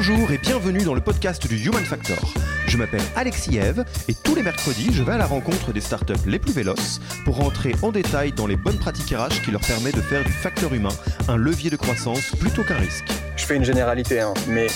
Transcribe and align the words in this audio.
Bonjour 0.00 0.30
et 0.30 0.38
bienvenue 0.38 0.84
dans 0.84 0.94
le 0.94 1.00
podcast 1.00 1.44
du 1.48 1.56
Human 1.56 1.84
Factor. 1.84 2.32
Je 2.68 2.76
m'appelle 2.76 3.02
Alexis 3.16 3.56
Eve 3.58 3.84
et 4.06 4.14
tous 4.14 4.36
les 4.36 4.44
mercredis, 4.44 4.92
je 4.92 5.02
vais 5.02 5.14
à 5.14 5.16
la 5.16 5.26
rencontre 5.26 5.72
des 5.72 5.80
startups 5.80 6.24
les 6.24 6.38
plus 6.38 6.52
véloces 6.52 7.00
pour 7.24 7.34
rentrer 7.34 7.74
en 7.82 7.90
détail 7.90 8.30
dans 8.30 8.46
les 8.46 8.54
bonnes 8.54 8.78
pratiques 8.78 9.10
RH 9.10 9.42
qui 9.44 9.50
leur 9.50 9.60
permettent 9.60 9.96
de 9.96 10.00
faire 10.00 10.22
du 10.22 10.30
facteur 10.30 10.72
humain 10.72 10.94
un 11.26 11.34
levier 11.34 11.68
de 11.68 11.74
croissance 11.74 12.30
plutôt 12.38 12.62
qu'un 12.62 12.76
risque. 12.76 13.06
Je 13.34 13.44
fais 13.44 13.56
une 13.56 13.64
généralité, 13.64 14.20
hein, 14.20 14.34
mais 14.46 14.68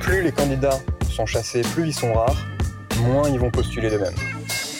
plus 0.00 0.22
les 0.22 0.32
candidats 0.32 0.80
sont 1.08 1.24
chassés, 1.24 1.62
plus 1.72 1.86
ils 1.86 1.94
sont 1.94 2.12
rares, 2.12 2.44
moins 2.98 3.28
ils 3.28 3.38
vont 3.38 3.52
postuler 3.52 3.90
de 3.90 3.98
même. 3.98 4.14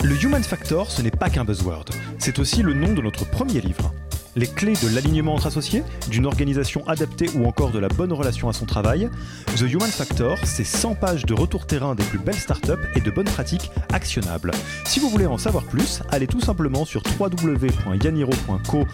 Le 0.03 0.21
Human 0.21 0.43
Factor, 0.43 0.91
ce 0.91 1.03
n'est 1.03 1.13
pas 1.13 1.31
qu'un 1.31 1.45
buzzword, 1.45 1.85
c'est 2.19 2.41
aussi 2.41 2.63
le 2.63 2.75
nom 2.75 2.95
de 2.95 3.01
notre 3.01 3.31
premier 3.31 3.61
livre 3.61 3.95
les 4.37 4.47
clés 4.47 4.75
de 4.83 4.95
l'alignement 4.95 5.35
entre 5.35 5.47
associés, 5.47 5.83
d'une 6.09 6.27
organisation 6.27 6.87
adaptée 6.89 7.29
ou 7.35 7.47
encore 7.47 7.71
de 7.71 7.79
la 7.79 7.89
bonne 7.89 8.13
relation 8.13 8.49
à 8.49 8.53
son 8.53 8.67
travail. 8.67 9.09
The 9.57 9.63
Human 9.63 9.91
Factor, 9.91 10.39
c'est 10.45 10.65
100 10.65 10.97
pages 10.97 11.27
de 11.27 11.35
retour 11.35 11.67
terrain 11.67 11.95
des 11.95 12.05
plus 12.05 12.19
belles 12.19 12.35
startups 12.35 12.73
et 12.97 13.01
de 13.01 13.11
bonnes 13.11 13.25
pratiques 13.27 13.71
actionnables. 13.93 14.51
Si 14.85 15.01
vous 15.01 15.09
voulez 15.09 15.27
en 15.27 15.39
savoir 15.39 15.65
plus, 15.65 16.03
allez 16.11 16.27
tout 16.27 16.41
simplement 16.41 16.85
sur 16.85 17.03
www.yaniro.co 17.19 18.85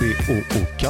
B-O-O-K. 0.00 0.86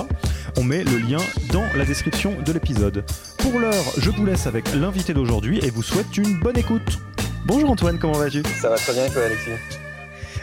On 0.56 0.64
met 0.64 0.84
le 0.84 0.98
lien 0.98 1.18
dans 1.52 1.64
la 1.76 1.84
description 1.84 2.34
de 2.44 2.52
l'épisode. 2.52 3.04
Pour 3.38 3.58
l'heure, 3.58 3.84
je 3.98 4.10
vous 4.10 4.24
laisse 4.26 4.46
avec 4.46 4.72
l'invité 4.74 5.14
d'aujourd'hui 5.14 5.58
et 5.62 5.70
vous 5.70 5.82
souhaite 5.82 6.16
une 6.16 6.38
bonne 6.38 6.58
écoute. 6.58 6.98
Bonjour 7.46 7.70
Antoine, 7.70 7.98
comment 7.98 8.14
vas-tu? 8.14 8.42
Ça 8.60 8.68
va 8.68 8.76
très 8.76 8.92
bien 8.92 9.06
et 9.06 9.10
toi 9.10 9.22
Alexis? 9.24 9.50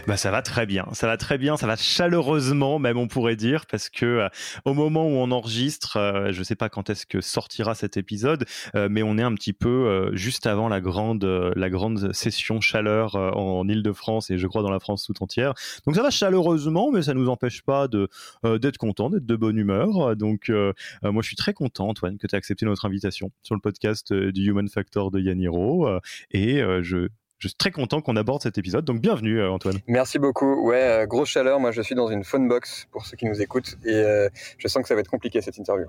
Bah, 0.08 0.16
ça 0.16 0.32
va 0.32 0.42
très 0.42 0.66
bien, 0.66 0.88
ça 0.94 1.06
va 1.06 1.18
très 1.18 1.38
bien, 1.38 1.58
ça 1.58 1.68
va 1.68 1.76
chaleureusement 1.76 2.80
même 2.80 2.98
on 2.98 3.10
pourrait 3.10 3.36
dire 3.36 3.66
parce 3.66 3.90
que 3.90 4.06
euh, 4.06 4.30
au 4.64 4.74
moment 4.74 5.06
où 5.06 5.12
on 5.12 5.32
enregistre, 5.32 5.98
euh, 5.98 6.32
je 6.32 6.44
sais 6.44 6.56
pas 6.56 6.70
quand 6.70 6.90
est-ce 6.90 7.06
que 7.06 7.20
sortira 7.20 7.76
cet 7.76 7.98
épisode, 7.98 8.46
euh, 8.76 8.88
mais 8.90 9.04
on 9.04 9.18
est 9.18 9.22
un 9.22 9.34
petit 9.34 9.52
peu 9.52 10.12
juste 10.14 10.48
avant 10.48 10.70
la 10.70 10.80
grande 10.80 11.26
la 11.26 11.70
grande 11.70 12.14
session 12.14 12.62
chaleur 12.62 13.16
en, 13.16 13.68
Île-de-France 13.68 14.30
et 14.32 14.38
je 14.38 14.48
crois 14.48 14.62
dans 14.62 14.72
la 14.72 14.80
France 14.80 15.04
tout 15.04 15.22
entière. 15.22 15.54
Donc 15.86 15.96
ça 15.96 16.04
va 16.04 16.10
chaleureusement, 16.10 16.90
mais 16.92 17.02
ça 17.02 17.14
nous 17.14 17.28
empêche 17.28 17.64
pas 17.64 17.90
de 17.90 18.08
d'être 18.44 18.78
content, 18.78 19.10
d'être 19.10 19.26
de 19.26 19.36
bonne 19.36 19.58
humeur. 19.58 20.16
Donc 20.16 20.50
moi 20.50 21.22
je 21.22 21.28
suis 21.28 21.36
très 21.36 21.54
content 21.54 21.90
Antoine 21.90 22.18
que 22.18 22.28
tu 22.28 22.36
aies 22.36 22.38
accepté 22.38 22.66
notre 22.66 22.86
invitation 22.86 23.32
sur 23.44 23.56
le 23.56 23.62
podcast 23.62 24.14
du 24.14 24.50
Human 24.50 24.70
Factor 24.70 25.12
de 25.12 25.20
Yaniro 25.20 25.90
et 26.32 26.62
je 26.82 27.10
je 27.40 27.48
suis 27.48 27.58
très 27.58 27.72
content 27.72 28.02
qu'on 28.02 28.16
aborde 28.16 28.42
cet 28.42 28.58
épisode. 28.58 28.86
Donc 28.86 29.00
bienvenue 29.00 29.40
euh, 29.40 29.52
Antoine. 29.52 29.78
Merci 29.88 30.20
beaucoup. 30.20 30.68
Ouais, 30.68 30.82
euh, 30.82 31.06
grosse 31.06 31.30
chaleur. 31.30 31.60
Moi 31.60 31.72
je 31.72 31.82
suis 31.82 31.96
dans 31.96 32.08
une 32.08 32.24
phone 32.24 32.48
box 32.48 32.88
pour 32.92 33.06
ceux 33.06 33.16
qui 33.16 33.26
nous 33.26 33.42
écoutent 33.42 33.78
et 33.86 33.94
euh, 33.94 34.30
je 34.58 34.68
sens 34.68 34.82
que 34.82 34.88
ça 34.88 34.96
va 34.96 35.02
être 35.02 35.10
compliqué 35.10 35.42
cette 35.42 35.58
interview. 35.58 35.88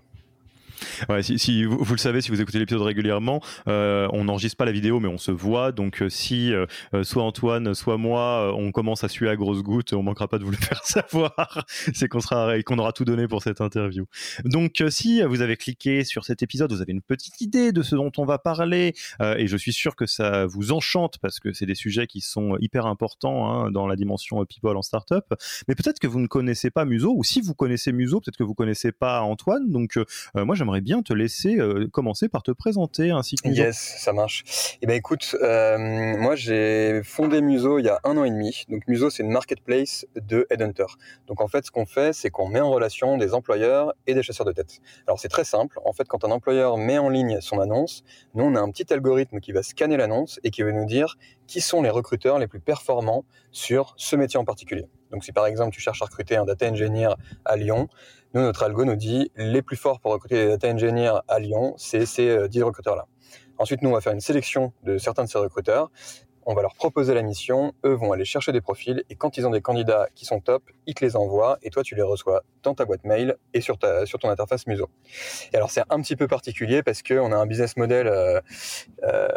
Ouais, 1.09 1.23
si, 1.23 1.65
vous, 1.65 1.85
le 1.91 1.99
savez, 1.99 2.21
si 2.21 2.31
vous 2.31 2.41
écoutez 2.41 2.59
l'épisode 2.59 2.83
régulièrement, 2.83 3.41
euh, 3.67 4.09
on 4.13 4.25
n'enregistre 4.25 4.57
pas 4.57 4.65
la 4.65 4.73
vidéo, 4.73 5.01
mais 5.01 5.09
on 5.09 5.19
se 5.19 5.31
voit. 5.31 5.73
Donc, 5.73 6.03
euh, 6.03 6.09
si 6.09 6.53
euh, 6.53 6.67
soit 7.03 7.23
Antoine, 7.23 7.75
soit 7.75 7.97
moi, 7.97 8.53
on 8.55 8.73
commence 8.73 9.05
à 9.05 9.09
suer 9.09 9.29
à 9.29 9.37
grosses 9.37 9.63
gouttes, 9.63 9.93
on 9.93 10.03
manquera 10.03 10.29
pas 10.29 10.39
de 10.39 10.45
vous 10.45 10.51
le 10.51 10.57
faire 10.61 10.85
savoir. 10.85 11.65
C'est 11.95 12.09
qu'on 12.09 12.21
sera, 12.21 12.63
qu'on 12.63 12.79
aura 12.79 12.93
tout 12.93 13.05
donné 13.05 13.29
pour 13.29 13.43
cette 13.43 13.61
interview. 13.61 14.07
Donc, 14.45 14.83
si 14.89 15.23
vous 15.23 15.41
avez 15.41 15.57
cliqué 15.57 16.05
sur 16.05 16.25
cet 16.25 16.43
épisode, 16.43 16.73
vous 16.73 16.83
avez 16.83 16.93
une 16.93 17.03
petite 17.03 17.41
idée 17.41 17.73
de 17.73 17.83
ce 17.83 17.95
dont 17.95 18.13
on 18.17 18.25
va 18.25 18.39
parler, 18.39 18.95
et 19.21 19.47
je 19.47 19.57
suis 19.57 19.73
sûr 19.73 19.97
que 19.97 20.07
ça 20.07 20.47
vous 20.47 20.73
enchante 20.73 21.19
parce 21.21 21.41
que 21.41 21.53
c'est 21.53 21.67
des 21.67 21.75
sujets 21.75 22.07
qui 22.07 22.21
sont 22.21 22.57
hyper 22.61 22.87
importants 22.87 23.51
hein, 23.51 23.71
dans 23.71 23.87
la 23.87 23.97
dimension 23.97 24.45
people 24.45 24.77
en 24.77 24.83
startup. 24.83 25.25
Mais 25.67 25.75
peut-être 25.75 25.99
que 25.99 26.07
vous 26.07 26.21
ne 26.21 26.27
connaissez 26.27 26.71
pas 26.71 26.85
Muso, 26.85 27.15
ou 27.17 27.25
si 27.25 27.41
vous 27.41 27.55
connaissez 27.55 27.93
Muso, 27.93 28.21
peut-être 28.21 28.37
que 28.37 28.45
vous 28.45 28.55
connaissez 28.55 28.93
pas 28.93 29.23
Antoine. 29.23 29.71
Donc, 29.71 29.99
moi, 30.35 30.55
j'aimerais 30.55 30.68
bien 30.81 31.03
te 31.03 31.13
laisser 31.13 31.57
euh, 31.57 31.89
commencer 31.89 32.29
par 32.29 32.43
te 32.43 32.51
présenter 32.51 33.11
ainsi 33.11 33.37
que 33.37 33.49
Yes, 33.49 33.77
ça 33.99 34.13
marche. 34.13 34.45
Eh 34.83 34.87
ben 34.87 34.95
écoute, 34.95 35.37
euh, 35.43 35.79
moi 35.79 36.37
j'ai 36.37 37.03
fondé 37.03 37.41
Muso 37.41 37.79
il 37.79 37.87
y 37.87 37.89
a 37.89 38.01
un 38.05 38.17
an 38.17 38.25
et 38.25 38.31
demi. 38.31 38.65
Donc 38.69 38.87
Muso 38.87 39.11
c'est 39.11 39.23
une 39.23 39.31
marketplace 39.31 40.07
de 40.17 40.47
headhunter. 40.51 40.87
Donc 41.27 41.41
en 41.41 41.49
fait 41.49 41.65
ce 41.67 41.71
qu'on 41.71 41.87
fait 41.87 42.13
c'est 42.13 42.31
qu'on 42.31 42.49
met 42.49 42.61
en 42.61 42.71
relation 42.71 43.17
des 43.17 43.35
employeurs 43.35 43.93
et 44.07 44.15
des 44.15 44.23
chasseurs 44.23 44.47
de 44.47 44.53
tête. 44.53 44.81
Alors 45.07 45.19
c'est 45.19 45.29
très 45.29 45.45
simple. 45.45 45.79
En 45.85 45.93
fait 45.93 46.07
quand 46.07 46.25
un 46.25 46.31
employeur 46.31 46.77
met 46.77 46.99
en 46.99 47.09
ligne 47.09 47.41
son 47.41 47.61
annonce, 47.61 48.05
nous 48.35 48.45
on 48.45 48.55
a 48.55 48.61
un 48.61 48.71
petit 48.71 48.93
algorithme 48.93 49.41
qui 49.41 49.53
va 49.53 49.63
scanner 49.63 49.97
l'annonce 49.97 50.41
et 50.45 50.51
qui 50.51 50.63
va 50.63 50.73
nous 50.73 50.87
dire 50.87 51.17
qui 51.47 51.61
sont 51.61 51.83
les 51.83 51.91
recruteurs 51.91 52.39
les 52.39 52.47
plus 52.47 52.61
performants 52.61 53.25
sur 53.51 53.95
ce 53.97 54.17
métier 54.17 54.39
en 54.39 54.45
particulier. 54.45 54.87
Donc 55.11 55.25
si 55.25 55.33
par 55.33 55.47
exemple 55.47 55.75
tu 55.75 55.81
cherches 55.81 56.03
à 56.03 56.05
recruter 56.05 56.37
un 56.37 56.45
data 56.45 56.69
engineer 56.69 57.09
à 57.45 57.57
Lyon, 57.57 57.89
nous, 58.35 58.43
notre 58.43 58.63
algo 58.63 58.85
nous 58.85 58.97
dit 58.97 59.31
les 59.37 59.63
plus 59.63 59.77
forts 59.77 60.01
pour 60.01 60.13
recruter 60.13 60.37
des 60.37 60.49
data 60.49 60.69
engineers 60.69 61.21
à 61.29 61.39
Lyon, 61.39 61.75
c'est 61.79 62.05
ces 62.05 62.49
10 62.49 62.61
euh, 62.61 62.67
recruteurs-là. 62.67 63.07
Ensuite, 63.57 63.81
nous, 63.81 63.89
on 63.89 63.95
va 63.95 64.03
faire 64.03 64.13
une 64.13 64.21
sélection 64.21 64.73
de 64.85 64.99
certains 64.99 65.25
de 65.25 65.29
ces 65.29 65.39
recruteurs. 65.39 65.91
On 66.51 66.55
va 66.55 66.63
leur 66.63 66.75
proposer 66.75 67.13
la 67.13 67.23
mission, 67.23 67.75
eux 67.85 67.93
vont 67.93 68.13
aller 68.13 68.25
chercher 68.25 68.53
des 68.53 68.63
profils 68.63 69.03
et 69.11 69.17
quand 69.17 69.37
ils 69.37 69.47
ont 69.47 69.51
des 69.51 69.61
candidats 69.61 70.09
qui 70.15 70.25
sont 70.25 70.41
top, 70.41 70.63
ils 70.87 70.95
te 70.95 71.05
les 71.05 71.15
envoient 71.15 71.59
et 71.63 71.69
toi 71.69 71.83
tu 71.83 71.95
les 71.95 72.01
reçois 72.01 72.43
dans 72.63 72.75
ta 72.75 72.87
boîte 72.87 73.05
mail 73.05 73.37
et 73.53 73.61
sur, 73.61 73.77
ta, 73.77 74.07
sur 74.07 74.19
ton 74.19 74.31
interface 74.31 74.67
Muso. 74.67 74.89
Et 75.53 75.57
alors 75.57 75.71
c'est 75.71 75.83
un 75.91 76.01
petit 76.01 76.17
peu 76.17 76.27
particulier 76.27 76.83
parce 76.83 77.03
qu'on 77.03 77.33
a 77.33 77.37
un 77.37 77.45
business 77.45 77.77
model 77.77 78.07
euh, 78.07 78.41
euh, 79.03 79.29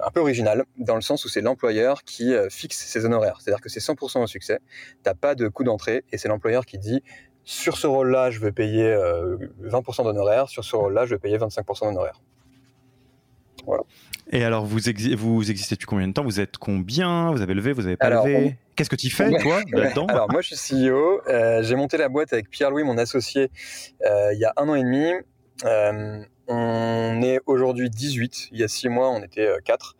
un 0.00 0.10
peu 0.12 0.20
original 0.20 0.64
dans 0.76 0.94
le 0.94 1.00
sens 1.00 1.24
où 1.24 1.28
c'est 1.28 1.40
l'employeur 1.40 2.04
qui 2.04 2.32
fixe 2.50 2.78
ses 2.86 3.04
honoraires. 3.04 3.38
C'est-à-dire 3.40 3.60
que 3.60 3.68
c'est 3.68 3.80
100% 3.80 4.22
au 4.22 4.28
succès, 4.28 4.60
t'as 5.02 5.14
pas 5.14 5.34
de 5.34 5.48
coût 5.48 5.64
d'entrée 5.64 6.04
et 6.12 6.18
c'est 6.18 6.28
l'employeur 6.28 6.66
qui 6.66 6.78
dit 6.78 7.02
sur 7.44 7.76
ce 7.76 7.86
rôle-là, 7.86 8.30
je 8.30 8.40
vais 8.40 8.52
payer 8.52 8.90
20% 8.92 10.00
euh, 10.00 10.04
d'honoraires, 10.04 10.48
sur 10.48 10.64
ce 10.64 10.76
rôle-là, 10.76 11.06
je 11.06 11.14
vais 11.14 11.18
payer 11.18 11.38
25% 11.38 11.86
d'honoraires. 11.86 12.20
Voilà. 13.66 13.82
Et 14.32 14.44
alors, 14.44 14.64
vous, 14.64 14.78
vous 15.16 15.50
existez 15.50 15.74
depuis 15.74 15.86
combien 15.86 16.08
de 16.08 16.12
temps? 16.12 16.24
Vous 16.24 16.40
êtes 16.40 16.56
combien? 16.56 17.30
Vous 17.32 17.42
avez 17.42 17.54
levé? 17.54 17.72
Vous 17.72 17.86
avez 17.86 17.96
pas 17.96 18.10
levé? 18.10 18.56
Qu'est-ce 18.76 18.90
que 18.90 18.96
tu 18.96 19.10
fais, 19.10 19.30
toi, 19.42 19.60
là-dedans? 19.72 20.06
Alors, 20.06 20.30
moi, 20.30 20.40
je 20.40 20.54
suis 20.54 20.86
CEO. 20.88 21.20
Euh, 21.28 21.62
j'ai 21.62 21.76
monté 21.76 21.96
la 21.96 22.08
boîte 22.08 22.32
avec 22.32 22.48
Pierre-Louis, 22.48 22.84
mon 22.84 22.96
associé, 22.96 23.50
euh, 24.06 24.32
il 24.32 24.38
y 24.38 24.44
a 24.44 24.52
un 24.56 24.68
an 24.68 24.74
et 24.74 24.82
demi. 24.82 25.10
on 26.48 27.22
est 27.22 27.40
aujourd'hui 27.46 27.90
18. 27.90 28.48
Il 28.52 28.58
y 28.58 28.64
a 28.64 28.68
six 28.68 28.88
mois, 28.88 29.10
on 29.10 29.22
était 29.22 29.48
4. 29.64 29.96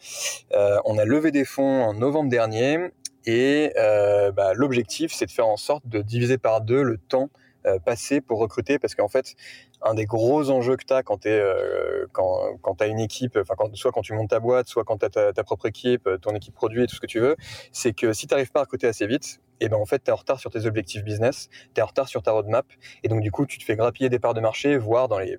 on 0.85 0.99
a 0.99 1.05
levé 1.05 1.31
des 1.31 1.45
fonds 1.45 1.83
en 1.83 1.95
novembre 1.95 2.31
dernier 2.31 2.91
et 3.27 3.73
euh, 3.77 4.33
bah, 4.33 4.55
l'objectif, 4.55 5.13
c'est 5.13 5.27
de 5.27 5.31
faire 5.31 5.49
en 5.49 5.57
sorte 5.57 5.87
de 5.87 6.03
diviser 6.03 6.39
par 6.39 6.61
deux 6.61 6.83
le 6.83 6.99
temps 6.99 7.31
euh, 7.67 7.79
passé 7.79 8.21
pour 8.21 8.39
recruter, 8.39 8.79
parce 8.79 8.95
qu'en 8.95 9.09
fait, 9.09 9.35
un 9.83 9.95
des 9.95 10.07
gros 10.07 10.51
enjeux 10.51 10.77
que 10.77 10.85
tu 10.85 10.95
as 10.95 11.03
quand 11.03 11.19
tu 11.23 11.29
euh, 11.29 12.07
quand, 12.13 12.57
quand 12.63 12.81
as 12.81 12.87
une 12.87 13.01
équipe, 13.01 13.39
enfin 13.39 13.55
soit 13.75 13.93
quand 13.93 14.03
tu 14.03 14.15
montes 14.15 14.31
ta 14.31 14.41
boîte, 14.41 14.69
soit 14.69 14.85
quand 14.85 14.99
tu 14.99 15.07
as 15.07 15.33
ta, 15.33 15.45
propre 15.45 15.67
équipe, 15.67 16.09
ton 16.23 16.35
équipe 16.35 16.55
produit 16.55 16.85
et 16.85 16.87
tout 16.87 16.97
ce 16.97 17.01
que 17.01 17.07
tu 17.07 17.21
veux, 17.21 17.37
c'est 17.73 17.93
que 17.93 18.13
si 18.13 18.27
tu 18.27 18.35
n'arrives 18.35 18.51
pas 18.51 18.61
à 18.61 18.63
recruter 18.63 18.87
assez 18.87 19.07
vite, 19.07 19.41
et 19.61 19.67
eh 19.67 19.69
ben 19.69 19.77
en 19.77 19.85
fait, 19.85 20.03
tu 20.03 20.11
es 20.11 20.13
en 20.13 20.17
retard 20.17 20.41
sur 20.41 20.51
tes 20.51 20.65
objectifs 20.65 21.05
business, 21.05 21.51
tu 21.75 21.81
es 21.81 21.83
en 21.83 21.87
retard 21.87 22.09
sur 22.09 22.23
ta 22.23 22.33
roadmap, 22.33 22.67
et 23.03 23.09
donc 23.09 23.21
du 23.21 23.31
coup, 23.31 23.45
tu 23.45 23.59
te 23.59 23.65
fais 23.65 23.77
grappiller 23.77 24.09
des 24.09 24.19
parts 24.19 24.33
de 24.33 24.41
marché, 24.41 24.79
voire 24.79 25.09
dans 25.09 25.19
les 25.19 25.39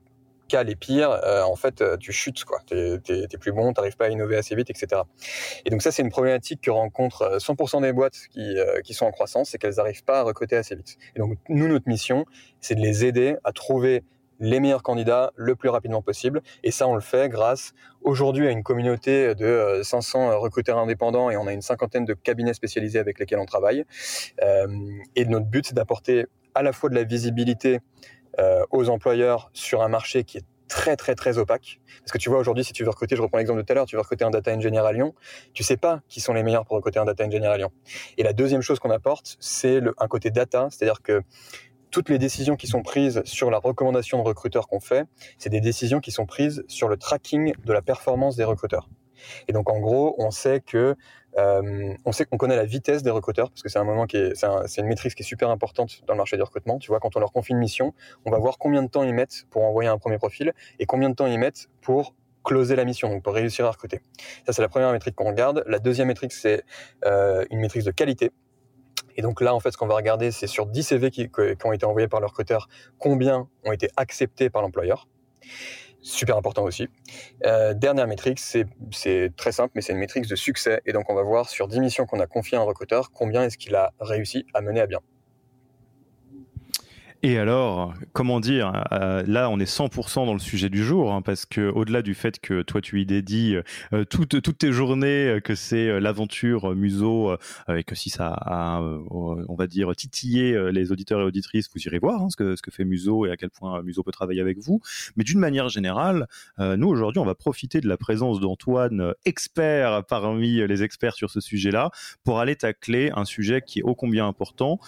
les 0.64 0.76
pires, 0.76 1.12
euh, 1.12 1.44
en 1.44 1.56
fait, 1.56 1.82
euh, 1.82 1.98
tu 1.98 2.12
chutes, 2.12 2.44
quoi. 2.44 2.60
T'es, 2.66 3.00
es, 3.08 3.38
plus 3.38 3.52
bon, 3.52 3.74
t'arrives 3.74 3.98
pas 3.98 4.06
à 4.06 4.10
innover 4.10 4.38
assez 4.38 4.56
vite, 4.56 4.70
etc. 4.70 5.02
Et 5.66 5.70
donc 5.70 5.82
ça, 5.82 5.92
c'est 5.92 6.02
une 6.02 6.10
problématique 6.10 6.62
que 6.62 6.72
rencontrent 6.72 7.38
100% 7.38 7.78
euh, 7.78 7.82
des 7.82 7.94
boîtes 7.94 8.28
qui, 8.32 8.56
qui 8.84 8.94
sont 8.94 9.06
en 9.06 9.12
croissance, 9.12 9.50
c'est 9.50 9.58
qu'elles 9.58 9.76
n'arrivent 9.76 10.04
pas 10.04 10.20
à 10.20 10.24
recruter 10.24 10.56
assez 10.56 10.76
vite. 10.76 10.98
Et 11.16 11.20
donc 11.20 11.38
nous, 11.50 11.68
notre 11.68 11.88
mission, 11.88 12.26
c'est 12.60 12.76
de 12.76 12.82
les 12.82 13.06
aider 13.06 13.36
à 13.44 13.52
trouver 13.52 14.04
les 14.40 14.60
meilleurs 14.60 14.84
candidats 14.84 15.32
le 15.36 15.56
plus 15.56 15.70
rapidement 15.70 16.02
possible. 16.02 16.42
Et 16.64 16.72
ça, 16.72 16.88
on 16.88 16.96
le 16.96 17.02
fait 17.02 17.30
grâce 17.30 17.74
aujourd'hui 18.02 18.48
à 18.48 18.52
une 18.52 18.64
communauté 18.64 19.36
de 19.36 19.82
500 19.84 20.40
recruteurs 20.40 20.80
indépendants 20.80 21.30
et 21.30 21.38
on 21.38 21.46
a 21.46 21.54
une 21.54 21.62
cinquantaine 21.62 22.06
de 22.06 22.14
cabinets 22.14 22.56
spécialisés 22.56 22.98
avec 22.98 23.20
lesquels 23.20 23.40
on 23.40 23.46
travaille. 23.46 23.86
et 25.16 25.26
notre 25.26 25.46
but, 25.46 25.68
c'est 25.68 25.76
d'apporter 25.76 26.26
à 26.56 26.64
la 26.64 26.74
fois 26.74 26.90
de 26.90 26.96
la 26.96 27.04
visibilité 27.04 27.80
euh, 28.40 28.64
aux 28.72 28.90
employeurs 28.90 29.50
sur 29.54 29.82
un 29.82 29.88
marché 29.88 30.24
qui 30.24 30.38
est 30.38 30.46
très 30.68 30.96
très 30.96 31.16
très 31.16 31.38
opaque. 31.38 31.82
Parce 32.00 32.12
que 32.12 32.18
tu 32.18 32.30
vois 32.30 32.40
aujourd'hui, 32.40 32.64
si 32.64 32.72
tu 32.72 32.84
veux 32.84 32.90
recruter, 32.90 33.18
je 33.18 33.22
reprends 33.22 33.38
l'exemple 33.38 33.60
de 33.60 33.66
tout 33.66 33.74
à 33.74 33.76
l'heure, 33.76 33.86
tu 33.86 33.98
veux 33.98 34.02
recruter 34.02 34.24
un 34.24 34.30
data 34.30 34.54
engineer 34.54 34.86
à 34.86 34.94
Lyon, 34.94 35.14
tu 35.54 35.64
sais 35.64 35.76
pas 35.76 36.02
qui 36.08 36.22
sont 36.22 36.34
les 36.34 36.44
meilleurs 36.44 36.66
pour 36.66 36.78
recruter 36.78 36.98
un 36.98 37.06
data 37.06 37.26
engineer 37.26 37.48
à 37.48 37.58
Lyon. 37.58 37.72
Et 38.18 38.24
la 38.24 38.32
deuxième 38.32 38.62
chose 38.62 38.80
qu'on 38.80 38.90
apporte, 38.90 39.36
c'est 39.42 39.82
un 39.98 40.08
côté 40.08 40.32
data, 40.32 40.70
c'est-à-dire 40.72 41.02
que 41.02 41.22
toutes 41.92 42.08
les 42.08 42.18
décisions 42.18 42.56
qui 42.56 42.68
sont 42.68 42.84
prises 42.84 43.22
sur 43.26 43.52
la 43.52 43.58
recommandation 43.58 44.18
de 44.18 44.24
recruteurs 44.24 44.70
qu'on 44.70 44.80
fait, 44.80 45.06
c'est 45.38 45.50
des 45.50 45.60
décisions 45.60 46.00
qui 46.00 46.12
sont 46.12 46.26
prises 46.26 46.64
sur 46.68 46.88
le 46.88 46.96
tracking 46.96 47.54
de 47.66 47.74
la 47.74 47.82
performance 47.82 48.38
des 48.38 48.46
recruteurs. 48.46 48.88
Et 49.48 49.54
donc 49.54 49.70
en 49.70 49.80
gros, 49.80 50.16
on 50.18 50.32
sait 50.32 50.62
que 50.62 50.96
euh, 51.38 51.94
on 52.06 52.12
sait 52.12 52.26
qu'on 52.26 52.38
connaît 52.38 52.56
la 52.56 52.66
vitesse 52.66 53.04
des 53.04 53.10
recruteurs 53.10 53.50
parce 53.50 53.62
que 53.62 53.70
c'est 53.70 53.80
un 53.80 53.84
moment 53.84 54.06
qui 54.06 54.18
est, 54.18 54.34
c'est, 54.36 54.82
une 54.82 54.88
maîtrise 54.88 55.16
qui 55.16 55.24
est 55.24 55.26
super 55.26 55.50
importante 55.50 56.02
dans 56.06 56.14
le 56.14 56.18
marché 56.18 56.36
du 56.36 56.44
recrutement. 56.44 56.78
Tu 56.78 56.90
vois, 56.90 57.00
quand 57.00 57.16
on 57.16 57.20
leur 57.20 57.32
confie 57.32 57.54
une 57.54 57.60
mission, 57.60 57.94
on 58.26 58.32
va 58.32 58.38
voir 58.38 58.58
combien 58.58 58.84
de 58.84 58.90
temps 58.90 59.04
ils 59.04 59.14
mettent 59.14 59.46
pour 59.50 59.64
envoyer 59.64 59.90
un 59.90 59.98
premier 59.98 60.18
profil 60.18 60.54
et 60.80 60.86
combien 60.86 61.10
de 61.10 61.16
temps 61.16 61.28
ils 61.28 61.40
mettent 61.40 61.70
pour 61.82 62.16
closer 62.44 62.76
la 62.76 62.86
mission, 62.86 63.08
donc 63.10 63.24
pour 63.24 63.36
réussir 63.36 63.66
à 63.66 63.72
recruter. 63.72 64.02
Ça, 64.48 64.54
c'est 64.54 64.64
la 64.64 64.68
première 64.68 64.92
métrique 64.92 65.16
qu'on 65.16 65.28
regarde. 65.28 65.64
La 65.68 65.78
deuxième 65.78 66.08
métrique, 66.08 66.34
c'est 66.34 66.64
euh, 67.06 67.46
une 67.52 67.60
métrique 67.60 67.84
de 67.84 67.92
qualité. 67.92 68.32
Et 69.16 69.22
donc 69.22 69.42
là, 69.42 69.54
en 69.54 69.60
fait, 69.60 69.72
ce 69.72 69.78
qu'on 69.78 69.88
va 69.88 69.96
regarder, 69.96 70.32
c'est 70.32 70.48
sur 70.48 70.66
10 70.66 70.84
CV 70.84 71.12
qui, 71.12 71.30
qui 71.30 71.66
ont 71.66 71.72
été 71.72 71.86
envoyés 71.86 72.08
par 72.08 72.20
le 72.20 72.26
recruteur, 72.26 72.68
combien 72.98 73.48
ont 73.64 73.72
été 73.72 73.90
acceptés 73.96 74.50
par 74.50 74.62
l'employeur 74.64 75.08
super 76.02 76.38
important 76.38 76.64
aussi. 76.64 76.88
Euh, 77.46 77.74
dernière 77.74 78.08
métrique, 78.08 78.40
c'est 78.40 79.36
très 79.36 79.52
simple, 79.52 79.72
mais 79.76 79.82
c'est 79.82 79.94
une 79.94 80.00
métrique 80.00 80.28
de 80.28 80.36
succès. 80.36 80.82
Et 80.86 80.94
donc, 80.94 81.10
on 81.10 81.16
va 81.16 81.24
voir 81.24 81.50
sur 81.50 81.68
10 81.68 81.80
missions 81.80 82.06
qu'on 82.06 82.20
a 82.20 82.28
confiées 82.28 82.58
à 82.58 82.62
un 82.62 82.66
recruteur, 82.66 83.12
combien 83.12 83.44
est-ce 83.44 83.58
qu'il 83.58 83.76
a 83.76 83.94
réussi 84.00 84.46
à 84.54 84.62
mener 84.62 84.82
à 84.82 84.88
bien. 84.88 85.00
Et 87.24 87.38
alors, 87.38 87.94
comment 88.14 88.40
dire, 88.40 88.84
euh, 88.92 89.24
là 89.28 89.52
on 89.52 89.60
est 89.60 89.72
100% 89.72 90.26
dans 90.26 90.34
le 90.34 90.40
sujet 90.40 90.70
du 90.70 90.84
jour, 90.84 91.14
hein, 91.14 91.22
parce 91.22 91.46
que 91.46 91.70
au-delà 91.70 92.02
du 92.02 92.16
fait 92.16 92.40
que 92.40 92.64
toi 92.64 92.82
tu 92.82 93.00
y 93.00 93.06
dédies 93.06 93.58
euh, 93.94 94.06
toutes, 94.06 94.42
toutes 94.42 94.58
tes 94.58 94.72
journées, 94.72 95.28
euh, 95.28 95.40
que 95.40 95.54
c'est 95.54 96.00
l'aventure 96.00 96.76
Muso, 96.76 97.38
et 97.70 97.84
que 97.84 97.94
si 97.94 98.10
ça 98.10 98.30
a, 98.30 98.82
on 98.82 99.56
va 99.56 99.68
dire, 99.68 99.96
titillé 99.96 100.72
les 100.72 100.92
auditeurs 100.92 101.22
et 101.22 101.24
auditrices, 101.24 101.70
vous 101.76 101.82
irez 101.84 102.00
voir 102.00 102.24
hein, 102.24 102.30
ce, 102.32 102.36
que, 102.36 102.56
ce 102.56 102.64
que 102.64 102.72
fait 102.72 102.86
Muso 102.86 103.28
et 103.28 103.32
à 103.32 103.38
quel 103.38 103.52
point 103.52 103.84
Muso 103.84 104.02
peut 104.02 104.12
travailler 104.12 104.42
avec 104.42 104.58
vous. 104.58 104.82
Mais 105.16 105.24
d'une 105.24 105.40
manière 105.40 105.70
générale, 105.70 106.28
nous 106.58 106.88
aujourd'hui 106.88 107.20
on 107.20 107.26
va 107.26 107.36
profiter 107.36 107.82
de 107.82 107.88
la 107.88 107.98
présence 107.98 108.40
d'Antoine, 108.40 109.14
expert 109.26 110.04
parmi 110.06 110.68
les 110.68 110.82
experts 110.82 111.14
sur 111.14 111.30
ce 111.30 111.40
sujet-là, 111.40 111.92
pour 112.24 112.40
aller 112.40 112.56
tacler 112.56 113.12
un 113.16 113.26
sujet 113.26 113.62
qui 113.62 113.80
est 113.80 113.84
ô 113.84 113.94
combien 113.94 114.28
important, 114.28 114.80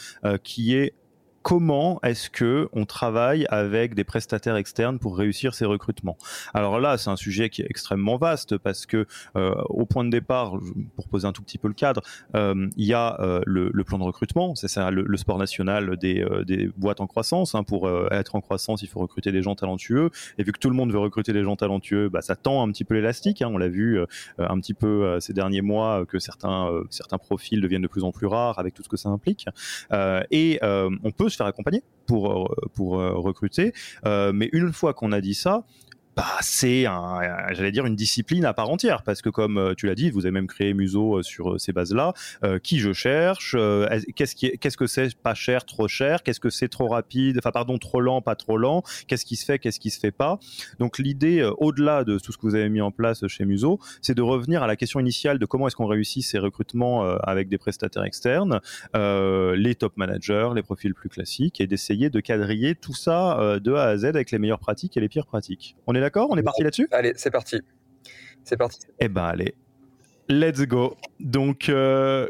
qui 0.44 0.76
est 0.76 0.96
comment 1.44 2.00
est-ce 2.04 2.30
que 2.30 2.70
on 2.72 2.86
travaille 2.86 3.46
avec 3.50 3.94
des 3.96 4.06
prestataires 4.06 4.56
externes 4.56 4.98
pour 4.98 5.18
réussir 5.18 5.54
ces 5.54 5.66
recrutements? 5.66 6.18
Alors 6.54 6.80
là, 6.80 6.98
c'est 6.98 7.10
un 7.10 7.18
sujet 7.18 7.50
qui 7.50 7.62
est 7.62 7.68
extrêmement 7.70 8.18
vaste 8.18 8.58
parce 8.58 8.86
que 8.86 9.06
euh, 9.36 9.54
au 9.66 9.86
point 9.86 10.06
de 10.06 10.10
départ, 10.10 10.54
pour 10.96 11.08
poser 11.10 11.28
un 11.28 11.34
tout 11.34 11.44
petit 11.44 11.58
peu 11.58 11.68
le 11.68 11.74
cadre, 11.74 12.02
euh, 12.36 12.70
il 12.78 12.86
y 12.86 12.94
a 12.94 13.20
euh, 13.20 13.42
le, 13.46 13.84
plan 13.84 14.00
de 14.00 14.04
recrutement, 14.04 14.56
c'est 14.56 14.70
ça 14.70 14.90
le, 14.90 15.04
le, 15.06 15.18
sport 15.18 15.38
national 15.38 15.98
des, 15.98 16.26
des 16.48 16.70
boîtes 16.78 17.02
en 17.02 17.08
croissance. 17.08 17.54
Hein, 17.54 17.64
pour 17.64 17.90
être 18.12 18.36
en 18.36 18.42
croissance, 18.42 18.82
il 18.82 18.88
faut 18.88 19.02
recruter 19.02 19.34
des 19.34 19.42
gens 19.42 19.56
talentueux. 19.56 20.10
Et 20.38 20.44
vu 20.44 20.54
que 20.54 20.60
tout 20.60 20.70
le 20.70 20.76
monde 20.76 20.94
veut 20.94 21.00
recruter 21.00 21.34
des 21.34 21.44
gens 21.44 21.58
talentueux, 21.58 22.08
bah, 22.08 22.22
ça 22.22 22.38
tend 22.38 22.64
un 22.64 22.72
petit 22.72 22.86
peu 22.86 22.94
l'élastique. 22.94 23.42
Hein, 23.42 23.50
on 23.54 23.58
l'a 23.58 23.68
vu 23.68 24.00
un 24.38 24.60
petit 24.62 24.74
peu 24.74 25.20
ces 25.20 25.34
derniers 25.34 25.62
mois 25.62 26.06
que 26.06 26.20
certains 26.20 26.70
certains 26.90 27.18
profils 27.18 27.60
deviennent 27.60 27.82
de 27.82 27.88
plus 27.88 28.06
en 28.06 28.14
plus 28.14 28.28
rares 28.28 28.60
avec 28.60 28.74
tout 28.74 28.84
ce 28.84 28.90
que 28.90 28.98
ça 28.98 29.10
implique. 29.10 29.46
et 30.32 30.60
on 30.62 31.12
peut 31.12 31.30
faire 31.38 31.48
accompagner 31.48 31.84
pour, 32.06 32.32
euh, 32.32 32.46
euh, 33.00 33.14
recruter. 33.14 33.74
Euh, 34.06 34.32
mais 34.34 34.50
une 34.54 34.74
fois 34.74 34.94
qu'on 34.94 35.12
a 35.12 35.22
dit 35.22 35.34
ça, 35.34 35.66
bah, 36.16 36.38
c'est 36.42 36.86
un, 36.86 37.22
j'allais 37.54 37.72
dire 37.72 37.88
une 37.88 37.96
discipline 37.96 38.46
à 38.46 38.54
part 38.54 38.70
entière 38.70 39.02
parce 39.02 39.24
que 39.24 39.30
comme 39.30 39.58
euh, 39.58 39.74
tu 39.76 39.88
l'as 39.88 39.96
dit, 39.96 40.12
vous 40.12 40.26
avez 40.26 40.32
même 40.32 40.48
créé 40.48 40.74
Muso 40.76 41.18
euh, 41.18 41.24
sur 41.24 41.54
euh, 41.54 41.58
ces 41.58 41.74
bases-là. 41.74 42.14
qui 42.62 42.80
je 42.80 42.94
cherche 42.94 43.56
Qu'est-ce 44.16 44.36
qui, 44.36 44.52
que 44.58 44.88
c'est 44.88 45.16
pas 45.16 45.34
cher, 45.34 45.66
trop 45.66 45.88
cher? 45.88 46.22
Qu'est-ce 46.22 46.40
que 46.40 46.50
c'est 46.50 46.68
trop 46.68 46.88
rapide? 46.88 47.38
Enfin 47.40 47.52
pardon, 47.52 47.78
trop 47.78 48.00
lent, 48.00 48.22
pas 48.22 48.36
trop 48.36 48.58
lent? 48.58 48.84
Qu'est-ce 49.08 49.26
qui 49.26 49.36
se 49.36 49.46
fait 49.46 49.58
Qu'est-ce 49.58 49.80
qui 49.80 49.90
se 49.90 50.00
fait 50.00 50.12
pas? 50.12 50.40
Donc 50.80 51.00
l'idée, 51.00 51.50
au-delà 51.58 52.04
de 52.04 52.20
tout 52.20 52.32
ce 52.32 52.38
que 52.38 52.44
vous 52.44 52.56
avez 52.56 52.70
mis 52.70 52.82
en 52.82 52.92
place 52.92 53.26
chez 53.28 53.46
Muso, 53.46 53.80
c'est 54.02 54.16
de 54.16 54.22
revenir 54.22 54.62
à 54.62 54.68
la 54.68 54.76
question 54.76 55.00
initiale 55.00 55.40
de 55.40 55.46
comment 55.46 55.68
est-ce 55.68 55.76
qu'on 55.76 55.88
réussit 55.88 56.24
ces 56.24 56.38
recrutements 56.38 57.04
avec 57.04 57.50
des 57.50 57.58
prestataires 57.58 58.04
externes, 58.04 58.60
les 58.94 59.76
top 59.76 59.98
managers, 59.98 60.50
les 60.56 60.64
profils 60.64 60.94
plus 60.94 61.10
classiques, 61.10 61.60
et 61.60 61.68
d'essayer 61.68 62.10
de 62.10 62.20
quadriller 62.20 62.76
tout 62.76 62.94
ça 62.94 63.60
de 63.60 63.74
A 63.74 63.86
à 63.86 63.98
Z 63.98 64.06
avec 64.06 64.32
les 64.32 64.40
meilleures 64.40 64.60
pratiques 64.60 64.98
et 64.98 65.00
les 65.00 65.10
pires 65.10 65.26
pratiques. 65.26 65.76
D'accord? 66.04 66.28
On 66.30 66.38
est 66.38 66.44
parti 66.44 66.64
là-dessus? 66.64 66.88
Allez, 66.92 67.14
c'est 67.16 67.32
parti. 67.32 67.62
C'est 68.44 68.58
parti. 68.58 68.80
Eh 69.00 69.08
ben, 69.08 69.24
allez. 69.24 69.56
Let's 70.30 70.62
go. 70.62 70.96
Donc, 71.20 71.70
euh, 71.70 72.28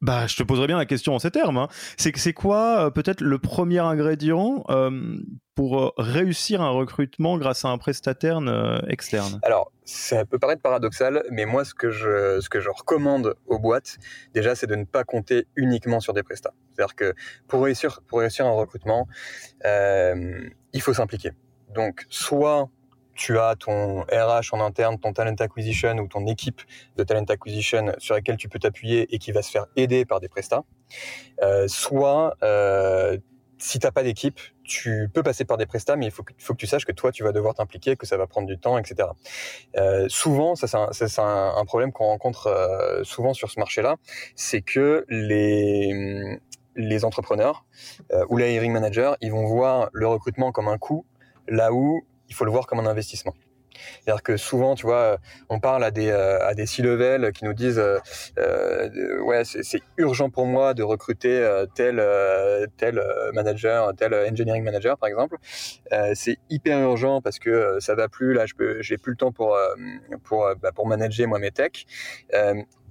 bah, 0.00 0.26
je 0.26 0.36
te 0.36 0.42
poserai 0.42 0.66
bien 0.66 0.76
la 0.76 0.86
question 0.86 1.14
en 1.14 1.18
ces 1.18 1.30
termes. 1.30 1.56
Hein. 1.56 1.68
C'est 1.96 2.16
c'est 2.16 2.32
quoi 2.32 2.86
euh, 2.86 2.90
peut-être 2.90 3.20
le 3.20 3.38
premier 3.38 3.80
ingrédient 3.80 4.64
euh, 4.70 5.16
pour 5.54 5.92
réussir 5.96 6.62
un 6.62 6.70
recrutement 6.70 7.38
grâce 7.38 7.64
à 7.64 7.68
un 7.68 7.78
prestataire 7.78 8.40
externe? 8.88 9.38
Alors, 9.42 9.72
ça 9.84 10.24
peut 10.24 10.38
paraître 10.38 10.62
paradoxal, 10.62 11.24
mais 11.30 11.44
moi, 11.44 11.64
ce 11.64 11.74
que 11.74 11.90
je, 11.90 12.40
ce 12.40 12.48
que 12.48 12.60
je 12.60 12.70
recommande 12.70 13.34
aux 13.46 13.58
boîtes, 13.58 13.98
déjà, 14.34 14.54
c'est 14.54 14.66
de 14.66 14.76
ne 14.76 14.84
pas 14.84 15.04
compter 15.04 15.46
uniquement 15.56 16.00
sur 16.00 16.14
des 16.14 16.22
prestats. 16.22 16.54
C'est-à-dire 16.72 16.94
que 16.94 17.14
pour 17.48 17.62
réussir, 17.62 18.00
pour 18.06 18.20
réussir 18.20 18.46
un 18.46 18.52
recrutement, 18.52 19.06
il 19.64 20.80
faut 20.80 20.94
s'impliquer. 20.94 21.32
Donc, 21.74 22.06
soit 22.08 22.70
tu 23.22 23.38
as 23.38 23.54
ton 23.54 24.00
RH 24.00 24.52
en 24.52 24.60
interne, 24.60 24.98
ton 24.98 25.12
talent 25.12 25.36
acquisition 25.38 25.96
ou 25.98 26.08
ton 26.08 26.26
équipe 26.26 26.60
de 26.96 27.04
talent 27.04 27.24
acquisition 27.28 27.92
sur 27.98 28.16
laquelle 28.16 28.36
tu 28.36 28.48
peux 28.48 28.58
t'appuyer 28.58 29.14
et 29.14 29.18
qui 29.18 29.30
va 29.30 29.42
se 29.42 29.50
faire 29.52 29.66
aider 29.76 30.04
par 30.04 30.18
des 30.18 30.28
prestats. 30.28 30.64
Euh, 31.40 31.68
soit, 31.68 32.34
euh, 32.42 33.16
si 33.58 33.78
tu 33.78 33.86
n'as 33.86 33.92
pas 33.92 34.02
d'équipe, 34.02 34.40
tu 34.64 35.08
peux 35.14 35.22
passer 35.22 35.44
par 35.44 35.56
des 35.56 35.66
prestats, 35.66 35.94
mais 35.94 36.06
il 36.06 36.10
faut 36.10 36.24
que, 36.24 36.32
tu 36.54 36.66
saches 36.66 36.84
que 36.84 36.90
toi, 36.90 37.12
tu 37.12 37.22
vas 37.22 37.30
devoir 37.30 37.54
t'impliquer, 37.54 37.94
que 37.94 38.06
ça 38.06 38.16
va 38.16 38.26
prendre 38.26 38.48
du 38.48 38.58
temps, 38.58 38.76
etc. 38.76 39.10
Euh, 39.76 40.06
souvent, 40.08 40.56
ça 40.56 40.88
c'est 40.90 41.20
un, 41.20 41.64
problème 41.64 41.92
qu'on 41.92 42.06
rencontre 42.06 42.48
euh, 42.48 43.04
souvent 43.04 43.34
sur 43.34 43.52
ce 43.52 43.60
marché-là, 43.60 43.98
c'est 44.34 44.62
que 44.62 45.06
les 46.74 47.04
entrepreneurs 47.04 47.64
ou 48.30 48.36
les 48.36 48.52
hiring 48.52 48.72
managers, 48.72 49.12
ils 49.20 49.30
vont 49.30 49.46
voir 49.46 49.90
le 49.92 50.08
recrutement 50.08 50.50
comme 50.50 50.66
un 50.66 50.78
coût, 50.78 51.06
là 51.46 51.72
où 51.72 52.02
il 52.32 52.34
faut 52.34 52.46
le 52.46 52.50
voir 52.50 52.66
comme 52.66 52.80
un 52.80 52.86
investissement. 52.86 53.34
C'est-à-dire 54.00 54.22
que 54.22 54.36
souvent, 54.36 54.74
tu 54.74 54.86
vois, 54.86 55.18
on 55.50 55.60
parle 55.60 55.84
à 55.84 55.90
des 55.90 56.08
euh, 56.08 56.46
à 56.46 56.54
des 56.54 56.66
C-level 56.66 57.32
qui 57.32 57.44
nous 57.44 57.52
disent 57.52 57.78
euh, 57.78 57.98
euh, 58.38 59.20
ouais 59.20 59.44
c'est 59.44 59.82
urgent 59.98 60.30
pour 60.30 60.46
moi 60.46 60.72
de 60.72 60.82
recruter 60.82 61.32
tel 61.74 62.02
tel 62.78 63.02
manager, 63.34 63.92
tel 63.96 64.14
engineering 64.14 64.64
manager 64.64 64.96
par 64.96 65.08
exemple. 65.08 65.36
c'est 66.14 66.38
hyper 66.48 66.78
urgent 66.80 67.20
parce 67.20 67.38
que 67.38 67.78
ça 67.80 67.94
va 67.94 68.08
plus 68.08 68.32
là, 68.32 68.46
je 68.46 68.54
peux 68.54 68.80
j'ai 68.80 68.96
plus 68.96 69.12
le 69.12 69.16
temps 69.16 69.32
pour 69.32 69.58
pour 70.24 70.48
bah, 70.62 70.70
pour 70.74 70.86
manager 70.86 71.28
moi 71.28 71.38
mes 71.38 71.50
techs. 71.50 71.86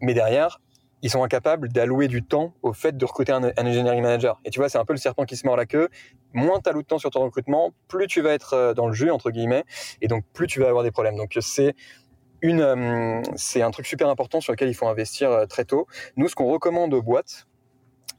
mais 0.02 0.14
derrière, 0.14 0.60
ils 1.02 1.10
sont 1.10 1.24
incapables 1.24 1.70
d'allouer 1.70 2.08
du 2.08 2.24
temps 2.24 2.54
au 2.62 2.74
fait 2.74 2.98
de 2.98 3.06
recruter 3.06 3.32
un, 3.32 3.44
engineering 3.58 4.02
manager. 4.02 4.40
Et 4.46 4.50
tu 4.50 4.60
vois, 4.60 4.70
c'est 4.70 4.78
un 4.78 4.86
peu 4.86 4.94
le 4.94 5.00
serpent 5.00 5.26
qui 5.26 5.36
se 5.36 5.46
mord 5.46 5.56
la 5.56 5.66
queue. 5.66 5.90
Moins 6.34 6.60
tu 6.60 6.70
alloues 6.70 6.84
de 6.84 6.88
temps 6.88 7.00
sur 7.00 7.10
ton 7.10 7.22
recrutement, 7.22 7.74
plus 7.88 8.08
tu 8.08 8.22
vas 8.22 8.32
être 8.32 8.54
euh, 8.54 8.74
dans 8.74 8.88
le 8.88 8.94
jeu, 8.94 9.12
entre 9.12 9.32
guillemets, 9.32 9.66
et 10.02 10.08
donc 10.08 10.24
plus 10.34 10.48
tu 10.48 10.60
vas 10.60 10.68
avoir 10.68 10.84
des 10.84 10.92
problèmes. 10.92 11.16
Donc 11.16 11.38
c'est 11.42 11.76
une, 12.42 12.62
euh, 12.62 13.22
c'est 13.36 13.62
un 13.62 13.72
truc 13.72 13.86
super 13.86 14.10
important 14.10 14.42
sur 14.42 14.54
lequel 14.54 14.70
il 14.70 14.74
faut 14.74 14.88
investir 14.88 15.32
euh, 15.32 15.46
très 15.46 15.66
tôt. 15.66 15.88
Nous, 16.16 16.28
ce 16.28 16.36
qu'on 16.36 16.52
recommande 16.52 16.94
aux 16.94 17.02
boîtes, 17.02 17.48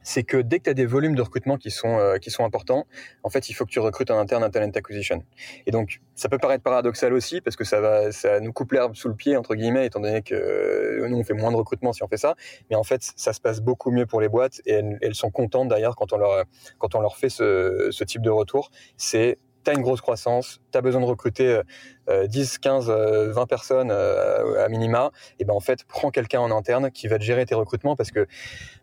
c'est 0.03 0.23
que 0.23 0.37
dès 0.37 0.59
que 0.59 0.65
tu 0.65 0.69
as 0.69 0.73
des 0.73 0.85
volumes 0.85 1.15
de 1.15 1.21
recrutement 1.21 1.57
qui 1.57 1.71
sont, 1.71 1.97
euh, 1.97 2.17
qui 2.17 2.29
sont 2.29 2.45
importants, 2.45 2.85
en 3.23 3.29
fait, 3.29 3.49
il 3.49 3.53
faut 3.53 3.65
que 3.65 3.71
tu 3.71 3.79
recrutes 3.79 4.11
en 4.11 4.19
interne 4.19 4.43
un 4.43 4.49
talent 4.49 4.69
acquisition. 4.75 5.23
Et 5.65 5.71
donc, 5.71 6.01
ça 6.15 6.29
peut 6.29 6.37
paraître 6.37 6.63
paradoxal 6.63 7.13
aussi, 7.13 7.41
parce 7.41 7.55
que 7.55 7.63
ça, 7.63 7.79
va, 7.81 8.11
ça 8.11 8.39
nous 8.39 8.53
coupe 8.53 8.73
l'herbe 8.73 8.95
sous 8.95 9.07
le 9.07 9.15
pied, 9.15 9.35
entre 9.37 9.55
guillemets, 9.55 9.85
étant 9.85 9.99
donné 9.99 10.21
que 10.21 10.35
euh, 10.35 11.07
nous, 11.07 11.17
on 11.17 11.23
fait 11.23 11.33
moins 11.33 11.51
de 11.51 11.57
recrutement 11.57 11.93
si 11.93 12.03
on 12.03 12.07
fait 12.07 12.17
ça. 12.17 12.35
Mais 12.69 12.75
en 12.75 12.83
fait, 12.83 13.01
ça 13.15 13.33
se 13.33 13.41
passe 13.41 13.61
beaucoup 13.61 13.91
mieux 13.91 14.05
pour 14.05 14.21
les 14.21 14.29
boîtes 14.29 14.61
et 14.65 14.81
elles, 15.01 15.15
sont 15.15 15.31
contentes 15.31 15.69
d'ailleurs 15.69 15.95
quand, 15.95 16.11
on 16.11 16.17
leur, 16.17 16.43
quand 16.79 16.95
on 16.95 17.01
leur 17.01 17.17
fait 17.17 17.29
ce, 17.29 18.03
type 18.03 18.21
de 18.21 18.29
retour. 18.29 18.71
C'est 18.97 19.37
tu 19.63 19.71
as 19.71 19.75
une 19.75 19.81
grosse 19.81 20.01
croissance, 20.01 20.59
tu 20.73 20.77
as 20.77 20.81
besoin 20.81 20.99
de 20.99 21.05
recruter 21.05 21.61
10, 22.09 22.57
15, 22.57 22.89
20 22.89 23.45
personnes 23.45 23.91
euh, 23.91 24.65
à 24.65 24.67
minima, 24.67 25.11
et 25.39 25.45
ben 25.45 25.53
en 25.53 25.61
fait, 25.61 25.85
prends 25.85 26.11
quelqu'un 26.11 26.41
en 26.41 26.51
interne 26.51 26.91
qui 26.91 27.07
va 27.07 27.17
te 27.17 27.23
gérer 27.23 27.45
tes 27.45 27.55
recrutements 27.55 27.95
parce 27.95 28.11
que 28.11 28.27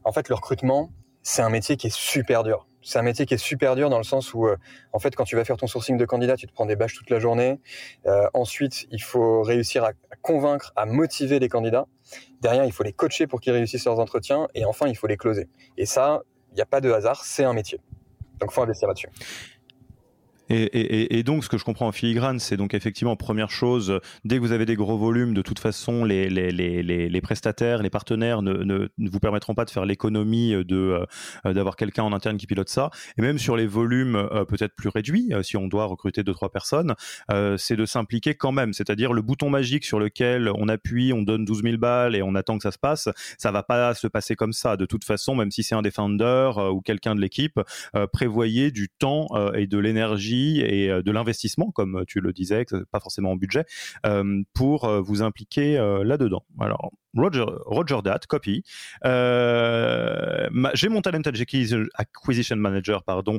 en 0.05 0.13
fait, 0.13 0.31
le 0.31 0.35
recrutement, 0.35 0.91
c'est 1.23 1.43
un 1.43 1.51
métier 1.51 1.77
qui 1.77 1.89
est 1.89 1.95
super 1.95 2.43
dur. 2.43 2.67
C'est 2.83 2.99
un 2.99 3.03
métier 3.03 3.27
qui 3.27 3.35
est 3.35 3.39
super 3.39 3.77
dur 3.77 3.91
dans 3.91 3.99
le 3.99 4.05
sens 4.05 4.33
où, 4.33 4.47
euh, 4.47 4.57
en 4.93 4.99
fait, 4.99 5.15
quand 5.15 5.25
tu 5.25 5.37
vas 5.37 5.45
faire 5.45 5.59
ton 5.59 5.67
sourcing 5.67 5.99
de 5.99 6.05
candidats, 6.07 6.37
tu 6.37 6.47
te 6.47 6.53
prends 6.53 6.65
des 6.65 6.77
bâches 6.77 6.95
toute 6.95 7.11
la 7.11 7.19
journée. 7.19 7.61
Euh, 8.07 8.27
ensuite, 8.33 8.87
il 8.91 9.03
faut 9.03 9.43
réussir 9.43 9.85
à, 9.85 9.93
convaincre, 10.23 10.73
à 10.77 10.87
motiver 10.87 11.39
les 11.39 11.49
candidats. 11.49 11.87
Derrière, 12.41 12.65
il 12.65 12.73
faut 12.73 12.83
les 12.83 12.95
coacher 12.95 13.27
pour 13.27 13.41
qu'ils 13.41 13.53
réussissent 13.53 13.85
leurs 13.85 14.01
entretiens. 14.01 14.49
Et 14.55 14.65
enfin, 14.65 14.87
il 14.89 14.97
faut 14.97 15.07
les 15.07 15.19
closer. 15.19 15.49
Et 15.77 15.85
ça, 15.85 16.23
il 16.53 16.55
n'y 16.55 16.63
a 16.63 16.67
pas 16.67 16.81
de 16.81 16.91
hasard, 16.91 17.25
c'est 17.25 17.45
un 17.45 17.53
métier. 17.53 17.81
Donc, 18.39 18.51
faut 18.51 18.63
investir 18.63 18.89
là-dessus. 18.89 19.09
Et, 20.51 21.23
donc, 21.23 21.45
ce 21.45 21.49
que 21.49 21.59
je 21.59 21.65
comprends 21.65 21.87
en 21.87 21.93
filigrane, 21.93 22.39
c'est 22.39 22.57
donc 22.57 22.75
effectivement, 22.75 23.17
première 23.17 23.51
chose, 23.51 24.01
dès 24.25 24.37
que 24.37 24.41
vous 24.41 24.53
avez 24.53 24.67
des 24.67 24.77
gros 24.77 24.99
volumes, 24.99 25.33
de 25.35 25.43
toute 25.43 25.59
façon, 25.59 26.05
les, 26.05 26.29
les, 26.29 26.51
les, 26.51 26.83
les 27.09 27.21
prestataires, 27.21 27.83
les 27.83 27.91
partenaires 27.91 28.43
ne, 28.43 28.53
ne, 28.65 28.89
vous 28.99 29.21
permettront 29.21 29.55
pas 29.55 29.65
de 29.65 29.71
faire 29.71 29.85
l'économie 29.85 30.53
de 30.65 31.07
euh, 31.47 31.53
d'avoir 31.53 31.77
quelqu'un 31.77 32.03
en 32.03 32.13
interne 32.13 32.37
qui 32.37 32.47
pilote 32.47 32.69
ça. 32.69 32.91
Et 33.17 33.23
même 33.23 33.39
sur 33.39 33.57
les 33.57 33.67
volumes 33.67 34.17
euh, 34.17 34.45
peut-être 34.45 34.75
plus 34.75 34.89
réduits, 34.89 35.29
euh, 35.33 35.43
si 35.43 35.57
on 35.57 35.69
doit 35.69 35.85
recruter 35.85 36.23
deux 36.23 36.33
trois 36.33 36.51
personnes, 36.51 36.95
c'est 37.57 37.77
de 37.77 37.85
s'impliquer 37.85 38.35
quand 38.35 38.53
même. 38.53 38.73
C'est-à-dire 38.73 39.13
le 39.13 39.23
bouton 39.23 39.51
magique 39.51 39.85
sur 39.85 39.99
lequel 39.99 40.51
on 40.55 40.69
appuie, 40.69 41.13
on 41.13 41.23
donne 41.23 41.45
12 41.45 41.63
000 41.63 41.77
balles 41.77 42.17
et 42.17 42.23
on 42.23 42.35
attend 42.35 42.57
que 42.57 42.63
ça 42.63 42.73
se 42.73 42.79
passe, 42.79 43.09
ça 43.39 43.51
va 43.51 43.63
pas 43.63 43.95
se 43.95 44.07
passer 44.07 44.37
comme 44.37 44.53
ça. 44.53 44.77
De 44.77 44.87
toute 44.87 45.05
façon, 45.05 45.35
même 45.35 45.51
si 45.51 45.63
c'est 45.63 45.75
un 45.75 45.83
defender 45.83 46.51
ou 46.73 46.81
quelqu'un 46.81 47.15
de 47.15 47.21
l'équipe, 47.21 47.61
prévoyez 48.13 48.71
du 48.71 48.89
temps 48.89 49.29
et 49.55 49.67
de 49.67 49.79
l'énergie 49.79 50.40
et 50.41 50.91
euh, 50.91 51.03
de 51.03 51.11
l'investissement, 51.11 51.71
comme 51.71 52.05
tu 52.07 52.21
le 52.21 52.33
disais, 52.33 52.65
pas 52.91 53.01
forcément 53.01 53.33
en 53.33 53.37
budget, 53.37 53.65
euh, 54.07 54.43
pour 54.55 54.85
euh, 54.85 55.01
vous 55.01 55.23
impliquer 55.23 55.75
là-dedans. 56.05 56.45
Alors, 56.59 56.91
Roger, 57.17 57.45
Roger 57.67 57.99
that, 58.05 58.21
copy. 58.29 58.63
j'ai 59.05 60.89
mon 60.89 61.01
Talent 61.03 61.23
Acquisition 61.95 62.57
Manager, 62.57 63.03
pardon, 63.03 63.39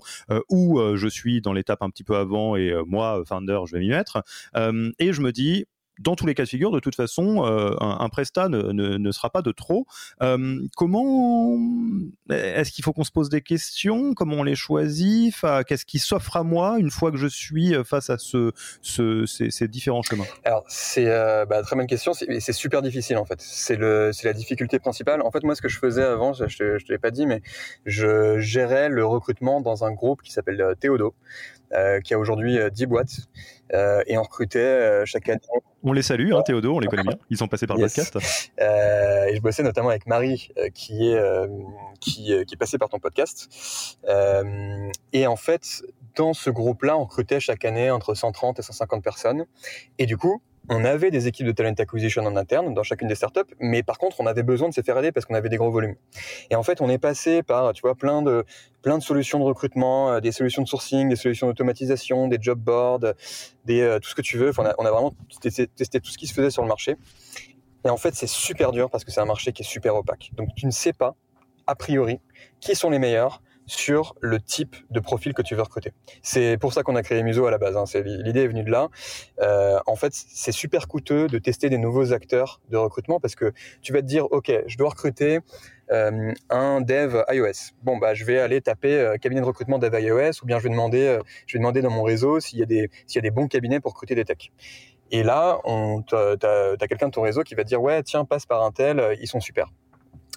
où 0.49 0.79
je 0.95 1.07
suis 1.07 1.41
dans 1.41 1.53
l'étape 1.53 1.81
un 1.81 1.89
petit 1.89 2.03
peu 2.03 2.15
avant 2.15 2.55
et 2.55 2.73
moi, 2.85 3.23
founder, 3.25 3.59
je 3.65 3.75
vais 3.75 3.79
m'y 3.79 3.89
mettre. 3.89 4.23
et 4.55 5.13
je 5.13 5.21
me 5.21 5.31
dis, 5.31 5.65
dans 6.01 6.15
tous 6.15 6.25
les 6.25 6.33
cas 6.33 6.43
de 6.43 6.49
figure, 6.49 6.71
de 6.71 6.79
toute 6.79 6.95
façon, 6.95 7.45
euh, 7.45 7.75
un, 7.79 8.09
prestat 8.09 8.49
ne, 8.49 9.11
sera 9.11 9.29
pas 9.29 9.41
de 9.41 9.51
trop. 9.51 9.85
Euh, 10.21 10.59
comment 10.75 11.57
est-ce 12.29 12.71
qu'il 12.71 12.83
faut 12.83 12.93
qu'on 12.93 13.03
se 13.03 13.11
pose 13.11 13.29
des 13.29 13.41
questions? 13.41 14.13
Comment 14.13 14.37
on 14.37 14.43
les 14.43 14.55
choisit? 14.55 15.35
Qu'est-ce 15.67 15.85
qui 15.85 15.99
s'offre 15.99 16.37
à 16.37 16.43
moi 16.43 16.77
une 16.79 16.91
fois 16.91 17.11
que 17.11 17.17
je 17.17 17.27
suis 17.27 17.73
face 17.83 18.09
à 18.09 18.17
ce, 18.17 18.51
ces, 18.81 19.67
différents 19.67 20.01
chemins? 20.01 20.25
Alors, 20.43 20.63
c'est 20.67 21.07
euh, 21.07 21.45
bah, 21.45 21.61
très 21.61 21.75
bonne 21.75 21.87
question. 21.87 22.13
C'est 22.13 22.53
super 22.53 22.81
difficile 22.81 23.17
en 23.17 23.25
fait. 23.25 23.41
C'est 23.41 23.77
la 23.77 24.33
difficulté 24.33 24.79
principale. 24.79 25.21
En 25.21 25.31
fait, 25.31 25.43
moi, 25.43 25.55
ce 25.55 25.61
que 25.61 25.69
je 25.69 25.79
faisais 25.79 26.03
avant, 26.03 26.33
je 26.33 26.43
ne 26.43 26.79
te 26.79 26.91
l'ai 26.91 26.99
pas 26.99 27.11
dit, 27.11 27.25
mais 27.25 27.41
je 27.85 28.39
gérais 28.39 28.89
le 28.89 29.05
recrutement 29.05 29.61
dans 29.61 29.83
un 29.83 29.91
groupe 29.91 30.21
qui 30.21 30.31
s'appelle 30.31 30.75
Théodo. 30.79 31.13
Euh, 31.73 32.01
qui 32.01 32.13
a 32.13 32.19
aujourd'hui 32.19 32.57
10 32.69 32.83
euh, 32.83 32.87
boîtes. 32.87 33.15
Euh, 33.73 34.03
et 34.07 34.17
on 34.17 34.23
recrutait 34.23 35.05
chaque 35.05 35.29
année. 35.29 35.39
On 35.83 35.93
les 35.93 36.01
salue, 36.01 36.33
hein, 36.33 36.41
Théodo, 36.43 36.75
on 36.75 36.79
les 36.79 36.87
connaît 36.87 37.03
bien. 37.03 37.17
Ils 37.29 37.37
sont 37.37 37.47
passés 37.47 37.67
par 37.67 37.77
le 37.77 37.83
podcast. 37.83 38.17
et 38.59 39.35
je 39.35 39.41
bossais 39.41 39.63
notamment 39.63 39.89
avec 39.89 40.05
Marie, 40.07 40.49
qui, 40.73 41.09
est, 41.09 41.49
qui, 41.99 42.25
qui 42.45 42.53
est 42.53 42.57
passée 42.57 42.77
par 42.77 42.89
ton 42.89 42.99
podcast. 42.99 43.97
et 45.13 45.27
en 45.27 45.35
fait, 45.35 45.83
dans 46.15 46.33
ce 46.33 46.49
groupe-là, 46.49 46.97
on 46.97 47.05
recrutait 47.05 47.39
chaque 47.39 47.65
année 47.65 47.89
entre 47.89 48.13
130 48.13 48.59
et 48.59 48.61
150 48.61 49.03
personnes. 49.03 49.45
Et 49.97 50.05
du 50.05 50.17
coup, 50.17 50.41
on 50.69 50.85
avait 50.85 51.11
des 51.11 51.27
équipes 51.27 51.47
de 51.47 51.51
talent 51.51 51.73
acquisition 51.77 52.23
en 52.25 52.35
interne 52.35 52.73
dans 52.73 52.83
chacune 52.83 53.07
des 53.07 53.15
startups, 53.15 53.53
mais 53.59 53.83
par 53.83 53.97
contre, 53.97 54.19
on 54.19 54.25
avait 54.25 54.43
besoin 54.43 54.69
de 54.69 54.73
se 54.73 54.81
faire 54.81 54.97
aider 54.97 55.11
parce 55.11 55.25
qu'on 55.25 55.33
avait 55.33 55.49
des 55.49 55.57
gros 55.57 55.71
volumes. 55.71 55.95
Et 56.49 56.55
en 56.55 56.63
fait, 56.63 56.81
on 56.81 56.89
est 56.89 56.97
passé 56.97 57.43
par, 57.43 57.73
tu 57.73 57.81
vois, 57.81 57.95
plein 57.95 58.21
de, 58.21 58.45
plein 58.81 58.97
de 58.97 59.03
solutions 59.03 59.39
de 59.39 59.43
recrutement, 59.43 60.11
euh, 60.11 60.19
des 60.19 60.31
solutions 60.31 60.61
de 60.61 60.67
sourcing, 60.67 61.09
des 61.09 61.15
solutions 61.15 61.47
d'automatisation, 61.47 62.27
des 62.27 62.37
job 62.39 62.59
boards, 62.59 63.13
euh, 63.69 63.99
tout 63.99 64.09
ce 64.09 64.15
que 64.15 64.21
tu 64.21 64.37
veux. 64.37 64.49
Enfin, 64.49 64.71
on, 64.77 64.85
a, 64.85 64.91
vraiment 64.91 65.13
testé, 65.41 65.67
tout 65.67 66.11
ce 66.11 66.17
qui 66.17 66.27
se 66.27 66.33
faisait 66.33 66.51
sur 66.51 66.61
le 66.61 66.67
marché. 66.67 66.95
Et 67.83 67.89
en 67.89 67.97
fait, 67.97 68.13
c'est 68.13 68.27
super 68.27 68.71
dur 68.71 68.89
parce 68.89 69.03
que 69.03 69.11
c'est 69.11 69.21
un 69.21 69.25
marché 69.25 69.53
qui 69.53 69.63
est 69.63 69.65
super 69.65 69.95
opaque. 69.95 70.31
Donc, 70.35 70.49
tu 70.55 70.67
ne 70.67 70.71
sais 70.71 70.93
pas, 70.93 71.15
a 71.65 71.75
priori, 71.75 72.19
qui 72.59 72.75
sont 72.75 72.91
les 72.91 72.99
meilleurs, 72.99 73.41
sur 73.65 74.15
le 74.21 74.39
type 74.39 74.75
de 74.89 74.99
profil 74.99 75.33
que 75.33 75.41
tu 75.41 75.55
veux 75.55 75.61
recruter. 75.61 75.93
C'est 76.21 76.57
pour 76.59 76.73
ça 76.73 76.83
qu'on 76.83 76.95
a 76.95 77.03
créé 77.03 77.23
Muso 77.23 77.45
à 77.45 77.51
la 77.51 77.57
base. 77.57 77.77
Hein. 77.77 78.01
L'idée 78.03 78.43
est 78.43 78.47
venue 78.47 78.63
de 78.63 78.71
là. 78.71 78.89
Euh, 79.41 79.79
en 79.85 79.95
fait, 79.95 80.13
c'est 80.13 80.51
super 80.51 80.87
coûteux 80.87 81.27
de 81.27 81.37
tester 81.37 81.69
des 81.69 81.77
nouveaux 81.77 82.13
acteurs 82.13 82.61
de 82.69 82.77
recrutement 82.77 83.19
parce 83.19 83.35
que 83.35 83.53
tu 83.81 83.93
vas 83.93 84.01
te 84.01 84.07
dire, 84.07 84.25
OK, 84.31 84.51
je 84.65 84.77
dois 84.77 84.89
recruter 84.89 85.39
euh, 85.91 86.33
un 86.49 86.81
dev 86.81 87.23
iOS. 87.29 87.73
Bon, 87.83 87.97
bah, 87.97 88.13
je 88.13 88.25
vais 88.25 88.39
aller 88.39 88.61
taper 88.61 88.99
euh, 88.99 89.17
cabinet 89.17 89.41
de 89.41 89.45
recrutement 89.45 89.79
dev 89.79 89.99
iOS 89.99 90.43
ou 90.43 90.45
bien 90.45 90.57
je 90.59 90.63
vais 90.63 90.69
demander, 90.69 91.19
je 91.47 91.53
vais 91.53 91.59
demander 91.59 91.81
dans 91.81 91.91
mon 91.91 92.03
réseau 92.03 92.39
s'il 92.39 92.59
y, 92.59 92.63
a 92.63 92.65
des, 92.65 92.89
s'il 93.07 93.17
y 93.17 93.19
a 93.19 93.29
des 93.29 93.31
bons 93.31 93.47
cabinets 93.47 93.79
pour 93.79 93.91
recruter 93.91 94.15
des 94.15 94.25
techs. 94.25 94.51
Et 95.11 95.23
là, 95.23 95.59
tu 96.07 96.15
as, 96.15 96.87
quelqu'un 96.87 97.07
de 97.07 97.11
ton 97.11 97.21
réseau 97.21 97.43
qui 97.43 97.55
va 97.55 97.63
te 97.63 97.67
dire, 97.67 97.81
ouais, 97.81 98.01
tiens, 98.03 98.23
passe 98.23 98.45
par 98.45 98.63
un 98.63 98.71
tel, 98.71 99.17
ils 99.19 99.27
sont 99.27 99.41
super. 99.41 99.67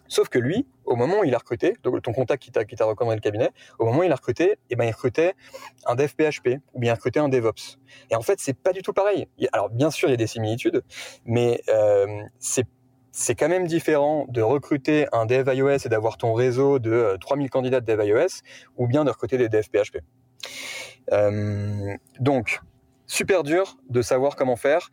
Sauf 0.08 0.28
que 0.28 0.38
lui, 0.38 0.66
au 0.86 0.96
moment 0.96 1.20
où 1.20 1.24
il 1.24 1.34
a 1.34 1.38
recruté, 1.38 1.74
ton 1.82 2.12
contact 2.12 2.42
qui 2.42 2.50
t'a, 2.50 2.64
qui 2.64 2.76
t'a 2.76 2.84
recommandé 2.84 3.16
le 3.16 3.20
cabinet, 3.20 3.50
au 3.78 3.84
moment 3.84 4.00
où 4.00 4.02
il 4.02 4.12
a 4.12 4.16
recruté, 4.16 4.58
eh 4.70 4.76
ben, 4.76 4.84
il 4.84 4.92
recrutait 4.92 5.34
un 5.86 5.94
dev 5.94 6.08
PHP 6.08 6.60
ou 6.72 6.80
bien 6.80 6.92
il 6.92 6.94
recrutait 6.94 7.20
un 7.20 7.28
DevOps. 7.28 7.78
Et 8.10 8.16
en 8.16 8.22
fait, 8.22 8.40
c'est 8.40 8.54
pas 8.54 8.72
du 8.72 8.82
tout 8.82 8.92
pareil. 8.92 9.28
Alors, 9.52 9.70
bien 9.70 9.90
sûr, 9.90 10.08
il 10.08 10.12
y 10.12 10.14
a 10.14 10.18
des 10.18 10.26
similitudes, 10.26 10.82
mais 11.24 11.62
euh, 11.68 12.22
c'est 12.38 12.66
c'est 13.16 13.36
quand 13.36 13.48
même 13.48 13.68
différent 13.68 14.26
de 14.28 14.42
recruter 14.42 15.06
un 15.12 15.24
dev 15.24 15.48
iOS 15.54 15.86
et 15.86 15.88
d'avoir 15.88 16.16
ton 16.16 16.32
réseau 16.32 16.80
de 16.80 17.16
3000 17.20 17.46
euh, 17.46 17.48
candidats 17.48 17.80
de 17.80 17.86
dev 17.86 18.04
iOS 18.04 18.42
ou 18.76 18.88
bien 18.88 19.04
de 19.04 19.10
recruter 19.10 19.38
des 19.38 19.48
dev 19.48 19.62
PHP. 19.62 19.98
Euh, 21.12 21.94
donc, 22.18 22.58
super 23.06 23.44
dur 23.44 23.76
de 23.88 24.02
savoir 24.02 24.34
comment 24.34 24.56
faire. 24.56 24.90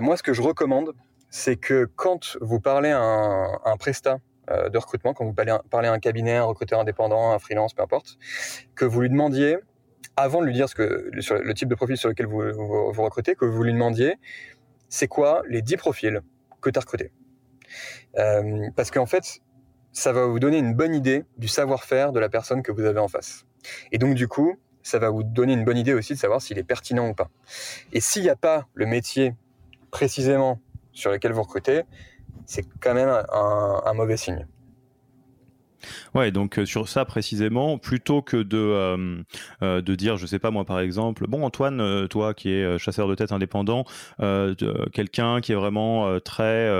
moi, 0.00 0.16
ce 0.16 0.22
que 0.22 0.32
je 0.32 0.40
recommande, 0.40 0.92
c'est 1.30 1.56
que 1.56 1.90
quand 1.96 2.36
vous 2.40 2.60
parlez 2.60 2.90
à 2.90 3.00
un, 3.00 3.58
un 3.64 3.76
prestat 3.76 4.20
de 4.48 4.78
recrutement, 4.78 5.14
quand 5.14 5.24
vous 5.24 5.32
parlez, 5.32 5.88
à 5.88 5.92
un 5.92 5.98
cabinet, 5.98 6.36
un 6.36 6.44
recruteur 6.44 6.80
indépendant, 6.80 7.32
un 7.32 7.38
freelance, 7.38 7.74
peu 7.74 7.82
importe, 7.82 8.18
que 8.74 8.84
vous 8.84 9.00
lui 9.00 9.08
demandiez, 9.08 9.58
avant 10.16 10.40
de 10.40 10.46
lui 10.46 10.52
dire 10.52 10.68
ce 10.68 10.74
que, 10.74 11.10
le, 11.12 11.54
type 11.54 11.68
de 11.68 11.74
profil 11.74 11.96
sur 11.96 12.08
lequel 12.08 12.26
vous, 12.26 12.42
vous, 12.92 13.02
recrutez, 13.02 13.34
que 13.34 13.44
vous 13.44 13.62
lui 13.62 13.72
demandiez, 13.72 14.16
c'est 14.88 15.08
quoi 15.08 15.42
les 15.48 15.62
10 15.62 15.76
profils 15.76 16.20
que 16.60 16.70
tu 16.70 16.78
as 16.78 16.80
recrutés? 16.80 17.10
Euh, 18.18 18.68
Parce 18.76 18.90
qu'en 18.90 19.06
fait, 19.06 19.40
ça 19.92 20.12
va 20.12 20.26
vous 20.26 20.38
donner 20.38 20.58
une 20.58 20.74
bonne 20.74 20.94
idée 20.94 21.24
du 21.38 21.48
savoir-faire 21.48 22.12
de 22.12 22.20
la 22.20 22.28
personne 22.28 22.62
que 22.62 22.72
vous 22.72 22.84
avez 22.84 23.00
en 23.00 23.08
face. 23.08 23.44
Et 23.92 23.98
donc, 23.98 24.14
du 24.14 24.28
coup, 24.28 24.56
ça 24.82 24.98
va 24.98 25.08
vous 25.08 25.22
donner 25.22 25.54
une 25.54 25.64
bonne 25.64 25.78
idée 25.78 25.94
aussi 25.94 26.12
de 26.12 26.18
savoir 26.18 26.42
s'il 26.42 26.58
est 26.58 26.64
pertinent 26.64 27.08
ou 27.08 27.14
pas. 27.14 27.30
Et 27.92 28.00
s'il 28.00 28.22
n'y 28.22 28.28
a 28.28 28.36
pas 28.36 28.66
le 28.74 28.86
métier 28.86 29.34
précisément 29.90 30.60
sur 30.92 31.10
lequel 31.10 31.32
vous 31.32 31.42
recrutez, 31.42 31.84
c'est 32.46 32.64
quand 32.80 32.94
même 32.94 33.08
un, 33.32 33.92
mauvais 33.94 34.16
signe. 34.16 34.46
Ouais, 36.14 36.30
donc 36.30 36.58
euh, 36.58 36.66
sur 36.66 36.88
ça 36.88 37.04
précisément, 37.04 37.78
plutôt 37.78 38.22
que 38.22 38.36
de 38.36 38.56
euh, 38.56 39.22
euh, 39.62 39.80
de 39.80 39.94
dire, 39.94 40.16
je 40.16 40.26
sais 40.26 40.38
pas 40.38 40.50
moi 40.50 40.64
par 40.64 40.80
exemple, 40.80 41.26
bon 41.28 41.44
Antoine, 41.44 42.08
toi 42.08 42.34
qui 42.34 42.50
es 42.50 42.78
chasseur 42.78 43.08
de 43.08 43.14
tête 43.14 43.32
indépendant, 43.32 43.84
quelqu'un 44.92 45.40
qui 45.40 45.52
est 45.52 45.54
vraiment 45.54 46.18
très 46.20 46.70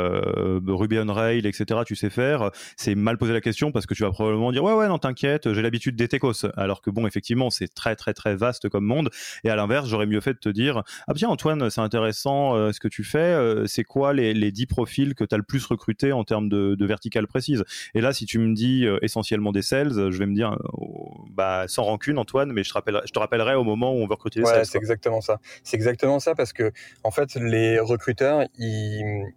Ruby 0.66 0.98
on 0.98 1.12
Rail, 1.12 1.46
etc. 1.46 1.80
Tu 1.86 1.96
sais 1.96 2.10
faire, 2.10 2.50
c'est 2.76 2.94
mal 2.94 3.18
poser 3.18 3.32
la 3.32 3.40
question 3.40 3.72
parce 3.72 3.86
que 3.86 3.94
tu 3.94 4.02
vas 4.02 4.10
probablement 4.10 4.52
dire 4.52 4.64
ouais 4.64 4.74
ouais 4.74 4.88
non 4.88 4.98
t'inquiète, 4.98 5.52
j'ai 5.52 5.62
l'habitude 5.62 5.96
des 5.96 6.08
techos, 6.08 6.46
alors 6.56 6.82
que 6.82 6.90
bon 6.90 7.06
effectivement 7.06 7.50
c'est 7.50 7.72
très 7.72 7.96
très 7.96 8.14
très 8.14 8.36
vaste 8.36 8.68
comme 8.68 8.84
monde. 8.84 9.10
Et 9.44 9.50
à 9.50 9.56
l'inverse, 9.56 9.88
j'aurais 9.88 10.06
mieux 10.06 10.20
fait 10.20 10.34
de 10.34 10.38
te 10.38 10.48
dire 10.48 10.82
ah 11.06 11.14
bien 11.14 11.28
Antoine, 11.28 11.70
c'est 11.70 11.80
intéressant 11.80 12.72
ce 12.72 12.80
que 12.80 12.88
tu 12.88 13.04
fais, 13.04 13.36
c'est 13.66 13.84
quoi 13.84 14.12
les 14.12 14.34
les 14.34 14.52
10 14.52 14.66
profils 14.66 15.14
que 15.14 15.24
tu 15.24 15.34
as 15.34 15.38
le 15.38 15.44
plus 15.44 15.64
recruté 15.66 16.12
en 16.12 16.24
termes 16.24 16.48
de, 16.48 16.74
de 16.74 16.86
verticale 16.86 17.26
précise? 17.26 17.64
Et 17.94 18.00
là 18.00 18.12
si 18.12 18.26
tu 18.26 18.38
me 18.38 18.54
dis 18.54 18.86
essentiellement 19.02 19.52
des 19.52 19.62
sales, 19.62 20.10
je 20.10 20.18
vais 20.18 20.26
me 20.26 20.34
dire, 20.34 20.52
euh, 20.52 20.86
bah, 21.30 21.64
sans 21.68 21.84
rancune, 21.84 22.18
Antoine, 22.18 22.52
mais 22.52 22.64
je 22.64 22.70
te, 22.70 22.74
rappellerai, 22.74 23.02
je 23.06 23.12
te 23.12 23.18
rappellerai 23.18 23.54
au 23.54 23.64
moment 23.64 23.92
où 23.92 23.96
on 23.96 24.06
veut 24.06 24.14
recruter 24.14 24.40
des 24.40 24.46
ouais, 24.46 24.64
C'est 24.64 24.78
exactement 24.78 25.20
ça. 25.20 25.38
C'est 25.62 25.76
exactement 25.76 26.20
ça 26.20 26.34
parce 26.34 26.52
que, 26.52 26.72
en 27.02 27.10
fait, 27.10 27.34
les 27.34 27.78
recruteurs, 27.78 28.44
ils, 28.58 29.32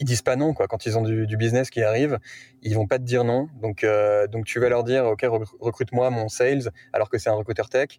ils 0.00 0.04
disent 0.04 0.22
pas 0.22 0.36
non 0.36 0.52
quoi. 0.52 0.66
Quand 0.68 0.86
ils 0.86 0.98
ont 0.98 1.02
du, 1.02 1.36
business 1.36 1.70
qui 1.70 1.82
arrive, 1.82 2.18
ils 2.62 2.74
vont 2.74 2.86
pas 2.86 2.98
te 2.98 3.04
dire 3.04 3.24
non. 3.24 3.48
Donc 3.60 3.84
euh, 3.84 4.26
donc 4.26 4.44
tu 4.44 4.60
vas 4.60 4.68
leur 4.68 4.84
dire 4.84 5.04
ok 5.06 5.26
recrute-moi 5.60 6.10
mon 6.10 6.28
sales 6.28 6.70
alors 6.92 7.08
que 7.08 7.18
c'est 7.18 7.30
un 7.30 7.34
recruteur 7.34 7.68
tech. 7.68 7.98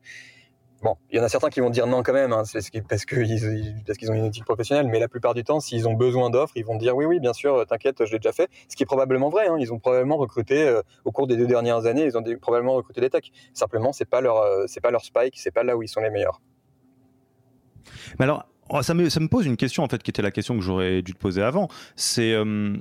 Bon, 0.84 0.96
il 1.10 1.17
y 1.17 1.19
en 1.19 1.24
a 1.24 1.29
certains 1.29 1.50
qui 1.50 1.60
vont 1.60 1.72
dire 1.72 1.88
non 1.88 2.03
quand 2.03 2.13
même, 2.13 2.34
hein, 2.34 2.43
parce 2.88 3.05
qu'ils 3.05 4.12
ont 4.12 4.13
une 4.13 4.25
éthique 4.25 4.46
professionnelle, 4.46 4.88
mais 4.88 5.00
la 5.00 5.07
plupart 5.07 5.34
du 5.34 5.43
temps, 5.43 5.60
s'ils 5.60 5.88
ont 5.88 5.93
besoin 5.93 6.29
d'offres, 6.29 6.53
ils 6.55 6.65
vont 6.65 6.75
dire 6.75 6.96
oui, 6.96 7.05
oui, 7.05 7.19
bien 7.19 7.34
sûr, 7.34 7.65
t'inquiète, 7.65 8.05
je 8.05 8.12
l'ai 8.12 8.19
déjà 8.19 8.31
fait. 8.31 8.50
Ce 8.69 8.75
qui 8.75 8.84
est 8.84 8.86
probablement 8.86 9.29
vrai. 9.29 9.48
Hein, 9.48 9.57
ils 9.60 9.74
ont 9.74 9.79
probablement 9.79 10.17
recruté 10.17 10.67
euh, 10.67 10.81
au 11.05 11.12
cours 11.12 11.25
des 11.25 11.36
deux 11.36 11.48
dernières 11.48 11.86
années, 11.86 12.05
ils 12.05 12.17
ont 12.17 12.24
probablement 12.39 12.75
recruté 12.75 13.01
des 13.01 13.10
techs. 13.10 13.31
Simplement, 13.53 13.91
c'est 13.91 14.05
pas 14.05 14.22
euh, 14.22 14.65
pas 14.81 14.91
leur 14.91 15.03
spike, 15.03 15.38
c'est 15.38 15.51
pas 15.51 15.63
là 15.63 15.75
où 15.75 15.84
ils 15.84 15.89
sont 15.89 16.01
les 16.01 16.12
meilleurs. 16.12 16.41
Mais 18.19 18.25
alors, 18.25 18.46
Oh, 18.69 18.81
ça, 18.81 18.93
me, 18.93 19.27
pose 19.27 19.46
une 19.46 19.57
question, 19.57 19.84
en 19.84 19.88
fait, 19.88 20.03
qui 20.03 20.12
était 20.12 20.22
la 20.22 20.31
question 20.31 20.55
que 20.57 20.62
j'aurais 20.62 21.01
dû 21.01 21.13
te 21.13 21.17
poser 21.17 21.41
avant. 21.41 21.69
C'est 21.96 22.34
euh, 22.34 22.75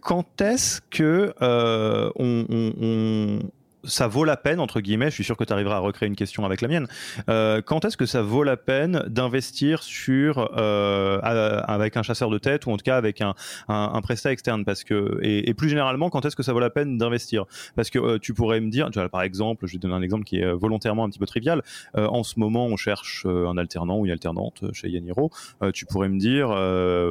quand 0.00 0.40
est-ce 0.40 0.80
que 0.80 1.34
euh, 1.42 2.10
on, 2.16 3.40
ça 3.86 4.06
vaut 4.06 4.24
la 4.24 4.36
peine, 4.36 4.60
entre 4.60 4.80
guillemets, 4.80 5.10
je 5.10 5.14
suis 5.14 5.24
sûr 5.24 5.36
que 5.36 5.44
tu 5.44 5.52
arriveras 5.52 5.76
à 5.76 5.78
recréer 5.78 6.08
une 6.08 6.16
question 6.16 6.44
avec 6.44 6.60
la 6.60 6.68
mienne, 6.68 6.86
euh, 7.28 7.62
quand 7.62 7.84
est-ce 7.84 7.96
que 7.96 8.06
ça 8.06 8.22
vaut 8.22 8.42
la 8.42 8.56
peine 8.56 9.04
d'investir 9.06 9.82
sur 9.82 10.50
euh, 10.56 11.18
avec 11.22 11.96
un 11.96 12.02
chasseur 12.02 12.30
de 12.30 12.38
tête 12.38 12.66
ou 12.66 12.70
en 12.70 12.76
tout 12.76 12.84
cas 12.84 12.96
avec 12.96 13.20
un, 13.20 13.34
un, 13.68 13.90
un 13.94 14.00
prestat 14.00 14.32
externe? 14.32 14.64
Parce 14.64 14.84
que 14.84 15.18
et, 15.22 15.54
plus 15.54 15.68
généralement 15.68 16.10
quand 16.10 16.24
est-ce 16.24 16.36
que 16.36 16.42
ça 16.42 16.52
vaut 16.52 16.60
la 16.60 16.70
peine 16.70 16.98
d'investir? 16.98 17.44
Parce 17.74 17.90
que 17.90 17.98
euh, 17.98 18.18
tu 18.18 18.34
pourrais 18.34 18.60
me 18.60 18.70
dire 18.70 18.90
par 19.10 19.22
exemple 19.22 19.66
je 19.66 19.72
vais 19.72 19.78
donner 19.78 19.94
un 19.94 20.02
exemple 20.02 20.24
qui 20.24 20.38
est 20.38 20.52
volontairement 20.52 21.04
un 21.04 21.08
petit 21.08 21.18
peu 21.18 21.26
trivial 21.26 21.62
en 21.94 22.22
ce 22.22 22.38
moment 22.38 22.66
on 22.66 22.76
cherche 22.76 23.26
un 23.26 23.56
alternant 23.56 23.98
ou 23.98 24.06
une 24.06 24.12
alternante 24.12 24.64
chez 24.72 24.88
Yaniro 24.88 25.30
tu 25.72 25.86
pourrais 25.86 26.08
me 26.08 26.18
dire 26.18 26.48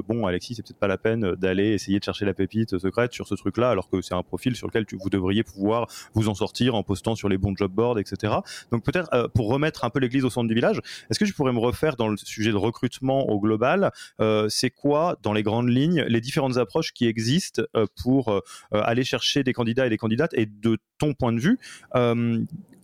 bon 0.08 0.26
Alexis 0.26 0.56
c'est 0.56 0.64
peut-être 0.64 0.80
pas 0.80 0.88
la 0.88 0.98
peine 0.98 1.34
d'aller 1.36 1.74
essayer 1.74 2.00
de 2.00 2.04
chercher 2.04 2.26
la 2.26 2.34
pépite 2.34 2.78
secrète 2.78 3.14
sur 3.14 3.28
ce 3.28 3.36
truc 3.36 3.58
là 3.58 3.70
alors 3.70 3.90
que 3.90 4.02
c'est 4.02 4.14
un 4.14 4.24
profil 4.24 4.56
sur 4.56 4.68
lequel 4.68 4.86
tu, 4.86 4.98
vous 4.98 5.10
devriez 5.10 5.44
pouvoir 5.44 5.88
vous 6.14 6.30
en 6.30 6.36
sortir 6.36 6.65
en 6.74 6.84
postant 6.84 7.16
sur 7.16 7.30
les 7.30 7.38
bons 7.38 7.56
job 7.56 7.72
boards, 7.72 8.00
etc. 8.00 8.34
Donc 8.72 8.84
peut-être 8.84 9.10
euh, 9.14 9.28
pour 9.28 9.50
remettre 9.50 9.84
un 9.84 9.90
peu 9.90 10.00
l'église 10.00 10.24
au 10.26 10.30
centre 10.30 10.48
du 10.48 10.56
village, 10.56 10.82
est-ce 11.10 11.20
que 11.20 11.26
tu 11.26 11.34
pourrais 11.34 11.54
me 11.54 11.60
refaire 11.60 11.96
dans 11.96 12.08
le 12.08 12.18
sujet 12.18 12.52
de 12.52 12.58
recrutement 12.58 13.30
au 13.30 13.40
global, 13.40 13.92
euh, 14.20 14.48
c'est 14.50 14.70
quoi 14.70 15.18
dans 15.22 15.34
les 15.34 15.44
grandes 15.44 15.70
lignes 15.70 16.04
les 16.08 16.22
différentes 16.22 16.58
approches 16.58 16.94
qui 16.94 17.08
existent 17.08 17.64
euh, 17.76 17.86
pour 18.02 18.42
aller 18.72 19.04
chercher 19.04 19.44
des 19.44 19.54
candidats 19.54 19.86
et 19.86 19.90
des 19.90 19.98
candidates? 19.98 20.34
Et 20.34 20.46
de 20.46 20.78
ton 20.98 21.14
point 21.14 21.34
de 21.34 21.40
vue, 21.40 21.60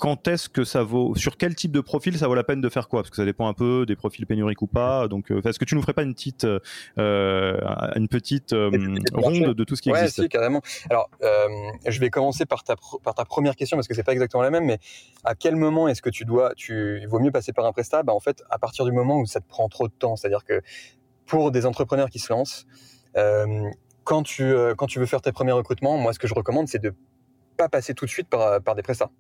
quand 0.02 0.28
est-ce 0.28 0.50
que 0.50 0.64
ça 0.64 0.82
vaut, 0.82 1.14
sur 1.16 1.38
quel 1.38 1.54
type 1.54 1.72
de 1.72 1.80
profil 1.80 2.18
ça 2.18 2.28
vaut 2.28 2.34
la 2.34 2.44
peine 2.44 2.60
de 2.60 2.70
faire 2.70 2.90
quoi? 2.90 3.04
Parce 3.04 3.12
que 3.12 3.18
ça 3.18 3.24
dépend 3.24 3.48
un 3.48 3.54
peu 3.54 3.86
des 3.86 3.96
profils 3.96 4.26
pénuriques 4.26 4.64
ou 4.64 4.68
pas. 4.68 5.08
Donc, 5.08 5.30
est-ce 5.30 5.60
que 5.60 5.66
tu 5.66 5.76
nous 5.76 5.82
ferais 5.84 5.94
pas 5.94 6.02
une 6.02 6.16
petite, 6.16 6.44
une 6.98 8.08
petite 8.10 8.56
ronde 9.14 9.54
de 9.54 9.64
tout 9.64 9.76
ce 9.76 9.82
qui 9.84 9.92
existe? 9.92 10.18
Ouais, 10.18 10.26
si, 10.26 10.30
carrément. 10.30 10.62
Alors, 10.90 11.08
je 11.86 12.00
vais 12.00 12.10
commencer 12.10 12.48
par 12.48 12.64
ta, 12.64 12.76
par 13.04 13.14
ta 13.14 13.26
première 13.26 13.56
question 13.56 13.78
parce 13.78 13.88
que 13.88 13.94
c'est 13.94 14.04
pas 14.04 14.14
exactement 14.14 14.42
la 14.42 14.50
même, 14.50 14.66
mais 14.66 14.80
à 15.24 15.36
quel 15.36 15.56
moment 15.56 15.88
est-ce 15.88 16.02
que 16.02 16.10
tu 16.10 16.26
dois, 16.26 16.54
tu, 16.56 17.00
il 17.00 17.08
vaut 17.08 17.20
mieux 17.20 17.32
passer 17.32 17.54
par 17.54 17.66
un 17.66 17.72
prestat? 17.72 18.02
Bah, 18.02 18.14
En 18.14 18.20
fait, 18.20 18.44
à 18.50 18.58
partir 18.58 18.86
du 18.86 18.92
moment 18.92 19.20
où 19.20 19.28
ça 19.28 19.40
te 19.40 19.48
prend 19.48 19.70
trop 19.70 19.88
de 19.88 19.94
temps, 19.94 20.16
c'est-à-dire 20.16 20.44
que 20.44 20.62
pour 21.28 21.52
des 21.52 21.68
entrepreneurs 21.68 22.10
qui 22.10 22.18
se 22.18 22.34
lancent, 22.34 22.66
euh, 23.18 23.70
quand, 24.04 24.24
tu, 24.24 24.44
euh, 24.44 24.74
quand 24.74 24.88
tu 24.88 25.00
veux 25.00 25.06
faire 25.06 25.22
tes 25.22 25.32
premiers 25.32 25.52
recrutements, 25.52 25.98
moi, 25.98 26.12
ce 26.12 26.20
que 26.20 26.28
je 26.28 26.34
recommande, 26.34 26.68
c'est 26.68 26.82
de 26.82 26.96
pas 27.62 27.70
passer 27.70 27.94
tout 27.94 28.06
de 28.06 28.10
suite 28.10 28.28
par, 28.28 28.62
par 28.64 28.74
des 28.74 28.82
prestats. 28.82 29.12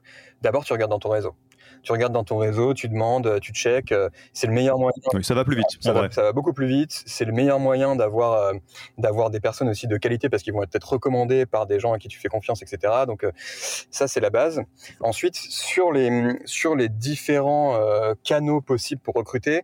D'abord, 0.41 0.65
tu 0.65 0.73
regardes 0.73 0.89
dans 0.89 0.99
ton 0.99 1.09
réseau 1.09 1.35
tu 1.83 1.91
regardes 1.91 2.13
dans 2.13 2.23
ton 2.23 2.37
réseau, 2.37 2.73
tu 2.73 2.87
demandes, 2.89 3.27
euh, 3.27 3.39
tu 3.39 3.51
check. 3.53 3.91
Euh, 3.91 4.09
c'est 4.33 4.47
le 4.47 4.53
meilleur 4.53 4.77
moyen. 4.77 4.93
Oui, 5.13 5.23
ça 5.23 5.33
va 5.33 5.43
plus 5.43 5.55
vite. 5.55 5.67
Ça, 5.79 5.93
va, 5.93 6.09
ça 6.11 6.21
va, 6.21 6.31
beaucoup 6.31 6.53
plus 6.53 6.67
vite. 6.67 7.03
C'est 7.05 7.25
le 7.25 7.31
meilleur 7.31 7.59
moyen 7.59 7.95
d'avoir 7.95 8.33
euh, 8.33 8.53
d'avoir 8.97 9.29
des 9.29 9.39
personnes 9.39 9.69
aussi 9.69 9.87
de 9.87 9.97
qualité 9.97 10.29
parce 10.29 10.43
qu'ils 10.43 10.53
vont 10.53 10.63
être 10.63 10.87
recommandés 10.87 11.45
par 11.45 11.65
des 11.65 11.79
gens 11.79 11.93
à 11.93 11.99
qui 11.99 12.07
tu 12.07 12.19
fais 12.19 12.27
confiance, 12.27 12.61
etc. 12.61 12.93
Donc 13.07 13.25
ça 13.45 14.07
c'est 14.07 14.19
la 14.19 14.29
base. 14.29 14.61
Ensuite 14.99 15.35
sur 15.35 15.91
les 15.91 16.35
sur 16.45 16.75
les 16.75 16.89
différents 16.89 17.79
canaux 18.23 18.61
possibles 18.61 19.01
pour 19.01 19.15
recruter, 19.15 19.63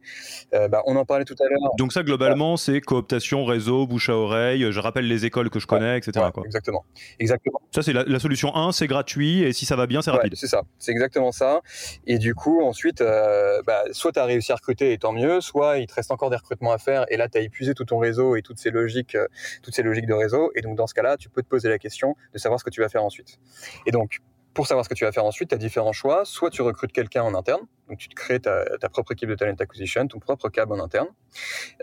bah, 0.51 0.81
on 0.85 0.95
en 0.95 1.05
parlait 1.05 1.25
tout 1.25 1.35
à 1.39 1.43
l'heure. 1.43 1.75
Donc 1.77 1.93
ça 1.93 2.03
globalement 2.03 2.57
c'est 2.57 2.81
cooptation, 2.81 3.45
réseau, 3.45 3.87
bouche 3.87 4.09
à 4.09 4.15
oreille. 4.15 4.71
Je 4.71 4.79
rappelle 4.79 5.07
les 5.07 5.25
écoles 5.25 5.49
que 5.49 5.59
je 5.59 5.67
connais, 5.67 5.97
etc. 5.97 6.27
quoi. 6.33 6.43
Exactement. 6.45 6.85
Exactement. 7.19 7.61
Ça 7.71 7.81
c'est 7.81 7.93
la, 7.93 8.19
solution 8.19 8.55
1, 8.55 8.71
c'est 8.71 8.87
gratuit 8.87 9.43
et 9.43 9.53
si 9.53 9.65
ça 9.65 9.75
va 9.75 9.87
bien 9.87 10.01
c'est 10.01 10.11
rapide. 10.11 10.33
c'est 10.35 10.47
ça. 10.47 10.63
C'est 10.79 10.91
exactement 10.91 11.31
ça. 11.31 11.61
Et 12.05 12.17
du 12.17 12.35
coup, 12.35 12.61
ensuite, 12.61 13.01
euh, 13.01 13.61
bah, 13.65 13.83
soit 13.91 14.11
tu 14.11 14.19
as 14.19 14.25
réussi 14.25 14.51
à 14.51 14.55
recruter 14.55 14.93
et 14.93 14.97
tant 14.97 15.11
mieux, 15.11 15.41
soit 15.41 15.77
il 15.77 15.87
te 15.87 15.93
reste 15.93 16.11
encore 16.11 16.29
des 16.29 16.35
recrutements 16.35 16.71
à 16.71 16.77
faire 16.77 17.05
et 17.09 17.17
là, 17.17 17.27
tu 17.27 17.37
as 17.37 17.41
épuisé 17.41 17.73
tout 17.73 17.85
ton 17.85 17.97
réseau 17.97 18.35
et 18.35 18.41
toutes 18.41 18.59
ces 18.59 18.71
logiques, 18.71 19.15
euh, 19.15 19.27
toutes 19.63 19.75
ces 19.75 19.83
logiques 19.83 20.05
de 20.05 20.13
réseau. 20.13 20.51
Et 20.55 20.61
donc, 20.61 20.77
dans 20.77 20.87
ce 20.87 20.93
cas-là, 20.93 21.17
tu 21.17 21.29
peux 21.29 21.41
te 21.41 21.47
poser 21.47 21.69
la 21.69 21.79
question 21.79 22.15
de 22.33 22.37
savoir 22.37 22.59
ce 22.59 22.65
que 22.65 22.69
tu 22.69 22.81
vas 22.81 22.89
faire 22.89 23.03
ensuite. 23.03 23.39
Et 23.85 23.91
donc, 23.91 24.19
pour 24.57 24.65
savoir 24.65 24.83
ce 24.83 24.89
que 24.89 24.95
tu 24.95 25.05
vas 25.05 25.11
faire 25.11 25.23
ensuite, 25.23 25.49
tu 25.49 25.55
as 25.55 25.59
différents 25.59 25.93
choix. 25.93 26.25
Soit 26.25 26.49
tu 26.49 26.63
recrutes 26.63 26.91
quelqu'un 26.91 27.21
en 27.21 27.35
interne, 27.35 27.61
donc 27.87 27.99
tu 27.99 28.09
te 28.09 28.15
crées 28.15 28.39
ta, 28.39 28.65
propre 28.89 29.11
équipe 29.11 29.29
de 29.29 29.35
talent 29.35 29.53
acquisition, 29.59 30.07
ton 30.07 30.17
propre 30.17 30.49
cab 30.49 30.71
en 30.71 30.79
interne. 30.79 31.09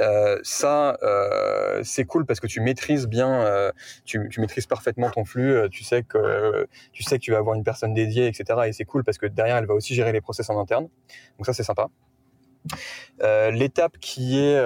Euh, 0.01 0.41
ça, 0.43 0.99
euh, 1.05 1.83
c'est 1.85 2.05
cool 2.05 2.27
parce 2.27 2.41
que 2.41 2.49
tu 2.49 2.59
maîtrises 2.59 3.07
bien, 3.07 3.47
euh, 3.47 3.71
tu, 4.05 4.29
maîtrises 4.39 4.67
parfaitement 4.67 5.09
ton 5.09 5.25
flux. 5.25 5.71
Tu 5.71 5.85
sais 5.85 6.03
que 6.03 6.67
tu 6.91 7.05
sais 7.05 7.21
que 7.21 7.23
tu 7.23 7.31
vas 7.31 7.39
avoir 7.39 7.55
une 7.55 7.63
personne 7.63 7.95
dédiée, 7.95 8.27
etc. 8.27 8.63
Et 8.67 8.73
c'est 8.73 8.85
cool 8.85 9.05
parce 9.05 9.19
que 9.19 9.27
derrière, 9.27 9.57
elle 9.57 9.67
va 9.67 9.75
aussi 9.75 9.95
gérer 9.95 10.11
les 10.11 10.21
process 10.21 10.51
en 10.51 10.59
interne. 10.59 10.89
Donc 11.39 11.47
ça, 11.47 11.53
c'est 11.53 11.63
sympa. 11.63 11.91
L'étape 13.53 13.99
qui 13.99 14.41
est 14.41 14.61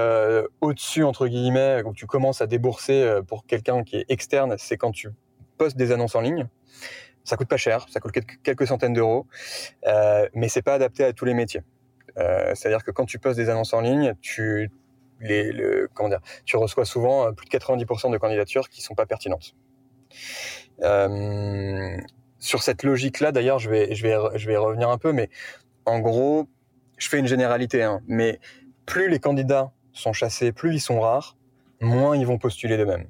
au-dessus 0.63 1.05
entre 1.05 1.29
guillemets, 1.29 1.83
où 1.85 1.93
tu 1.93 2.07
commences 2.07 2.41
à 2.41 2.47
débourser 2.47 3.21
pour 3.29 3.45
quelqu'un 3.45 3.85
qui 3.85 3.97
est 3.97 4.07
externe, 4.09 4.55
c'est 4.57 4.79
quand 4.79 4.93
tu 4.93 5.11
postes 5.59 5.77
des 5.77 5.93
annonces 5.93 6.15
en 6.15 6.23
ligne. 6.23 6.49
Ça 7.29 7.37
coûte 7.37 7.49
pas 7.49 7.59
cher, 7.59 7.87
ça 7.91 8.01
coûte 8.01 8.15
quelques 8.43 8.67
centaines 8.67 8.95
d'euros, 8.95 9.27
euh, 9.87 10.27
mais 10.33 10.49
c'est 10.49 10.63
pas 10.63 10.73
adapté 10.73 11.05
à 11.05 11.13
tous 11.13 11.27
les 11.27 11.35
métiers. 11.35 11.61
Euh, 12.17 12.55
C'est-à-dire 12.55 12.83
que 12.83 12.91
quand 12.91 13.05
tu 13.05 13.19
postes 13.19 13.39
des 13.39 13.51
annonces 13.51 13.75
en 13.75 13.83
ligne, 13.83 14.15
tu 14.23 14.71
les, 15.21 15.53
le, 15.53 15.91
comment 15.93 16.09
dire, 16.09 16.21
tu 16.47 16.57
reçois 16.57 16.87
souvent 16.87 17.27
euh, 17.27 17.33
plus 17.33 17.45
de 17.45 17.51
90% 17.51 18.11
de 18.11 18.17
candidatures 18.17 18.71
qui 18.71 18.81
sont 18.81 18.95
pas 18.95 19.05
pertinentes. 19.05 19.55
Euh, 20.81 21.99
sur 22.39 22.63
cette 22.63 22.83
logique-là, 22.83 23.31
d'ailleurs, 23.31 23.59
je 23.59 23.69
vais, 23.69 23.95
je 23.95 24.03
vais, 24.03 24.17
je 24.37 24.47
vais 24.47 24.57
revenir 24.57 24.89
un 24.89 24.97
peu, 24.97 25.13
mais 25.13 25.29
en 25.85 25.99
gros, 25.99 26.49
je 26.97 27.11
fais 27.11 27.19
une 27.19 27.27
généralité, 27.27 27.83
hein, 27.83 28.01
mais 28.07 28.41
plus 28.87 29.11
les 29.11 29.19
candidats 29.19 29.71
sont 29.93 30.15
chassés, 30.15 30.51
plus 30.53 30.73
ils 30.73 30.81
sont 30.81 30.99
rares, 30.99 31.37
moins 31.83 32.17
ils 32.17 32.27
vont 32.27 32.39
postuler 32.39 32.79
d'eux-mêmes. 32.79 33.07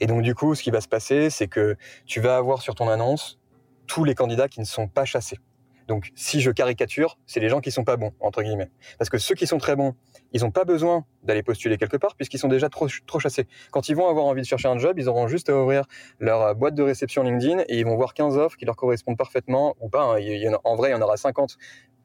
Et 0.00 0.06
donc 0.06 0.22
du 0.22 0.34
coup, 0.34 0.54
ce 0.54 0.62
qui 0.62 0.70
va 0.70 0.80
se 0.80 0.88
passer, 0.88 1.30
c'est 1.30 1.48
que 1.48 1.76
tu 2.06 2.20
vas 2.20 2.36
avoir 2.36 2.62
sur 2.62 2.74
ton 2.74 2.88
annonce 2.88 3.38
tous 3.86 4.04
les 4.04 4.14
candidats 4.14 4.48
qui 4.48 4.60
ne 4.60 4.64
sont 4.64 4.88
pas 4.88 5.04
chassés. 5.04 5.38
Donc 5.86 6.10
si 6.14 6.40
je 6.40 6.50
caricature, 6.50 7.18
c'est 7.26 7.40
les 7.40 7.48
gens 7.48 7.60
qui 7.60 7.70
sont 7.70 7.84
pas 7.84 7.96
bons 7.96 8.12
entre 8.20 8.42
guillemets, 8.42 8.70
parce 8.98 9.10
que 9.10 9.18
ceux 9.18 9.34
qui 9.34 9.46
sont 9.46 9.58
très 9.58 9.76
bons, 9.76 9.94
ils 10.32 10.42
n'ont 10.42 10.50
pas 10.50 10.64
besoin 10.64 11.04
d'aller 11.22 11.42
postuler 11.42 11.76
quelque 11.76 11.96
part 11.96 12.16
puisqu'ils 12.16 12.38
sont 12.38 12.48
déjà 12.48 12.68
trop 12.68 12.88
trop 13.06 13.18
chassés. 13.18 13.46
Quand 13.70 13.88
ils 13.88 13.96
vont 13.96 14.08
avoir 14.08 14.24
envie 14.24 14.40
de 14.40 14.46
chercher 14.46 14.68
un 14.68 14.78
job, 14.78 14.98
ils 14.98 15.08
auront 15.08 15.28
juste 15.28 15.50
à 15.50 15.56
ouvrir 15.56 15.84
leur 16.20 16.40
euh, 16.42 16.54
boîte 16.54 16.74
de 16.74 16.82
réception 16.82 17.22
LinkedIn 17.22 17.64
et 17.68 17.78
ils 17.78 17.84
vont 17.84 17.96
voir 17.96 18.14
15 18.14 18.38
offres 18.38 18.56
qui 18.56 18.64
leur 18.64 18.76
correspondent 18.76 19.18
parfaitement 19.18 19.76
ou 19.80 19.88
pas. 19.88 20.16
Hein. 20.16 20.56
en, 20.64 20.76
vrai, 20.76 20.90
il 20.90 20.92
y 20.92 20.94
en 20.94 21.02
aura 21.02 21.16
50 21.16 21.56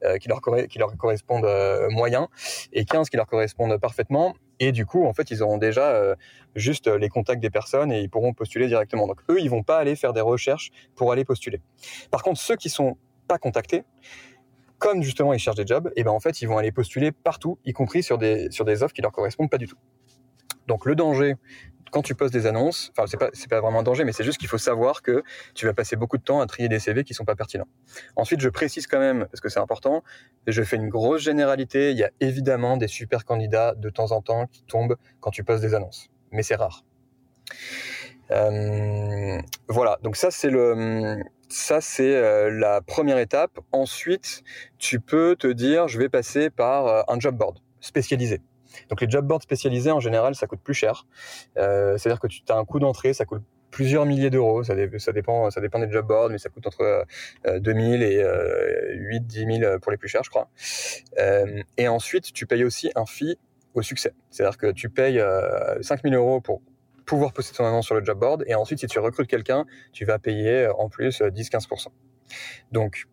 euh, 0.03 0.17
qui, 0.17 0.27
leur, 0.27 0.41
qui 0.69 0.79
leur 0.79 0.95
correspondent 0.97 1.45
euh, 1.45 1.89
moyen 1.89 2.27
et 2.73 2.86
15 2.86 3.10
qui 3.10 3.17
leur 3.17 3.27
correspondent 3.27 3.77
parfaitement. 3.77 4.36
Et 4.59 4.71
du 4.71 4.85
coup, 4.85 5.05
en 5.05 5.13
fait, 5.13 5.31
ils 5.31 5.41
auront 5.41 5.57
déjà 5.57 5.89
euh, 5.91 6.15
juste 6.55 6.87
les 6.87 7.09
contacts 7.09 7.41
des 7.41 7.49
personnes 7.49 7.91
et 7.91 8.01
ils 8.01 8.09
pourront 8.09 8.33
postuler 8.33 8.67
directement. 8.67 9.07
Donc 9.07 9.21
eux, 9.29 9.39
ils 9.39 9.49
vont 9.49 9.63
pas 9.63 9.77
aller 9.77 9.95
faire 9.95 10.13
des 10.13 10.21
recherches 10.21 10.71
pour 10.95 11.11
aller 11.11 11.25
postuler. 11.25 11.61
Par 12.11 12.23
contre, 12.23 12.39
ceux 12.39 12.55
qui 12.55 12.69
sont 12.69 12.97
pas 13.27 13.37
contactés, 13.37 13.83
comme 14.77 15.03
justement 15.03 15.33
ils 15.33 15.39
cherchent 15.39 15.57
des 15.57 15.67
jobs, 15.67 15.87
et 15.89 16.01
eh 16.01 16.03
ben 16.03 16.11
en 16.11 16.19
fait, 16.19 16.41
ils 16.41 16.47
vont 16.47 16.57
aller 16.57 16.71
postuler 16.71 17.11
partout, 17.11 17.59
y 17.65 17.73
compris 17.73 18.01
sur 18.01 18.17
des 18.17 18.49
sur 18.51 18.65
des 18.65 18.81
offres 18.83 18.93
qui 18.93 19.01
leur 19.01 19.11
correspondent 19.11 19.49
pas 19.49 19.57
du 19.57 19.67
tout. 19.67 19.77
Donc 20.69 20.86
le 20.86 20.95
danger 20.95 21.36
quand 21.91 22.03
tu 22.03 22.13
postes 22.13 22.34
des 22.34 22.45
annonces, 22.45 22.91
enfin 22.95 23.08
c'est 23.08 23.17
pas 23.17 23.32
pas 23.49 23.62
vraiment 23.62 23.79
un 23.79 23.84
danger, 23.84 24.03
mais 24.03 24.12
c'est 24.12 24.23
juste 24.23 24.38
qu'il 24.38 24.47
faut 24.47 24.60
savoir 24.60 25.01
que 25.01 25.23
tu 25.55 25.65
vas 25.65 25.73
passer 25.73 25.95
beaucoup 25.95 26.19
de 26.19 26.23
temps 26.23 26.39
à 26.39 26.45
trier 26.45 26.69
des 26.69 26.77
CV 26.77 27.03
qui 27.03 27.15
sont 27.15 27.25
pas 27.25 27.36
pertinents. 27.36 27.67
Ensuite, 28.15 28.41
je 28.41 28.49
précise 28.49 28.86
quand 28.86 28.99
même 28.99 29.25
parce 29.25 29.41
que 29.41 29.49
c'est 29.49 29.60
important, 29.60 30.03
je 30.45 30.62
fais 30.62 30.75
une 30.75 30.89
grosse 30.89 31.23
généralité. 31.23 31.89
Il 31.89 31.97
y 31.97 32.03
a 32.03 32.12
évidemment 32.19 32.77
des 32.77 32.88
super 32.88 33.25
candidats 33.25 33.73
de 33.75 33.89
temps 33.89 34.12
en 34.12 34.21
temps 34.21 34.45
qui 34.45 34.63
tombent 34.63 34.97
quand 35.19 35.32
tu 35.32 35.43
postes 35.43 35.63
des 35.63 35.73
annonces, 35.73 36.10
mais 36.32 36.43
c'est 36.43 36.55
rare. 36.55 36.86
Euh, 38.29 39.39
voilà, 39.67 39.97
donc 40.03 40.15
ça 40.15 40.29
c'est 40.29 40.51
le 40.51 41.17
ça 41.47 41.82
c'est 41.82 42.15
euh, 42.15 42.51
la 42.51 42.82
première 42.82 43.17
étape. 43.17 43.60
Ensuite, 43.71 44.43
tu 44.77 44.99
peux 44.99 45.36
te 45.36 45.47
dire 45.47 45.88
je 45.88 45.97
vais 45.97 46.10
passer 46.10 46.51
par 46.51 46.86
euh, 46.86 47.01
un 47.08 47.19
job 47.19 47.36
board 47.36 47.58
spécialisé. 47.82 48.41
Donc 48.89 49.01
les 49.01 49.10
job 49.10 49.25
boards 49.25 49.41
spécialisés 49.41 49.91
en 49.91 49.99
général, 49.99 50.36
ça 50.36 50.47
coûte 50.47 50.62
plus 50.63 50.73
cher. 50.73 51.05
Euh, 51.58 51.97
c'est-à-dire 51.97 52.19
que 52.19 52.27
tu 52.27 52.41
as 52.49 52.55
un 52.55 52.65
coût 52.65 52.79
d'entrée, 52.79 53.13
ça 53.13 53.25
coûte 53.25 53.43
plusieurs 53.71 54.05
milliers 54.05 54.29
d'euros. 54.29 54.63
Ça, 54.63 54.75
dépend, 54.75 55.49
ça 55.51 55.62
dépend 55.62 55.79
des 55.79 55.91
job 55.91 56.08
boards, 56.08 56.29
mais 56.29 56.38
ça 56.38 56.49
coûte 56.49 56.65
entre 56.67 57.05
2000 57.45 58.01
et 58.01 58.23
8 58.95 59.27
10 59.27 59.60
000 59.60 59.79
pour 59.79 59.91
les 59.91 59.97
plus 59.97 60.08
chers, 60.08 60.23
je 60.23 60.29
crois. 60.29 60.49
Euh, 61.19 61.62
et 61.77 61.88
ensuite, 61.88 62.34
tu 62.34 62.45
payes 62.45 62.63
aussi 62.63 62.91
un 62.95 63.05
fee 63.05 63.38
au 63.75 63.82
succès. 63.82 64.13
C'est-à-dire 64.32 64.58
que 64.58 64.71
tu 64.71 64.89
payes 64.89 65.21
5000 65.82 66.15
euros 66.15 66.41
pour 66.41 66.62
pouvoir 67.05 67.34
poster 67.34 67.55
ton 67.55 67.65
annonce 67.65 67.86
sur 67.86 67.95
le 67.95 68.03
job 68.03 68.19
board. 68.19 68.43
Et 68.47 68.55
ensuite, 68.55 68.79
si 68.79 68.88
tu 68.88 68.99
recrutes 68.99 69.27
quelqu'un, 69.27 69.65
tu 69.91 70.05
vas 70.05 70.19
payer 70.19 70.67
en 70.77 70.89
plus 70.89 71.21
10-15%. 71.21 71.88
Donc, 72.71 73.08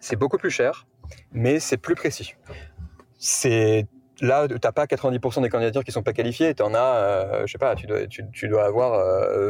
c'est 0.00 0.16
beaucoup 0.16 0.38
plus 0.38 0.50
cher, 0.50 0.86
mais 1.32 1.60
c'est 1.60 1.76
plus 1.76 1.94
précis. 1.94 2.34
C'est 3.18 3.86
là, 4.22 4.46
tu 4.46 4.54
n'as 4.54 4.72
pas 4.72 4.86
90% 4.86 5.42
des 5.42 5.48
candidatures 5.48 5.84
qui 5.84 5.90
sont 5.90 6.04
pas 6.04 6.12
qualifiées, 6.12 6.54
tu 6.54 6.62
en 6.62 6.74
as, 6.74 6.78
euh, 6.78 7.42
je 7.46 7.52
sais 7.52 7.58
pas, 7.58 7.74
tu 7.74 7.86
dois, 8.48 8.64
avoir 8.64 8.92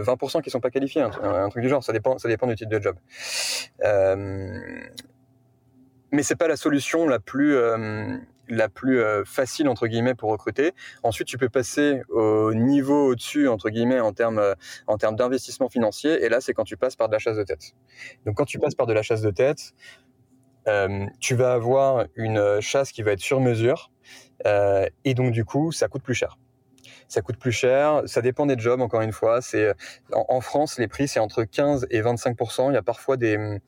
20% 0.03 0.39
euh, 0.39 0.41
qui 0.41 0.51
sont 0.51 0.61
pas 0.61 0.71
qualifiés, 0.71 1.03
un, 1.03 1.49
truc 1.51 1.63
du 1.63 1.69
genre, 1.69 1.85
ça 1.85 1.93
dépend, 1.93 2.17
ça 2.19 2.29
dépend 2.29 2.47
du 2.47 2.57
type 2.57 2.71
de 2.71 2.81
job. 2.81 2.97
Euh, 3.85 4.51
mais 6.11 6.23
c'est 6.23 6.37
pas 6.37 6.49
la 6.49 6.57
solution 6.57 7.07
la 7.07 7.19
plus, 7.19 7.55
euh, 7.55 9.25
facile, 9.27 9.69
entre 9.69 9.87
guillemets, 9.87 10.15
pour 10.15 10.31
recruter. 10.31 10.73
Ensuite, 11.03 11.29
tu 11.29 11.37
peux 11.37 11.51
passer 11.51 12.01
au 12.09 12.55
niveau 12.55 13.09
au-dessus, 13.09 13.49
entre 13.49 13.69
guillemets, 13.69 14.01
en 14.01 14.15
termes, 14.15 14.43
en 14.87 14.97
termes 14.97 15.17
d'investissement 15.17 15.69
financier, 15.69 16.25
et 16.25 16.31
là, 16.31 16.41
c'est 16.41 16.55
quand 16.55 16.65
tu 16.65 16.79
passes 16.79 16.97
par 16.97 17.09
de 17.09 17.13
la 17.13 17.19
chasse 17.19 17.37
de 17.37 17.45
tête. 17.45 17.75
Donc, 18.25 18.37
quand 18.37 18.47
tu 18.47 18.59
passes 18.59 18.75
par 18.75 18.87
de 18.87 18.95
la 18.95 19.03
chasse 19.03 19.21
de 19.21 19.31
tête, 19.31 19.75
tu 21.21 21.35
vas 21.35 21.53
avoir 21.53 22.07
une 22.17 22.61
chasse 22.61 22.91
qui 22.91 23.03
va 23.03 23.13
être 23.13 23.21
sur 23.21 23.41
mesure, 23.41 23.91
euh, 24.47 24.87
et 25.05 25.15
donc, 25.15 25.33
du 25.33 25.45
coup, 25.45 25.73
ça 25.73 25.89
coûte 25.89 26.03
plus 26.03 26.15
cher. 26.15 26.39
Ça 27.09 27.21
coûte 27.21 27.37
plus 27.37 27.53
cher. 27.53 28.03
Ça 28.07 28.23
dépend 28.23 28.47
des 28.47 28.59
jobs, 28.59 28.81
encore 28.81 29.03
une 29.03 29.13
fois. 29.13 29.43
C'est 29.43 29.75
en, 30.13 30.41
France, 30.41 30.79
les 30.79 30.89
prix, 30.89 31.09
c'est 31.09 31.21
entre 31.21 31.45
15 31.45 31.87
et 31.91 32.01
25 32.01 32.37
Il 32.71 32.75
y 32.75 32.77
a 32.77 32.83
parfois 32.83 33.17
des 33.17 33.59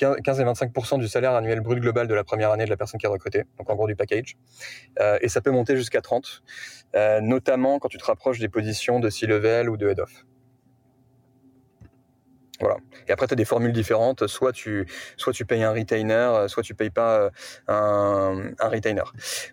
15 0.00 0.40
et 0.40 0.44
25% 0.44 0.98
du 0.98 1.08
salaire 1.08 1.34
annuel 1.34 1.60
brut 1.60 1.78
global 1.78 2.08
de 2.08 2.14
la 2.14 2.24
première 2.24 2.50
année 2.50 2.64
de 2.64 2.70
la 2.70 2.76
personne 2.76 2.98
qui 2.98 3.06
est 3.06 3.10
recrutée, 3.10 3.44
donc 3.58 3.68
en 3.68 3.74
gros 3.74 3.86
du 3.86 3.96
package. 3.96 4.36
Euh, 4.98 5.18
et 5.20 5.28
ça 5.28 5.40
peut 5.40 5.50
monter 5.50 5.76
jusqu'à 5.76 6.00
30, 6.00 6.42
euh, 6.96 7.20
notamment 7.20 7.78
quand 7.78 7.88
tu 7.88 7.98
te 7.98 8.04
rapproches 8.04 8.38
des 8.38 8.48
positions 8.48 8.98
de 9.00 9.10
C-level 9.10 9.68
ou 9.68 9.76
de 9.76 9.88
head-off. 9.88 10.24
Voilà. 12.60 12.76
Et 13.08 13.12
après, 13.12 13.26
tu 13.26 13.32
as 13.32 13.36
des 13.36 13.44
formules 13.44 13.72
différentes. 13.72 14.26
Soit 14.26 14.52
tu, 14.52 14.86
soit 15.16 15.32
tu 15.32 15.44
payes 15.44 15.62
un 15.62 15.72
retainer, 15.72 16.44
soit 16.48 16.62
tu 16.62 16.74
payes 16.74 16.90
pas 16.90 17.20
euh, 17.20 17.30
un, 17.68 18.52
un 18.58 18.68
retainer. 18.68 19.02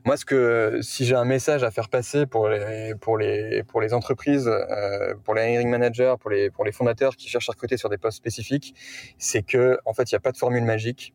Moi, 0.05 0.17
ce 0.17 0.25
que, 0.25 0.79
si 0.81 1.05
j'ai 1.05 1.15
un 1.15 1.25
message 1.25 1.63
à 1.63 1.71
faire 1.71 1.89
passer 1.89 2.25
pour 2.25 2.49
les, 2.49 2.93
pour 2.99 3.17
les, 3.17 3.63
pour 3.63 3.81
les 3.81 3.93
entreprises, 3.93 4.47
euh, 4.47 5.13
pour 5.23 5.35
les 5.35 5.53
hiring 5.53 5.69
managers, 5.69 6.15
pour 6.19 6.29
les, 6.29 6.49
pour 6.49 6.65
les 6.65 6.71
fondateurs 6.71 7.15
qui 7.15 7.29
cherchent 7.29 7.49
à 7.49 7.53
recruter 7.53 7.77
sur 7.77 7.89
des 7.89 7.97
postes 7.97 8.17
spécifiques, 8.17 8.75
c'est 9.17 9.43
que, 9.43 9.79
en 9.85 9.93
fait, 9.93 10.11
il 10.11 10.15
n'y 10.15 10.17
a 10.17 10.21
pas 10.21 10.31
de 10.31 10.37
formule 10.37 10.63
magique 10.63 11.13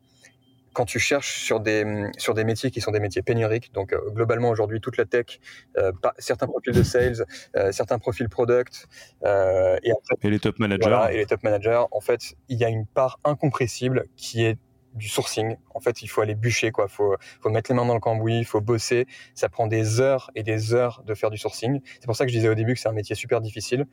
quand 0.73 0.85
tu 0.85 0.99
cherches 0.99 1.43
sur 1.43 1.59
des, 1.59 1.85
sur 2.17 2.33
des 2.33 2.43
métiers 2.43 2.71
qui 2.71 2.81
sont 2.81 2.91
des 2.91 2.99
métiers 2.99 3.21
pénuriques, 3.21 3.71
donc 3.73 3.93
euh, 3.93 3.99
globalement 4.09 4.49
aujourd'hui 4.49 4.81
toute 4.81 4.97
la 4.97 5.05
tech, 5.05 5.39
euh, 5.77 5.91
certains 6.17 6.47
profils 6.47 6.73
de 6.73 6.83
sales, 6.83 7.25
euh, 7.55 7.71
certains 7.71 7.99
profils 7.99 8.27
product, 8.27 8.87
et, 9.23 9.27
après, 9.27 10.15
et 10.21 10.29
les 10.29 10.39
top 10.39 10.59
managers. 10.59 11.07
et 11.11 11.17
les 11.17 11.25
top 11.25 11.43
managers, 11.43 11.83
en 11.91 12.01
fait, 12.01 12.35
il 12.49 12.57
y 12.57 12.65
a 12.65 12.69
une 12.69 12.85
part 12.85 13.19
incompressible 13.23 14.05
qui 14.15 14.43
est 14.43 14.57
du 14.93 15.07
sourcing. 15.07 15.57
En 15.73 15.79
fait, 15.79 16.01
il 16.01 16.07
faut 16.07 16.21
aller 16.21 16.35
bûcher, 16.35 16.71
quoi. 16.71 16.87
Faut, 16.87 17.15
faut 17.41 17.49
mettre 17.49 17.71
les 17.71 17.75
mains 17.75 17.85
dans 17.85 17.93
le 17.93 17.99
cambouis, 17.99 18.39
il 18.39 18.45
faut 18.45 18.61
bosser. 18.61 19.07
Ça 19.33 19.49
prend 19.49 19.67
des 19.67 19.99
heures 19.99 20.31
et 20.35 20.43
des 20.43 20.73
heures 20.73 21.03
de 21.05 21.13
faire 21.13 21.29
du 21.29 21.37
sourcing. 21.37 21.81
C'est 21.99 22.05
pour 22.05 22.15
ça 22.15 22.25
que 22.25 22.31
je 22.31 22.37
disais 22.37 22.49
au 22.49 22.55
début 22.55 22.73
que 22.73 22.79
c'est 22.79 22.89
un 22.89 22.93
métier 22.93 23.15
super 23.15 23.41
difficile. 23.41 23.85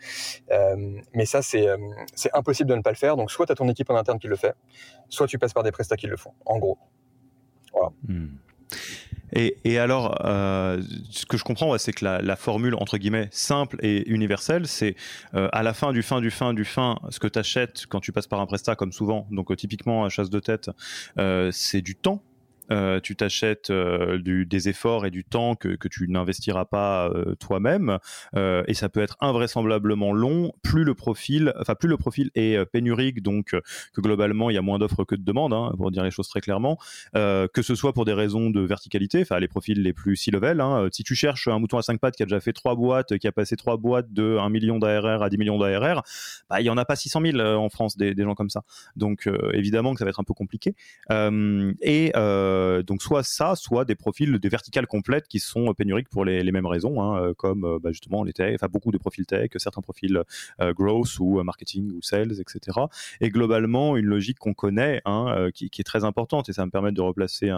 Euh, 0.51 1.01
mais 1.15 1.25
ça, 1.25 1.43
c'est, 1.43 1.69
euh, 1.69 1.77
c'est 2.15 2.31
impossible 2.35 2.71
de 2.71 2.75
ne 2.75 2.83
pas 2.83 2.91
le 2.91 2.97
faire. 2.97 3.17
Donc, 3.17 3.31
soit 3.31 3.47
tu 3.47 3.53
as 3.53 3.55
ton 3.55 3.69
équipe 3.69 3.91
en 3.91 3.97
interne 3.97 4.19
qui 4.19 4.29
le 4.29 4.37
fait, 4.37 4.55
soit 5.09 5.27
tu 5.27 5.39
passes 5.39 5.53
par 5.53 5.63
des 5.63 5.73
prestats 5.73 5.97
qui 5.97 6.07
le 6.07 6.17
font. 6.17 6.33
En 6.47 6.59
gros. 6.59 6.79
Voilà. 7.73 7.91
Hmm. 8.07 8.29
Et, 9.33 9.79
alors, 9.79 10.17
euh, 10.25 10.83
ce 11.11 11.25
que 11.25 11.37
je 11.37 11.45
comprends, 11.45 11.77
c'est 11.79 11.93
que 11.93 12.05
la, 12.05 12.37
formule, 12.37 12.75
entre 12.75 12.99
guillemets, 12.99 13.29
simple 13.31 13.77
et 13.81 14.09
universelle, 14.09 14.67
c'est 14.67 14.97
euh, 15.35 15.49
à 15.53 15.63
la 15.63 15.73
fin 15.73 15.93
du 15.93 16.03
fin 16.03 16.21
du 16.21 16.31
fin 16.31 16.53
du 16.53 16.65
fin, 16.65 16.99
ce 17.11 17.21
que 17.21 17.29
tu 17.29 17.39
achètes 17.39 17.87
quand 17.89 18.01
tu 18.01 18.13
passes 18.13 18.27
par 18.27 18.41
un 18.41 18.47
prestat, 18.47 18.75
comme 18.75 18.93
souvent, 18.93 19.27
donc 19.31 19.51
euh, 19.51 19.57
typiquement 19.57 20.05
à 20.05 20.09
chasse 20.09 20.31
de 20.31 20.41
tête, 20.41 20.71
c'est 21.53 21.83
du 21.83 21.95
temps 21.95 22.23
euh, 22.71 23.01
tu 23.01 23.17
t'achètes 23.17 23.71
euh, 23.71 24.19
des 24.19 24.69
efforts 24.69 25.07
et 25.07 25.11
du 25.11 25.25
temps 25.25 25.55
que, 25.57 25.77
tu 25.91 26.09
n'investiras 26.09 26.67
pas 26.67 27.09
euh, 27.09 27.35
toi-même, 27.35 27.99
et 28.37 28.75
ça 28.75 28.89
peut 28.89 29.01
être 29.01 29.17
invraisemblablement 29.21 30.13
long. 30.13 30.53
Plus 30.63 30.85
le 30.85 30.95
profil, 30.95 31.53
enfin 31.59 31.75
plus 31.75 31.89
le 31.89 31.97
profil 31.97 32.31
est 32.35 32.65
pénurique, 32.67 33.23
donc 33.23 33.51
que 33.51 34.01
globalement 34.01 34.51
il 34.51 34.55
y 34.55 34.59
a 34.59 34.63
moins 34.63 34.79
d'offres 34.79 35.05
que 35.05 35.15
de 35.15 35.23
demandes, 35.23 35.53
hein, 35.53 35.73
pour 35.77 35.91
dire 35.91 36.05
les 36.05 36.11
choses 36.11 36.29
très 36.29 36.41
clairement, 36.41 36.79
que 37.15 37.63
ce 37.63 37.75
soit 37.75 37.93
pour 37.93 38.05
des 38.05 38.13
raisons 38.13 38.51
de 38.51 38.61
verticalité, 38.61 39.23
enfin 39.23 39.39
les 39.39 39.49
profils 39.49 39.81
les 39.81 39.93
plus 39.93 40.17
C-level. 40.17 40.61
Hein, 40.61 40.89
si 40.93 41.03
tu 41.03 41.15
cherches 41.15 41.49
un 41.49 41.59
mouton 41.59 41.79
à 41.79 41.83
5 41.83 41.99
pattes 41.99 42.17
qui 42.17 42.23
a 42.23 42.27
déjà 42.27 42.41
fait 42.41 42.53
trois 42.53 42.75
boîtes, 42.75 43.19
qui 43.19 43.27
a 43.27 43.33
passé 43.33 43.57
trois 43.57 43.77
boîtes 43.77 44.13
de 44.13 44.37
1 44.39 44.49
million 44.51 44.79
d'ARR 44.79 45.23
à 45.23 45.31
10 45.31 45.39
millions 45.39 45.59
d'ARR, 45.59 46.03
bah, 46.49 46.61
il 46.61 46.65
y 46.65 46.71
en 46.71 46.77
a 46.77 46.85
pas 46.85 46.97
600 46.97 47.21
000 47.33 47.41
en 47.41 47.69
France 47.69 47.97
des, 47.97 48.15
des 48.15 48.23
gens 48.23 48.35
comme 48.35 48.51
ça. 48.51 48.63
Donc 48.97 49.29
évidemment 49.53 49.93
que 49.95 49.99
ça 49.99 50.05
va 50.05 50.11
être 50.11 50.21
un 50.21 50.25
peu 50.25 50.35
compliqué. 50.35 50.75
et 51.11 52.13
euh, 52.61 52.83
donc 52.83 53.03
soit 53.03 53.23
ça, 53.23 53.57
soit 53.57 53.85
des 53.85 53.95
profils, 53.95 54.39
des 54.39 54.49
verticales 54.49 54.87
complètes 54.87 55.27
qui 55.29 55.41
sont 55.41 55.73
pénuriques 55.75 56.09
pour 56.09 56.25
les, 56.25 56.51
mêmes 56.53 56.67
raisons, 56.67 57.01
hein, 57.03 57.23
euh, 57.23 57.35
comme 57.35 57.65
euh, 57.65 57.79
bah, 57.81 57.91
justement 57.93 58.25
les 58.25 58.33
tech, 58.33 58.55
enfin 58.55 58.69
beaucoup 58.71 58.91
de 58.91 58.99
profils 58.99 59.27
tech, 59.27 59.51
certains 59.57 59.81
profils 59.81 60.23
growth 60.61 61.19
ou 61.19 61.43
marketing 61.43 61.93
ou 61.93 62.03
sales, 62.03 62.41
etc. 62.41 62.79
Et 63.21 63.31
globalement, 63.31 63.97
une 63.97 64.07
logique 64.07 64.39
qu'on 64.39 64.55
connaît, 64.55 65.01
hein, 65.05 65.49
qui, 65.55 65.71
est 65.79 65.85
très 65.85 66.05
importante, 66.05 66.49
et 66.49 66.53
ça 66.53 66.65
me 66.67 66.71
permet 66.71 66.93
de 66.93 67.01
replacer 67.01 67.53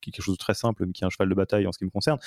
quelque 0.00 0.22
chose 0.22 0.34
de 0.34 0.38
très 0.38 0.54
simple, 0.54 0.84
mais 0.86 0.92
qui 0.92 1.04
est 1.04 1.06
un 1.06 1.10
cheval 1.10 1.28
de 1.28 1.34
bataille 1.34 1.66
en 1.66 1.72
ce 1.72 1.78
qui 1.78 1.84
me 1.84 1.90
concerne, 1.90 2.18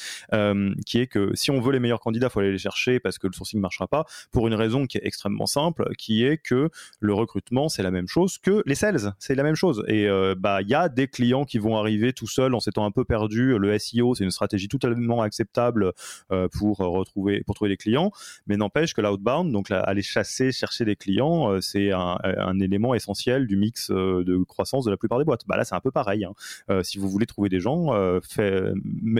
qui 0.86 0.99
est 0.99 1.08
que 1.08 1.32
si 1.36 1.51
on 1.51 1.60
veut 1.60 1.71
les 1.71 1.80
meilleurs 1.80 1.99
candidats, 1.99 2.28
il 2.28 2.30
faut 2.30 2.39
aller 2.39 2.51
les 2.51 2.58
chercher 2.58 2.99
parce 2.99 3.17
que 3.17 3.28
le 3.28 3.34
sourcing 3.34 3.60
ne 3.60 3.62
marchera 3.62 3.88
pas, 3.88 4.06
pour 4.32 4.47
une 4.47 4.54
raison 4.54 4.86
qui 4.86 4.97
est 4.97 5.06
extrêmement 5.06 5.47
simple, 5.47 5.89
qui 5.97 6.23
est 6.23 6.38
que 6.38 6.69
le 6.99 7.13
recrutement, 7.13 7.69
c'est 7.69 7.84
la 7.84 7.91
même 7.91 8.08
chose 8.08 8.38
que 8.38 8.63
les 8.65 8.75
sales, 8.75 9.13
c'est 9.19 9.36
la 9.36 9.43
même 9.43 9.56
chose. 9.56 9.84
Et 9.88 10.08
bah 10.38 10.62
il 10.62 10.69
y 10.69 10.75
a 10.75 10.89
des 10.89 11.08
clients 11.08 11.45
qui 11.45 11.58
vont 11.58 11.78
arriver 11.78 12.05
tout 12.13 12.28
seul 12.28 12.54
en 12.54 12.60
s'étant 12.60 12.86
un 12.86 12.91
peu 12.91 13.06
perdu. 13.06 13.58
Le 13.58 13.78
SEO, 13.78 14.15
c'est 14.15 14.24
une 14.24 14.32
stratégie 14.32 14.68
totalement 14.68 15.22
acceptable 15.22 15.94
euh, 16.32 16.48
pour 16.48 16.78
retrouver, 16.78 17.44
pour 17.46 17.56
trouver 17.56 17.70
des 17.70 17.78
clients, 17.78 18.12
mais 18.48 18.58
n'empêche 18.58 18.94
que 18.94 19.02
l'outbound, 19.02 19.52
donc 19.52 19.72
aller 19.72 20.02
chasser, 20.02 20.52
chercher 20.52 20.86
des 20.86 20.96
clients, 20.96 21.52
euh, 21.52 21.62
c'est 21.62 21.91
un, 21.91 22.18
élément 22.60 22.94
essentiel 22.96 23.48
du 23.48 23.58
mix 23.58 23.91
euh, 23.91 24.24
de 24.24 24.38
croissance 24.44 24.86
de 24.86 24.91
la 24.91 24.98
plupart 24.98 25.20
des 25.20 25.26
boîtes. 25.26 25.41
Bah 25.48 25.58
là, 25.58 25.65
c'est 25.65 25.76
un 25.76 25.82
peu 25.82 25.91
pareil. 25.91 26.26
Hein. 26.26 26.84
si 26.84 26.98
vous 26.98 27.10
voulez 27.10 27.26
trouver 27.26 27.50
des 27.50 27.60
gens, 27.60 27.91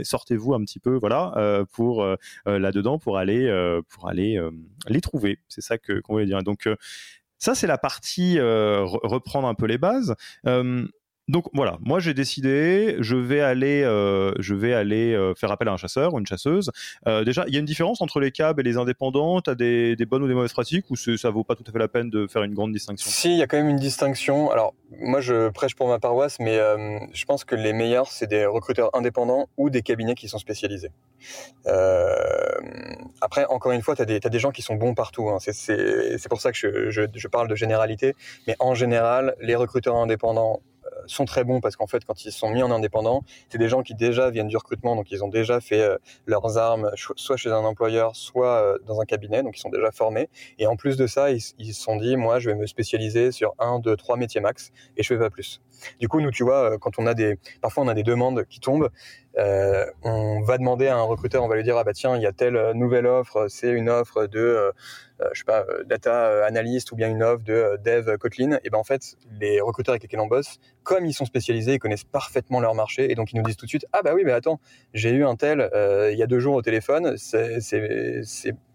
sortez-vous 0.04 0.54
un 0.54 0.62
petit 0.62 0.80
peu, 0.80 0.96
voilà, 0.98 1.66
pour 1.74 2.06
là-dedans, 2.46 3.00
pour 3.00 3.18
aller, 3.18 3.50
pour 3.90 4.10
aller 4.10 4.40
les 4.88 5.02
trouver. 5.02 5.40
C'est 5.48 5.62
ça 5.62 5.78
que 5.78 6.00
qu'on 6.00 6.14
voulait 6.14 6.26
dire. 6.26 6.44
Donc 6.44 6.70
ça, 7.38 7.56
c'est 7.56 7.68
la 7.68 7.78
partie 7.78 8.40
reprendre 8.40 9.48
un 9.48 9.56
peu 9.56 9.66
les 9.66 9.78
bases. 9.78 10.16
Donc 11.28 11.46
voilà, 11.54 11.80
moi 11.82 12.00
j'ai 12.00 12.14
décidé, 12.14 12.98
je 13.00 13.16
vais 13.16 13.42
aller, 13.42 13.82
euh, 13.82 14.32
je 14.38 14.54
vais 14.54 14.76
aller 14.76 15.16
euh, 15.16 15.34
faire 15.34 15.52
appel 15.52 15.68
à 15.68 15.72
un 15.72 15.78
chasseur 15.78 16.14
ou 16.14 16.20
une 16.20 16.28
chasseuse. 16.28 16.72
Euh, 17.08 17.24
déjà, 17.24 17.46
il 17.48 17.54
y 17.54 17.58
a 17.58 17.60
une 17.60 17.66
différence 17.66 18.00
entre 18.02 18.20
les 18.20 18.32
câbles 18.32 18.62
et 18.62 18.64
les 18.64 18.78
indépendants. 18.78 19.42
Tu 19.42 19.50
as 19.50 19.56
des, 19.56 19.96
bonnes 20.08 20.22
ou 20.22 20.28
des 20.28 20.36
mauvaises 20.36 20.54
pratiques 20.54 20.86
ou 20.92 20.96
ça 20.96 21.30
vaut 21.32 21.44
pas 21.44 21.56
tout 21.56 21.64
à 21.68 21.72
fait 21.72 21.80
la 21.80 21.88
peine 21.88 22.12
de 22.12 22.28
faire 22.28 22.44
une 22.44 22.54
grande 22.54 22.72
distinction? 22.74 23.10
Si, 23.10 23.32
il 23.32 23.38
y 23.40 23.42
a 23.42 23.48
quand 23.48 23.58
même 23.58 23.70
une 23.70 23.80
distinction. 23.80 24.52
Alors 24.52 24.76
moi 25.00 25.20
je 25.20 25.50
prêche 25.50 25.74
pour 25.74 25.88
ma 25.88 25.98
paroisse, 25.98 26.38
mais 26.40 26.60
je 27.12 27.26
pense 27.26 27.44
que 27.44 27.56
les 27.56 27.74
meilleurs 27.74 28.08
c'est 28.08 28.28
des 28.28 28.46
recruteurs 28.46 28.92
indépendants 28.94 29.48
ou 29.58 29.72
des 29.72 29.82
cabinets 29.82 30.14
qui 30.14 30.28
sont 30.28 30.38
spécialisés. 30.38 30.92
après, 33.22 33.46
encore 33.46 33.72
une 33.72 33.82
fois, 33.82 33.96
tu 33.96 34.04
as, 34.04 34.06
des 34.06 34.40
gens 34.40 34.52
qui 34.52 34.62
sont 34.62 34.76
bons 34.76 34.94
partout. 34.94 35.30
Hein. 35.30 35.38
C'est 35.40 36.30
pour 36.30 36.40
ça 36.40 36.52
que 36.52 36.58
je, 36.92 37.08
je 37.14 37.28
parle 37.28 37.48
de 37.48 37.56
généralité. 37.56 38.14
Mais 38.46 38.56
en 38.60 38.76
général, 38.76 39.36
les 39.42 39.56
recruteurs 39.56 39.96
indépendants 39.96 40.62
sont 41.08 41.26
très 41.26 41.44
bons 41.44 41.62
parce 41.62 41.76
qu'en 41.76 41.88
fait, 41.88 42.06
quand 42.06 42.26
ils 42.26 42.32
sont 42.32 42.50
mis 42.50 42.64
en 42.64 42.72
indépendant, 42.72 43.24
c'est 43.50 43.58
des 43.58 43.70
gens 43.70 43.84
qui 43.84 43.96
déjà 43.96 44.30
viennent 44.30 44.48
du 44.48 44.58
recrutement, 44.58 44.96
donc 44.96 45.12
ils 45.12 45.24
ont 45.24 45.28
déjà 45.28 45.60
fait 45.60 45.82
euh, 45.82 45.98
leurs 46.26 46.58
armes, 46.58 46.92
soit 46.96 47.38
chez 47.38 47.52
un 47.52 47.64
employeur, 47.64 48.16
soit 48.16 48.62
euh, 48.62 48.78
dans 48.86 49.02
un 49.02 49.06
cabinet, 49.06 49.44
donc 49.44 49.58
ils 49.58 49.62
sont 49.62 49.70
déjà 49.70 49.92
formés. 49.92 50.30
Et 50.60 50.68
en 50.68 50.76
plus 50.76 50.98
de 50.98 51.08
ça, 51.08 51.32
ils 51.32 51.42
se 51.42 51.54
sont 51.74 51.98
dit, 51.98 52.16
moi, 52.18 52.40
je 52.40 52.50
vais 52.50 52.56
me 52.56 52.66
spécialiser 52.66 53.32
sur 53.32 53.54
un, 53.60 53.80
deux, 53.80 53.96
trois 53.96 54.18
métiers 54.18 54.42
max, 54.42 54.72
et 54.98 55.04
je 55.04 55.08
fais 55.08 55.18
pas 55.18 55.30
plus. 55.30 55.62
Du 56.00 56.08
coup, 56.08 56.22
nous, 56.22 56.32
tu 56.32 56.44
vois, 56.44 56.72
euh, 56.72 56.78
quand 56.78 57.00
on 57.00 57.08
a 57.08 57.14
des, 57.14 57.38
parfois 57.62 57.84
on 57.84 57.88
a 57.88 57.94
des 57.94 58.04
demandes 58.04 58.46
qui 58.46 58.60
tombent, 58.60 58.90
euh, 59.38 59.86
on 60.04 60.42
va 60.42 60.58
demander 60.58 60.88
à 60.88 60.98
un 60.98 61.02
recruteur, 61.04 61.44
on 61.44 61.48
va 61.48 61.56
lui 61.56 61.64
dire 61.64 61.78
ah 61.78 61.84
bah 61.84 61.94
tiens, 61.94 62.16
il 62.16 62.22
y 62.22 62.26
a 62.26 62.32
telle 62.32 62.72
nouvelle 62.74 63.06
offre, 63.06 63.48
c'est 63.50 63.70
une 63.70 63.90
offre 63.90 64.28
de 64.28 64.40
euh, 64.40 64.72
je 65.34 65.40
sais 65.40 65.46
pas 65.46 65.66
data 65.86 66.46
analyst 66.46 66.92
ou 66.92 66.96
bien 66.96 67.10
une 67.10 67.24
offre 67.24 67.44
de 67.44 67.78
dev 67.84 68.18
Kotlin. 68.18 68.60
Et 68.64 68.70
ben 68.70 68.78
en 68.78 68.84
fait, 68.84 69.16
les 69.40 69.62
recruteurs 69.62 69.94
avec 69.94 70.04
lesquels 70.04 70.20
on 70.20 70.28
bosse, 70.28 70.58
comme 70.84 71.06
ils 71.06 71.14
sont 71.14 71.26
spécialisés, 71.26 71.74
ils 71.74 71.80
connaissent 71.80 72.04
parfaitement 72.04 72.60
leur 72.60 72.76
marché 72.76 73.12
et 73.12 73.16
donc 73.16 73.32
ils 73.34 73.38
nous 73.38 73.44
disent 73.44 73.58
tout 73.58 73.66
de 73.66 73.70
suite 73.70 73.86
ah 73.94 74.02
bah 74.04 74.14
oui 74.14 74.24
mais 74.26 74.32
attends, 74.32 74.60
j'ai 74.94 75.12
eu 75.12 75.26
un 75.26 75.36
tel 75.36 75.70
il 76.12 76.18
y 76.18 76.24
a 76.24 76.28
deux 76.28 76.40
jours 76.40 76.56
au 76.56 76.62
téléphone, 76.62 77.16
c'est 77.18 77.60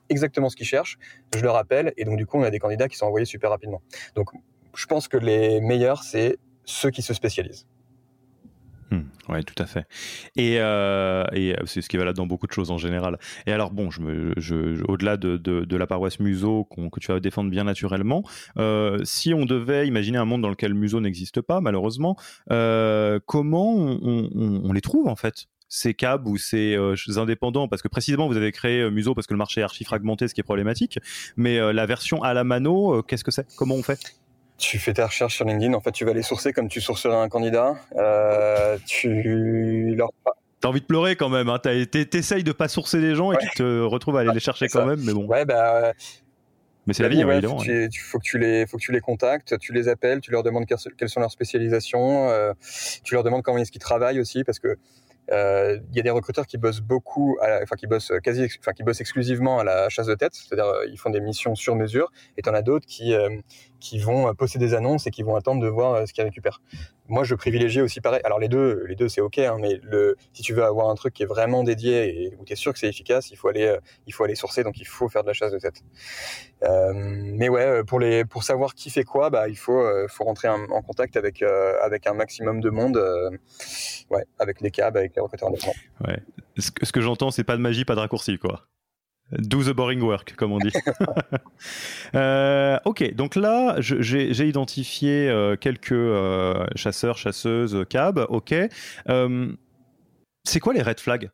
exactement 0.08 0.50
ce 0.50 0.56
qu'ils 0.56 0.66
cherchent. 0.66 0.98
Je 1.34 1.40
le 1.40 1.50
rappelle 1.50 1.92
et 1.96 2.04
donc 2.04 2.16
du 2.16 2.26
coup 2.26 2.38
on 2.38 2.42
a 2.42 2.50
des 2.50 2.58
candidats 2.58 2.88
qui 2.88 2.96
sont 2.96 3.06
envoyés 3.06 3.26
super 3.26 3.50
rapidement. 3.50 3.80
Donc 4.14 4.30
je 4.74 4.86
pense 4.86 5.08
que 5.08 5.16
les 5.16 5.60
meilleurs 5.60 6.02
c'est 6.02 6.38
ceux 6.64 6.90
qui 6.90 7.02
se 7.02 7.14
spécialisent. 7.14 7.66
Hmm, 8.90 9.02
oui, 9.28 9.44
tout 9.44 9.60
à 9.62 9.66
fait. 9.66 9.86
Et, 10.34 10.56
euh, 10.58 11.24
et 11.32 11.54
c'est 11.64 11.80
ce 11.80 11.88
qui 11.88 11.96
va 11.96 12.04
là 12.04 12.12
dans 12.12 12.26
beaucoup 12.26 12.48
de 12.48 12.52
choses 12.52 12.72
en 12.72 12.78
général. 12.78 13.18
Et 13.46 13.52
alors, 13.52 13.70
bon, 13.70 13.90
je 13.90 14.00
je, 14.36 14.82
au-delà 14.88 15.16
de, 15.16 15.36
de, 15.36 15.76
la 15.76 15.86
paroisse 15.86 16.18
Museau 16.18 16.64
que 16.64 17.00
tu 17.00 17.12
vas 17.12 17.20
défendre 17.20 17.50
bien 17.50 17.64
naturellement, 17.64 18.24
euh, 18.58 18.98
si 19.04 19.32
on 19.32 19.44
devait 19.44 19.86
imaginer 19.86 20.18
un 20.18 20.24
monde 20.24 20.42
dans 20.42 20.48
lequel 20.48 20.74
Museau 20.74 21.00
n'existe 21.00 21.40
pas, 21.40 21.60
malheureusement, 21.60 22.16
euh, 22.50 23.20
comment 23.26 23.74
on, 23.74 24.72
les 24.72 24.80
trouve 24.80 25.08
en 25.08 25.16
fait? 25.16 25.46
Ces 25.72 25.94
câbles 25.94 26.26
ou 26.26 26.36
ces 26.36 26.74
euh, 26.74 26.96
indépendants 27.16 27.68
Parce 27.68 27.80
que 27.80 27.86
précisément, 27.86 28.26
vous 28.26 28.36
avez 28.36 28.50
créé 28.50 28.80
euh, 28.80 28.90
Museau 28.90 29.14
parce 29.14 29.28
que 29.28 29.34
le 29.34 29.38
marché 29.38 29.60
est 29.60 29.64
archi 29.64 29.84
fragmenté, 29.84 30.26
ce 30.26 30.34
qui 30.34 30.40
est 30.40 30.44
problématique. 30.44 30.98
Mais 31.36 31.60
euh, 31.60 31.72
la 31.72 31.86
version 31.86 32.24
à 32.24 32.34
la 32.34 32.42
mano, 32.42 33.04
qu'est-ce 33.04 33.22
que 33.22 33.30
c'est? 33.30 33.46
Comment 33.56 33.76
on 33.76 33.82
fait? 33.84 34.00
Tu 34.60 34.78
fais 34.78 34.92
tes 34.92 35.02
recherches 35.02 35.36
sur 35.36 35.44
LinkedIn, 35.44 35.74
en 35.74 35.80
fait, 35.80 35.92
tu 35.92 36.04
vas 36.04 36.12
les 36.12 36.22
sourcer 36.22 36.52
comme 36.52 36.68
tu 36.68 36.80
sourcerais 36.80 37.16
un 37.16 37.28
candidat. 37.28 37.74
Euh, 37.96 38.78
tu 38.86 39.94
leur 39.96 40.10
T'as 40.60 40.68
envie 40.68 40.82
de 40.82 40.86
pleurer 40.86 41.16
quand 41.16 41.30
même, 41.30 41.48
hein. 41.48 41.58
t'essayes 41.58 42.44
de 42.44 42.52
pas 42.52 42.68
sourcer 42.68 43.00
les 43.00 43.14
gens 43.14 43.32
et 43.32 43.38
tu 43.38 43.48
te 43.56 43.80
retrouves 43.80 44.18
à 44.18 44.20
aller 44.20 44.32
les 44.34 44.40
chercher 44.40 44.68
quand 44.68 44.84
même, 44.84 45.00
mais 45.02 45.14
bon. 45.14 45.24
Ouais, 45.24 45.46
bah. 45.46 45.92
Mais 46.86 46.92
c'est 46.92 47.02
la 47.02 47.08
vie, 47.08 47.20
évidemment. 47.20 47.58
Faut, 47.58 47.70
hein. 47.70 47.88
faut, 48.04 48.18
que 48.18 48.24
tu 48.24 48.38
les, 48.38 48.66
faut 48.66 48.76
que 48.76 48.82
tu 48.82 48.92
les 48.92 49.00
contactes, 49.00 49.58
tu 49.58 49.72
les 49.72 49.88
appelles, 49.88 50.20
tu 50.20 50.30
leur 50.30 50.42
demandes 50.42 50.66
quelles 50.66 51.08
sont 51.08 51.20
leurs 51.20 51.30
spécialisations, 51.30 52.28
euh, 52.28 52.52
tu 53.04 53.14
leur 53.14 53.22
demandes 53.22 53.42
comment 53.42 53.58
est-ce 53.58 53.72
qu'ils 53.72 53.80
travaillent 53.80 54.20
aussi, 54.20 54.44
parce 54.44 54.58
que 54.58 54.76
euh, 55.32 55.78
il 55.90 55.96
y 55.96 56.00
a 56.00 56.02
des 56.02 56.10
recruteurs 56.10 56.46
qui 56.46 56.58
bossent 56.58 56.80
beaucoup, 56.80 57.38
enfin 57.62 57.76
qui 57.76 57.86
bossent 57.86 58.12
quasi, 58.22 58.48
enfin 58.58 58.72
qui 58.72 58.82
bossent 58.82 59.00
exclusivement 59.00 59.60
à 59.60 59.64
la 59.64 59.88
chasse 59.88 60.06
de 60.06 60.14
tête, 60.14 60.34
c'est-à-dire 60.34 60.66
ils 60.88 60.98
font 60.98 61.10
des 61.10 61.20
missions 61.20 61.54
sur 61.54 61.76
mesure. 61.76 62.10
Et 62.36 62.42
t'en 62.42 62.54
as 62.54 62.62
d'autres 62.62 62.86
qui 62.86 63.14
euh, 63.14 63.30
qui 63.80 63.98
vont 63.98 64.32
poster 64.34 64.58
des 64.58 64.74
annonces 64.74 65.06
et 65.06 65.10
qui 65.10 65.22
vont 65.22 65.36
attendre 65.36 65.62
de 65.62 65.68
voir 65.68 66.06
ce 66.06 66.12
qu'ils 66.12 66.24
récupèrent. 66.24 66.60
Moi, 67.08 67.24
je 67.24 67.34
privilégie 67.34 67.80
aussi 67.80 68.00
pareil. 68.00 68.20
Alors 68.24 68.38
les 68.38 68.48
deux, 68.48 68.84
les 68.86 68.94
deux 68.94 69.08
c'est 69.08 69.20
ok, 69.20 69.38
hein, 69.38 69.56
mais 69.60 69.80
si 70.32 70.42
tu 70.42 70.54
veux 70.54 70.62
avoir 70.62 70.90
un 70.90 70.94
truc 70.94 71.14
qui 71.14 71.24
est 71.24 71.26
vraiment 71.26 71.64
dédié 71.64 72.24
et 72.24 72.36
où 72.38 72.44
tu 72.44 72.52
es 72.52 72.56
sûr 72.56 72.72
que 72.72 72.78
c'est 72.78 72.88
efficace, 72.88 73.30
il 73.30 73.36
faut 73.36 73.48
aller, 73.48 73.76
il 74.06 74.14
faut 74.14 74.24
aller 74.24 74.36
sourcer, 74.36 74.62
donc 74.62 74.78
il 74.78 74.86
faut 74.86 75.08
faire 75.08 75.22
de 75.22 75.28
la 75.28 75.32
chasse 75.32 75.52
de 75.52 75.58
tête. 75.58 75.82
Euh, 76.62 76.92
mais 76.94 77.48
ouais, 77.48 77.82
pour 77.84 77.98
les, 77.98 78.24
pour 78.24 78.44
savoir 78.44 78.74
qui 78.74 78.90
fait 78.90 79.04
quoi, 79.04 79.30
bah 79.30 79.48
il 79.48 79.56
faut, 79.56 79.82
faut 80.08 80.24
rentrer 80.24 80.48
en, 80.48 80.82
contact 80.82 81.16
avec 81.16 81.42
avec 81.42 82.06
un 82.06 82.14
maximum 82.14 82.60
de 82.60 82.70
monde, 82.70 83.02
ouais, 84.10 84.24
avec 84.38 84.60
les 84.60 84.70
câbles, 84.70 84.98
avec 84.98 85.16
Ouais. 86.06 86.18
Ce 86.58 86.70
que, 86.70 86.84
ce 86.84 86.92
que 86.92 87.00
j'entends, 87.00 87.30
c'est 87.30 87.44
pas 87.44 87.56
de 87.56 87.62
magie, 87.62 87.84
pas 87.84 87.94
de 87.94 88.00
raccourci, 88.00 88.38
quoi. 88.38 88.66
Do 89.32 89.62
the 89.62 89.70
boring 89.70 90.02
work, 90.02 90.34
comme 90.36 90.52
on 90.52 90.58
dit. 90.58 90.72
euh, 92.14 92.78
ok, 92.84 93.14
donc 93.14 93.36
là, 93.36 93.76
j'ai 93.78 94.48
identifié 94.48 95.28
euh, 95.28 95.56
quelques 95.56 95.92
euh, 95.92 96.66
chasseurs, 96.74 97.16
chasseuses, 97.16 97.84
cab. 97.88 98.26
Ok. 98.28 98.54
C'est 100.44 100.60
quoi 100.60 100.72
les 100.72 100.82
red 100.82 100.98
flags? 100.98 101.30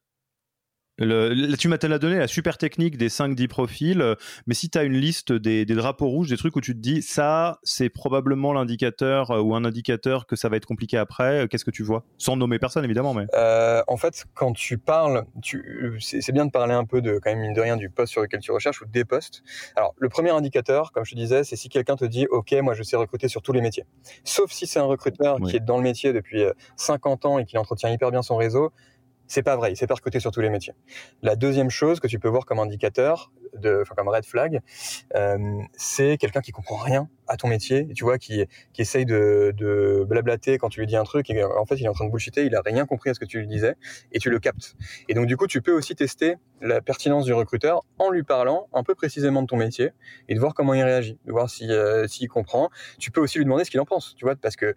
Le, 0.98 1.56
tu 1.56 1.68
m'as 1.68 1.76
donné 1.76 2.16
la 2.16 2.26
super 2.26 2.56
technique 2.58 2.96
des 2.96 3.08
5-10 3.08 3.48
profils, 3.48 4.00
euh, 4.00 4.14
mais 4.46 4.54
si 4.54 4.70
tu 4.70 4.78
as 4.78 4.84
une 4.84 4.94
liste 4.94 5.32
des, 5.32 5.64
des, 5.64 5.74
drapeaux 5.74 6.08
rouges, 6.08 6.28
des 6.28 6.36
trucs 6.36 6.56
où 6.56 6.60
tu 6.60 6.74
te 6.74 6.78
dis 6.78 7.02
ça, 7.02 7.58
c'est 7.62 7.90
probablement 7.90 8.52
l'indicateur 8.52 9.30
euh, 9.30 9.40
ou 9.40 9.54
un 9.54 9.64
indicateur 9.64 10.26
que 10.26 10.36
ça 10.36 10.48
va 10.48 10.56
être 10.56 10.64
compliqué 10.64 10.96
après, 10.96 11.42
euh, 11.42 11.46
qu'est-ce 11.46 11.64
que 11.64 11.70
tu 11.70 11.82
vois? 11.82 12.04
Sans 12.16 12.36
nommer 12.36 12.58
personne 12.58 12.84
évidemment. 12.84 13.12
Mais... 13.12 13.26
Euh, 13.34 13.82
en 13.88 13.96
fait, 13.96 14.24
quand 14.34 14.52
tu 14.52 14.78
parles, 14.78 15.24
tu, 15.42 15.98
c'est 16.00 16.32
bien 16.32 16.46
de 16.46 16.50
parler 16.50 16.74
un 16.74 16.84
peu 16.84 17.02
de, 17.02 17.18
quand 17.22 17.30
même, 17.30 17.40
mine 17.40 17.52
de 17.52 17.60
rien, 17.60 17.76
du 17.76 17.90
poste 17.90 18.12
sur 18.12 18.22
lequel 18.22 18.40
tu 18.40 18.50
recherches 18.50 18.80
ou 18.80 18.86
des 18.86 19.04
postes. 19.04 19.42
Alors, 19.76 19.94
le 19.98 20.08
premier 20.08 20.30
indicateur, 20.30 20.92
comme 20.92 21.04
je 21.04 21.12
te 21.12 21.16
disais, 21.16 21.44
c'est 21.44 21.56
si 21.56 21.68
quelqu'un 21.68 21.96
te 21.96 22.04
dit 22.04 22.26
Ok, 22.30 22.52
moi 22.62 22.74
je 22.74 22.82
sais 22.82 22.96
recruter 22.96 23.28
sur 23.28 23.42
tous 23.42 23.52
les 23.52 23.60
métiers. 23.60 23.84
Sauf 24.24 24.50
si 24.50 24.66
c'est 24.66 24.78
un 24.78 24.84
recruteur 24.84 25.38
qui 25.40 25.56
est 25.56 25.60
dans 25.60 25.76
le 25.76 25.82
métier 25.82 26.12
depuis 26.12 26.42
50 26.76 27.26
ans 27.26 27.38
et 27.38 27.44
qui 27.44 27.58
entretient 27.58 27.90
hyper 27.90 28.10
bien 28.10 28.22
son 28.22 28.36
réseau 28.36 28.72
c'est 29.26 29.42
pas 29.42 29.56
vrai, 29.56 29.72
il 29.72 29.76
s'est 29.76 29.86
pas 29.86 29.94
recruté 29.94 30.20
sur 30.20 30.30
tous 30.30 30.40
les 30.40 30.50
métiers. 30.50 30.74
La 31.22 31.36
deuxième 31.36 31.70
chose 31.70 32.00
que 32.00 32.06
tu 32.06 32.18
peux 32.18 32.28
voir 32.28 32.46
comme 32.46 32.58
indicateur, 32.58 33.32
de, 33.54 33.80
enfin 33.82 33.94
comme 33.96 34.08
red 34.08 34.24
flag, 34.24 34.60
euh, 35.14 35.38
c'est 35.72 36.18
quelqu'un 36.18 36.40
qui 36.40 36.52
comprend 36.52 36.76
rien 36.76 37.08
à 37.26 37.36
ton 37.36 37.48
métier, 37.48 37.88
tu 37.94 38.04
vois, 38.04 38.18
qui, 38.18 38.44
qui 38.72 38.82
essaye 38.82 39.04
de, 39.04 39.52
de 39.56 40.04
blablater 40.06 40.58
quand 40.58 40.68
tu 40.68 40.80
lui 40.80 40.86
dis 40.86 40.96
un 40.96 41.04
truc, 41.04 41.28
et 41.30 41.42
en 41.42 41.64
fait 41.66 41.76
il 41.76 41.84
est 41.84 41.88
en 41.88 41.92
train 41.92 42.04
de 42.04 42.10
bullshiter, 42.10 42.44
il 42.44 42.54
a 42.54 42.62
rien 42.64 42.86
compris 42.86 43.10
à 43.10 43.14
ce 43.14 43.20
que 43.20 43.24
tu 43.24 43.40
lui 43.40 43.46
disais, 43.46 43.74
et 44.12 44.18
tu 44.18 44.30
le 44.30 44.38
captes. 44.38 44.76
Et 45.08 45.14
donc 45.14 45.26
du 45.26 45.36
coup, 45.36 45.46
tu 45.46 45.62
peux 45.62 45.72
aussi 45.72 45.94
tester 45.94 46.36
la 46.60 46.80
pertinence 46.80 47.24
du 47.24 47.32
recruteur 47.32 47.82
en 47.98 48.10
lui 48.10 48.22
parlant 48.22 48.68
un 48.72 48.82
peu 48.82 48.94
précisément 48.94 49.42
de 49.42 49.46
ton 49.46 49.56
métier, 49.56 49.90
et 50.28 50.34
de 50.34 50.40
voir 50.40 50.54
comment 50.54 50.74
il 50.74 50.82
réagit, 50.82 51.18
de 51.24 51.32
voir 51.32 51.50
si 51.50 51.70
euh, 51.70 52.06
s'il 52.06 52.28
comprend. 52.28 52.70
Tu 52.98 53.10
peux 53.10 53.20
aussi 53.20 53.38
lui 53.38 53.44
demander 53.44 53.64
ce 53.64 53.70
qu'il 53.70 53.80
en 53.80 53.86
pense, 53.86 54.14
tu 54.16 54.24
vois, 54.24 54.36
parce 54.36 54.56
que 54.56 54.74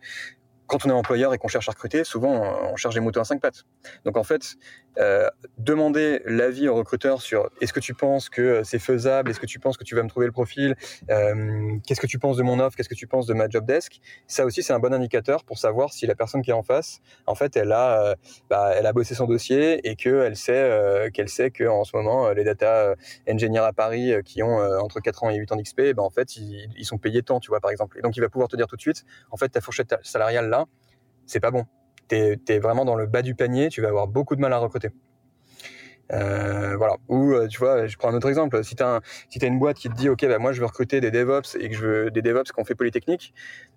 quand 0.70 0.86
on 0.86 0.90
est 0.90 0.94
employeur 0.94 1.34
et 1.34 1.38
qu'on 1.38 1.48
cherche 1.50 1.68
à 1.68 1.72
recruter, 1.72 2.04
souvent 2.04 2.32
on 2.72 2.76
cherche 2.78 2.94
des 2.94 3.02
moutons 3.02 3.22
à 3.22 3.26
cinq 3.26 3.42
pattes. 3.42 3.66
Donc 4.06 4.16
en 4.16 4.24
fait, 4.24 4.56
euh, 4.98 5.30
demander 5.58 6.22
l'avis 6.26 6.68
au 6.68 6.76
recruteur 6.76 7.22
sur 7.22 7.50
est-ce 7.62 7.74
que 7.74 7.80
tu 7.80 7.94
penses 7.94 8.30
que 8.30 8.64
c'est 8.64 8.80
faisable, 8.80 9.30
est-ce 9.30 9.40
que 9.40 9.46
tu 9.46 9.60
penses 9.60 9.78
que 9.78 9.84
tu 9.84 9.96
vas 9.96 10.04
me 10.04 10.10
trouver 10.10 10.26
le 10.26 10.32
profil, 10.32 10.76
euh, 11.10 11.78
qu'est-ce 11.86 12.02
que 12.02 12.08
tu 12.08 12.20
penses 12.20 12.38
de 12.38 12.44
mon 12.44 12.60
offre, 12.60 12.76
qu'est-ce 12.76 12.90
que 12.90 12.96
tu 12.96 13.08
penses 13.08 13.26
de 13.26 13.34
ma 13.34 13.48
job 13.50 13.66
desk, 13.66 14.00
ça 14.28 14.46
aussi 14.46 14.64
c'est 14.64 14.74
un 14.74 14.80
bon 14.80 14.94
indicateur 14.94 15.44
pour 15.44 15.58
savoir 15.58 15.94
si 15.94 16.06
la 16.06 16.16
personne 16.16 16.42
qui 16.42 16.52
est 16.52 16.54
en 16.54 16.64
face, 16.64 17.00
en 17.28 17.36
fait, 17.36 17.56
elle 17.56 17.72
a, 17.72 18.04
euh, 18.04 18.16
bah, 18.50 18.72
elle 18.76 18.86
a 18.86 18.94
bossé 18.94 19.16
son 19.16 19.26
dossier 19.26 19.88
et 19.88 19.96
qu'elle 19.96 20.36
sait 20.36 20.54
euh, 20.54 21.10
qu'elle 21.10 21.30
sait 21.30 21.52
que 21.52 21.66
en 21.66 21.84
ce 21.84 21.96
moment 21.96 22.30
les 22.32 22.44
data 22.44 22.96
engineers 23.30 23.60
à 23.60 23.74
Paris 23.74 24.14
qui 24.26 24.44
ont 24.44 24.60
entre 24.80 25.00
4 25.00 25.24
ans 25.24 25.30
et 25.30 25.36
8 25.36 25.52
ans 25.52 25.56
d'XP, 25.56 25.94
bah, 25.96 26.04
en 26.04 26.10
fait 26.10 26.36
ils, 26.36 26.86
sont 26.86 26.98
payés 26.98 27.22
tant, 27.22 27.40
tu 27.40 27.50
vois 27.50 27.60
par 27.60 27.72
exemple. 27.72 28.02
Donc 28.02 28.18
il 28.18 28.22
va 28.22 28.30
pouvoir 28.30 28.50
te 28.50 28.56
dire 28.56 28.68
tout 28.68 28.76
de 28.76 28.82
suite, 28.82 29.06
en 29.32 29.38
fait 29.38 29.50
ta 29.50 29.62
fourchette 29.62 29.96
salariale 30.04 30.50
là, 30.50 30.66
c'est 31.26 31.40
pas 31.40 31.52
bon 31.52 31.66
tu 32.10 32.16
es, 32.16 32.60
vraiment 32.60 32.86
dans 32.86 32.96
le 32.96 33.06
bas 33.06 33.22
du 33.22 33.36
panier, 33.36 33.70
tu 33.70 33.82
vas 33.82 33.90
avoir 33.90 34.08
beaucoup 34.08 34.36
de 34.36 34.42
mal 34.42 34.54
à 34.54 34.58
recruter. 34.58 34.90
Euh, 36.12 36.76
voilà. 36.76 36.96
Ou 37.08 37.34
euh, 37.34 37.48
tu 37.48 37.60
vois, 37.60 37.86
je 37.86 37.98
prends 37.98 38.10
un 38.10 38.16
autre 38.16 38.30
exemple. 38.30 38.64
Si 38.64 38.76
tu 38.76 38.84
as, 38.84 39.02
si 39.30 39.40
une 39.40 39.60
boîte 39.60 39.78
qui 39.78 39.90
te 39.90 39.96
dit, 39.96 40.10
ok, 40.10 40.26
bah, 40.28 40.40
moi 40.40 40.54
je 40.54 40.60
veux 40.60 40.66
recruter 40.66 41.02
des 41.02 41.12
DevOps 41.12 41.56
et 41.60 41.70
que 41.70 41.76
je 41.76 41.86
veux 41.86 42.12
des 42.12 42.22
DevOps 42.22 42.52
qu'on 42.54 42.66
fait 42.66 42.76
polytechnique, 42.76 43.34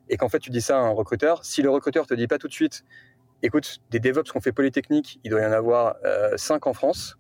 et 0.09 0.16
qu'en 0.16 0.29
fait 0.29 0.38
tu 0.38 0.51
dis 0.51 0.62
ça 0.62 0.79
à 0.79 0.81
un 0.81 0.90
recruteur, 0.90 1.45
si 1.45 1.62
le 1.62 1.71
recruteur 1.71 2.07
te 2.07 2.14
dit 2.14 2.27
pas 2.27 2.38
tout 2.38 2.49
de 2.49 2.53
suite, 2.53 2.85
écoute, 3.42 3.81
des 3.90 4.01
DevOps 4.01 4.31
qu'on 4.33 4.40
fait 4.40 4.53
polytechnique, 4.53 5.21
il 5.25 5.31
doit 5.31 5.42
y 5.42 5.47
en 5.47 5.53
avoir 5.53 5.97
euh, 6.05 6.37
5 6.37 6.66
en 6.66 6.73
France, 6.73 7.18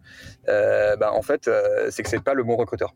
euh, 0.48 0.96
bah, 0.96 1.12
en 1.12 1.22
fait, 1.22 1.50
c'est 1.90 2.02
que 2.02 2.08
c'est 2.08 2.22
pas 2.22 2.34
le 2.34 2.44
bon 2.44 2.56
recruteur. 2.56 2.94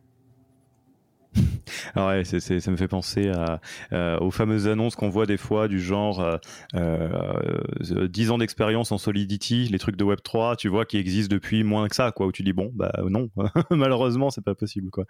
Ah 1.96 2.08
ouais, 2.08 2.24
ça 2.24 2.70
me 2.70 2.76
fait 2.76 2.88
penser 2.88 3.32
euh, 3.92 4.18
aux 4.18 4.30
fameuses 4.30 4.68
annonces 4.68 4.96
qu'on 4.96 5.08
voit 5.08 5.24
des 5.24 5.38
fois 5.38 5.66
du 5.66 5.80
genre 5.80 6.20
euh, 6.20 6.36
euh, 6.74 8.08
10 8.08 8.30
ans 8.30 8.38
d'expérience 8.38 8.92
en 8.92 8.98
Solidity, 8.98 9.68
les 9.70 9.78
trucs 9.78 9.96
de 9.96 10.04
Web 10.04 10.20
3, 10.22 10.56
tu 10.56 10.68
vois, 10.68 10.84
qui 10.84 10.98
existent 10.98 11.34
depuis 11.34 11.64
moins 11.64 11.88
que 11.88 11.94
ça, 11.94 12.12
quoi, 12.12 12.26
où 12.26 12.32
tu 12.32 12.42
dis 12.42 12.52
bon, 12.52 12.70
bah 12.74 12.92
non, 13.08 13.30
malheureusement, 13.70 14.30
c'est 14.30 14.44
pas 14.44 14.54
possible, 14.54 14.90
quoi. 14.90 15.04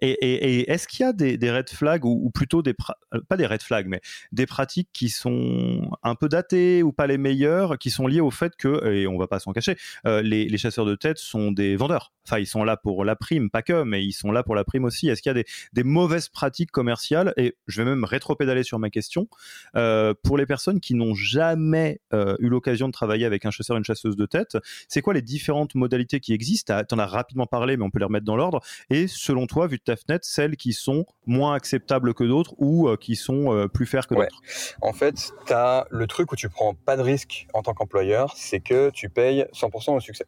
Et, 0.00 0.70
est-ce 0.70 0.86
qu'il 0.88 1.06
y 1.06 1.08
a 1.08 1.12
des, 1.12 1.50
red 1.50 1.70
flags 1.70 2.04
ou, 2.04 2.30
plutôt 2.30 2.62
des 2.62 2.74
euh, 3.14 3.20
pas 3.28 3.36
des 3.36 3.46
red 3.46 3.62
flags, 3.62 3.86
mais 3.86 4.00
des 4.32 4.46
pratiques 4.46 4.90
qui 4.92 5.08
sont 5.08 5.90
un 6.02 6.14
peu 6.14 6.28
datées 6.28 6.82
ou 6.82 6.92
pas 6.92 7.06
les 7.06 7.18
meilleures, 7.18 7.78
qui 7.78 7.90
sont 7.90 8.06
liées 8.06 8.20
au 8.20 8.30
fait 8.30 8.56
que, 8.56 8.86
et 8.86 9.06
on 9.06 9.18
va 9.18 9.26
pas 9.26 9.38
s'en 9.38 9.52
cacher, 9.52 9.76
euh, 10.06 10.22
les, 10.22 10.48
les 10.48 10.58
chasseurs 10.58 10.84
de 10.84 10.94
tête 10.94 11.18
sont 11.18 11.52
des 11.52 11.76
vendeurs. 11.76 12.12
Enfin, 12.26 12.38
ils 12.38 12.46
sont 12.46 12.64
là 12.64 12.76
pour 12.76 13.04
la 13.04 13.14
prime, 13.16 13.50
pas 13.50 13.62
que, 13.62 13.84
mais 13.84 14.04
ils 14.04 14.12
sont 14.12 14.32
là 14.32 14.42
pour 14.42 14.54
la 14.54 14.64
prime 14.64 14.84
aussi. 14.84 15.08
Est-ce 15.08 15.22
qu'il 15.22 15.30
y 15.30 15.34
a 15.38 15.42
des, 15.42 15.46
des 15.72 15.84
mauvaises 15.84 16.25
pratiques 16.28 16.70
commerciales 16.70 17.32
Et 17.36 17.56
je 17.66 17.82
vais 17.82 17.88
même 17.88 18.04
rétro-pédaler 18.04 18.62
sur 18.62 18.78
ma 18.78 18.90
question. 18.90 19.28
Euh, 19.76 20.14
pour 20.22 20.38
les 20.38 20.46
personnes 20.46 20.80
qui 20.80 20.94
n'ont 20.94 21.14
jamais 21.14 22.00
euh, 22.12 22.36
eu 22.38 22.48
l'occasion 22.48 22.86
de 22.86 22.92
travailler 22.92 23.26
avec 23.26 23.44
un 23.44 23.50
chasseur 23.50 23.76
et 23.76 23.78
une 23.78 23.84
chasseuse 23.84 24.16
de 24.16 24.26
tête, 24.26 24.56
c'est 24.88 25.02
quoi 25.02 25.14
les 25.14 25.22
différentes 25.22 25.74
modalités 25.74 26.20
qui 26.20 26.32
existent? 26.32 26.82
Tu 26.88 26.94
en 26.94 26.98
as 26.98 27.06
rapidement 27.06 27.46
parlé, 27.46 27.76
mais 27.76 27.84
on 27.84 27.90
peut 27.90 27.98
les 27.98 28.04
remettre 28.04 28.26
dans 28.26 28.36
l'ordre. 28.36 28.60
Et 28.90 29.06
selon 29.06 29.46
toi, 29.46 29.66
vu 29.66 29.78
de 29.78 29.82
ta 29.82 29.96
fenêtre, 29.96 30.24
celles 30.24 30.56
qui 30.56 30.72
sont 30.72 31.06
moins 31.26 31.54
acceptables 31.54 32.14
que 32.14 32.24
d'autres 32.24 32.54
ou 32.58 32.88
euh, 32.88 32.96
qui 32.96 33.16
sont 33.16 33.68
plus 33.72 33.86
faire 33.86 34.06
que 34.06 34.14
ouais. 34.14 34.26
d'autres? 34.26 34.42
En 34.80 34.92
fait, 34.92 35.32
tu 35.46 35.52
as 35.52 35.86
le 35.90 36.06
truc 36.06 36.32
où 36.32 36.36
tu 36.36 36.48
prends 36.48 36.74
pas 36.74 36.96
de 36.96 37.02
risque 37.02 37.46
en 37.54 37.62
tant 37.62 37.74
qu'employeur, 37.74 38.32
c'est 38.36 38.60
que 38.60 38.90
tu 38.90 39.08
payes 39.08 39.46
100% 39.52 39.96
au 39.96 40.00
succès. 40.00 40.26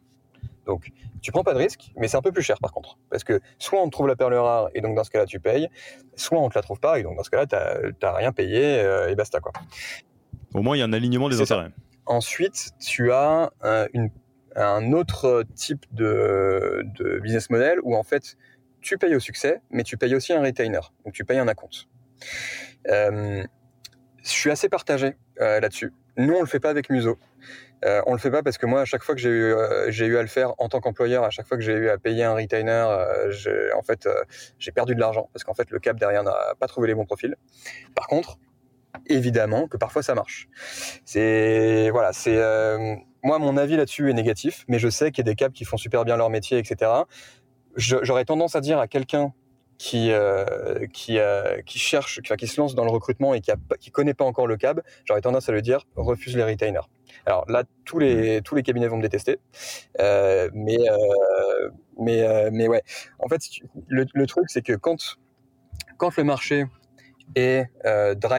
Donc, 0.65 0.91
tu 1.21 1.31
prends 1.31 1.43
pas 1.43 1.53
de 1.53 1.59
risque, 1.59 1.91
mais 1.95 2.07
c'est 2.07 2.17
un 2.17 2.21
peu 2.21 2.31
plus 2.31 2.43
cher 2.43 2.57
par 2.59 2.71
contre. 2.71 2.97
Parce 3.09 3.23
que 3.23 3.39
soit 3.57 3.81
on 3.81 3.85
te 3.85 3.91
trouve 3.91 4.07
la 4.07 4.15
perle 4.15 4.35
rare 4.35 4.69
et 4.73 4.81
donc 4.81 4.95
dans 4.95 5.03
ce 5.03 5.09
cas-là 5.09 5.25
tu 5.25 5.39
payes, 5.39 5.69
soit 6.15 6.39
on 6.39 6.49
te 6.49 6.57
la 6.57 6.61
trouve 6.61 6.79
pas 6.79 6.99
et 6.99 7.03
donc 7.03 7.17
dans 7.17 7.23
ce 7.23 7.29
cas-là 7.29 7.45
t'as 7.45 8.13
rien 8.13 8.31
payé 8.31 8.79
euh, 8.79 9.09
et 9.09 9.15
basta 9.15 9.39
quoi. 9.39 9.51
Au 10.53 10.61
moins 10.61 10.75
il 10.75 10.79
y 10.79 10.81
a 10.81 10.85
un 10.85 10.93
alignement 10.93 11.29
des 11.29 11.41
intérêts. 11.41 11.69
Ça. 11.69 11.83
Ensuite, 12.05 12.71
tu 12.79 13.11
as 13.11 13.51
une, 13.93 14.09
un 14.55 14.93
autre 14.93 15.43
type 15.55 15.85
de, 15.91 16.83
de, 16.97 17.19
business 17.19 17.49
model 17.49 17.79
où 17.83 17.95
en 17.95 18.03
fait 18.03 18.35
tu 18.81 18.97
payes 18.97 19.15
au 19.15 19.19
succès, 19.19 19.61
mais 19.69 19.83
tu 19.83 19.97
payes 19.97 20.15
aussi 20.15 20.33
un 20.33 20.41
retainer, 20.41 20.79
donc 21.05 21.13
tu 21.13 21.25
payes 21.25 21.37
un 21.37 21.47
acompte. 21.47 21.87
Euh, 22.87 23.43
je 24.23 24.29
suis 24.29 24.51
assez 24.51 24.69
partagé 24.69 25.15
euh, 25.41 25.59
là-dessus. 25.59 25.93
Nous 26.17 26.33
on 26.33 26.41
le 26.41 26.47
fait 26.47 26.59
pas 26.59 26.69
avec 26.69 26.89
Muso. 26.89 27.17
Euh, 27.85 28.01
on 28.07 28.13
le 28.13 28.19
fait 28.19 28.31
pas 28.31 28.43
parce 28.43 28.57
que 28.57 28.65
moi, 28.65 28.81
à 28.81 28.85
chaque 28.85 29.03
fois 29.03 29.15
que 29.15 29.21
j'ai 29.21 29.29
eu, 29.29 29.53
euh, 29.53 29.89
j'ai 29.89 30.05
eu 30.05 30.17
à 30.17 30.21
le 30.21 30.27
faire 30.27 30.53
en 30.57 30.67
tant 30.69 30.81
qu'employeur, 30.81 31.23
à 31.23 31.29
chaque 31.29 31.47
fois 31.47 31.57
que 31.57 31.63
j'ai 31.63 31.73
eu 31.73 31.89
à 31.89 31.97
payer 31.97 32.23
un 32.23 32.33
retainer, 32.33 32.85
euh, 32.89 33.69
en 33.75 33.81
fait, 33.81 34.05
euh, 34.05 34.23
j'ai 34.57 34.71
perdu 34.71 34.95
de 34.95 34.99
l'argent 34.99 35.29
parce 35.33 35.43
qu'en 35.43 35.53
fait, 35.53 35.69
le 35.71 35.79
cap 35.79 35.97
derrière 35.97 36.23
n'a 36.23 36.55
pas 36.59 36.67
trouvé 36.67 36.87
les 36.87 36.95
bons 36.95 37.05
profils. 37.05 37.35
Par 37.95 38.07
contre, 38.07 38.37
évidemment 39.07 39.67
que 39.67 39.77
parfois 39.77 40.03
ça 40.03 40.15
marche. 40.15 40.47
C'est 41.05 41.89
voilà, 41.91 42.13
c'est 42.13 42.37
euh, 42.37 42.95
moi 43.23 43.39
mon 43.39 43.57
avis 43.57 43.77
là-dessus 43.77 44.09
est 44.09 44.13
négatif, 44.13 44.65
mais 44.67 44.79
je 44.79 44.89
sais 44.89 45.11
qu'il 45.11 45.25
y 45.25 45.29
a 45.29 45.31
des 45.31 45.35
câbles 45.35 45.53
qui 45.53 45.65
font 45.65 45.77
super 45.77 46.05
bien 46.05 46.17
leur 46.17 46.29
métier, 46.29 46.57
etc. 46.57 46.91
J'aurais 47.75 48.25
tendance 48.25 48.55
à 48.55 48.61
dire 48.61 48.79
à 48.79 48.87
quelqu'un 48.87 49.33
qui 49.79 50.11
euh, 50.11 50.85
qui 50.93 51.17
euh, 51.17 51.61
qui 51.65 51.79
cherche, 51.79 52.21
qui, 52.21 52.35
qui 52.35 52.47
se 52.47 52.59
lance 52.59 52.75
dans 52.75 52.83
le 52.83 52.91
recrutement 52.91 53.33
et 53.33 53.39
qui 53.39 53.49
a, 53.49 53.55
qui 53.79 53.91
connaît 53.91 54.13
pas 54.13 54.25
encore 54.25 54.45
le 54.45 54.57
cab, 54.57 54.81
j'aurais 55.05 55.21
tendance 55.21 55.47
à 55.47 55.53
lui 55.53 55.61
dire 55.61 55.87
refuse 55.95 56.35
les 56.35 56.43
retainers. 56.43 56.87
Alors 57.25 57.49
là, 57.49 57.63
tous 57.85 57.97
les 57.97 58.41
tous 58.41 58.55
les 58.55 58.61
cabinets 58.61 58.89
vont 58.89 58.97
me 58.97 59.01
détester, 59.01 59.39
euh, 60.01 60.49
mais 60.53 60.77
euh, 60.77 61.69
mais 61.97 62.51
mais 62.51 62.67
ouais. 62.67 62.83
En 63.19 63.29
fait, 63.29 63.41
le, 63.87 64.05
le 64.13 64.27
truc 64.27 64.45
c'est 64.49 64.61
que 64.61 64.73
quand 64.73 65.17
quand 65.97 66.15
le 66.17 66.25
marché 66.25 66.65
est 67.35 67.65
drive 68.17 68.38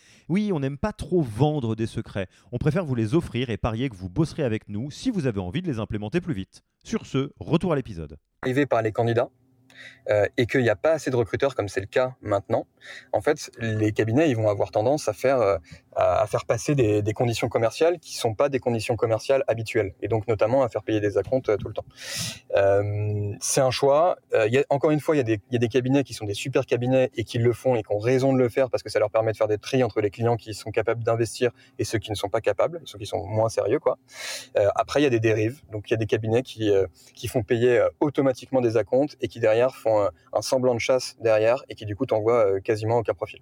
Oui, 0.31 0.53
on 0.53 0.61
n'aime 0.61 0.77
pas 0.77 0.93
trop 0.93 1.21
vendre 1.21 1.75
des 1.75 1.87
secrets. 1.87 2.27
On 2.53 2.57
préfère 2.57 2.85
vous 2.85 2.95
les 2.95 3.15
offrir 3.15 3.49
et 3.49 3.57
parier 3.57 3.89
que 3.89 3.97
vous 3.97 4.07
bosserez 4.07 4.43
avec 4.43 4.69
nous 4.69 4.89
si 4.89 5.11
vous 5.11 5.27
avez 5.27 5.41
envie 5.41 5.61
de 5.61 5.67
les 5.67 5.77
implémenter 5.77 6.21
plus 6.21 6.33
vite. 6.33 6.61
Sur 6.85 7.05
ce, 7.05 7.33
retour 7.41 7.73
à 7.73 7.75
l'épisode. 7.75 8.15
Arrivé 8.43 8.65
par 8.65 8.81
les 8.81 8.93
candidats 8.93 9.29
euh, 10.09 10.25
et 10.37 10.47
qu'il 10.47 10.61
n'y 10.61 10.69
a 10.69 10.75
pas 10.75 10.91
assez 10.91 11.11
de 11.11 11.15
recruteurs 11.15 11.53
comme 11.53 11.67
c'est 11.67 11.79
le 11.79 11.85
cas 11.85 12.15
maintenant, 12.21 12.65
en 13.13 13.21
fait, 13.21 13.51
les 13.59 13.91
cabinets 13.91 14.29
ils 14.29 14.35
vont 14.35 14.49
avoir 14.49 14.71
tendance 14.71 15.07
à 15.07 15.13
faire 15.13 15.39
euh, 15.39 15.57
à, 15.95 16.25
faire 16.25 16.45
passer 16.45 16.73
des, 16.73 17.13
conditions 17.13 17.49
commerciales 17.49 17.99
qui 17.99 18.15
sont 18.15 18.33
pas 18.33 18.49
des 18.49 18.59
conditions 18.59 18.95
commerciales 18.95 19.43
habituelles, 19.47 19.93
et 20.01 20.07
donc 20.07 20.27
notamment 20.27 20.63
à 20.63 20.69
faire 20.69 20.83
payer 20.83 21.01
des 21.01 21.17
acomptes 21.17 21.49
euh, 21.49 21.57
tout 21.57 21.67
le 21.67 21.73
temps. 21.73 21.85
C'est 23.41 23.61
un 23.61 23.71
choix. 23.71 24.17
Encore 24.69 24.91
une 24.91 24.99
fois, 24.99 25.15
il 25.15 25.27
y, 25.27 25.31
y 25.51 25.55
a 25.55 25.59
des 25.59 25.67
cabinets 25.67 26.03
qui 26.03 26.13
sont 26.13 26.25
des 26.25 26.33
super 26.33 26.65
cabinets 26.65 27.11
et 27.15 27.23
qui 27.23 27.37
le 27.37 27.53
font 27.53 27.75
et 27.75 27.83
qui 27.83 27.91
ont 27.91 27.99
raison 27.99 28.33
de 28.33 28.37
le 28.37 28.49
faire 28.49 28.69
parce 28.69 28.83
que 28.83 28.89
ça 28.89 28.99
leur 28.99 29.11
permet 29.11 29.33
de 29.33 29.37
faire 29.37 29.47
des 29.47 29.57
tri 29.57 29.83
entre 29.83 30.01
les 30.01 30.09
clients 30.09 30.37
qui 30.37 30.53
sont 30.53 30.71
capables 30.71 31.03
d'investir 31.03 31.51
et 31.77 31.83
ceux 31.83 31.99
qui 31.99 32.09
ne 32.09 32.15
sont 32.15 32.29
pas 32.29 32.41
capables, 32.41 32.81
ceux 32.85 32.97
qui 32.97 33.05
sont 33.05 33.23
moins 33.25 33.49
sérieux, 33.49 33.79
quoi. 33.79 33.97
Après, 34.75 35.01
il 35.01 35.03
y 35.03 35.07
a 35.07 35.09
des 35.09 35.19
dérives. 35.19 35.61
Donc, 35.71 35.89
il 35.89 35.91
y 35.91 35.95
a 35.95 35.97
des 35.97 36.07
cabinets 36.07 36.41
qui 36.41 36.71
qui 37.13 37.27
font 37.27 37.43
payer 37.43 37.85
automatiquement 37.99 38.61
des 38.61 38.77
acomptes 38.77 39.17
et 39.21 39.27
qui 39.27 39.39
derrière 39.39 39.60
font 39.69 40.09
un 40.33 40.41
semblant 40.41 40.73
de 40.73 40.79
chasse 40.79 41.15
derrière 41.19 41.63
et 41.69 41.75
qui 41.75 41.85
du 41.85 41.95
coup 41.95 42.05
t'envoient 42.05 42.59
quasiment 42.61 42.97
aucun 42.97 43.13
profil. 43.13 43.41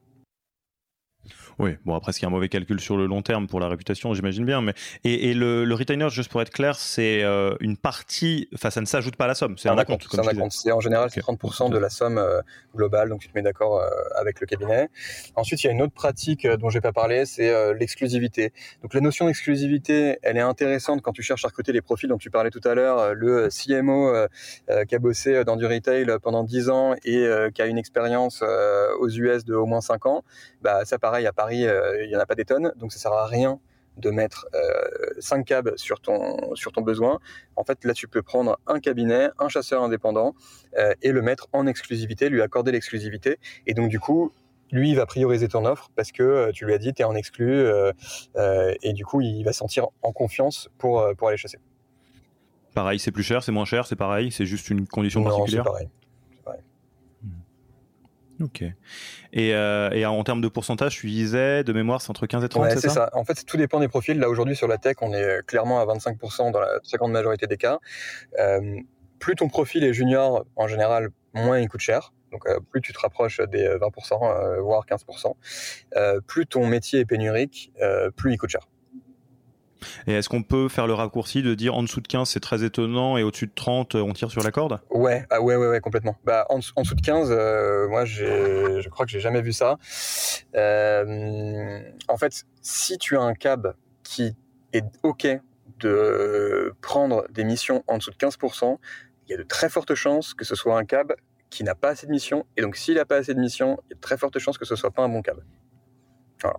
Oui, 1.60 1.76
bon 1.86 1.94
après, 1.94 2.14
ce 2.14 2.20
qui 2.20 2.26
est 2.26 2.28
un 2.28 2.32
mauvais 2.32 2.48
calcul 2.48 2.80
sur 2.80 2.96
le 2.96 3.06
long 3.06 3.22
terme 3.22 3.48
pour 3.48 3.60
la 3.60 3.68
réputation, 3.68 4.14
j'imagine 4.14 4.46
bien. 4.46 4.62
Mais 4.62 4.74
et, 5.04 5.30
et 5.30 5.34
le, 5.34 5.66
le, 5.66 5.76
retainer, 5.76 6.10
juste 6.10 6.32
pour 6.32 6.42
être 6.42 6.52
clair, 6.52 6.80
c'est 6.80 7.22
euh, 7.22 7.54
une 7.60 7.76
partie. 7.76 8.48
Enfin, 8.56 8.70
ça 8.70 8.80
ne 8.80 8.86
s'ajoute 8.86 9.18
pas 9.18 9.26
à 9.26 9.28
la 9.28 9.36
somme. 9.36 9.58
C'est 9.58 9.68
un, 9.68 9.78
un 9.78 9.84
compte. 9.84 10.08
C'est 10.10 10.20
un 10.20 10.34
compte. 10.34 10.54
C'est 10.54 10.72
en 10.72 10.80
général 10.80 11.08
okay. 11.08 11.20
30% 11.20 11.64
okay. 11.64 11.74
de 11.74 11.78
la 11.78 11.90
somme 11.90 12.18
euh, 12.18 12.42
globale. 12.74 13.10
Donc 13.10 13.20
tu 13.20 13.28
te 13.28 13.38
mets 13.38 13.42
d'accord 13.42 13.82
euh, 13.82 13.90
avec 14.16 14.40
le 14.40 14.48
cabinet. 14.48 14.88
Ensuite, 15.36 15.62
il 15.62 15.68
y 15.68 15.70
a 15.70 15.74
une 15.74 15.82
autre 15.82 15.94
pratique 15.94 16.48
dont 16.48 16.70
j'ai 16.70 16.80
pas 16.80 16.94
parlé, 16.94 17.26
c'est 17.26 17.74
l'exclusivité. 17.74 18.54
Donc 18.82 18.94
la 18.94 19.02
notion 19.02 19.26
d'exclusivité, 19.26 20.18
elle 20.24 20.38
est 20.38 20.42
intéressante 20.42 21.02
quand 21.02 21.12
tu 21.12 21.24
cherches 21.24 21.44
à 21.44 21.50
recruter 21.50 21.74
les 21.74 21.82
profils 21.82 22.08
dont 22.08 22.18
tu 22.18 22.30
parlais 22.30 22.52
tout 22.52 22.62
à 22.64 22.74
l'heure. 22.74 23.14
Le 23.14 23.50
CMO 23.50 24.14
qui 24.88 24.96
a 24.96 25.00
bossé 25.00 25.44
dans 25.44 25.58
du 25.58 25.66
retail 25.66 26.08
pendant 26.22 26.44
10 26.44 26.70
ans 26.70 26.96
et 27.04 27.28
qui 27.54 27.62
a 27.62 27.66
une 27.66 27.78
expérience 27.78 28.44
aux 29.00 29.10
US 29.10 29.44
de 29.44 29.56
au 29.56 29.66
moins 29.66 29.82
5 29.82 30.06
ans. 30.06 30.24
Bah 30.62 30.86
ça, 30.86 31.00
pareil 31.00 31.26
à 31.26 31.34
Paris, 31.34 31.49
il 31.58 32.10
y 32.10 32.16
en 32.16 32.20
a 32.20 32.26
pas 32.26 32.36
des 32.36 32.46
tonnes, 32.46 32.74
donc 32.78 32.92
ça 32.92 33.00
sert 33.00 33.14
à 33.14 33.26
rien 33.26 33.60
de 34.00 34.10
mettre 34.10 34.48
euh, 34.56 35.14
5 35.20 35.46
cabs 35.46 35.74
sur 35.76 36.00
ton, 36.00 36.56
sur 36.56 36.72
ton 36.72 36.82
besoin. 36.82 37.20
En 37.56 37.64
fait, 37.64 37.84
là, 37.86 37.94
tu 37.94 38.08
peux 38.08 38.22
prendre 38.22 38.58
un 38.68 38.80
cabinet, 38.80 39.30
un 39.40 39.50
chasseur 39.50 39.84
indépendant 39.84 40.36
euh, 40.78 40.94
et 41.02 41.12
le 41.12 41.22
mettre 41.22 41.48
en 41.54 41.68
exclusivité, 41.68 42.30
lui 42.30 42.42
accorder 42.42 42.72
l'exclusivité. 42.72 43.38
Et 43.68 43.74
donc, 43.74 43.90
du 43.90 44.00
coup, 44.00 44.32
lui, 44.72 44.92
il 44.92 44.96
va 44.96 45.06
prioriser 45.06 45.48
ton 45.48 45.66
offre 45.66 45.90
parce 45.96 46.12
que 46.12 46.24
euh, 46.24 46.52
tu 46.52 46.66
lui 46.66 46.74
as 46.74 46.78
dit, 46.78 46.94
tu 46.94 47.02
es 47.02 47.06
en 47.06 47.16
exclu 47.16 47.52
euh, 47.52 47.92
et 48.82 48.94
du 48.94 49.06
coup, 49.06 49.22
il 49.22 49.44
va 49.44 49.54
sentir 49.54 49.88
en 50.02 50.12
confiance 50.12 50.70
pour, 50.78 51.06
pour 51.18 51.28
aller 51.28 51.38
chasser. 51.38 51.60
Pareil, 52.74 53.00
c'est 53.00 53.12
plus 53.12 53.24
cher, 53.24 53.44
c'est 53.44 53.52
moins 53.52 53.66
cher, 53.66 53.88
c'est 53.88 53.96
pareil, 53.96 54.32
c'est 54.32 54.46
juste 54.46 54.70
une 54.70 54.88
condition 54.88 55.22
non, 55.22 55.30
particulière? 55.30 55.64
C'est 55.66 55.72
pareil. 55.72 55.90
Ok. 58.42 58.64
Et, 59.34 59.54
euh, 59.54 59.90
et, 59.92 60.06
en 60.06 60.24
termes 60.24 60.42
de 60.42 60.48
pourcentage, 60.48 60.96
tu 60.96 61.08
disais, 61.08 61.64
de 61.64 61.74
mémoire, 61.74 62.02
c'est 62.02 62.10
entre 62.10 62.26
15 62.26 62.44
et 62.44 62.50
30, 62.50 62.64
ouais, 62.64 62.70
c'est 62.72 62.82
ça, 62.82 62.90
ça 62.90 63.10
En 63.14 63.26
fait, 63.26 63.46
tout 63.46 63.58
dépend 63.58 63.80
des 63.80 63.88
profils. 63.88 64.18
Là, 64.18 64.30
aujourd'hui, 64.30 64.56
sur 64.56 64.68
la 64.68 64.78
tech, 64.78 64.98
on 65.02 65.14
est 65.14 65.46
clairement 65.46 65.80
à 65.82 65.86
25% 65.86 66.52
dans 66.52 66.60
la 66.60 66.80
très 66.80 66.98
grande 66.98 67.12
majorité 67.12 67.48
des 67.48 67.58
cas. 67.58 67.80
Euh, 68.40 68.80
plus 69.20 69.36
ton 69.36 69.50
profil 69.50 69.84
est 69.84 69.94
junior, 69.94 70.46
en 70.56 70.68
général, 70.68 71.10
moins 71.34 71.60
il 71.60 71.68
coûte 71.68 71.82
cher. 71.82 72.14
Donc, 72.32 72.48
euh, 72.48 72.60
plus 72.72 72.80
tu 72.80 72.94
te 72.94 73.00
rapproches 73.00 73.42
des 73.42 73.68
20%, 73.68 74.62
voire 74.62 74.86
15%. 74.86 75.36
Euh, 75.96 76.22
plus 76.26 76.46
ton 76.46 76.66
métier 76.66 77.00
est 77.00 77.06
pénurique, 77.06 77.74
plus 78.16 78.34
il 78.34 78.38
coûte 78.38 78.52
cher. 78.52 78.62
Et 80.08 80.14
est-ce 80.14 80.30
qu'on 80.30 80.44
peut 80.44 80.70
faire 80.70 80.88
le 80.88 80.94
raccourci 80.94 81.42
de 81.42 81.54
dire 81.56 81.76
en 81.76 81.84
dessous 81.84 82.02
de 82.02 82.08
15 82.08 82.30
c'est 82.30 82.40
très 82.40 82.64
étonnant 82.64 83.18
et 83.18 83.24
au-dessus 83.24 83.48
de 83.48 83.54
30 83.54 83.96
on 83.96 84.14
tire 84.14 84.32
sur 84.32 84.44
la 84.44 84.52
corde? 84.52 84.80
Ouais, 84.90 85.26
ah 85.30 85.42
ouais, 85.42 85.56
ouais, 85.56 85.80
complètement. 85.80 86.18
Bah, 86.24 86.46
en, 86.50 86.60
en 86.76 86.82
dessous 86.82 86.96
de 86.96 87.02
15, 87.02 87.30
euh, 87.32 87.88
moi 87.88 88.06
je 88.06 88.88
crois 88.90 89.06
que 89.06 89.12
j'ai 89.12 89.20
jamais 89.20 89.42
vu 89.42 89.54
ça. 89.54 89.78
Euh, 90.56 91.80
en 92.08 92.18
fait, 92.18 92.46
si 92.62 92.98
tu 92.98 93.18
as 93.18 93.22
un 93.22 93.34
cab 93.34 93.74
qui 94.04 94.36
est 94.74 94.86
OK 95.04 95.28
de 95.80 96.74
prendre 96.82 97.26
des 97.30 97.44
missions 97.44 97.84
en 97.88 97.98
dessous 97.98 98.12
de 98.12 98.18
15%, 98.18 98.78
il 99.28 99.32
y 99.32 99.34
a 99.36 99.38
de 99.38 99.44
très 99.44 99.70
fortes 99.70 99.96
chances 99.96 100.34
que 100.34 100.44
ce 100.46 100.56
soit 100.56 100.78
un 100.78 100.86
cab 100.86 101.14
qui 101.50 101.64
n'a 101.64 101.76
pas 101.76 101.90
assez 101.90 102.08
de 102.08 102.12
missions. 102.12 102.46
Et 102.58 102.62
donc 102.62 102.76
s'il 102.76 102.96
n'a 102.96 103.06
pas 103.06 103.18
assez 103.18 103.34
de 103.34 103.40
missions, 103.40 103.78
il 103.86 103.92
y 103.92 103.94
a 103.94 103.96
de 103.96 104.02
très 104.02 104.18
fortes 104.18 104.38
chances 104.40 104.58
que 104.58 104.66
ce 104.66 104.76
soit 104.76 104.92
pas 104.92 105.04
un 105.04 105.10
bon 105.10 105.22
cab. 105.22 105.42
Voilà. 106.42 106.58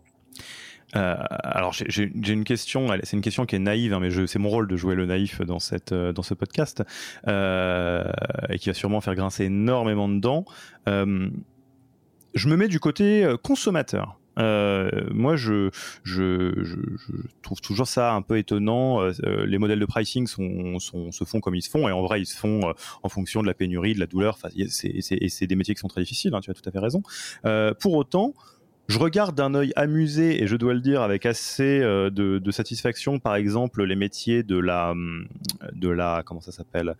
Euh, 0.97 1.17
alors 1.45 1.73
j'ai 1.73 2.11
une 2.15 2.45
question, 2.45 2.89
c'est 3.03 3.17
une 3.17 3.23
question 3.23 3.47
qui 3.47 3.57
est 3.57 3.61
naïve, 3.61 3.93
hein, 3.93 4.01
mais 4.01 4.11
c'est 4.27 4.39
mon 4.39 4.49
rôle 4.49 4.67
de 4.67 4.77
jouer 4.77 4.95
le 4.95 5.07
naïf 5.07 5.41
dans 5.41 5.59
dans 5.91 6.23
ce 6.23 6.35
podcast 6.35 6.83
euh, 7.29 8.11
et 8.49 8.59
qui 8.59 8.69
va 8.69 8.75
sûrement 8.75 9.01
faire 9.01 9.15
grincer 9.15 9.45
énormément 9.45 10.09
de 10.09 10.19
dents. 10.19 10.45
Euh, 10.89 11.29
je 12.35 12.49
me 12.49 12.57
mets 12.57 12.69
du 12.69 12.81
côté 12.81 13.29
consommateur. 13.43 14.21
Euh, 14.39 14.91
moi, 15.13 15.37
je, 15.37 15.71
trouve 17.43 17.61
toujours 17.61 17.87
ça 17.87 18.13
un 18.13 18.23
peu 18.23 18.39
étonnant. 18.39 19.03
Euh, 19.03 19.45
les 19.47 19.59
modèles 19.59 19.81
de 19.81 19.87
pricing 19.87 20.27
se 20.27 21.25
font 21.25 21.41
comme 21.41 21.55
ils 21.55 21.63
se 21.63 21.71
font, 21.71 21.89
et 21.89 21.93
en 21.93 22.03
vrai, 22.03 22.21
ils 22.21 22.27
se 22.27 22.37
font 22.37 22.69
euh, 22.69 22.73
en 23.03 23.09
fonction 23.09 23.43
de 23.43 23.47
la 23.47 23.55
pénurie, 23.55 23.95
de 23.95 24.01
la 24.01 24.07
douleur. 24.07 24.35
Enfin, 24.35 24.49
c'est 24.69 25.47
des 25.47 25.57
métiers 25.57 25.75
qui 25.75 25.81
sont 25.81 25.89
très 25.89 26.03
difficiles. 26.03 26.35
Hein, 26.35 26.41
tu 26.41 26.51
as 26.51 26.55
tout 26.55 26.67
à 26.69 26.73
fait 26.73 26.79
raison. 26.79 27.03
pour 27.81 27.95
autant, 27.95 28.35
je 28.91 28.99
regarde 28.99 29.37
d'un 29.37 29.55
œil 29.55 29.73
amusé 29.77 30.43
et 30.43 30.49
je 30.49 30.57
dois 30.57 30.75
le 30.75 30.81
dire 30.81 31.03
avec 31.03 31.25
assez 31.25 31.81
euh, 31.81 32.11
de, 32.11 32.51
satisfaction, 32.51 33.21
par 33.21 33.37
exemple, 33.37 33.85
les 33.85 33.95
métiers 33.95 34.43
de 34.43 34.59
la, 34.59 34.95
de 35.73 35.89
la, 35.89 36.23
comment 36.27 36.41
ça 36.41 36.51
s'appelle 36.51 36.97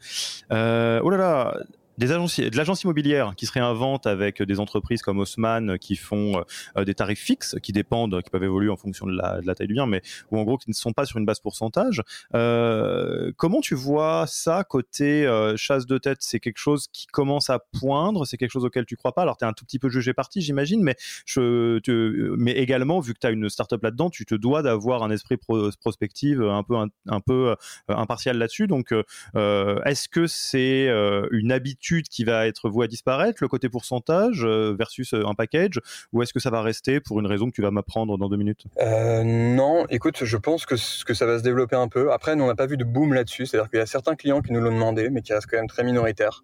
euh, 0.53 1.01
Oh 1.03 1.11
là 1.11 1.17
là, 1.17 1.57
des 2.01 2.13
agences, 2.13 2.41
de 2.41 2.57
l'agence 2.57 2.83
immobilière 2.83 3.35
qui 3.37 3.45
se 3.45 3.53
réinvente 3.53 4.07
avec 4.07 4.43
des 4.43 4.59
entreprises 4.59 5.03
comme 5.03 5.19
Haussmann 5.19 5.79
qui 5.79 5.97
font 5.97 6.43
euh, 6.79 6.85
des 6.85 6.95
tarifs 6.95 7.21
fixes 7.21 7.57
qui 7.63 7.73
dépendent, 7.73 8.23
qui 8.23 8.31
peuvent 8.31 8.43
évoluer 8.43 8.71
en 8.71 8.77
fonction 8.77 9.07
de 9.07 9.13
la, 9.13 9.55
taille 9.55 9.67
du 9.67 9.75
bien, 9.75 9.87
mais 9.87 10.01
ou 10.31 10.39
en 10.39 10.45
gros 10.45 10.57
qui 10.57 10.71
ne 10.71 10.75
sont 10.75 10.95
pas 10.95 11.05
sur 11.05 11.19
une 11.19 11.27
base 11.27 11.41
pourcentage. 11.41 12.03
Euh, 12.35 13.33
comment 13.37 13.61
tu 13.61 13.75
vois 13.75 14.25
ça 14.27 14.65
côté 14.65 15.27
euh, 15.27 15.59
chasse 15.59 15.85
de 15.85 15.99
tête? 15.99 16.19
C'est 16.21 16.41
quelque 16.41 16.59
chose 16.59 16.89
qui 16.91 17.07
commence 17.07 17.51
à 17.51 17.59
poindre? 17.59 18.25
C'est 18.25 18.39
quelque 18.39 18.53
chose 18.53 18.65
auquel 18.65 18.87
tu 18.87 18.97
crois 18.97 19.13
pas? 19.13 19.23
Alors 19.23 19.37
tu 19.37 19.45
es 19.45 19.49
un 19.49 19.53
tout 19.53 19.67
petit 19.67 19.79
peu 19.79 19.91
jugé 19.91 20.15
parti, 20.15 20.41
j'imagine, 20.41 20.83
mais 20.83 20.97
mais 21.37 22.53
également 22.53 23.01
vu 23.01 23.13
que 23.13 23.19
tu 23.19 23.27
as 23.27 23.31
une 23.31 23.51
startup 23.51 23.83
là-dedans, 23.83 24.09
tu 24.09 24.25
te 24.25 24.35
dois 24.35 24.63
d'avoir 24.63 25.03
un 25.03 25.11
esprit 25.11 25.37
pro, 25.37 25.69
prospective 25.79 26.43
un 26.43 26.63
peu 26.63 26.77
un 26.77 27.21
peu 27.21 27.55
impartial 27.89 28.39
là-dessus. 28.39 28.69
Donc 28.69 28.95
est-ce 29.35 30.09
que 30.09 30.27
c'est 30.27 30.89
une 31.31 31.53
habitude 31.53 31.90
qui 31.99 32.25
va 32.25 32.47
être 32.47 32.69
voué 32.69 32.85
à 32.85 32.89
disparaître, 32.89 33.39
le 33.41 33.49
côté 33.49 33.69
pourcentage 33.69 34.45
versus 34.45 35.13
un 35.13 35.35
package, 35.35 35.81
ou 36.13 36.23
est-ce 36.23 36.33
que 36.33 36.41
ça 36.41 36.51
va 36.51 36.63
rester 36.63 37.01
pour 37.01 37.21
une 37.21 37.27
raison 37.27 37.47
que 37.47 37.55
tu 37.55 37.63
vas 37.63 37.71
m'apprendre 37.71 38.17
dans 38.19 38.29
deux 38.29 38.37
minutes? 38.37 38.65
Euh, 38.81 39.23
Non, 39.25 39.87
écoute, 39.89 40.25
je 40.25 40.37
pense 40.37 40.67
que, 40.67 40.75
que 41.05 41.15
ça 41.15 41.27
va 41.27 41.39
se 41.39 41.43
développer 41.43 41.77
un 41.77 41.89
peu. 41.89 42.13
Après, 42.13 42.37
nous, 42.37 42.45
on 42.45 42.49
n'a 42.49 42.55
pas 42.55 42.67
vu 42.67 42.77
de 42.77 42.85
boom 42.85 43.15
là-dessus, 43.15 43.47
c'est-à-dire 43.47 43.71
qu'il 43.71 43.79
y 43.79 43.83
a 43.83 43.87
certains 43.87 44.15
clients 44.15 44.41
qui 44.41 44.53
nous 44.53 44.61
l'ont 44.61 44.73
demandé, 44.73 45.11
mais 45.11 45.23
qui 45.23 45.33
restent 45.33 45.49
quand 45.51 45.59
même 45.59 45.69
très 45.69 45.85
minoritaires. 45.85 46.43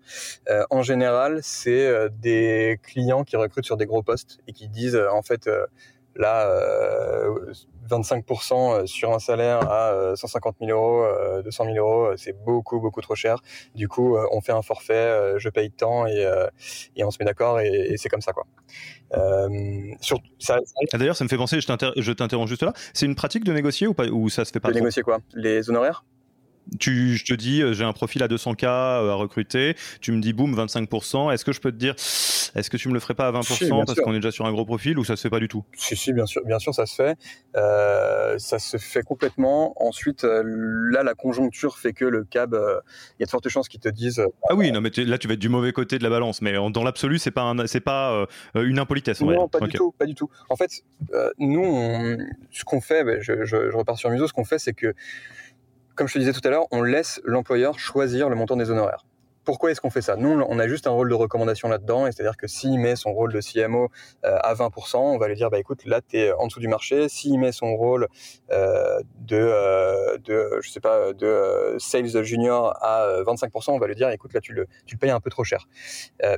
Euh, 0.49 0.65
en 0.71 0.83
général, 0.83 1.41
c'est 1.43 1.87
euh, 1.87 2.09
des 2.11 2.79
clients 2.83 3.25
qui 3.25 3.37
recrutent 3.37 3.65
sur 3.65 3.77
des 3.77 3.87
gros 3.87 4.03
postes 4.03 4.39
et 4.47 4.53
qui 4.53 4.69
disent, 4.69 5.01
en 5.13 5.23
fait, 5.23 5.49
Là, 6.17 6.51
25% 7.89 8.87
sur 8.87 9.13
un 9.13 9.19
salaire 9.19 9.71
à 9.71 10.15
150 10.17 10.57
000 10.61 10.71
euros, 10.71 11.43
200 11.43 11.65
000 11.65 11.77
euros, 11.77 12.17
c'est 12.17 12.33
beaucoup, 12.45 12.81
beaucoup 12.81 13.01
trop 13.01 13.15
cher. 13.15 13.41
Du 13.75 13.89
coup, 13.89 14.17
on 14.33 14.41
fait 14.41 14.53
un 14.53 14.63
forfait, 14.63 15.35
je 15.39 15.49
paye 15.49 15.71
tant 15.71 16.07
et, 16.07 16.27
et 16.97 17.05
on 17.05 17.11
se 17.11 17.19
met 17.21 17.25
d'accord 17.25 17.61
et, 17.61 17.95
c'est 17.97 18.09
comme 18.09 18.23
ça, 18.23 18.33
quoi. 18.33 18.45
Sur, 20.01 20.19
ça, 20.39 20.59
ah, 20.93 20.99
D'ailleurs, 20.99 21.17
ça 21.17 21.25
me 21.25 21.29
fait 21.29 21.37
penser, 21.37 21.61
je 21.61 22.13
t'interromps 22.13 22.49
juste 22.49 22.63
là, 22.63 22.73
c'est 22.95 23.07
une 23.07 23.15
pratique 23.15 23.45
de 23.45 23.53
négocier 23.53 23.87
ou, 23.87 23.95
pas, 23.95 24.07
ou 24.07 24.29
ça 24.29 24.45
se 24.45 24.53
fait 24.53 24.61
pas 24.61 24.69
De 24.69 24.75
négocier 24.75 25.03
quoi? 25.03 25.19
Les 25.35 25.69
honoraires? 25.71 26.05
Tu, 26.79 27.17
je 27.17 27.25
te 27.25 27.35
dis, 27.35 27.63
euh, 27.63 27.73
j'ai 27.73 27.85
un 27.85 27.93
profil 27.93 28.23
à 28.23 28.29
200K 28.29 28.65
euh, 28.65 29.11
à 29.11 29.15
recruter, 29.15 29.77
tu 30.01 30.13
me 30.13 30.21
dis, 30.21 30.33
boum, 30.33 30.55
25%, 30.55 31.33
est-ce 31.33 31.45
que 31.45 31.53
je 31.53 31.61
peux 31.61 31.71
te 31.71 31.77
dire, 31.77 31.95
est-ce 31.95 32.71
que 32.71 32.77
tu 32.77 32.89
me 32.89 32.95
le 32.95 33.01
ferais 33.01 33.15
pas 33.15 33.29
à 33.29 33.33
20% 33.33 33.87
parce 33.87 34.01
qu'on 34.01 34.13
est 34.13 34.17
déjà 34.17 34.31
sur 34.31 34.47
un 34.47 34.53
gros 34.53 34.65
profil 34.65 34.99
ou 34.99 35.05
ça 35.05 35.17
se 35.17 35.23
fait 35.23 35.31
pas 35.31 35.41
du 35.41 35.49
tout? 35.49 35.65
Si, 35.75 35.97
si, 35.97 36.13
bien 36.13 36.27
sûr, 36.27 36.43
bien 36.45 36.59
sûr, 36.59 36.75
ça 36.75 36.87
se 36.87 36.95
fait. 36.95 37.19
Euh, 37.57 38.39
ça 38.39 38.59
se 38.59 38.77
fait 38.77 39.03
complètement. 39.03 39.75
Ensuite, 39.83 40.25
là, 40.25 41.03
la 41.03 41.15
conjoncture 41.15 41.79
fait 41.79 41.93
que 41.93 42.05
le 42.05 42.25
cab, 42.25 42.55
il 42.55 43.21
y 43.21 43.23
a 43.23 43.27
de 43.27 43.31
fortes 43.31 43.49
chances 43.49 43.69
qu'ils 43.69 43.81
te 43.81 43.89
disent. 43.89 44.23
ah 44.49 44.55
oui, 44.55 44.73
non, 44.73 44.81
mais 44.81 44.91
là, 44.97 45.19
tu 45.19 45.29
vas 45.29 45.35
être 45.35 45.41
du 45.41 45.49
mauvais 45.49 45.73
côté 45.73 45.99
de 45.99 46.03
la 46.03 46.11
balance, 46.11 46.43
mais 46.43 46.55
dans 46.71 46.85
l'absolu, 46.85 47.19
c'est 47.19 47.31
pas, 47.31 47.55
c'est 47.67 47.81
pas 47.81 48.27
une 48.55 48.79
impolitesse. 48.79 49.21
Non, 49.21 49.49
pas 49.49 49.61
du 49.61 49.73
tout, 49.73 49.93
pas 49.93 50.07
du 50.07 50.15
tout. 50.15 50.31
En 50.49 50.57
fait, 50.57 50.71
nous, 51.39 52.19
ce 52.51 52.65
qu'on 52.65 52.81
fait, 52.81 53.05
ben, 53.05 53.21
je, 53.21 53.45
je, 53.45 53.71
je 53.71 53.77
repars 53.77 53.99
sur 53.99 54.11
Muso, 54.11 54.27
ce 54.27 54.33
qu'on 54.33 54.45
fait, 54.45 54.59
c'est 54.59 54.75
que 54.75 54.95
comme 55.97 56.07
je 56.07 56.13
te 56.13 56.19
disais 56.19 56.33
tout 56.33 56.47
à 56.47 56.51
l'heure, 56.51 56.67
on 56.71 56.83
laisse 56.83 57.21
l'employeur 57.25 57.79
choisir 57.79 58.29
le 58.29 58.37
montant 58.37 58.57
des 58.57 58.71
honoraires. 58.71 59.05
Pourquoi 59.45 59.71
est-ce 59.71 59.81
qu'on 59.81 59.91
fait 59.91 60.03
ça? 60.03 60.17
Nous, 60.17 60.29
on 60.29 60.59
a 60.59 60.67
juste 60.67 60.89
un 60.89 60.91
rôle 60.91 61.09
de 61.09 61.15
recommandation 61.15 61.69
là-dedans, 61.69 62.07
c'est-à-dire 62.07 62.37
que 62.37 62.49
s'il 62.49 62.81
met 62.81 62.97
son 62.97 63.13
rôle 63.13 63.33
de 63.33 63.41
CMO 63.41 63.91
euh, 64.25 64.39
à 64.43 64.55
20%, 64.55 64.97
on 64.97 65.19
va 65.19 65.29
lui 65.29 65.37
dire, 65.37 65.51
bah 65.51 65.61
écoute, 65.61 65.85
là, 65.87 66.01
tu 66.07 66.19
es 66.19 66.33
en 66.33 66.49
dessous 66.49 66.59
du 66.59 66.67
marché. 66.67 67.09
S'il 67.09 67.39
met 67.39 67.53
son 67.53 67.77
rôle 67.77 68.09
euh, 68.51 69.01
de, 69.21 69.37
euh, 70.29 71.79
sales 71.79 72.25
junior 72.25 72.77
à 72.83 73.23
25%, 73.23 73.71
on 73.71 73.79
va 73.79 73.87
lui 73.87 73.95
dire, 73.95 74.11
écoute, 74.11 74.33
là, 74.35 74.41
tu 74.41 74.53
le, 74.53 74.67
tu 74.85 74.97
le 74.97 74.99
payes 74.99 75.11
un 75.11 75.21
peu 75.21 75.31
trop 75.31 75.45
cher. 75.45 75.69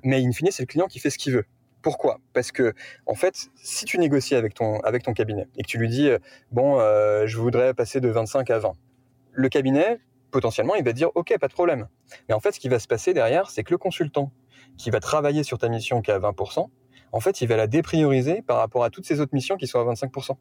mais 0.04 0.22
in 0.22 0.32
fine, 0.32 0.50
c'est 0.50 0.64
le 0.64 0.66
client 0.66 0.86
qui 0.86 0.98
fait 0.98 1.10
ce 1.10 1.16
qu'il 1.16 1.32
veut. 1.32 1.46
Pourquoi? 1.80 2.18
Parce 2.34 2.52
que 2.52 2.74
en 3.06 3.14
fait, 3.14 3.48
si 3.62 3.86
tu 3.86 3.98
négocies 3.98 4.34
avec 4.34 4.52
ton 4.52 4.80
avec 4.80 5.04
ton 5.04 5.14
cabinet 5.14 5.46
et 5.56 5.62
que 5.62 5.68
tu 5.68 5.78
lui 5.78 5.88
dis 5.88 6.10
bon, 6.50 6.78
je 7.24 7.38
voudrais 7.38 7.72
passer 7.72 8.00
de 8.00 8.08
25 8.08 8.50
à 8.50 8.58
20, 8.58 8.74
le 9.38 9.48
cabinet, 9.48 10.00
potentiellement, 10.32 10.74
il 10.74 10.84
va 10.84 10.92
dire 10.92 11.10
OK, 11.14 11.32
pas 11.38 11.46
de 11.46 11.52
problème. 11.52 11.88
Mais 12.28 12.34
en 12.34 12.40
fait, 12.40 12.52
ce 12.52 12.60
qui 12.60 12.68
va 12.68 12.80
se 12.80 12.88
passer 12.88 13.14
derrière, 13.14 13.50
c'est 13.50 13.62
que 13.62 13.70
le 13.70 13.78
consultant 13.78 14.32
qui 14.76 14.90
va 14.90 14.98
travailler 14.98 15.44
sur 15.44 15.58
ta 15.58 15.68
mission 15.68 16.02
qui 16.02 16.10
est 16.10 16.14
à 16.14 16.18
20%, 16.18 16.68
en 17.12 17.20
fait, 17.20 17.40
il 17.40 17.46
va 17.46 17.56
la 17.56 17.68
déprioriser 17.68 18.42
par 18.42 18.58
rapport 18.58 18.82
à 18.82 18.90
toutes 18.90 19.06
ces 19.06 19.20
autres 19.20 19.34
missions 19.34 19.56
qui 19.56 19.68
sont 19.68 19.78
à 19.78 19.94
25%. 19.94 20.36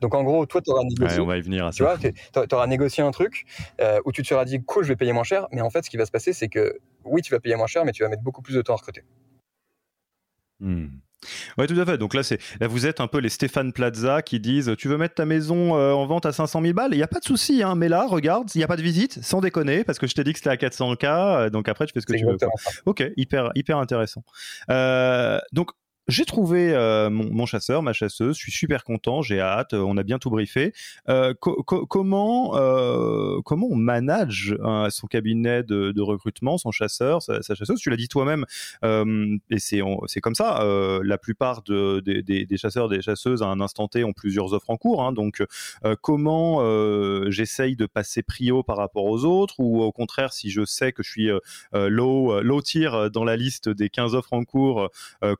Donc 0.00 0.14
en 0.14 0.24
gros, 0.24 0.46
toi, 0.46 0.60
tu 0.60 0.70
auras 0.70 0.82
négocié. 0.82 1.20
on 1.20 1.26
va 1.26 1.38
y 1.38 1.42
venir 1.42 1.70
tu 1.70 1.82
vois, 1.84 1.96
tu 1.98 2.54
auras 2.54 2.66
négocié 2.66 3.02
un 3.04 3.10
truc 3.12 3.46
euh, 3.80 4.00
où 4.04 4.12
tu 4.12 4.22
te 4.22 4.26
seras 4.26 4.44
dit 4.44 4.62
cool, 4.62 4.82
je 4.82 4.88
vais 4.88 4.96
payer 4.96 5.12
moins 5.12 5.24
cher. 5.24 5.46
Mais 5.52 5.60
en 5.60 5.70
fait, 5.70 5.84
ce 5.84 5.90
qui 5.90 5.96
va 5.96 6.04
se 6.04 6.10
passer, 6.10 6.32
c'est 6.32 6.48
que 6.48 6.80
oui, 7.04 7.22
tu 7.22 7.32
vas 7.32 7.40
payer 7.40 7.54
moins 7.54 7.66
cher, 7.68 7.84
mais 7.84 7.92
tu 7.92 8.02
vas 8.02 8.08
mettre 8.08 8.22
beaucoup 8.22 8.42
plus 8.42 8.54
de 8.54 8.62
temps 8.62 8.74
à 8.74 8.76
recruter. 8.76 9.04
Hmm. 10.58 10.88
Oui, 11.58 11.66
tout 11.66 11.78
à 11.78 11.84
fait. 11.84 11.98
Donc 11.98 12.14
là, 12.14 12.22
c'est 12.22 12.38
vous 12.60 12.86
êtes 12.86 13.00
un 13.00 13.06
peu 13.06 13.18
les 13.18 13.28
Stéphane 13.28 13.72
Plaza 13.72 14.22
qui 14.22 14.40
disent 14.40 14.74
tu 14.78 14.88
veux 14.88 14.96
mettre 14.96 15.14
ta 15.14 15.24
maison 15.24 15.76
euh, 15.76 15.92
en 15.92 16.06
vente 16.06 16.26
à 16.26 16.32
500 16.32 16.62
000 16.62 16.74
balles? 16.74 16.90
Il 16.92 16.96
n'y 16.96 17.02
a 17.02 17.08
pas 17.08 17.20
de 17.20 17.24
souci, 17.24 17.62
hein, 17.62 17.74
mais 17.74 17.88
là, 17.88 18.06
regarde, 18.06 18.48
il 18.54 18.58
n'y 18.58 18.64
a 18.64 18.66
pas 18.66 18.76
de 18.76 18.82
visite, 18.82 19.22
sans 19.22 19.40
déconner, 19.40 19.84
parce 19.84 19.98
que 19.98 20.06
je 20.06 20.14
t'ai 20.14 20.24
dit 20.24 20.32
que 20.32 20.38
c'était 20.38 20.50
à 20.50 20.56
400K, 20.56 21.04
euh, 21.04 21.50
donc 21.50 21.68
après, 21.68 21.86
tu 21.86 21.92
fais 21.92 22.00
ce 22.00 22.06
que 22.06 22.14
tu 22.14 22.24
veux. 22.24 22.36
Ok, 22.86 23.04
hyper, 23.16 23.50
hyper 23.54 23.78
intéressant. 23.78 24.22
Euh, 24.70 25.38
donc, 25.52 25.70
j'ai 26.06 26.26
trouvé 26.26 26.74
euh, 26.74 27.08
mon, 27.08 27.46
chasseur, 27.46 27.82
ma 27.82 27.94
chasseuse. 27.94 28.36
Je 28.36 28.42
suis 28.42 28.52
super 28.52 28.84
content. 28.84 29.22
J'ai 29.22 29.40
hâte. 29.40 29.72
Euh, 29.72 29.78
on 29.78 29.96
a 29.96 30.02
bien 30.02 30.18
tout 30.18 30.28
briefé. 30.28 30.74
Euh, 31.08 31.32
comment 31.40 32.50
comment 33.44 33.66
on 33.70 33.76
manage 33.76 34.56
son 34.90 35.06
cabinet 35.06 35.62
de, 35.62 36.00
recrutement, 36.00 36.58
son 36.58 36.70
chasseur, 36.70 37.22
sa, 37.22 37.40
chasseuse? 37.40 37.80
Tu 37.80 37.88
l'as 37.88 37.96
dit 37.96 38.08
toi-même. 38.08 38.44
et 38.82 39.58
c'est 39.58 40.20
comme 40.20 40.34
ça. 40.34 40.62
la 41.02 41.18
plupart 41.18 41.62
de, 41.62 42.00
des 42.00 42.56
chasseurs, 42.56 42.88
des 42.88 43.00
chasseuses 43.00 43.42
à 43.42 43.46
un 43.46 43.60
instant 43.60 43.88
T 43.88 44.04
ont 44.04 44.12
plusieurs 44.12 44.52
offres 44.52 44.70
en 44.70 44.76
cours. 44.76 45.02
Hein. 45.02 45.12
donc 45.12 45.42
comment 46.02 46.60
j'essaye 47.30 47.76
de 47.76 47.86
passer 47.86 48.22
prio 48.22 48.62
par 48.62 48.76
rapport 48.76 49.04
aux 49.04 49.24
autres 49.24 49.54
ou 49.58 49.82
au 49.82 49.92
contraire 49.92 50.32
si 50.32 50.50
je 50.50 50.64
sais 50.64 50.92
que 50.92 51.02
je 51.02 51.10
suis 51.10 51.30
low 51.72 52.40
low 52.42 52.62
tier 52.62 53.08
dans 53.12 53.24
la 53.24 53.36
liste 53.36 53.68
des 53.68 53.88
15 53.88 54.14
offres 54.14 54.32
en 54.34 54.44
cours, 54.44 54.90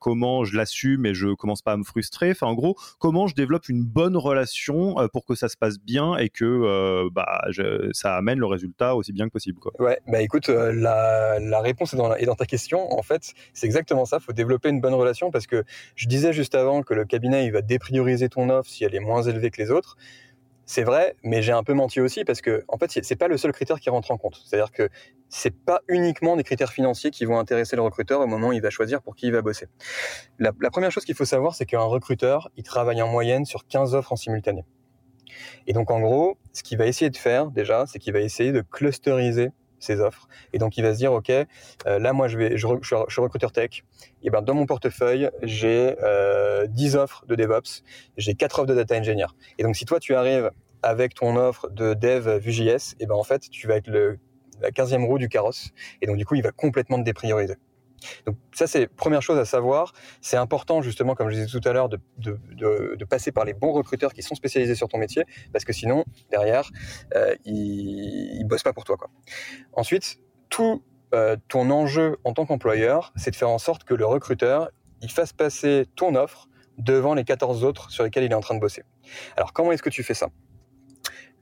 comment 0.00 0.44
je 0.44 0.53
je 0.54 0.58
l'assume 0.58 1.04
et 1.04 1.14
je 1.14 1.34
commence 1.34 1.62
pas 1.62 1.72
à 1.72 1.76
me 1.76 1.84
frustrer. 1.84 2.30
Enfin, 2.30 2.46
en 2.46 2.54
gros, 2.54 2.76
comment 2.98 3.26
je 3.26 3.34
développe 3.34 3.68
une 3.68 3.82
bonne 3.82 4.16
relation 4.16 4.98
euh, 5.00 5.08
pour 5.08 5.24
que 5.24 5.34
ça 5.34 5.48
se 5.48 5.56
passe 5.56 5.78
bien 5.78 6.16
et 6.16 6.28
que 6.28 6.44
euh, 6.44 7.08
bah, 7.12 7.44
ça 7.92 8.16
amène 8.16 8.38
le 8.38 8.46
résultat 8.46 8.94
aussi 8.94 9.12
bien 9.12 9.26
que 9.26 9.32
possible. 9.32 9.58
Quoi. 9.58 9.72
Ouais, 9.80 9.98
bah 10.06 10.22
écoute, 10.22 10.48
euh, 10.48 10.72
la, 10.72 11.60
réponse 11.60 11.94
est 11.94 11.96
dans, 11.96 12.14
est 12.14 12.26
dans 12.26 12.36
ta 12.36 12.46
question. 12.46 12.92
En 12.92 13.02
fait, 13.02 13.34
c'est 13.52 13.66
exactement 13.66 14.04
ça. 14.04 14.18
Il 14.20 14.24
faut 14.24 14.32
développer 14.32 14.68
une 14.68 14.80
bonne 14.80 14.94
relation 14.94 15.30
parce 15.30 15.46
que 15.46 15.64
je 15.96 16.06
disais 16.06 16.32
juste 16.32 16.54
avant 16.54 16.82
que 16.82 16.94
le 16.94 17.04
cabinet 17.04 17.46
il 17.46 17.52
va 17.52 17.62
déprioriser 17.62 18.28
ton 18.28 18.48
offre 18.50 18.70
si 18.70 18.84
elle 18.84 18.94
est 18.94 19.00
moins 19.00 19.22
élevée 19.22 19.50
que 19.50 19.60
les 19.60 19.70
autres. 19.70 19.96
C'est 20.66 20.82
vrai, 20.82 21.14
mais 21.22 21.42
j'ai 21.42 21.52
un 21.52 21.62
peu 21.62 21.74
menti 21.74 22.00
aussi 22.00 22.24
parce 22.24 22.40
que 22.40 22.64
en 22.68 22.78
fait, 22.78 22.90
c'est 23.02 23.16
pas 23.16 23.28
le 23.28 23.36
seul 23.36 23.52
critère 23.52 23.80
qui 23.80 23.90
rentre 23.90 24.10
en 24.10 24.16
compte. 24.16 24.40
C'est-à-dire 24.44 24.72
que 24.72 24.88
c'est 25.28 25.54
pas 25.54 25.82
uniquement 25.88 26.36
des 26.36 26.44
critères 26.44 26.72
financiers 26.72 27.10
qui 27.10 27.26
vont 27.26 27.38
intéresser 27.38 27.76
le 27.76 27.82
recruteur 27.82 28.20
au 28.20 28.26
moment 28.26 28.48
où 28.48 28.52
il 28.52 28.62
va 28.62 28.70
choisir 28.70 29.02
pour 29.02 29.14
qui 29.14 29.26
il 29.26 29.32
va 29.32 29.42
bosser. 29.42 29.66
La, 30.38 30.52
la 30.60 30.70
première 30.70 30.90
chose 30.90 31.04
qu'il 31.04 31.14
faut 31.14 31.26
savoir, 31.26 31.54
c'est 31.54 31.66
qu'un 31.66 31.80
recruteur, 31.80 32.50
il 32.56 32.62
travaille 32.62 33.02
en 33.02 33.08
moyenne 33.08 33.44
sur 33.44 33.66
15 33.66 33.94
offres 33.94 34.12
en 34.12 34.16
simultané. 34.16 34.64
Et 35.66 35.72
donc, 35.72 35.90
en 35.90 36.00
gros, 36.00 36.38
ce 36.52 36.62
qu'il 36.62 36.78
va 36.78 36.86
essayer 36.86 37.10
de 37.10 37.16
faire 37.16 37.50
déjà, 37.50 37.86
c'est 37.86 37.98
qu'il 37.98 38.12
va 38.12 38.20
essayer 38.20 38.52
de 38.52 38.62
clusteriser 38.62 39.50
ses 39.84 40.00
offres. 40.00 40.28
Et 40.52 40.58
donc, 40.58 40.76
il 40.76 40.82
va 40.82 40.92
se 40.92 40.98
dire, 40.98 41.12
OK, 41.12 41.30
euh, 41.30 41.46
là, 41.86 42.12
moi, 42.12 42.28
je, 42.28 42.38
vais, 42.38 42.56
je, 42.56 42.66
je, 42.82 42.94
suis 43.08 43.20
recruteur 43.20 43.52
tech. 43.52 43.84
Et 44.22 44.30
ben, 44.30 44.42
dans 44.42 44.54
mon 44.54 44.66
portefeuille, 44.66 45.30
j'ai 45.42 45.94
euh, 46.02 46.66
10 46.66 46.96
offres 46.96 47.24
de 47.26 47.34
DevOps, 47.34 47.82
j'ai 48.16 48.34
4 48.34 48.60
offres 48.60 48.68
de 48.68 48.74
data 48.74 48.96
engineer. 48.96 49.34
Et 49.58 49.62
donc, 49.62 49.76
si 49.76 49.84
toi, 49.84 50.00
tu 50.00 50.14
arrives 50.14 50.50
avec 50.82 51.14
ton 51.14 51.36
offre 51.36 51.68
de 51.70 51.94
dev 51.94 52.38
Vue.js, 52.38 52.94
et 53.00 53.06
ben, 53.06 53.14
en 53.14 53.24
fait, 53.24 53.48
tu 53.50 53.66
vas 53.68 53.76
être 53.76 53.88
le, 53.88 54.18
la 54.60 54.70
15e 54.70 55.04
roue 55.06 55.18
du 55.18 55.28
carrosse. 55.28 55.70
Et 56.02 56.06
donc, 56.06 56.16
du 56.16 56.24
coup, 56.24 56.34
il 56.34 56.42
va 56.42 56.52
complètement 56.52 56.98
te 56.98 57.04
déprioriser. 57.04 57.54
Donc 58.26 58.36
ça, 58.52 58.66
c'est 58.66 58.86
première 58.86 59.22
chose 59.22 59.38
à 59.38 59.44
savoir. 59.44 59.92
C'est 60.20 60.36
important 60.36 60.82
justement, 60.82 61.14
comme 61.14 61.28
je 61.30 61.34
disais 61.34 61.46
tout 61.46 61.66
à 61.68 61.72
l'heure, 61.72 61.88
de, 61.88 61.98
de, 62.18 63.04
passer 63.04 63.32
par 63.32 63.44
les 63.44 63.52
bons 63.52 63.72
recruteurs 63.72 64.12
qui 64.12 64.22
sont 64.22 64.34
spécialisés 64.34 64.74
sur 64.74 64.88
ton 64.88 64.98
métier, 64.98 65.24
parce 65.52 65.64
que 65.64 65.72
sinon, 65.72 66.04
derrière, 66.30 66.70
euh, 67.14 67.34
ils, 67.44 68.38
ils 68.40 68.44
bossent 68.44 68.62
pas 68.62 68.72
pour 68.72 68.84
toi. 68.84 68.96
Quoi. 68.96 69.10
Ensuite, 69.74 70.18
tout 70.48 70.82
euh, 71.14 71.36
ton 71.48 71.70
enjeu 71.70 72.16
en 72.24 72.32
tant 72.32 72.44
qu'employeur, 72.44 73.12
c'est 73.14 73.30
de 73.30 73.36
faire 73.36 73.50
en 73.50 73.58
sorte 73.58 73.84
que 73.84 73.94
le 73.94 74.04
recruteur, 74.04 74.70
il 75.00 75.10
fasse 75.10 75.32
passer 75.32 75.86
ton 75.94 76.16
offre 76.16 76.48
devant 76.78 77.14
les 77.14 77.22
14 77.22 77.62
autres 77.62 77.90
sur 77.90 78.02
lesquels 78.02 78.24
il 78.24 78.32
est 78.32 78.34
en 78.34 78.40
train 78.40 78.56
de 78.56 78.60
bosser. 78.60 78.82
Alors 79.36 79.52
comment 79.52 79.70
est-ce 79.70 79.82
que 79.82 79.90
tu 79.90 80.02
fais 80.02 80.14
ça? 80.14 80.28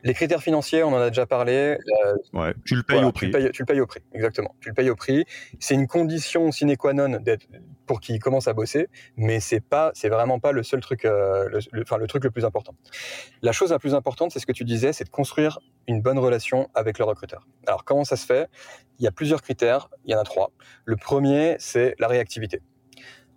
Les 0.04 0.14
critères 0.14 0.42
financiers, 0.42 0.82
on 0.82 0.88
en 0.88 1.00
a 1.00 1.08
déjà 1.08 1.26
parlé. 1.26 1.78
Euh, 2.04 2.14
ouais, 2.32 2.54
tu 2.64 2.74
le 2.74 2.82
payes 2.82 3.04
au 3.04 3.12
prix. 3.12 3.26
Tu 3.26 3.32
le, 3.32 3.38
payes, 3.38 3.52
tu 3.52 3.62
le, 3.62 3.66
payes, 3.66 3.80
au 3.80 3.86
prix, 3.86 4.00
exactement. 4.12 4.54
Tu 4.60 4.68
le 4.68 4.74
payes 4.74 4.90
au 4.90 4.96
prix. 4.96 5.24
C'est 5.60 5.74
une 5.74 5.86
condition 5.86 6.50
sine 6.50 6.76
qua 6.76 6.92
non 6.92 7.18
pour 7.86 8.00
qu'il 8.00 8.18
commence 8.18 8.48
à 8.48 8.52
bosser, 8.52 8.88
mais 9.16 9.38
c'est 9.40 9.60
pas, 9.60 9.92
c'est 9.94 10.08
vraiment 10.08 10.40
pas 10.40 10.52
le 10.52 10.62
seul 10.62 10.80
truc, 10.80 11.04
euh, 11.04 11.48
le, 11.72 11.82
enfin 11.82 11.98
le 11.98 12.06
truc 12.06 12.24
le 12.24 12.30
plus 12.30 12.44
important. 12.44 12.74
La 13.42 13.52
chose 13.52 13.70
la 13.70 13.78
plus 13.78 13.94
importante, 13.94 14.32
c'est 14.32 14.38
ce 14.40 14.46
que 14.46 14.52
tu 14.52 14.64
disais, 14.64 14.92
c'est 14.92 15.04
de 15.04 15.10
construire 15.10 15.60
une 15.86 16.02
bonne 16.02 16.18
relation 16.18 16.68
avec 16.74 16.98
le 16.98 17.04
recruteur. 17.04 17.46
Alors 17.66 17.84
comment 17.84 18.04
ça 18.04 18.16
se 18.16 18.26
fait? 18.26 18.48
Il 18.98 19.04
y 19.04 19.08
a 19.08 19.12
plusieurs 19.12 19.42
critères. 19.42 19.88
Il 20.04 20.12
y 20.12 20.14
en 20.14 20.20
a 20.20 20.24
trois. 20.24 20.50
Le 20.84 20.96
premier, 20.96 21.56
c'est 21.58 21.94
la 21.98 22.08
réactivité. 22.08 22.60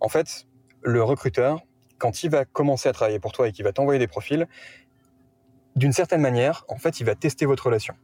En 0.00 0.08
fait, 0.08 0.46
le 0.82 1.02
recruteur, 1.02 1.60
quand 1.98 2.22
il 2.22 2.30
va 2.30 2.44
commencer 2.44 2.88
à 2.88 2.92
travailler 2.92 3.18
pour 3.18 3.32
toi 3.32 3.48
et 3.48 3.52
qu'il 3.52 3.64
va 3.64 3.72
t'envoyer 3.72 3.98
des 3.98 4.06
profils, 4.06 4.46
d'une 5.76 5.92
certaine 5.92 6.22
manière, 6.22 6.64
en 6.68 6.76
fait, 6.76 7.00
il 7.00 7.04
va 7.04 7.14
tester 7.14 7.46
votre 7.46 7.66
relation. 7.66 7.94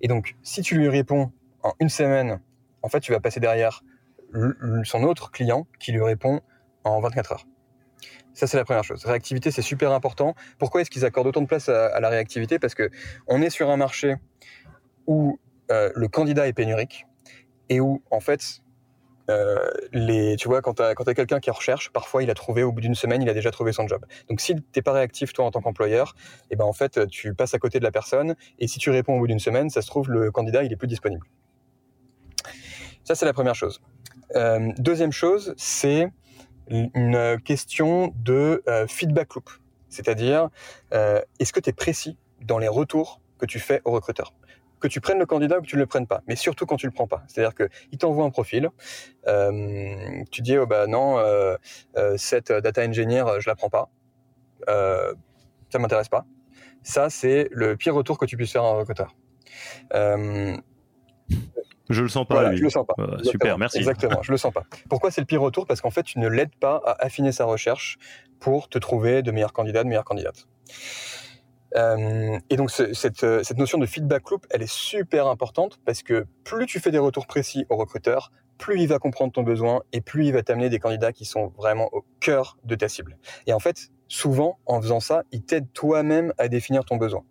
Et 0.00 0.08
donc, 0.08 0.34
si 0.42 0.62
tu 0.62 0.76
lui 0.76 0.88
réponds 0.88 1.30
en 1.62 1.74
une 1.78 1.90
semaine, 1.90 2.40
en 2.82 2.88
fait, 2.88 3.00
tu 3.00 3.12
vas 3.12 3.20
passer 3.20 3.38
derrière 3.38 3.82
son 4.84 5.02
autre 5.04 5.30
client 5.30 5.66
qui 5.78 5.92
lui 5.92 6.02
répond 6.02 6.40
en 6.84 7.00
24 7.00 7.32
heures. 7.32 7.46
Ça, 8.34 8.46
c'est 8.46 8.56
la 8.56 8.64
première 8.64 8.84
chose. 8.84 9.04
Réactivité, 9.04 9.50
c'est 9.50 9.62
super 9.62 9.92
important. 9.92 10.34
Pourquoi 10.58 10.80
est-ce 10.80 10.90
qu'ils 10.90 11.04
accordent 11.04 11.26
autant 11.26 11.40
de 11.40 11.46
place 11.46 11.68
à, 11.68 11.98
la 12.00 12.08
réactivité? 12.08 12.58
Parce 12.58 12.74
que 12.74 12.90
on 13.26 13.42
est 13.42 13.50
sur 13.50 13.68
un 13.70 13.76
marché 13.76 14.16
où 15.06 15.38
euh, 15.70 15.90
le 15.94 16.08
candidat 16.08 16.46
est 16.46 16.52
pénurique 16.52 17.06
et 17.68 17.80
où, 17.80 18.02
en 18.10 18.20
fait, 18.20 18.62
euh, 19.30 20.36
tu 20.36 20.48
vois, 20.48 20.62
quand 20.62 20.74
tu 20.74 20.82
as, 20.82 20.94
quelqu'un 20.94 21.40
qui 21.40 21.50
recherche, 21.50 21.90
parfois 21.90 22.22
il 22.22 22.30
a 22.30 22.34
trouvé 22.34 22.62
au 22.62 22.72
bout 22.72 22.80
d'une 22.80 22.94
semaine, 22.94 23.22
il 23.22 23.28
a 23.28 23.34
déjà 23.34 23.50
trouvé 23.50 23.72
son 23.72 23.86
job. 23.86 24.04
Donc 24.28 24.40
si 24.40 24.54
t'es 24.72 24.82
pas 24.82 24.92
réactif 24.92 25.32
toi 25.32 25.44
en 25.44 25.50
tant 25.50 25.60
qu'employeur, 25.60 26.14
eh 26.50 26.56
ben 26.56 26.64
en 26.64 26.72
fait 26.72 27.06
tu 27.08 27.34
passes 27.34 27.54
à 27.54 27.58
côté 27.58 27.78
de 27.78 27.84
la 27.84 27.90
personne 27.90 28.36
et 28.58 28.68
si 28.68 28.78
tu 28.78 28.90
réponds 28.90 29.16
au 29.16 29.18
bout 29.18 29.26
d'une 29.26 29.38
semaine, 29.38 29.70
ça 29.70 29.82
se 29.82 29.86
trouve 29.86 30.10
le 30.10 30.30
candidat 30.30 30.62
il 30.62 30.72
est 30.72 30.76
plus 30.76 30.88
disponible. 30.88 31.26
Ça 33.04 33.14
c'est 33.14 33.26
la 33.26 33.32
première 33.32 33.54
chose. 33.54 33.80
Euh, 34.36 34.72
deuxième 34.78 35.12
chose, 35.12 35.54
c'est 35.56 36.10
une 36.70 37.38
question 37.44 38.12
de 38.16 38.62
euh, 38.68 38.86
feedback 38.86 39.34
loop. 39.34 39.50
C'est-à-dire, 39.90 40.50
est-ce 40.92 41.50
que 41.50 41.60
tu 41.60 41.70
es 41.70 41.72
précis 41.72 42.18
dans 42.42 42.58
les 42.58 42.68
retours 42.68 43.22
que 43.38 43.46
tu 43.46 43.58
fais 43.58 43.80
au 43.86 43.92
recruteur? 43.92 44.34
Que 44.80 44.88
tu 44.88 45.00
prennes 45.00 45.18
le 45.18 45.26
candidat 45.26 45.58
ou 45.58 45.62
que 45.62 45.66
tu 45.66 45.76
ne 45.76 45.80
le 45.80 45.86
prennes 45.86 46.06
pas, 46.06 46.22
mais 46.26 46.36
surtout 46.36 46.66
quand 46.66 46.76
tu 46.76 46.86
le 46.86 46.92
prends 46.92 47.06
pas. 47.06 47.22
C'est-à-dire 47.26 47.54
qu'il 47.54 47.98
t'envoie 47.98 48.24
un 48.24 48.30
profil, 48.30 48.70
tu 50.30 50.42
dis 50.42 50.58
oh 50.58 50.66
bah 50.66 50.86
non, 50.86 51.22
cette 52.16 52.52
data 52.52 52.84
engineer 52.84 53.24
je 53.40 53.48
la 53.48 53.54
prends 53.54 53.70
pas, 53.70 53.90
euh, 54.68 55.14
ça 55.70 55.78
m'intéresse 55.78 56.08
pas. 56.08 56.26
Ça 56.82 57.10
c'est 57.10 57.48
le 57.50 57.76
pire 57.76 57.94
retour 57.94 58.18
que 58.18 58.26
tu 58.26 58.36
puisses 58.36 58.52
faire 58.52 58.64
à 58.64 58.70
un 58.70 58.78
recruteur. 58.78 59.14
Je 61.90 62.02
le 62.02 62.08
sens 62.08 62.26
pas. 62.26 62.54
je 62.54 62.62
le 62.62 62.70
sens 62.70 62.86
pas. 62.86 62.94
super, 63.22 63.58
merci. 63.58 63.78
Exactement, 63.78 64.22
je 64.22 64.30
le 64.30 64.38
sens 64.38 64.52
pas. 64.52 64.64
Pourquoi 64.88 65.10
c'est 65.10 65.22
le 65.22 65.26
pire 65.26 65.40
retour? 65.40 65.66
Parce 65.66 65.80
qu'en 65.80 65.90
fait, 65.90 66.02
tu 66.02 66.18
ne 66.18 66.28
l'aides 66.28 66.54
pas 66.56 66.82
à 66.84 67.04
affiner 67.04 67.32
sa 67.32 67.44
recherche 67.44 67.98
pour 68.40 68.68
te 68.68 68.78
trouver 68.78 69.22
de 69.22 69.30
meilleurs 69.30 69.52
candidats, 69.52 69.82
de 69.82 69.88
meilleures 69.88 70.04
candidates. 70.04 70.46
Euh, 71.76 72.38
et 72.48 72.56
donc 72.56 72.70
cette, 72.70 72.94
cette, 72.94 73.58
notion 73.58 73.78
de 73.78 73.86
feedback 73.86 74.30
loop, 74.30 74.46
elle 74.50 74.62
est 74.62 74.72
super 74.72 75.26
importante 75.26 75.78
parce 75.84 76.02
que 76.02 76.26
plus 76.44 76.66
tu 76.66 76.80
fais 76.80 76.90
des 76.90 76.98
retours 76.98 77.26
précis 77.26 77.66
au 77.68 77.76
recruteur, 77.76 78.32
plus 78.56 78.80
il 78.80 78.88
va 78.88 78.98
comprendre 78.98 79.32
ton 79.32 79.42
besoin 79.42 79.82
et 79.92 80.00
plus 80.00 80.26
il 80.26 80.32
va 80.32 80.42
t'amener 80.42 80.68
des 80.68 80.78
candidats 80.78 81.12
qui 81.12 81.24
sont 81.24 81.52
vraiment 81.56 81.88
au 81.92 82.04
cœur 82.20 82.58
de 82.64 82.74
ta 82.74 82.88
cible. 82.88 83.16
Et 83.46 83.52
en 83.52 83.58
fait, 83.58 83.90
souvent, 84.08 84.58
en 84.66 84.80
faisant 84.80 85.00
ça, 85.00 85.22
il 85.32 85.42
t'aide 85.42 85.72
toi-même 85.72 86.32
à 86.38 86.48
définir 86.48 86.84
ton 86.84 86.96
besoin. 86.96 87.24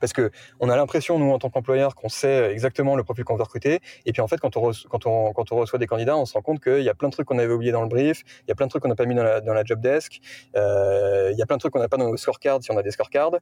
Parce 0.00 0.12
que 0.12 0.30
on 0.60 0.68
a 0.68 0.76
l'impression, 0.76 1.18
nous, 1.18 1.30
en 1.30 1.38
tant 1.38 1.50
qu'employeur, 1.50 1.94
qu'on 1.94 2.08
sait 2.08 2.52
exactement 2.52 2.96
le 2.96 3.04
profil 3.04 3.24
qu'on 3.24 3.36
veut 3.36 3.42
recruter. 3.42 3.80
Et 4.06 4.12
puis, 4.12 4.22
en 4.22 4.28
fait, 4.28 4.38
quand 4.38 4.56
on, 4.56 4.70
quand 4.88 5.06
on, 5.06 5.32
quand 5.32 5.52
on 5.52 5.56
reçoit 5.56 5.78
des 5.78 5.86
candidats, 5.86 6.16
on 6.16 6.26
se 6.26 6.34
rend 6.34 6.42
compte 6.42 6.62
qu'il 6.62 6.82
y 6.82 6.88
a 6.88 6.94
plein 6.94 7.08
de 7.08 7.12
trucs 7.12 7.26
qu'on 7.26 7.38
avait 7.38 7.52
oubliés 7.52 7.72
dans 7.72 7.82
le 7.82 7.88
brief, 7.88 8.22
il 8.46 8.48
y 8.48 8.52
a 8.52 8.54
plein 8.54 8.66
de 8.66 8.70
trucs 8.70 8.82
qu'on 8.82 8.88
n'a 8.88 8.96
pas 8.96 9.06
mis 9.06 9.14
dans 9.14 9.24
la, 9.24 9.40
dans 9.40 9.54
la 9.54 9.64
job 9.64 9.80
desk, 9.80 10.20
euh, 10.56 11.30
il 11.32 11.38
y 11.38 11.42
a 11.42 11.46
plein 11.46 11.56
de 11.56 11.60
trucs 11.60 11.72
qu'on 11.72 11.80
n'a 11.80 11.88
pas 11.88 11.96
dans 11.96 12.08
nos 12.08 12.16
scorecards 12.16 12.62
si 12.62 12.70
on 12.70 12.76
a 12.76 12.82
des 12.82 12.90
scorecards. 12.90 13.38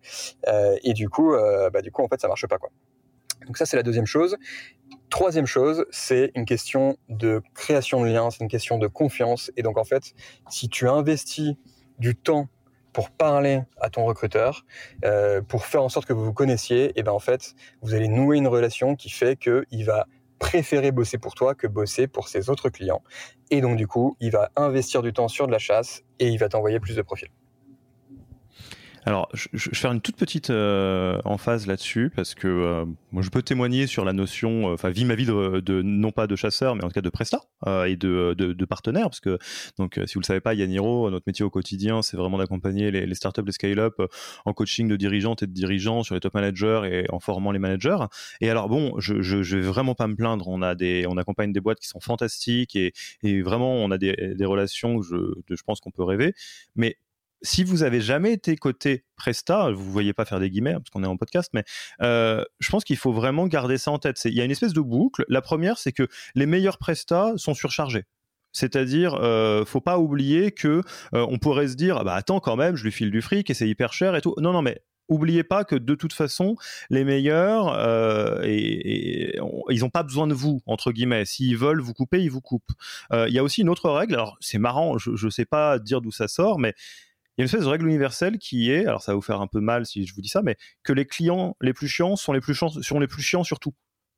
Euh, 0.49 0.77
et 0.83 0.93
du 0.93 1.09
coup, 1.09 1.35
euh, 1.35 1.71
bah, 1.71 1.83
du 1.83 1.91
coup, 1.91 2.03
en 2.03 2.09
fait, 2.09 2.21
ça 2.21 2.29
marche 2.29 2.47
pas, 2.47 2.59
quoi. 2.59 2.71
Donc 3.47 3.57
ça, 3.57 3.67
c'est 3.67 3.77
la 3.77 3.83
deuxième 3.83 4.07
chose. 4.07 4.37
Troisième 5.11 5.47
chose, 5.47 5.87
c'est 5.91 6.33
une 6.35 6.45
question 6.45 6.97
de 7.09 7.41
création 7.55 8.03
de 8.03 8.09
liens, 8.09 8.31
c'est 8.31 8.41
une 8.43 8.51
question 8.51 8.79
de 8.79 8.87
confiance. 8.89 9.51
Et 9.57 9.63
donc, 9.63 9.79
en 9.79 9.85
fait, 9.85 10.13
si 10.51 10.69
tu 10.69 10.89
investis 10.89 11.55
du 11.99 12.15
temps 12.15 12.49
pour 12.99 13.11
parler 13.11 13.63
à 13.81 13.91
ton 13.91 14.05
recruteur, 14.07 14.65
euh, 15.05 15.41
pour 15.41 15.67
faire 15.67 15.85
en 15.85 15.89
sorte 15.89 16.05
que 16.05 16.13
vous 16.13 16.25
vous 16.25 16.33
connaissiez, 16.33 16.99
et 16.99 17.05
ben 17.05 17.13
en 17.13 17.21
fait, 17.21 17.55
vous 17.81 17.95
allez 17.95 18.09
nouer 18.09 18.39
une 18.39 18.49
relation 18.49 18.97
qui 18.97 19.09
fait 19.09 19.37
qu'il 19.37 19.85
va 19.85 20.09
préférer 20.41 20.91
bosser 20.91 21.17
pour 21.17 21.37
toi 21.37 21.55
que 21.55 21.69
bosser 21.69 22.09
pour 22.09 22.27
ses 22.27 22.51
autres 22.51 22.71
clients. 22.71 23.05
Et 23.53 23.61
donc 23.61 23.77
du 23.77 23.87
coup, 23.87 24.17
il 24.19 24.33
va 24.33 24.51
investir 24.57 25.03
du 25.03 25.13
temps 25.13 25.29
sur 25.29 25.47
de 25.47 25.53
la 25.53 25.61
chasse 25.61 26.03
et 26.19 26.27
il 26.27 26.39
va 26.41 26.49
t'envoyer 26.49 26.81
plus 26.81 26.97
de 26.97 27.03
profils. 27.03 27.31
Alors, 29.09 29.31
je, 29.33 29.49
vais 29.55 29.75
faire 29.75 29.91
une 29.91 30.03
toute 30.03 30.17
petite 30.17 30.51
euh, 30.51 31.19
emphase 31.25 31.67
là-dessus 31.67 32.13
parce 32.15 32.35
que 32.35 32.47
euh, 32.47 32.85
moi, 33.11 33.23
je 33.23 33.31
peux 33.31 33.41
témoigner 33.41 33.87
sur 33.87 34.05
la 34.05 34.13
notion, 34.13 34.69
euh, 34.69 34.75
enfin, 34.75 34.91
vie 34.91 35.07
ma 35.07 35.15
vie 35.15 35.25
de, 35.25 35.81
non 35.81 36.11
pas 36.11 36.27
de 36.27 36.37
chasseur, 36.37 36.75
mais 36.75 36.85
en 36.85 36.89
tout 36.89 36.93
cas 36.93 37.01
de 37.01 37.09
presta 37.09 37.41
et 37.87 37.97
de, 37.97 38.35
de, 38.35 38.65
partenaire, 38.67 39.05
parce 39.05 39.21
que 39.21 39.39
donc, 39.79 39.99
si 40.05 40.15
vous 40.15 40.21
le 40.21 40.27
savez 40.27 40.43
pas, 40.43 40.53
Yaniro, 40.53 41.09
notre 41.09 41.25
métier 41.27 41.43
au 41.43 41.49
quotidien, 41.49 42.03
c'est 42.03 42.19
vraiment 42.19 42.37
d'accompagner 42.37 42.91
les, 42.91 43.15
startups, 43.15 43.41
les 43.47 43.53
scale-up 43.53 43.95
en 44.45 44.53
coaching 44.53 44.89
de 44.89 44.97
dirigeantes 44.97 45.43
et 45.43 45.47
de 45.47 45.53
dirigeants 45.53 46.03
sur 46.03 46.15
les 46.15 46.21
top 46.21 46.35
managers 46.35 46.83
et 46.85 47.11
en 47.11 47.19
formant 47.19 47.51
les 47.51 47.59
managers. 47.59 47.97
Et 48.43 48.51
alors, 48.51 48.69
bon, 48.69 48.93
je, 49.01 49.23
je, 49.23 49.43
je 49.43 49.57
vais 49.57 49.63
vraiment 49.63 49.95
pas 49.95 50.07
me 50.07 50.17
plaindre. 50.17 50.49
On 50.49 50.61
a 50.61 50.75
des, 50.75 51.07
on 51.09 51.17
accompagne 51.17 51.51
des 51.55 51.61
boîtes 51.61 51.81
qui 51.81 51.89
sont 51.89 52.01
fantastiques 52.01 52.77
et, 52.77 52.93
et 53.23 53.41
vraiment, 53.41 53.73
on 53.73 53.91
a 53.91 53.97
des, 53.97 54.35
des 54.35 54.45
relations 54.45 55.01
que 55.01 55.07
je, 55.07 55.55
je 55.57 55.63
pense 55.63 55.81
qu'on 55.81 55.91
peut 55.91 56.05
rêver, 56.05 56.35
mais 56.77 56.99
si 57.43 57.65
vous 57.65 57.83
avez 57.83 58.01
jamais 58.01 58.33
été 58.33 58.57
côté 58.57 59.05
Presta, 59.17 59.71
vous 59.71 59.85
ne 59.85 59.91
voyez 59.91 60.13
pas 60.13 60.25
faire 60.25 60.41
des 60.41 60.51
guillemets 60.51 60.73
hein, 60.73 60.81
parce 60.81 60.91
qu'on 60.91 61.05
est 61.05 61.09
en 61.09 61.17
podcast, 61.17 61.51
mais 61.55 61.65
euh, 62.03 62.45
je 62.59 62.71
pense 62.71 62.85
qu'il 62.85 62.97
faut 62.97 63.13
vraiment 63.13 63.47
garder 63.47 63.79
ça 63.79 63.91
en 63.91 63.99
tête. 63.99 64.21
Il 64.25 64.35
y 64.35 64.41
a 64.41 64.45
une 64.45 64.51
espèce 64.51 64.73
de 64.73 64.81
boucle. 64.81 65.25
La 65.29 65.43
première, 65.43 65.79
c'est 65.79 65.93
que 65.93 66.09
les 66.35 66.47
meilleurs 66.47 66.79
Presta 66.79 67.33
sont 67.37 67.55
surchargés. 67.55 68.05
C'est-à-dire, 68.53 69.15
euh, 69.15 69.65
faut 69.65 69.81
pas 69.81 69.99
oublier 69.99 70.53
que 70.53 70.83
euh, 71.15 71.27
on 71.29 71.39
pourrait 71.39 71.69
se 71.69 71.75
dire, 71.75 71.99
ah 71.99 72.05
bah 72.05 72.15
attends 72.15 72.41
quand 72.41 72.57
même, 72.57 72.77
je 72.77 72.85
lui 72.85 72.93
file 72.93 73.11
du 73.11 73.23
fric 73.23 73.51
et 73.51 73.55
c'est 73.55 73.69
hyper 73.69 73.93
cher 73.93 74.17
et 74.17 74.21
tout. 74.21 74.35
Non, 74.39 74.53
non, 74.53 74.63
mais 74.63 74.83
oubliez 75.09 75.45
pas 75.45 75.65
que 75.65 75.77
de 75.77 75.95
toute 75.95 76.13
façon, 76.13 76.57
les 76.91 77.05
meilleurs, 77.05 77.73
euh, 77.75 78.41
et, 78.43 79.39
ils 79.71 79.81
n'ont 79.81 79.91
pas 79.91 80.03
besoin 80.03 80.27
de 80.27 80.35
vous, 80.35 80.61
entre 80.67 80.93
guillemets. 80.93 81.25
S'ils 81.25 81.57
veulent 81.57 81.81
vous 81.81 81.95
couper, 81.95 82.23
ils 82.23 82.31
vous 82.31 82.41
coupent. 82.41 82.73
Il 83.13 83.33
y 83.33 83.39
a 83.39 83.45
aussi 83.45 83.61
une 83.61 83.69
autre 83.69 83.91
règle, 83.91 84.15
alors 84.15 84.37
c'est 84.41 84.59
marrant, 84.59 84.99
je 84.99 85.25
ne 85.25 85.31
sais 85.31 85.47
pas 85.47 85.79
dire 85.79 86.01
d'où 86.01 86.11
ça 86.11 86.29
sort, 86.29 86.59
mais 86.59 86.75
il 87.39 87.43
y 87.43 87.43
a 87.43 87.45
une 87.45 87.47
espèce 87.47 87.63
de 87.63 87.69
règle 87.69 87.87
universelle 87.87 88.39
qui 88.39 88.73
est, 88.73 88.85
alors 88.87 89.01
ça 89.01 89.13
va 89.13 89.17
vous 89.17 89.23
faire 89.23 89.41
un 89.41 89.47
peu 89.47 89.61
mal 89.61 89.87
si 89.87 90.05
je 90.05 90.13
vous 90.13 90.21
dis 90.21 90.29
ça, 90.29 90.43
mais 90.43 90.57
que 90.83 90.93
les 90.93 91.07
clients 91.07 91.57
les 91.61 91.73
plus 91.73 91.87
chiants 91.87 92.17
sont 92.17 92.33
les 92.33 92.41
plus 92.41 92.53
chiants, 92.53 92.69
sont 92.69 92.99
les 92.99 93.07
plus 93.07 93.23
chiants 93.23 93.45
surtout. 93.45 93.75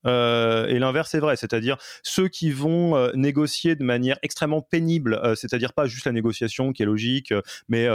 Euh, 0.06 0.66
et 0.66 0.78
l'inverse 0.78 1.14
est 1.14 1.20
vrai, 1.20 1.36
c'est-à-dire 1.36 1.76
ceux 2.02 2.28
qui 2.28 2.50
vont 2.50 2.96
euh, 2.96 3.10
négocier 3.14 3.74
de 3.74 3.84
manière 3.84 4.18
extrêmement 4.22 4.62
pénible, 4.62 5.20
euh, 5.22 5.34
c'est-à-dire 5.34 5.72
pas 5.72 5.86
juste 5.86 6.06
la 6.06 6.12
négociation 6.12 6.72
qui 6.72 6.82
est 6.82 6.86
logique, 6.86 7.34
mais 7.68 7.88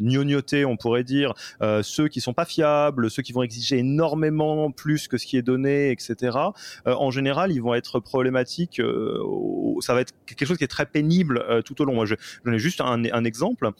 gnognoter, 0.00 0.64
on 0.64 0.76
pourrait 0.76 1.04
dire, 1.04 1.34
ceux 1.82 2.08
qui 2.08 2.20
sont 2.20 2.32
pas 2.32 2.44
fiables, 2.44 3.10
ceux 3.10 3.22
qui 3.22 3.32
vont 3.32 3.42
exiger 3.42 3.78
énormément 3.78 4.70
plus 4.70 5.08
que 5.08 5.18
ce 5.18 5.26
qui 5.26 5.36
est 5.36 5.42
donné, 5.42 5.90
etc. 5.90 6.36
en 6.86 7.10
général, 7.10 7.52
ils 7.52 7.60
vont 7.60 7.74
être 7.74 8.00
problématiques. 8.00 8.80
ça 9.80 9.94
va 9.94 10.00
être 10.00 10.12
quelque 10.26 10.46
chose 10.46 10.58
qui 10.58 10.64
est 10.64 10.68
très 10.68 10.86
pénible 10.86 11.44
tout 11.64 11.80
au 11.80 11.84
long. 11.84 11.94
Moi, 11.94 12.06
je, 12.06 12.14
j'en 12.44 12.52
ai 12.52 12.58
juste 12.58 12.80
un, 12.80 13.24
exemple. 13.24 13.70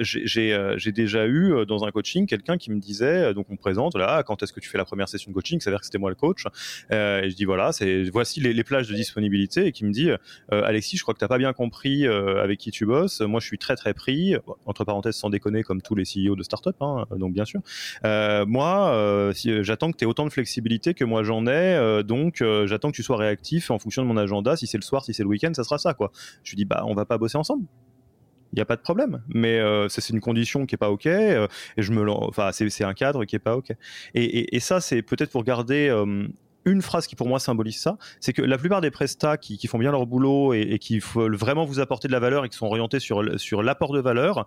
j'ai 0.00 0.92
déjà 0.92 1.26
eu 1.26 1.66
dans 1.66 1.84
un 1.84 1.90
coaching 1.90 2.26
quelqu'un 2.26 2.56
qui 2.56 2.70
me 2.70 2.78
disait, 2.78 3.34
donc 3.34 3.46
on 3.50 3.56
présente 3.56 3.96
là, 3.96 4.22
quand 4.22 4.42
est-ce 4.42 4.52
que 4.52 4.60
tu 4.60 4.68
fais 4.68 4.78
la 4.78 4.84
première 4.84 5.08
session 5.08 5.30
de 5.30 5.34
coaching, 5.34 5.60
c'est-à-dire 5.60 5.80
que 5.80 5.86
c'était 5.86 5.98
moi 5.98 6.10
le 6.10 6.16
coach. 6.16 6.44
Euh, 6.92 7.22
et 7.22 7.30
je 7.30 7.36
dis 7.36 7.44
voilà, 7.44 7.72
c'est 7.72 8.04
voici 8.04 8.40
les, 8.40 8.64
plages 8.64 8.88
de 8.88 8.94
disponibilité 8.94 9.66
et 9.66 9.72
qui 9.72 9.84
me 9.84 9.92
dit 9.92 10.10
euh, 10.10 10.16
Alexis, 10.50 10.96
je 10.96 11.02
crois 11.02 11.14
que 11.14 11.18
t'as 11.18 11.28
pas 11.28 11.38
bien 11.38 11.52
compris 11.52 12.06
euh, 12.06 12.42
avec 12.42 12.58
qui 12.58 12.70
tu 12.70 12.86
bosses. 12.86 13.20
Moi, 13.20 13.40
je 13.40 13.46
suis 13.46 13.58
très 13.58 13.76
très 13.76 13.94
pris. 13.94 14.34
Entre 14.66 14.84
parenthèses, 14.84 15.16
sans 15.16 15.30
déconner, 15.30 15.62
comme 15.62 15.82
tous 15.82 15.94
les 15.94 16.04
CEO 16.04 16.36
de 16.36 16.42
start-up, 16.42 16.76
hein, 16.80 17.04
donc 17.16 17.32
bien 17.32 17.44
sûr. 17.44 17.60
moi, 18.02 19.32
j'attends 19.34 19.90
que 19.92 19.96
tu 19.96 20.04
aies 20.04 20.06
autant 20.06 20.24
de 20.24 20.30
flexibilité 20.30 20.94
que 20.94 21.04
moi 21.04 21.22
j'en 21.22 21.46
ai, 21.46 22.02
donc 22.04 22.42
j'attends 22.64 22.90
que 22.90 22.96
tu 22.96 23.02
sois 23.02 23.16
réactif 23.16 23.70
en 23.70 23.78
fonction 23.78 24.02
de 24.02 24.08
mon 24.08 24.16
agenda. 24.16 24.56
Si 24.56 24.66
c'est 24.66 24.78
le 24.78 24.82
soir, 24.82 25.04
si 25.04 25.14
c'est 25.14 25.22
le 25.22 25.28
week-end, 25.28 25.52
ça 25.54 25.64
sera 25.64 25.78
ça 25.78 25.94
quoi. 25.94 26.10
Je 26.42 26.52
lui 26.52 26.56
dis 26.56 26.64
bah 26.64 26.84
on 26.86 26.94
va 26.94 27.04
pas 27.04 27.18
bosser 27.18 27.38
ensemble 27.38 27.66
il 28.52 28.60
n'y 28.60 28.62
a 28.62 28.64
pas 28.64 28.76
de 28.76 28.80
problème. 28.80 29.22
Mais 29.28 29.60
c'est 29.88 30.08
une 30.08 30.20
condition 30.20 30.64
qui 30.64 30.76
est 30.76 30.78
pas 30.78 30.90
ok. 30.90 31.06
et 31.06 31.46
je 31.76 31.92
me, 31.92 32.08
enfin, 32.08 32.50
c'est 32.52 32.84
un 32.84 32.94
cadre 32.94 33.24
qui 33.26 33.36
est 33.36 33.40
pas 33.40 33.56
ok. 33.56 33.72
Et, 34.14 34.60
ça, 34.60 34.80
c'est 34.80 35.02
peut-être 35.02 35.30
pour 35.30 35.44
garder 35.44 35.90
une 36.66 36.82
phrase 36.82 37.06
qui 37.06 37.14
pour 37.14 37.28
moi 37.28 37.38
symbolise 37.38 37.80
ça, 37.80 37.96
c'est 38.20 38.32
que 38.32 38.42
la 38.42 38.58
plupart 38.58 38.80
des 38.80 38.90
prestats 38.90 39.36
qui, 39.36 39.66
font 39.66 39.78
bien 39.78 39.92
leur 39.92 40.06
boulot 40.06 40.52
et, 40.52 40.78
qui 40.78 40.98
veulent 40.98 41.36
vraiment 41.36 41.64
vous 41.64 41.80
apporter 41.80 42.08
de 42.08 42.12
la 42.12 42.20
valeur 42.20 42.44
et 42.44 42.48
qui 42.48 42.56
sont 42.56 42.66
orientés 42.66 43.00
sur, 43.00 43.22
sur 43.40 43.62
l'apport 43.62 43.92
de 43.92 44.00
valeur, 44.00 44.46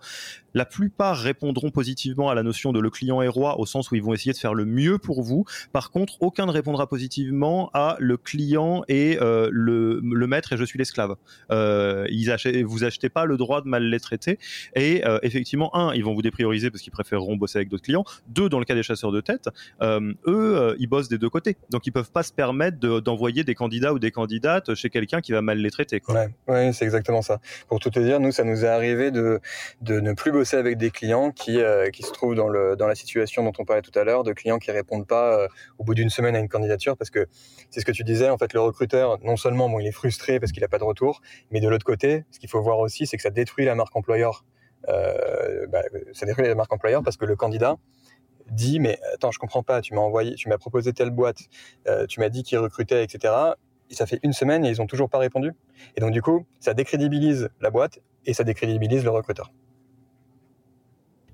la 0.54 0.64
plupart 0.64 1.16
répondront 1.16 1.70
positivement 1.70 2.28
à 2.28 2.34
la 2.34 2.42
notion 2.42 2.72
de 2.72 2.80
le 2.80 2.90
client 2.90 3.22
est 3.22 3.28
roi 3.28 3.58
au 3.58 3.66
sens 3.66 3.90
où 3.90 3.94
ils 3.94 4.02
vont 4.02 4.12
essayer 4.12 4.32
de 4.32 4.38
faire 4.38 4.54
le 4.54 4.64
mieux 4.64 4.98
pour 4.98 5.22
vous. 5.22 5.44
Par 5.72 5.90
contre, 5.90 6.14
aucun 6.20 6.46
ne 6.46 6.52
répondra 6.52 6.86
positivement 6.86 7.70
à 7.72 7.96
le 7.98 8.16
client 8.16 8.82
et 8.88 9.18
euh, 9.20 9.48
le, 9.50 10.00
le, 10.02 10.26
maître 10.26 10.52
et 10.52 10.56
je 10.56 10.64
suis 10.64 10.78
l'esclave. 10.78 11.16
Euh, 11.50 12.06
ils 12.10 12.30
achetez, 12.30 12.62
vous 12.62 12.84
achetez 12.84 13.08
pas 13.08 13.24
le 13.24 13.36
droit 13.36 13.62
de 13.62 13.68
mal 13.68 13.84
les 13.84 14.00
traiter 14.00 14.38
et 14.74 15.06
euh, 15.06 15.18
effectivement, 15.22 15.74
un, 15.74 15.94
ils 15.94 16.04
vont 16.04 16.14
vous 16.14 16.22
déprioriser 16.22 16.70
parce 16.70 16.82
qu'ils 16.82 16.92
préféreront 16.92 17.36
bosser 17.36 17.58
avec 17.58 17.68
d'autres 17.68 17.84
clients. 17.84 18.04
Deux, 18.28 18.48
dans 18.48 18.58
le 18.58 18.64
cas 18.64 18.74
des 18.74 18.82
chasseurs 18.82 19.12
de 19.12 19.20
tête, 19.20 19.48
eux, 19.82 20.76
ils 20.78 20.86
bossent 20.86 21.08
des 21.08 21.18
deux 21.18 21.30
côtés, 21.30 21.56
donc 21.70 21.86
ils 21.86 21.92
peuvent 21.92 22.09
pas 22.10 22.22
se 22.22 22.32
permettre 22.32 22.78
d'envoyer 22.78 23.44
des 23.44 23.54
candidats 23.54 23.92
ou 23.92 23.98
des 23.98 24.10
candidates 24.10 24.74
chez 24.74 24.90
quelqu'un 24.90 25.20
qui 25.20 25.32
va 25.32 25.42
mal 25.42 25.58
les 25.58 25.70
traiter. 25.70 26.00
Quoi. 26.00 26.26
Ouais, 26.48 26.72
c'est 26.72 26.84
exactement 26.84 27.22
ça. 27.22 27.40
Pour 27.68 27.80
tout 27.80 27.90
te 27.90 28.00
dire, 28.00 28.20
nous, 28.20 28.32
ça 28.32 28.44
nous 28.44 28.64
est 28.64 28.68
arrivé 28.68 29.10
de, 29.10 29.40
de 29.80 30.00
ne 30.00 30.12
plus 30.12 30.32
bosser 30.32 30.56
avec 30.56 30.76
des 30.76 30.90
clients 30.90 31.30
qui, 31.30 31.60
euh, 31.60 31.90
qui 31.90 32.02
se 32.02 32.12
trouvent 32.12 32.34
dans, 32.34 32.48
le, 32.48 32.76
dans 32.76 32.86
la 32.86 32.94
situation 32.94 33.42
dont 33.42 33.52
on 33.58 33.64
parlait 33.64 33.82
tout 33.82 33.96
à 33.98 34.04
l'heure, 34.04 34.24
de 34.24 34.32
clients 34.32 34.58
qui 34.58 34.70
répondent 34.70 35.06
pas 35.06 35.38
euh, 35.38 35.48
au 35.78 35.84
bout 35.84 35.94
d'une 35.94 36.10
semaine 36.10 36.36
à 36.36 36.38
une 36.38 36.48
candidature, 36.48 36.96
parce 36.96 37.10
que 37.10 37.26
c'est 37.70 37.80
ce 37.80 37.84
que 37.84 37.92
tu 37.92 38.04
disais, 38.04 38.28
en 38.28 38.38
fait, 38.38 38.52
le 38.52 38.60
recruteur, 38.60 39.18
non 39.22 39.36
seulement 39.36 39.68
bon, 39.68 39.78
il 39.78 39.86
est 39.86 39.92
frustré 39.92 40.40
parce 40.40 40.52
qu'il 40.52 40.62
n'a 40.62 40.68
pas 40.68 40.78
de 40.78 40.84
retour, 40.84 41.20
mais 41.50 41.60
de 41.60 41.68
l'autre 41.68 41.86
côté, 41.86 42.24
ce 42.30 42.38
qu'il 42.38 42.48
faut 42.48 42.60
voir 42.60 42.78
aussi, 42.78 43.06
c'est 43.06 43.16
que 43.16 43.22
ça 43.22 43.30
détruit 43.30 43.64
la 43.64 43.74
marque 43.74 43.94
employeur. 43.96 44.44
Euh, 44.88 45.66
bah, 45.68 45.82
ça 46.12 46.24
détruit 46.24 46.46
la 46.46 46.54
marque 46.54 46.72
employeur 46.72 47.02
parce 47.02 47.18
que 47.18 47.26
le 47.26 47.36
candidat, 47.36 47.76
dit 48.50 48.80
mais 48.80 48.98
attends 49.14 49.30
je 49.30 49.38
comprends 49.38 49.62
pas 49.62 49.80
tu 49.80 49.94
m'as 49.94 50.00
envoyé 50.00 50.34
tu 50.34 50.48
m'as 50.48 50.58
proposé 50.58 50.92
telle 50.92 51.10
boîte 51.10 51.40
euh, 51.88 52.06
tu 52.06 52.20
m'as 52.20 52.28
dit 52.28 52.42
qu'ils 52.42 52.58
recrutaient 52.58 53.04
etc 53.04 53.54
et 53.90 53.94
ça 53.94 54.06
fait 54.06 54.20
une 54.22 54.32
semaine 54.32 54.64
et 54.64 54.70
ils 54.70 54.80
ont 54.80 54.86
toujours 54.86 55.10
pas 55.10 55.18
répondu. 55.18 55.52
Et 55.96 56.00
donc 56.00 56.12
du 56.12 56.22
coup 56.22 56.46
ça 56.60 56.74
décrédibilise 56.74 57.50
la 57.60 57.70
boîte 57.70 57.98
et 58.24 58.32
ça 58.32 58.44
décrédibilise 58.44 59.04
le 59.04 59.10
recruteur 59.10 59.52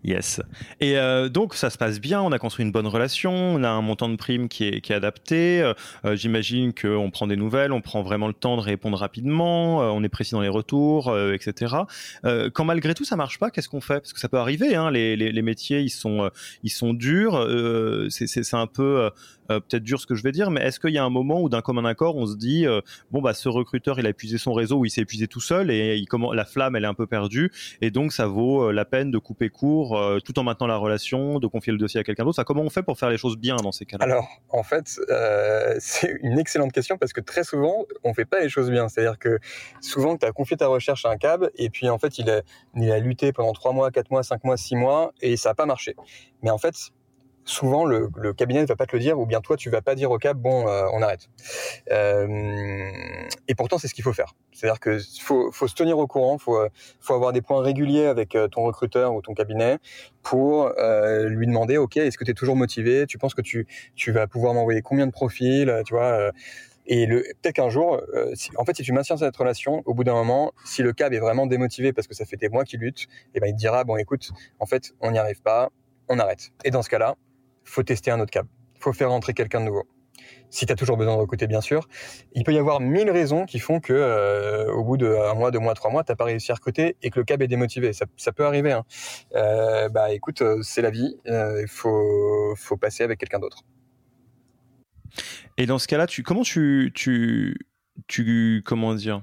Yes. 0.04 0.40
Et 0.80 0.98
euh, 0.98 1.28
donc 1.28 1.54
ça 1.54 1.68
se 1.68 1.78
passe 1.78 2.00
bien, 2.00 2.22
on 2.22 2.30
a 2.30 2.38
construit 2.38 2.64
une 2.64 2.70
bonne 2.70 2.86
relation, 2.86 3.32
on 3.32 3.64
a 3.64 3.68
un 3.68 3.82
montant 3.82 4.08
de 4.08 4.16
prime 4.16 4.48
qui 4.48 4.64
est, 4.64 4.80
qui 4.80 4.92
est 4.92 4.96
adapté. 4.96 5.60
Euh, 5.60 5.74
euh 6.04 6.14
J'imagine 6.14 6.72
qu'on 6.72 7.10
prend 7.10 7.26
des 7.26 7.36
nouvelles, 7.36 7.72
on 7.72 7.80
prend 7.80 8.02
vraiment 8.02 8.28
le 8.28 8.32
temps 8.32 8.56
de 8.56 8.60
répondre 8.60 8.96
rapidement, 8.96 9.82
euh, 9.82 9.86
on 9.86 10.04
est 10.04 10.08
précis 10.08 10.32
dans 10.32 10.40
les 10.40 10.48
retours, 10.48 11.08
euh, 11.08 11.32
etc. 11.32 11.74
quand 12.22 12.64
malgré 12.64 12.94
tout 12.94 13.04
ça 13.04 13.16
marche 13.16 13.38
pas, 13.38 13.50
qu'est-ce 13.50 13.68
qu'on 13.68 13.80
fait? 13.80 14.00
Parce 14.00 14.12
que 14.12 14.20
ça 14.20 14.28
peut 14.28 14.38
arriver, 14.38 14.76
hein, 14.76 14.90
les, 14.90 15.16
les, 15.16 15.32
les, 15.32 15.42
métiers 15.42 15.80
ils 15.80 15.90
sont, 15.90 16.30
ils 16.62 16.70
sont 16.70 16.94
durs, 16.94 17.44
c'est 18.10 18.54
un 18.54 18.66
peu 18.66 19.00
euh, 19.00 19.10
peut-être 19.46 19.82
dur 19.82 20.00
ce 20.00 20.06
que 20.06 20.14
je 20.14 20.22
vais 20.22 20.32
dire, 20.32 20.50
mais 20.50 20.62
est-ce 20.62 20.80
qu'il 20.80 20.90
y 20.90 20.98
a 20.98 21.04
un 21.04 21.10
moment 21.10 21.40
où 21.40 21.48
d'un 21.48 21.62
commun 21.62 21.84
accord, 21.84 22.16
on 22.16 22.26
se 22.26 22.36
dit 22.36 22.66
euh, 22.66 22.80
bon 23.10 23.20
bah 23.20 23.34
ce 23.34 23.48
recruteur 23.48 23.98
il 23.98 24.06
a 24.06 24.10
épuisé 24.10 24.38
son 24.38 24.52
réseau 24.52 24.78
ou 24.78 24.84
il 24.84 24.90
s'est 24.90 25.02
épuisé 25.02 25.26
tout 25.26 25.40
seul 25.40 25.70
et 25.70 25.96
il, 25.96 26.06
comment, 26.06 26.32
la 26.32 26.44
flamme 26.44 26.76
elle 26.76 26.84
est 26.84 26.88
un 26.88 26.94
peu 26.94 27.06
perdue 27.06 27.50
et 27.80 27.90
donc 27.90 28.12
ça 28.12 28.26
vaut 28.26 28.68
euh, 28.68 28.72
la 28.72 28.84
peine 28.84 29.10
de 29.10 29.18
couper 29.18 29.48
court 29.48 29.98
tout 30.24 30.38
en 30.38 30.44
maintenant 30.44 30.66
la 30.66 30.76
relation, 30.76 31.38
de 31.38 31.46
confier 31.46 31.72
le 31.72 31.78
dossier 31.78 32.00
à 32.00 32.04
quelqu'un 32.04 32.24
d'autre. 32.24 32.42
comment 32.44 32.62
on 32.62 32.70
fait 32.70 32.82
pour 32.82 32.98
faire 32.98 33.10
les 33.10 33.18
choses 33.18 33.36
bien 33.36 33.56
dans 33.56 33.72
ces 33.72 33.84
cas-là? 33.84 34.04
Alors 34.04 34.28
en 34.50 34.62
fait 34.62 34.86
c'est 35.78 36.16
une 36.22 36.38
excellente 36.38 36.72
question 36.72 36.98
parce 36.98 37.12
que 37.12 37.20
très 37.20 37.44
souvent 37.44 37.86
on 38.04 38.14
fait 38.14 38.24
pas 38.24 38.40
les 38.40 38.48
choses 38.48 38.70
bien. 38.70 38.88
C'est-à-dire 38.88 39.18
que 39.18 39.38
souvent 39.80 40.16
tu 40.16 40.26
as 40.26 40.32
confié 40.32 40.56
ta 40.56 40.66
recherche 40.66 41.04
à 41.04 41.10
un 41.10 41.16
cab 41.16 41.50
et 41.56 41.70
puis 41.70 41.88
en 41.88 41.98
fait 41.98 42.18
il 42.18 42.30
a, 42.30 42.42
il 42.74 42.90
a 42.90 42.98
lutté 42.98 43.32
pendant 43.32 43.52
3 43.52 43.72
mois, 43.72 43.90
4 43.90 44.10
mois, 44.10 44.22
5 44.22 44.44
mois, 44.44 44.56
6 44.56 44.76
mois 44.76 45.12
et 45.20 45.36
ça 45.36 45.50
n'a 45.50 45.54
pas 45.54 45.66
marché. 45.66 45.94
Mais 46.42 46.50
en 46.50 46.58
fait 46.58 46.74
souvent 47.46 47.84
le, 47.84 48.10
cabinet 48.34 48.60
ne 48.60 48.66
va 48.66 48.76
pas 48.76 48.86
te 48.86 48.94
le 48.94 49.00
dire, 49.00 49.18
ou 49.18 49.24
bien 49.24 49.40
toi 49.40 49.56
tu 49.56 49.70
vas 49.70 49.80
pas 49.80 49.94
dire 49.94 50.10
au 50.10 50.18
cap 50.18 50.36
bon 50.36 50.68
euh, 50.68 50.86
on 50.92 51.00
arrête. 51.00 51.30
Euh, 51.90 52.90
et 53.48 53.54
pourtant 53.54 53.78
c'est 53.78 53.88
ce 53.88 53.94
qu'il 53.94 54.04
faut 54.04 54.12
faire. 54.12 54.34
C'est-à-dire 54.52 54.80
que 54.80 54.98
faut, 55.20 55.50
faut 55.52 55.68
se 55.68 55.74
tenir 55.74 55.96
au 55.98 56.06
courant, 56.06 56.38
faut 56.38 56.58
faut 57.00 57.14
avoir 57.14 57.32
des 57.32 57.40
points 57.40 57.62
réguliers 57.62 58.06
avec 58.06 58.34
euh, 58.34 58.48
ton 58.48 58.64
recruteur 58.64 59.14
ou 59.14 59.22
ton 59.22 59.32
cabinet 59.32 59.78
pour 60.22 60.70
lui 61.28 61.46
demander 61.46 61.78
ok 61.78 61.98
est-ce 61.98 62.18
que 62.18 62.24
tu 62.24 62.32
es 62.32 62.34
toujours 62.34 62.56
motivé, 62.56 63.06
tu 63.06 63.16
penses 63.16 63.34
que 63.34 63.42
tu 63.42 63.66
tu 63.94 64.10
vas 64.10 64.26
pouvoir 64.26 64.52
m'envoyer 64.54 64.82
combien 64.82 65.06
de 65.06 65.12
profils, 65.12 65.72
tu 65.86 65.94
vois. 65.94 66.32
et 66.86 67.06
le, 67.06 67.22
peut-être 67.40 67.54
qu'un 67.54 67.68
jour, 67.68 68.02
en 68.56 68.64
fait, 68.64 68.76
si 68.76 68.82
tu 68.82 68.92
maintiens 68.92 69.16
cette 69.16 69.36
relation, 69.36 69.82
au 69.86 69.94
bout 69.94 70.02
d'un 70.02 70.14
moment, 70.14 70.52
si 70.64 70.82
le 70.82 70.92
cab 70.92 71.12
est 71.12 71.20
vraiment 71.20 71.46
démotivé 71.46 71.92
parce 71.92 72.08
que 72.08 72.14
ça 72.14 72.24
fait 72.24 72.36
des 72.36 72.48
mois 72.48 72.64
qu'il 72.64 72.80
lutte, 72.80 73.02
et 73.02 73.36
eh 73.36 73.40
ben 73.40 73.46
il 73.46 73.52
te 73.52 73.58
dira 73.58 73.84
bon 73.84 73.96
écoute, 73.96 74.32
en 74.58 74.66
fait, 74.66 74.94
on 75.00 75.12
n'y 75.12 75.18
arrive 75.18 75.42
pas, 75.42 75.70
on 76.08 76.18
arrête. 76.18 76.50
Et 76.64 76.72
dans 76.72 76.82
ce 76.82 76.90
cas-là, 76.90 77.16
faut 77.66 77.82
tester 77.82 78.10
un 78.10 78.20
autre 78.20 78.30
câble. 78.30 78.48
faut 78.80 78.92
faire 78.92 79.10
rentrer 79.10 79.34
quelqu'un 79.34 79.60
de 79.60 79.66
nouveau. 79.66 79.84
Si 80.50 80.64
tu 80.64 80.72
as 80.72 80.76
toujours 80.76 80.96
besoin 80.96 81.14
de 81.14 81.20
recruter, 81.20 81.46
bien 81.46 81.60
sûr. 81.60 81.88
Il 82.32 82.44
peut 82.44 82.52
y 82.52 82.58
avoir 82.58 82.80
mille 82.80 83.10
raisons 83.10 83.46
qui 83.46 83.58
font 83.58 83.80
que 83.80 83.92
euh, 83.92 84.72
au 84.72 84.84
bout 84.84 84.96
d'un 84.96 85.34
mois, 85.34 85.50
deux 85.50 85.58
mois, 85.58 85.74
trois 85.74 85.90
mois, 85.90 86.04
tu 86.04 86.12
n'as 86.12 86.16
pas 86.16 86.24
réussi 86.24 86.52
à 86.52 86.54
recruter 86.54 86.96
et 87.02 87.10
que 87.10 87.18
le 87.18 87.24
cab 87.24 87.42
est 87.42 87.48
démotivé. 87.48 87.92
Ça, 87.92 88.06
ça 88.16 88.32
peut 88.32 88.46
arriver. 88.46 88.72
Hein. 88.72 88.84
Euh, 89.34 89.88
bah 89.88 90.12
écoute, 90.12 90.42
euh, 90.42 90.62
c'est 90.62 90.82
la 90.82 90.90
vie. 90.90 91.16
Il 91.26 91.66
faut, 91.68 92.54
faut 92.56 92.76
passer 92.76 93.02
avec 93.02 93.18
quelqu'un 93.18 93.40
d'autre. 93.40 93.62
Et 95.58 95.66
dans 95.66 95.78
ce 95.78 95.88
cas-là, 95.88 96.06
tu, 96.06 96.22
comment 96.22 96.42
tu, 96.42 96.92
tu, 96.94 97.56
tu, 98.06 98.62
comment 98.64 98.94
dire? 98.94 99.22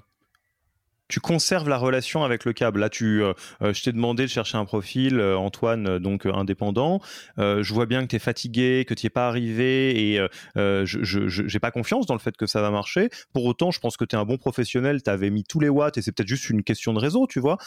Tu 1.14 1.20
conserves 1.20 1.70
la 1.70 1.78
relation 1.78 2.24
avec 2.24 2.44
le 2.44 2.54
câble. 2.54 2.80
Là, 2.80 2.90
tu, 2.90 3.22
euh, 3.22 3.34
euh, 3.62 3.72
je 3.72 3.84
t'ai 3.84 3.92
demandé 3.92 4.24
de 4.24 4.30
chercher 4.30 4.58
un 4.58 4.66
profil, 4.66 5.20
euh, 5.20 5.38
Antoine, 5.38 6.00
donc 6.00 6.26
indépendant. 6.26 7.02
je 7.38 7.72
vois 7.72 7.86
bien 7.86 8.02
que 8.02 8.08
tu 8.08 8.16
es 8.16 8.20
fatigué, 8.20 8.84
que 8.88 8.96
tu 8.96 9.06
n'y 9.06 9.08
es 9.08 9.10
pas 9.12 9.28
arrivé 9.28 10.16
et 10.16 10.28
je 10.56 11.54
n'ai 11.54 11.60
pas 11.60 11.70
confiance 11.70 12.08
dans 12.08 12.16
le 12.16 12.20
fait 12.20 12.36
que 12.36 12.48
ça 12.48 12.64
va 12.64 12.72
marcher. 12.72 13.10
Pour 13.32 13.46
autant, 13.46 13.70
je 13.70 13.80
pense 13.80 13.96
que 13.96 14.06
tu 14.06 14.16
es 14.16 14.20
un 14.20 14.26
bon 14.26 14.38
professionnel, 14.38 15.04
tu 15.04 15.10
avais 15.12 15.30
mis 15.30 15.44
tous 15.44 15.60
les 15.60 15.70
watts 15.70 16.00
et 16.00 16.02
c'est 16.02 16.12
peut-être 16.12 16.28
juste 16.28 16.50
une 16.50 16.64
question 16.64 16.94
de 16.94 17.00
réseau, 17.00 17.28
tu 17.28 17.40
vois. 17.40 17.58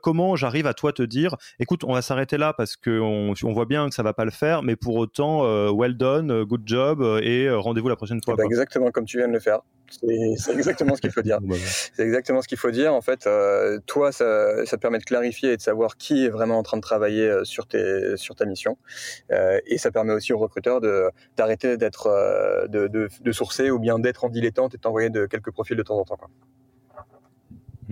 comment 0.00 0.36
j'arrive 0.36 0.68
à 0.68 0.74
toi 0.74 0.92
te 0.92 1.02
dire, 1.02 1.34
écoute, 1.58 1.82
on 1.82 1.94
va 1.94 2.02
s'arrêter 2.02 2.36
là 2.36 2.52
parce 2.52 2.76
qu'on 2.76 3.34
on 3.42 3.52
voit 3.52 3.66
bien 3.66 3.88
que 3.88 3.94
ça 3.96 4.04
va 4.04 4.12
pas 4.12 4.24
le 4.24 4.30
faire, 4.30 4.62
mais 4.62 4.76
pour 4.76 4.94
autant, 4.94 5.42
well 5.72 5.96
done, 5.96 6.44
good 6.44 6.62
job 6.66 7.02
et 7.20 7.50
rendez-vous 7.50 7.88
la 7.88 7.96
prochaine 7.96 8.22
fois. 8.22 8.34
Eh 8.38 8.42
ben, 8.42 8.46
exactement 8.46 8.92
comme 8.92 9.06
tu 9.06 9.18
viens 9.18 9.26
de 9.26 9.32
le 9.32 9.40
faire. 9.40 9.58
C'est 9.90 10.52
exactement 10.52 10.96
ce 10.96 11.00
qu'il 11.00 11.10
faut 11.10 11.22
dire. 11.22 11.38
Bah 11.42 11.56
c'est 11.94 12.02
exactement 12.02 12.40
ce 12.40 12.48
qu'il 12.48 12.58
faut 12.58 12.70
dire. 12.70 12.94
En 12.94 13.00
fait, 13.00 13.26
euh, 13.26 13.78
toi, 13.86 14.12
ça, 14.12 14.64
ça, 14.64 14.76
te 14.76 14.80
permet 14.80 14.98
de 14.98 15.04
clarifier 15.04 15.52
et 15.52 15.56
de 15.56 15.62
savoir 15.62 15.96
qui 15.96 16.24
est 16.24 16.28
vraiment 16.28 16.58
en 16.58 16.62
train 16.62 16.76
de 16.76 16.82
travailler 16.82 17.28
euh, 17.28 17.44
sur, 17.44 17.66
tes, 17.66 18.16
sur 18.16 18.34
ta 18.34 18.44
mission. 18.44 18.78
Euh, 19.30 19.58
et 19.66 19.78
ça 19.78 19.90
permet 19.90 20.12
aussi 20.12 20.32
aux 20.32 20.38
recruteurs 20.38 20.80
d'arrêter 21.36 21.76
d'être 21.76 22.08
de, 22.68 22.86
de, 22.86 23.08
de, 23.20 23.32
sourcer 23.32 23.70
ou 23.70 23.78
bien 23.78 23.98
d'être 23.98 24.24
en 24.24 24.28
dilettante 24.28 24.74
et 24.74 24.76
de 24.76 24.82
t'envoyer 24.82 25.10
de 25.10 25.26
quelques 25.26 25.50
profils 25.50 25.76
de 25.76 25.82
temps 25.82 25.98
en 25.98 26.04
temps. 26.04 26.16
Quoi. 26.16 26.28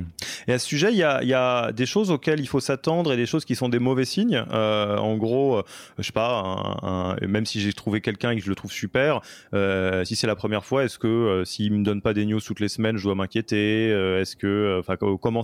Hmm. 0.00 0.06
Et 0.48 0.52
à 0.52 0.58
ce 0.58 0.66
sujet, 0.66 0.92
il 0.92 0.98
y 0.98 1.04
a, 1.04 1.72
des 1.72 1.86
choses 1.86 2.10
auxquelles 2.10 2.40
il 2.40 2.46
faut 2.46 2.60
s'attendre 2.60 3.12
et 3.12 3.16
des 3.16 3.26
choses 3.26 3.44
qui 3.44 3.54
sont 3.54 3.68
des 3.68 3.78
mauvais 3.78 4.04
signes. 4.04 4.44
Euh, 4.50 4.96
en 4.96 5.16
gros, 5.16 5.58
euh, 5.58 5.62
je 5.98 6.04
sais 6.04 6.12
pas, 6.12 7.16
même 7.22 7.46
si 7.46 7.60
j'ai 7.60 7.72
trouvé 7.72 8.00
quelqu'un 8.00 8.30
et 8.30 8.36
que 8.36 8.42
je 8.42 8.48
le 8.48 8.54
trouve 8.54 8.72
super, 8.72 9.20
euh, 9.54 10.04
si 10.04 10.16
c'est 10.16 10.26
la 10.26 10.36
première 10.36 10.64
fois, 10.64 10.84
est-ce 10.84 10.98
que 10.98 11.42
s'il 11.44 11.72
me 11.72 11.84
donne 11.84 12.02
pas 12.02 12.14
des 12.14 12.24
news 12.24 12.40
toutes 12.40 12.60
les 12.60 12.68
semaines, 12.68 12.96
je 12.96 13.04
dois 13.04 13.14
m'inquiéter 13.14 13.90
Est-ce 13.90 14.36
que, 14.36 14.78
enfin, 14.80 14.96
comment 14.96 15.42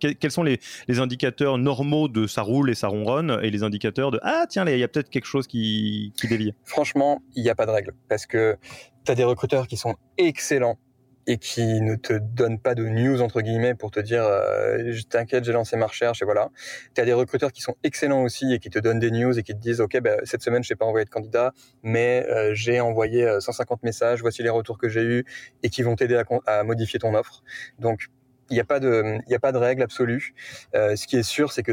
Quels 0.00 0.30
sont 0.30 0.42
les, 0.42 0.58
indicateurs 0.88 1.58
normaux 1.58 2.08
de 2.08 2.26
ça 2.26 2.42
roule 2.42 2.70
et 2.70 2.74
ça 2.74 2.88
ronronne 2.88 3.38
et 3.42 3.50
les 3.50 3.64
indicateurs 3.64 4.10
de 4.12 4.20
ah 4.22 4.46
tiens, 4.48 4.64
il 4.66 4.78
y 4.78 4.82
a 4.82 4.88
peut-être 4.88 5.10
quelque 5.10 5.26
chose 5.26 5.46
qui, 5.46 6.12
qui 6.16 6.28
dévie? 6.28 6.54
Franchement, 6.64 7.20
il 7.34 7.42
n'y 7.42 7.50
a 7.50 7.54
pas 7.54 7.66
de 7.66 7.72
règle 7.72 7.92
parce 8.08 8.26
que 8.26 8.56
tu 9.04 9.12
as 9.12 9.14
des 9.14 9.24
recruteurs 9.24 9.66
qui 9.66 9.76
sont 9.76 9.96
excellents 10.18 10.78
et 11.26 11.38
qui 11.38 11.80
ne 11.80 11.96
te 11.96 12.12
donne 12.12 12.58
pas 12.58 12.74
de 12.74 12.84
news 12.84 13.22
entre 13.22 13.40
guillemets 13.40 13.74
pour 13.74 13.90
te 13.90 14.00
dire 14.00 14.24
euh, 14.24 14.92
t'inquiète 15.08 15.44
j'ai 15.44 15.52
lancé 15.52 15.76
ma 15.76 15.86
recherche 15.86 16.22
et 16.22 16.24
voilà 16.24 16.50
tu 16.94 17.04
des 17.04 17.12
recruteurs 17.12 17.52
qui 17.52 17.62
sont 17.62 17.76
excellents 17.82 18.22
aussi 18.22 18.52
et 18.52 18.58
qui 18.58 18.70
te 18.70 18.78
donnent 18.78 18.98
des 18.98 19.10
news 19.10 19.38
et 19.38 19.42
qui 19.42 19.52
te 19.54 19.60
disent 19.60 19.80
ok 19.80 20.00
ben, 20.00 20.20
cette 20.24 20.42
semaine 20.42 20.62
je 20.62 20.72
n'ai 20.72 20.76
pas 20.76 20.84
envoyé 20.84 21.04
de 21.04 21.10
candidat 21.10 21.52
mais 21.82 22.26
euh, 22.28 22.54
j'ai 22.54 22.80
envoyé 22.80 23.28
150 23.40 23.78
euh, 23.78 23.86
messages 23.86 24.20
voici 24.20 24.42
les 24.42 24.50
retours 24.50 24.78
que 24.78 24.88
j'ai 24.88 25.02
eus 25.02 25.24
et 25.62 25.70
qui 25.70 25.82
vont 25.82 25.96
t'aider 25.96 26.16
à, 26.16 26.24
à, 26.46 26.62
modifier 26.62 26.98
ton 26.98 27.14
offre 27.14 27.42
donc 27.78 28.08
il 28.50 28.54
n'y 28.54 28.60
a 28.60 28.64
pas 28.64 28.80
de 28.80 29.18
a 29.32 29.38
pas 29.38 29.52
de 29.52 29.58
règle 29.58 29.82
absolue 29.82 30.34
euh, 30.74 30.96
ce 30.96 31.06
qui 31.06 31.16
est 31.16 31.22
sûr 31.22 31.52
c'est 31.52 31.62
que 31.62 31.72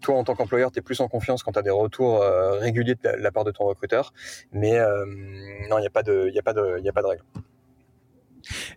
toi, 0.00 0.16
en 0.16 0.22
tant 0.22 0.36
qu'employeur, 0.36 0.70
tu 0.70 0.78
es 0.78 0.82
plus 0.82 1.00
en 1.00 1.08
confiance 1.08 1.42
quand 1.42 1.50
tu 1.50 1.58
as 1.58 1.62
des 1.62 1.70
retours 1.70 2.22
euh, 2.22 2.52
réguliers 2.52 2.94
de 2.94 3.08
la, 3.08 3.32
part 3.32 3.42
de 3.42 3.50
ton 3.50 3.64
recruteur. 3.64 4.12
Mais 4.52 4.78
non, 5.68 5.78
il 5.78 5.80
n'y 5.80 5.88
a 5.88 5.90
pas 5.90 6.04
de, 6.04 6.12
de, 6.12 6.30
il 6.30 6.88
a 6.88 6.92
pas 6.92 7.02
de 7.02 7.06
règle. 7.08 7.24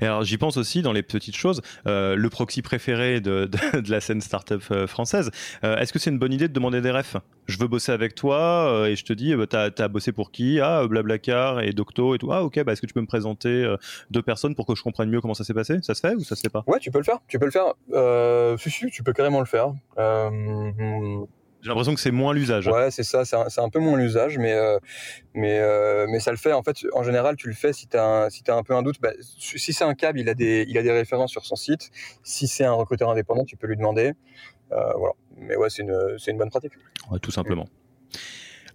Et 0.01 0.05
alors 0.05 0.23
j'y 0.23 0.37
pense 0.37 0.57
aussi 0.57 0.81
dans 0.81 0.93
les 0.93 1.03
petites 1.03 1.35
choses, 1.35 1.61
euh, 1.87 2.15
le 2.15 2.29
proxy 2.29 2.61
préféré 2.61 3.21
de, 3.21 3.49
de, 3.73 3.91
la 3.91 4.01
scène 4.01 4.21
startup 4.21 4.63
euh, 4.71 4.87
française. 4.87 5.31
Euh, 5.63 5.77
est-ce 5.77 5.93
que 5.93 5.99
c'est 5.99 6.09
une 6.09 6.19
bonne 6.19 6.33
idée 6.33 6.47
de 6.47 6.53
demander 6.53 6.81
des 6.81 6.91
refs? 6.91 7.17
Je 7.47 7.57
veux 7.57 7.67
bosser 7.67 7.91
avec 7.91 8.15
toi 8.15 8.85
et 8.87 8.95
je 8.95 9.03
te 9.03 9.11
dis, 9.13 9.35
bah, 9.35 9.47
t'as 9.47 9.69
as 9.77 9.87
bossé 9.87 10.11
pour 10.11 10.31
qui? 10.31 10.59
Ah, 10.61 10.87
Blablacar 10.87 11.61
et 11.61 11.71
Docto 11.71 12.15
et 12.15 12.17
tout. 12.17 12.31
Ah, 12.31 12.43
ok, 12.43 12.63
bah, 12.63 12.71
est-ce 12.71 12.81
que 12.81 12.87
tu 12.87 12.93
peux 12.93 13.01
me 13.01 13.07
présenter 13.07 13.75
deux 14.09 14.21
personnes 14.21 14.55
pour 14.55 14.65
que 14.65 14.75
je 14.75 14.81
comprenne 14.81 15.09
mieux 15.09 15.19
comment 15.19 15.33
ça 15.33 15.43
s'est 15.43 15.53
passé? 15.53 15.79
Ça 15.81 15.93
se 15.93 15.99
fait 15.99 16.15
ou 16.15 16.23
ça 16.23 16.35
se 16.35 16.41
fait 16.41 16.49
pas? 16.49 16.63
Ouais, 16.67 16.79
tu 16.79 16.91
peux 16.91 16.99
le 16.99 17.03
faire. 17.03 17.19
Tu 17.27 17.39
peux 17.39 17.45
le 17.45 17.51
faire. 17.51 17.73
si, 18.57 18.69
si, 18.69 18.87
tu 18.87 19.03
peux 19.03 19.11
carrément 19.11 19.39
le 19.39 19.45
faire. 19.45 19.73
J'ai 21.61 21.67
l'impression 21.69 21.93
que 21.93 21.99
c'est 21.99 22.11
moins 22.11 22.33
l'usage. 22.33 22.67
Ouais, 22.67 22.89
c'est 22.89 23.03
ça, 23.03 23.23
c'est 23.23 23.35
un, 23.35 23.45
un, 23.63 23.69
peu 23.69 23.79
moins 23.79 23.97
l'usage, 23.97 24.37
mais, 24.37 24.53
euh, 24.53 24.79
mais, 25.35 25.59
euh, 25.59 26.07
mais 26.09 26.19
ça 26.19 26.31
le 26.31 26.37
fait. 26.37 26.53
En 26.53 26.63
fait, 26.63 26.77
en 26.93 27.03
général, 27.03 27.35
tu 27.35 27.47
le 27.47 27.53
fais 27.53 27.71
si 27.71 27.87
tu 27.87 27.97
as, 27.97 28.03
un, 28.03 28.29
si 28.29 28.43
as 28.47 28.55
un 28.55 28.63
peu 28.63 28.73
un 28.73 28.81
doute. 28.81 28.99
Bah, 28.99 29.11
si 29.37 29.73
c'est 29.73 29.83
un 29.83 29.93
câble, 29.93 30.19
il 30.19 30.29
a, 30.29 30.33
des, 30.33 30.65
il 30.67 30.77
a 30.77 30.83
des 30.83 30.91
références 30.91 31.31
sur 31.31 31.45
son 31.45 31.55
site. 31.55 31.91
Si 32.23 32.47
c'est 32.47 32.65
un 32.65 32.73
recruteur 32.73 33.09
indépendant, 33.09 33.45
tu 33.45 33.57
peux 33.57 33.67
lui 33.67 33.77
demander. 33.77 34.13
Euh, 34.71 34.93
voilà. 34.97 35.13
Mais 35.37 35.55
ouais, 35.55 35.69
c'est 35.69 35.83
une, 35.83 36.17
une 36.27 36.37
bonne 36.37 36.49
pratique. 36.49 36.73
Ouais, 37.11 37.19
tout 37.19 37.31
simplement. 37.31 37.67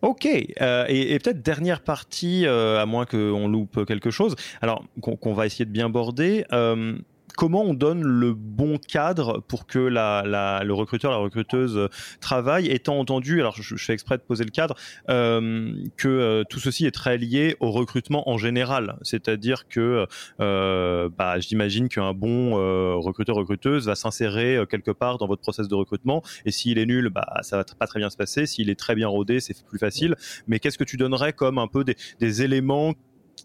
Ok, 0.03 0.29
euh, 0.61 0.85
et, 0.89 1.15
et 1.15 1.19
peut-être 1.19 1.43
dernière 1.43 1.81
partie, 1.81 2.47
euh, 2.47 2.81
à 2.81 2.87
moins 2.87 3.07
qu'on 3.07 3.49
loupe 3.49 3.85
quelque 3.87 4.11
chose, 4.11 4.37
alors 4.61 4.85
qu'on 5.01 5.33
va 5.33 5.47
essayer 5.47 5.65
de 5.65 5.71
bien 5.71 5.89
border. 5.89 6.45
Euh, 6.53 6.99
comment 7.37 7.63
on 7.63 7.75
donne 7.75 8.03
le 8.03 8.35
bon 8.35 8.79
cadre 8.79 9.43
pour 9.47 9.67
que 9.67 9.79
le 9.79 10.73
recruteur, 10.73 11.11
la 11.11 11.19
recruteuse 11.19 11.89
travaille, 12.21 12.67
étant 12.69 12.99
entendu, 12.99 13.41
alors 13.41 13.55
je, 13.61 13.77
fais 13.77 13.93
exprès 13.93 14.17
de 14.17 14.23
poser 14.23 14.45
le 14.45 14.51
cadre, 14.51 14.75
euh, 15.11 15.73
que 15.97 16.09
euh, 16.09 16.45
tout 16.49 16.59
ceci 16.59 16.87
est 16.87 16.91
très 16.91 17.19
lié 17.19 17.57
au 17.61 17.71
recrutement 17.71 18.29
en 18.29 18.39
général. 18.39 18.97
C'est-à-dire 19.03 19.69
que 19.69 20.07
euh, 20.41 21.09
bah, 21.17 21.39
j'imagine 21.39 21.89
qu'un 21.89 22.13
bon 22.13 22.57
recruteur, 23.01 23.37
recruteuse 23.37 23.87
va 23.87 23.95
s'insérer 23.95 24.59
quelque 24.71 24.91
part 24.91 25.19
dans 25.19 25.27
votre 25.27 25.43
process 25.43 25.69
de 25.69 25.75
recrutement, 25.75 26.23
et 26.47 26.51
s'il 26.51 26.79
est 26.79 26.87
nul, 26.87 27.11
bah, 27.11 27.27
ça 27.43 27.59
va 27.59 27.65
pas 27.79 27.87
très 27.87 28.01
bien 28.01 28.11
se 28.11 28.17
passer. 28.17 28.47
S'il 28.47 28.71
est 28.71 28.79
très 28.79 28.95
bien 28.95 29.09
rodé, 29.09 29.41
c'est 29.41 29.55
plus 29.67 29.79
facile. 29.79 30.15
Mais 30.47 30.59
qu'est-ce 30.59 30.79
que 30.79 30.85
tu 30.85 30.97
donnerais 30.97 31.33
comme 31.33 31.59
un 31.59 31.69
peu 31.69 31.85
des 31.85 32.43
éléments 32.43 32.95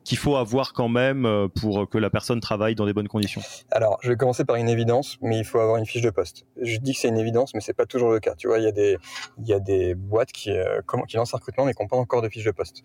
qu'il 0.04 0.18
faut 0.18 0.36
avoir 0.36 0.74
quand 0.74 0.90
même 0.90 1.26
euh, 1.26 1.48
pour 1.48 1.90
que 1.90 1.98
la 1.98 2.10
personne 2.10 2.40
travaille 2.40 2.76
dans 2.76 2.86
des 2.86 2.94
bonnes 2.94 3.08
conditions 3.08 3.42
Alors, 3.72 4.00
je 4.02 4.10
vais 4.10 4.16
commencer 4.16 4.46
par 4.46 4.56
une 4.56 4.70
évidence, 4.70 5.18
mais 5.22 5.38
il 5.38 5.46
faut 5.46 5.60
avoir 5.60 5.78
une 5.78 5.86
fiche 5.86 6.02
de 6.02 6.10
poste. 6.10 6.46
Je 6.62 6.78
dis 6.78 6.94
que 6.94 7.00
c'est 7.00 7.10
une 7.10 7.18
évidence, 7.18 7.54
mais 7.54 7.62
c'est 7.62 7.74
pas 7.74 7.86
toujours 7.86 8.12
le 8.12 8.20
cas. 8.20 8.36
Tu 8.36 8.48
vois, 8.48 8.60
il 8.60 8.64
y 8.64 8.68
a 8.68 8.72
des, 8.72 8.98
y 9.44 9.54
a 9.54 9.60
des 9.60 9.96
boîtes 9.96 10.32
qui, 10.32 10.52
euh, 10.52 10.82
qui 11.08 11.18
lancent 11.18 11.34
un 11.34 11.38
recrutement, 11.38 11.66
mais 11.66 11.74
qui 11.74 11.82
n'ont 11.82 11.88
pas 11.88 11.98
encore 11.98 12.22
de 12.22 12.30
fiche 12.30 12.44
de 12.44 12.52
poste. 12.52 12.84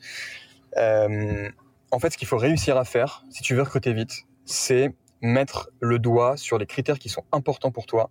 Euh, 0.76 1.48
en 1.90 1.98
fait, 1.98 2.10
ce 2.10 2.18
qu'il 2.18 2.28
faut 2.28 2.38
réussir 2.38 2.76
à 2.76 2.84
faire, 2.84 3.24
si 3.30 3.42
tu 3.42 3.54
veux 3.54 3.62
recruter 3.62 3.92
vite, 3.92 4.26
c'est 4.44 4.94
mettre 5.22 5.70
le 5.80 5.98
doigt 5.98 6.36
sur 6.36 6.58
les 6.58 6.66
critères 6.66 6.98
qui 6.98 7.08
sont 7.08 7.24
importants 7.32 7.70
pour 7.70 7.86
toi 7.86 8.10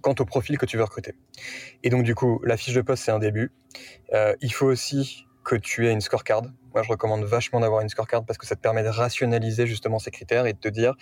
quant 0.00 0.14
au 0.18 0.24
profil 0.24 0.58
que 0.58 0.66
tu 0.66 0.78
veux 0.78 0.82
recruter. 0.82 1.14
Et 1.84 1.90
donc 1.90 2.02
du 2.02 2.14
coup, 2.14 2.40
la 2.44 2.56
fiche 2.56 2.74
de 2.74 2.80
poste, 2.80 3.04
c'est 3.04 3.12
un 3.12 3.18
début. 3.18 3.52
il 4.40 4.52
faut 4.52 4.66
aussi 4.66 5.26
que 5.44 5.56
tu 5.56 5.86
aies 5.86 5.92
une 5.92 6.00
scorecard. 6.00 6.42
Moi, 6.74 6.82
je 6.82 6.88
recommande 6.88 7.24
vachement 7.24 7.60
d'avoir 7.60 7.80
une 7.80 7.88
scorecard 7.88 8.24
parce 8.24 8.38
que 8.38 8.46
ça 8.46 8.56
te 8.56 8.60
permet 8.60 8.82
de 8.82 8.88
rationaliser 8.88 9.66
justement 9.66 9.98
ces 9.98 10.10
critères 10.10 10.46
et 10.46 10.52
de 10.52 10.58
te 10.58 10.68
dire, 10.68 10.94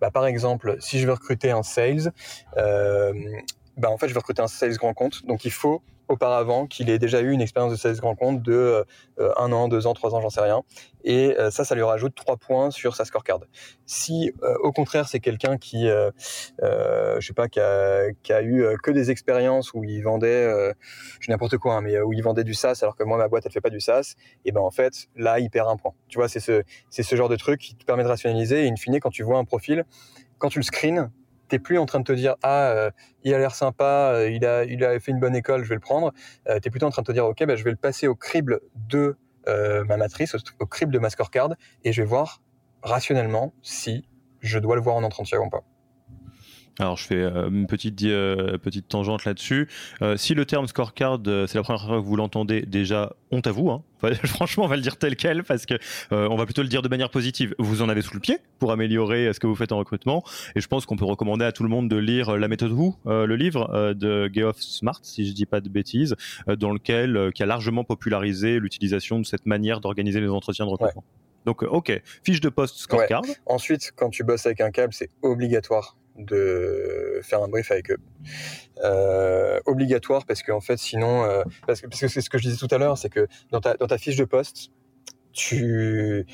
bah, 0.00 0.10
par 0.10 0.26
exemple, 0.26 0.76
si 0.80 0.98
je 0.98 1.06
veux 1.06 1.12
recruter 1.12 1.50
un 1.50 1.62
sales, 1.62 2.12
euh, 2.56 3.12
bah, 3.76 3.90
en 3.90 3.98
fait, 3.98 4.08
je 4.08 4.14
veux 4.14 4.20
recruter 4.20 4.42
un 4.42 4.48
sales 4.48 4.76
grand 4.76 4.94
compte. 4.94 5.24
Donc, 5.26 5.44
il 5.44 5.52
faut 5.52 5.82
auparavant 6.08 6.66
qu'il 6.66 6.90
ait 6.90 6.98
déjà 6.98 7.20
eu 7.20 7.32
une 7.32 7.40
expérience 7.40 7.72
de 7.72 7.76
sales 7.76 8.00
compte 8.00 8.42
de 8.42 8.84
euh, 9.18 9.32
un 9.36 9.52
an, 9.52 9.68
deux 9.68 9.86
ans, 9.86 9.94
trois 9.94 10.14
ans, 10.14 10.20
j'en 10.20 10.30
sais 10.30 10.40
rien. 10.40 10.62
Et 11.04 11.36
euh, 11.38 11.50
ça, 11.50 11.64
ça 11.64 11.74
lui 11.74 11.82
rajoute 11.82 12.14
trois 12.14 12.36
points 12.36 12.70
sur 12.70 12.94
sa 12.96 13.04
scorecard. 13.04 13.40
Si 13.86 14.32
euh, 14.42 14.54
au 14.62 14.72
contraire 14.72 15.08
c'est 15.08 15.20
quelqu'un 15.20 15.56
qui, 15.56 15.88
je 15.88 17.20
sais 17.20 17.32
pas, 17.32 17.48
qui 17.48 17.60
a, 17.60 18.42
eu 18.42 18.64
que 18.82 18.90
des 18.90 19.10
expériences 19.10 19.72
où 19.74 19.84
il 19.84 20.02
vendait, 20.02 20.48
je 21.20 21.30
n'importe 21.30 21.58
quoi, 21.58 21.74
hein, 21.74 21.80
mais 21.80 22.00
où 22.00 22.12
il 22.12 22.22
vendait 22.22 22.44
du 22.44 22.54
SaaS 22.54 22.78
alors 22.82 22.96
que 22.96 23.04
moi 23.04 23.18
ma 23.18 23.28
boîte 23.28 23.44
elle 23.46 23.52
fait 23.52 23.60
pas 23.60 23.70
du 23.70 23.80
SaaS, 23.80 24.14
et 24.44 24.52
ben 24.52 24.60
en 24.60 24.70
fait 24.70 25.08
là 25.16 25.38
il 25.38 25.50
perd 25.50 25.68
un 25.68 25.76
point. 25.76 25.92
Tu 26.08 26.18
vois, 26.18 26.28
c'est 26.28 26.40
ce, 26.40 26.62
ce 26.90 27.16
genre 27.16 27.28
de 27.28 27.36
truc 27.36 27.60
qui 27.60 27.74
te 27.74 27.84
permet 27.84 28.02
de 28.02 28.08
rationaliser. 28.08 28.66
Et 28.66 28.68
in 28.68 28.76
fine, 28.76 29.00
quand 29.00 29.10
tu 29.10 29.22
vois 29.22 29.38
un 29.38 29.44
profil, 29.44 29.84
quand 30.38 30.48
tu 30.48 30.58
le 30.58 30.64
screens, 30.64 31.10
t'es 31.48 31.58
plus 31.58 31.78
en 31.78 31.86
train 31.86 32.00
de 32.00 32.04
te 32.04 32.12
dire 32.12 32.36
ah 32.42 32.68
euh, 32.68 32.90
il 33.24 33.34
a 33.34 33.38
l'air 33.38 33.54
sympa, 33.54 34.12
euh, 34.14 34.30
il 34.30 34.44
a 34.44 34.64
il 34.64 34.84
a 34.84 34.98
fait 35.00 35.12
une 35.12 35.20
bonne 35.20 35.36
école, 35.36 35.64
je 35.64 35.68
vais 35.68 35.74
le 35.74 35.80
prendre. 35.80 36.12
Euh, 36.48 36.58
tu 36.60 36.68
es 36.68 36.70
plutôt 36.70 36.86
en 36.86 36.90
train 36.90 37.02
de 37.02 37.06
te 37.06 37.12
dire 37.12 37.26
ok 37.26 37.44
ben, 37.44 37.56
je 37.56 37.64
vais 37.64 37.70
le 37.70 37.76
passer 37.76 38.06
au 38.08 38.14
crible 38.14 38.60
de 38.88 39.16
ma 39.88 39.96
matrice, 39.96 40.34
au, 40.58 40.66
crible 40.66 40.92
de 40.92 40.98
ma 40.98 41.08
scorecard 41.08 41.50
et 41.84 41.92
je 41.92 42.02
vais 42.02 42.08
voir 42.08 42.42
rationnellement 42.82 43.52
si 43.62 44.04
je 44.40 44.58
dois 44.58 44.74
le 44.74 44.82
voir 44.82 44.96
en 44.96 45.04
entretien 45.04 45.38
ou 45.38 45.48
pas. 45.48 45.62
Alors 46.78 46.96
je 46.96 47.06
fais 47.06 47.22
une 47.22 47.66
petite 47.66 47.96
petite 48.00 48.88
tangente 48.88 49.24
là-dessus. 49.24 49.68
si 50.16 50.34
le 50.34 50.44
terme 50.44 50.66
scorecard, 50.66 51.18
c'est 51.24 51.54
la 51.54 51.62
première 51.62 51.86
fois 51.86 52.00
que 52.00 52.04
vous 52.04 52.16
l'entendez, 52.16 52.62
déjà 52.62 53.14
honte 53.30 53.46
à 53.46 53.52
vous. 53.52 53.70
Hein. 53.70 53.82
franchement, 54.24 54.64
on 54.64 54.68
va 54.68 54.76
le 54.76 54.82
dire 54.82 54.96
tel 54.96 55.16
quel 55.16 55.44
parce 55.44 55.66
que 55.66 55.74
euh, 56.12 56.28
on 56.30 56.36
va 56.36 56.44
plutôt 56.44 56.62
le 56.62 56.68
dire 56.68 56.82
de 56.82 56.88
manière 56.88 57.10
positive. 57.10 57.54
Vous 57.58 57.82
en 57.82 57.88
avez 57.88 58.02
sous 58.02 58.14
le 58.14 58.20
pied 58.20 58.38
pour 58.58 58.72
améliorer 58.72 59.26
euh, 59.26 59.32
ce 59.32 59.40
que 59.40 59.46
vous 59.46 59.54
faites 59.54 59.72
en 59.72 59.78
recrutement. 59.78 60.22
Et 60.54 60.60
je 60.60 60.68
pense 60.68 60.86
qu'on 60.86 60.96
peut 60.96 61.04
recommander 61.04 61.44
à 61.44 61.52
tout 61.52 61.62
le 61.62 61.68
monde 61.68 61.88
de 61.88 61.96
lire 61.96 62.30
euh, 62.30 62.38
La 62.38 62.48
méthode 62.48 62.72
Who, 62.72 62.96
le 63.04 63.36
livre 63.36 63.94
de 63.94 64.30
Geoff 64.32 64.60
Smart, 64.60 64.98
si 65.02 65.26
je 65.26 65.32
dis 65.32 65.46
pas 65.46 65.60
de 65.60 65.68
bêtises, 65.68 66.14
dans 66.46 66.70
lequel 66.70 67.30
qui 67.34 67.42
a 67.42 67.46
largement 67.46 67.84
popularisé 67.84 68.58
l'utilisation 68.58 69.18
de 69.18 69.24
cette 69.24 69.46
manière 69.46 69.80
d'organiser 69.80 70.20
les 70.20 70.28
entretiens 70.28 70.66
de 70.66 70.70
recrutement. 70.70 71.04
Donc, 71.44 71.62
ok, 71.62 72.00
fiche 72.24 72.40
de 72.40 72.48
poste 72.48 72.76
scorecard. 72.76 73.22
Ensuite, 73.46 73.92
quand 73.96 74.10
tu 74.10 74.24
bosses 74.24 74.46
avec 74.46 74.60
un 74.60 74.70
câble, 74.70 74.92
c'est 74.92 75.10
obligatoire 75.22 75.96
de 76.18 77.20
faire 77.22 77.42
un 77.42 77.48
brief 77.48 77.70
avec 77.70 77.90
eux. 77.90 77.98
Euh, 78.84 79.60
obligatoire 79.66 80.26
parce 80.26 80.42
que 80.42 80.52
en 80.52 80.60
fait 80.60 80.76
sinon 80.76 81.24
euh, 81.24 81.42
parce 81.66 81.80
que 81.80 81.88
c'est 81.90 82.20
ce 82.20 82.28
que 82.28 82.36
je 82.38 82.44
disais 82.44 82.58
tout 82.58 82.72
à 82.74 82.76
l'heure 82.76 82.98
c'est 82.98 83.08
que 83.08 83.26
dans 83.50 83.60
ta 83.60 83.74
dans 83.74 83.86
ta 83.86 83.96
fiche 83.96 84.16
de 84.16 84.24
poste 84.24 84.70
tu 85.32 86.26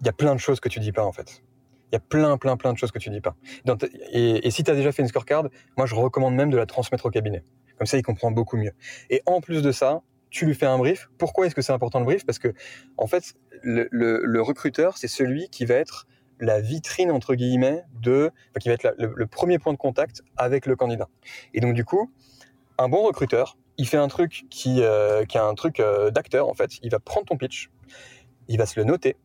il 0.00 0.06
y 0.06 0.08
a 0.08 0.12
plein 0.12 0.34
de 0.34 0.40
choses 0.40 0.60
que 0.60 0.68
tu 0.68 0.78
dis 0.78 0.92
pas 0.92 1.04
en 1.04 1.12
fait. 1.12 1.42
Il 1.90 1.94
y 1.94 1.96
a 1.96 2.00
plein 2.00 2.36
plein 2.36 2.56
plein 2.56 2.72
de 2.72 2.78
choses 2.78 2.92
que 2.92 2.98
tu 2.98 3.10
dis 3.10 3.20
pas. 3.20 3.34
Et, 4.12 4.50
si 4.50 4.62
tu 4.62 4.70
as 4.70 4.74
déjà 4.74 4.92
fait 4.92 5.02
une 5.02 5.08
scorecard 5.08 5.48
moi 5.76 5.86
je 5.86 5.94
recommande 5.94 6.34
même 6.34 6.50
de 6.50 6.56
la 6.56 6.66
transmettre 6.66 7.06
au 7.06 7.10
cabinet. 7.10 7.42
Comme 7.76 7.86
ça 7.86 7.96
il 7.96 8.02
comprend 8.02 8.30
beaucoup 8.30 8.56
mieux. 8.56 8.72
Et 9.10 9.22
en 9.26 9.40
plus 9.40 9.62
de 9.62 9.72
ça 9.72 10.02
tu 10.30 10.46
lui 10.46 10.54
fais 10.54 10.66
un 10.66 10.78
brief. 10.78 11.08
Pourquoi 11.18 11.46
est-ce 11.46 11.54
que 11.54 11.62
c'est 11.62 11.72
important 11.72 11.98
le 11.98 12.04
brief? 12.04 12.24
Parce 12.26 12.38
que 12.38 12.54
en 12.96 13.06
fait 13.06 13.34
le 13.62 14.40
recruteur 14.40 14.98
c'est 14.98 15.08
celui 15.08 15.48
qui 15.48 15.64
va 15.64 15.74
être 15.74 16.06
la 16.40 16.60
vitrine 16.60 17.10
entre 17.10 17.34
guillemets 17.34 17.82
de 18.00 18.30
qui 18.60 18.68
va 18.68 18.74
être 18.74 18.94
le, 18.98 19.26
premier 19.26 19.58
point 19.58 19.72
de 19.72 19.78
contact 19.78 20.22
avec 20.36 20.66
le 20.66 20.76
candidat. 20.76 21.08
Et 21.54 21.60
donc 21.60 21.74
du 21.74 21.84
coup, 21.84 22.12
un 22.78 22.88
bon 22.88 23.02
recruteur, 23.02 23.56
il 23.76 23.86
fait 23.86 23.96
un 23.96 24.08
truc 24.08 24.46
qui 24.50 24.82
euh, 24.82 25.24
qui 25.24 25.38
a 25.38 25.44
un 25.44 25.54
truc 25.54 25.80
euh, 25.80 26.10
d'acteur 26.10 26.48
en 26.48 26.54
fait. 26.54 26.78
Il 26.82 26.90
va 26.90 26.98
prendre 26.98 27.26
ton 27.26 27.36
pitch, 27.36 27.70
il 28.48 28.58
va 28.58 28.66
se 28.66 28.78
le 28.78 28.84
noter, 28.84 29.16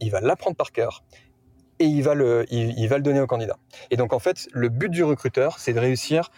il 0.00 0.10
va 0.10 0.20
l'apprendre 0.20 0.56
par 0.56 0.72
cœur 0.72 1.04
et 1.78 1.86
il 1.86 2.02
va 2.02 2.14
le 2.14 2.44
il, 2.50 2.86
va 2.88 2.96
le 2.96 3.02
donner 3.02 3.20
au 3.20 3.26
candidat. 3.26 3.56
Et 3.90 3.96
donc 3.96 4.12
en 4.12 4.18
fait, 4.18 4.48
le 4.52 4.68
but 4.68 4.90
du 4.90 5.04
recruteur, 5.04 5.58
c'est 5.58 5.72
de 5.72 5.80
réussir 5.80 6.30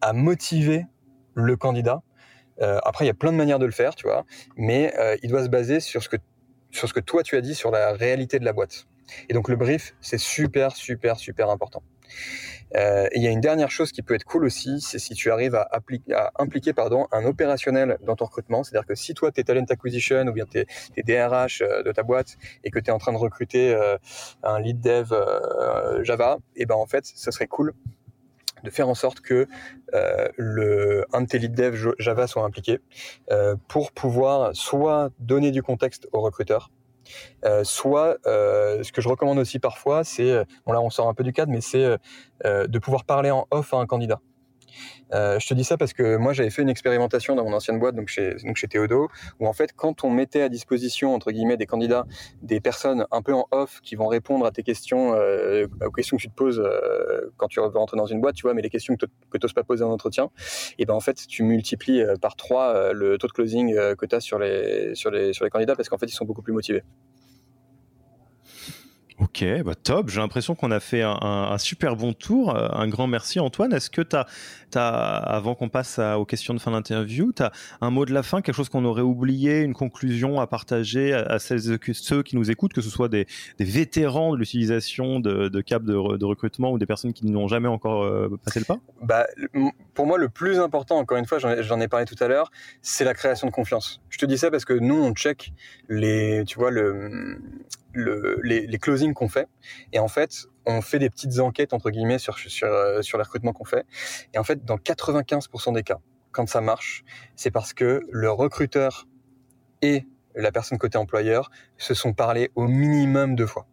à 0.00 0.12
motiver 0.12 0.86
le 1.34 1.56
candidat. 1.56 2.02
Euh, 2.60 2.78
après, 2.84 3.04
il 3.04 3.08
y 3.08 3.10
a 3.10 3.14
plein 3.14 3.32
de 3.32 3.36
manières 3.36 3.58
de 3.58 3.64
le 3.64 3.72
faire, 3.72 3.94
tu 3.94 4.06
vois, 4.06 4.24
mais 4.56 4.94
il 5.22 5.30
doit 5.30 5.44
se 5.44 5.48
baser 5.48 5.80
sur 5.80 6.02
ce 6.02 6.08
que 6.08 6.16
sur 6.70 6.88
ce 6.88 6.94
que 6.94 7.00
toi 7.00 7.22
tu 7.22 7.36
as 7.36 7.40
dit 7.40 7.54
sur 7.54 7.70
la 7.70 7.92
réalité 7.92 8.38
de 8.38 8.44
la 8.44 8.52
boîte. 8.52 8.86
Et 9.28 9.34
donc 9.34 9.48
le 9.48 9.56
brief, 9.56 9.94
c'est 10.00 10.18
super, 10.18 10.76
super, 10.76 11.16
super 11.16 11.50
important. 11.50 11.82
Euh, 12.74 13.06
il 13.14 13.22
y 13.22 13.26
a 13.26 13.30
une 13.30 13.40
dernière 13.40 13.70
chose 13.70 13.92
qui 13.92 14.02
peut 14.02 14.14
être 14.14 14.24
cool 14.24 14.44
aussi, 14.44 14.80
c'est 14.80 14.98
si 14.98 15.14
tu 15.14 15.30
arrives 15.30 15.54
à, 15.54 15.68
impliquer 16.38 16.72
pardon, 16.72 17.06
un 17.12 17.24
opérationnel 17.24 17.98
dans 18.02 18.16
ton 18.16 18.24
recrutement. 18.24 18.64
C'est-à-dire 18.64 18.86
que 18.86 18.94
si 18.94 19.14
toi, 19.14 19.30
tu 19.30 19.40
es 19.40 19.44
talent 19.44 19.64
acquisition 19.68 20.26
ou 20.26 20.32
bien 20.32 20.46
tu 20.46 20.58
es, 20.58 21.02
DRH 21.02 21.62
euh, 21.62 21.82
de 21.82 21.92
ta 21.92 22.02
boîte 22.02 22.36
et 22.64 22.70
que 22.70 22.78
tu 22.78 22.86
es 22.86 22.92
en 22.92 22.98
train 22.98 23.12
de 23.12 23.18
recruter 23.18 23.74
euh, 23.74 23.98
un 24.42 24.58
lead 24.60 24.80
dev 24.80 25.12
Java, 26.02 26.38
et 26.56 26.66
ben 26.66 26.74
en 26.74 26.86
fait, 26.86 27.04
ce 27.04 27.30
serait 27.30 27.46
cool 27.46 27.74
de 28.64 28.70
faire 28.70 28.88
en 28.88 28.94
sorte 28.94 29.20
que 29.20 29.48
le, 29.92 31.04
un 31.12 31.22
de 31.22 31.26
tes 31.26 31.38
lead 31.38 31.54
dev 31.54 31.94
Java 31.98 32.26
soit 32.26 32.44
impliqué 32.44 32.78
pour 33.68 33.92
pouvoir 33.92 34.54
soit 34.54 35.10
donner 35.18 35.50
du 35.50 35.62
contexte 35.62 36.08
au 36.12 36.20
recruteur, 36.20 36.70
euh, 37.44 37.64
soit, 37.64 38.18
euh, 38.26 38.82
ce 38.82 38.92
que 38.92 39.00
je 39.00 39.08
recommande 39.08 39.38
aussi 39.38 39.58
parfois, 39.58 40.04
c'est, 40.04 40.30
euh, 40.30 40.44
bon 40.66 40.72
là 40.72 40.80
on 40.80 40.90
sort 40.90 41.08
un 41.08 41.14
peu 41.14 41.24
du 41.24 41.32
cadre, 41.32 41.52
mais 41.52 41.60
c'est 41.60 41.96
de 42.44 42.78
pouvoir 42.78 43.04
parler 43.04 43.30
en 43.30 43.46
off 43.50 43.72
à 43.74 43.76
un 43.76 43.86
candidat. 43.86 44.20
Je 45.12 45.46
te 45.46 45.54
dis 45.54 45.64
ça 45.64 45.76
parce 45.76 45.92
que 45.92 46.16
moi 46.16 46.32
j'avais 46.32 46.50
fait 46.50 46.62
une 46.62 46.68
expérimentation 46.68 47.34
dans 47.34 47.44
mon 47.44 47.52
ancienne 47.52 47.78
boîte, 47.78 47.94
donc 47.94 48.08
chez, 48.08 48.34
donc 48.44 48.56
chez 48.56 48.68
Théodo, 48.68 49.08
où 49.40 49.46
en 49.46 49.52
fait 49.52 49.72
quand 49.74 50.04
on 50.04 50.10
mettait 50.10 50.42
à 50.42 50.48
disposition 50.48 51.14
entre 51.14 51.30
guillemets 51.32 51.56
des 51.56 51.66
candidats, 51.66 52.06
des 52.42 52.60
personnes 52.60 53.06
un 53.10 53.22
peu 53.22 53.34
en 53.34 53.46
off 53.50 53.80
qui 53.82 53.94
vont 53.94 54.06
répondre 54.06 54.46
à 54.46 54.50
tes 54.50 54.62
questions, 54.62 55.14
aux 55.84 55.90
questions 55.90 56.16
que 56.16 56.22
tu 56.22 56.28
te 56.28 56.34
poses 56.34 56.62
quand 57.36 57.48
tu 57.48 57.60
veux 57.60 57.66
rentrer 57.66 57.96
dans 57.96 58.06
une 58.06 58.20
boîte, 58.20 58.34
tu 58.34 58.42
vois, 58.42 58.54
mais 58.54 58.62
les 58.62 58.70
questions 58.70 58.96
que 58.96 59.06
tu 59.06 59.38
n'oses 59.42 59.52
pas 59.52 59.64
poser 59.64 59.84
en 59.84 59.90
entretien, 59.90 60.30
et 60.78 60.86
ben 60.86 60.94
en 60.94 61.00
fait 61.00 61.26
tu 61.26 61.42
multiplies 61.42 62.02
par 62.20 62.36
trois 62.36 62.92
le 62.92 63.18
taux 63.18 63.26
de 63.26 63.32
closing 63.32 63.74
que 63.96 64.06
tu 64.06 64.14
as 64.14 64.20
sur 64.20 64.38
les, 64.38 64.94
sur, 64.94 65.10
les, 65.10 65.32
sur 65.32 65.44
les 65.44 65.50
candidats 65.50 65.76
parce 65.76 65.88
qu'en 65.88 65.98
fait 65.98 66.06
ils 66.06 66.14
sont 66.14 66.24
beaucoup 66.24 66.42
plus 66.42 66.52
motivés. 66.52 66.82
Ok, 69.22 69.44
bah 69.64 69.76
top. 69.76 70.08
J'ai 70.08 70.20
l'impression 70.20 70.56
qu'on 70.56 70.72
a 70.72 70.80
fait 70.80 71.02
un, 71.02 71.56
super 71.58 71.94
bon 71.94 72.12
tour. 72.12 72.56
Euh, 72.56 72.66
un 72.72 72.88
grand 72.88 73.06
merci 73.06 73.38
Antoine. 73.38 73.72
Est-ce 73.72 73.88
que 73.88 74.02
tu 74.02 74.16
as, 74.76 75.16
avant 75.16 75.54
qu'on 75.54 75.68
passe 75.68 76.00
aux 76.00 76.24
questions 76.24 76.54
de 76.54 76.58
fin 76.58 76.72
d'interview, 76.72 77.32
tu 77.32 77.44
un 77.80 77.90
mot 77.90 78.04
de 78.04 78.12
la 78.12 78.24
fin, 78.24 78.42
quelque 78.42 78.56
chose 78.56 78.68
qu'on 78.68 78.84
aurait 78.84 79.02
oublié, 79.02 79.60
une 79.60 79.74
conclusion 79.74 80.40
à 80.40 80.48
partager 80.48 81.12
à, 81.12 81.38
celles, 81.38 81.78
ceux 81.92 82.22
qui 82.24 82.34
nous 82.34 82.50
écoutent, 82.50 82.72
que 82.72 82.80
ce 82.80 82.90
soit 82.90 83.08
des, 83.08 83.28
vétérans 83.60 84.32
de 84.32 84.38
l'utilisation 84.38 85.20
de, 85.20 85.48
de 85.48 85.62
de, 85.62 86.24
recrutement 86.24 86.72
ou 86.72 86.78
des 86.78 86.86
personnes 86.86 87.12
qui 87.12 87.26
n'ont 87.26 87.46
jamais 87.46 87.68
encore 87.68 88.02
euh, 88.02 88.28
passé 88.44 88.58
le 88.58 88.64
pas? 88.64 88.78
Bah, 89.02 89.26
Pour 89.94 90.06
moi, 90.06 90.18
le 90.18 90.30
plus 90.30 90.58
important, 90.58 90.98
encore 90.98 91.18
une 91.18 91.26
fois, 91.26 91.38
j'en 91.38 91.80
ai 91.80 91.88
parlé 91.88 92.06
tout 92.06 92.22
à 92.22 92.26
l'heure, 92.26 92.50
c'est 92.80 93.04
la 93.04 93.14
création 93.14 93.46
de 93.46 93.52
confiance. 93.52 94.00
Je 94.08 94.18
te 94.18 94.26
dis 94.26 94.36
ça 94.36 94.50
parce 94.50 94.64
que 94.64 94.74
nous, 94.74 95.00
on 95.00 95.12
check 95.12 95.52
les, 95.88 96.42
tu 96.44 96.58
vois, 96.58 96.70
le, 96.72 97.38
le, 97.94 98.40
les, 98.42 98.78
closings 98.78 99.14
qu'on 99.14 99.28
fait. 99.28 99.48
Et 99.92 99.98
en 99.98 100.08
fait, 100.08 100.46
on 100.66 100.80
fait 100.80 100.98
des 100.98 101.10
petites 101.10 101.38
enquêtes, 101.38 101.72
entre 101.72 101.90
guillemets, 101.90 102.18
sur, 102.18 102.38
sur, 102.38 102.68
euh, 102.68 103.02
sur 103.02 103.18
les 103.18 103.24
qu'on 103.52 103.64
fait. 103.64 103.84
Et 104.34 104.38
en 104.38 104.44
fait, 104.44 104.64
dans 104.64 104.76
95% 104.76 105.74
des 105.74 105.82
cas, 105.82 105.98
quand 106.30 106.48
ça 106.48 106.60
marche, 106.60 107.04
c'est 107.36 107.50
parce 107.50 107.72
que 107.72 108.02
le 108.10 108.30
recruteur 108.30 109.06
et 109.82 110.06
la 110.34 110.52
personne 110.52 110.78
côté 110.78 110.96
employeur 110.98 111.50
se 111.76 111.94
sont 111.94 112.14
parlé 112.14 112.50
au 112.54 112.66
minimum 112.66 113.36
deux 113.36 113.46
fois. 113.46 113.66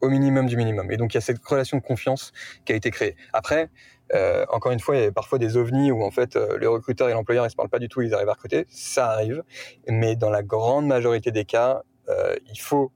Au 0.00 0.08
minimum 0.08 0.46
du 0.46 0.56
minimum. 0.56 0.90
Et 0.90 0.96
donc, 0.96 1.12
il 1.12 1.16
y 1.16 1.18
a 1.18 1.20
cette 1.20 1.44
relation 1.44 1.76
de 1.76 1.82
confiance 1.82 2.32
qui 2.64 2.72
a 2.72 2.76
été 2.76 2.90
créée. 2.90 3.16
Après, 3.34 3.68
euh, 4.14 4.44
encore 4.48 4.72
une 4.72 4.80
fois, 4.80 4.96
il 4.96 5.02
y 5.02 5.06
a 5.06 5.12
parfois 5.12 5.38
des 5.38 5.56
ovnis 5.56 5.92
où 5.92 6.02
en 6.02 6.10
fait 6.10 6.36
euh, 6.36 6.58
les 6.58 6.66
recruteurs 6.66 7.08
et 7.08 7.12
l'employeur 7.12 7.46
ils 7.46 7.50
se 7.50 7.56
parlent 7.56 7.68
pas 7.68 7.78
du 7.78 7.88
tout, 7.88 8.02
ils 8.02 8.14
arrivent 8.14 8.28
à 8.28 8.32
recruter. 8.32 8.66
Ça 8.68 9.10
arrive, 9.10 9.42
mais 9.88 10.16
dans 10.16 10.30
la 10.30 10.42
grande 10.42 10.86
majorité 10.86 11.30
des 11.30 11.44
cas, 11.44 11.82
euh, 12.08 12.34
il 12.50 12.60
faut 12.60 12.92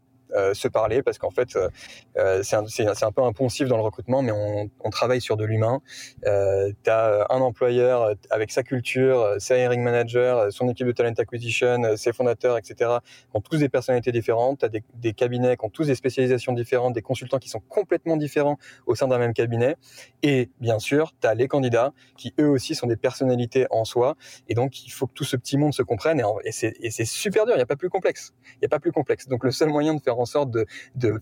se 0.54 0.68
parler 0.68 1.02
parce 1.02 1.18
qu'en 1.18 1.30
fait, 1.30 1.56
euh, 1.56 1.68
euh, 2.16 2.42
c'est 2.42 2.56
un, 2.56 3.12
peu 3.12 3.22
impensif 3.22 3.68
dans 3.68 3.76
le 3.76 3.82
recrutement, 3.82 4.22
mais 4.22 4.32
on, 4.32 4.90
travaille 4.90 5.20
sur 5.20 5.36
de 5.36 5.44
l'humain. 5.44 5.80
Euh, 6.26 6.70
tu 6.84 6.90
as 6.90 7.26
un 7.30 7.40
employeur 7.40 8.14
avec 8.30 8.52
sa 8.52 8.62
culture, 8.62 9.34
sa 9.38 9.58
hiring 9.58 9.82
manager, 9.82 10.52
son 10.52 10.68
équipe 10.68 10.86
de 10.86 10.92
talent 10.92 11.14
acquisition, 11.18 11.96
ses 11.96 12.12
fondateurs, 12.12 12.56
etc., 12.56 12.90
qui 13.30 13.36
ont 13.36 13.40
tous 13.40 13.58
des 13.58 13.68
personnalités 13.68 14.12
différentes. 14.12 14.60
Tu 14.60 14.66
as 14.66 14.68
des, 14.68 15.12
cabinets 15.12 15.56
qui 15.56 15.64
ont 15.64 15.70
tous 15.70 15.86
des 15.86 15.94
spécialisations 15.94 16.52
différentes, 16.52 16.94
des 16.94 17.02
consultants 17.02 17.38
qui 17.38 17.48
sont 17.48 17.60
complètement 17.68 18.16
différents 18.16 18.56
au 18.86 18.94
sein 18.94 19.08
d'un 19.08 19.18
même 19.18 19.34
cabinet. 19.34 19.76
Et 20.22 20.50
bien 20.60 20.78
sûr, 20.78 21.12
tu 21.20 21.26
as 21.26 21.34
les 21.34 21.48
candidats 21.48 21.92
qui 22.16 22.34
eux 22.40 22.48
aussi 22.48 22.74
sont 22.74 22.86
des 22.86 22.96
personnalités 22.96 23.66
en 23.70 23.84
soi. 23.84 24.16
Et 24.48 24.54
donc, 24.54 24.86
il 24.86 24.90
faut 24.90 25.06
que 25.06 25.14
tout 25.14 25.24
ce 25.24 25.36
petit 25.36 25.56
monde 25.56 25.74
se 25.74 25.82
comprenne. 25.82 26.22
Et, 26.44 26.50
et 26.80 26.90
c'est 26.90 27.04
super 27.04 27.46
dur, 27.46 27.54
il 27.54 27.58
n'y 27.58 27.62
a 27.62 27.66
pas 27.66 27.76
plus 27.76 27.90
complexe. 27.90 28.32
Il 28.56 28.58
n'y 28.62 28.66
a 28.66 28.68
pas 28.68 28.80
plus 28.80 28.92
complexe. 28.92 29.26
Donc, 29.28 29.44
le 29.44 29.50
seul 29.50 29.68
moyen 29.68 29.94
de 29.94 30.00
faire 30.00 30.18
en 30.24 30.26
sorte 30.26 30.50
de, 30.50 30.66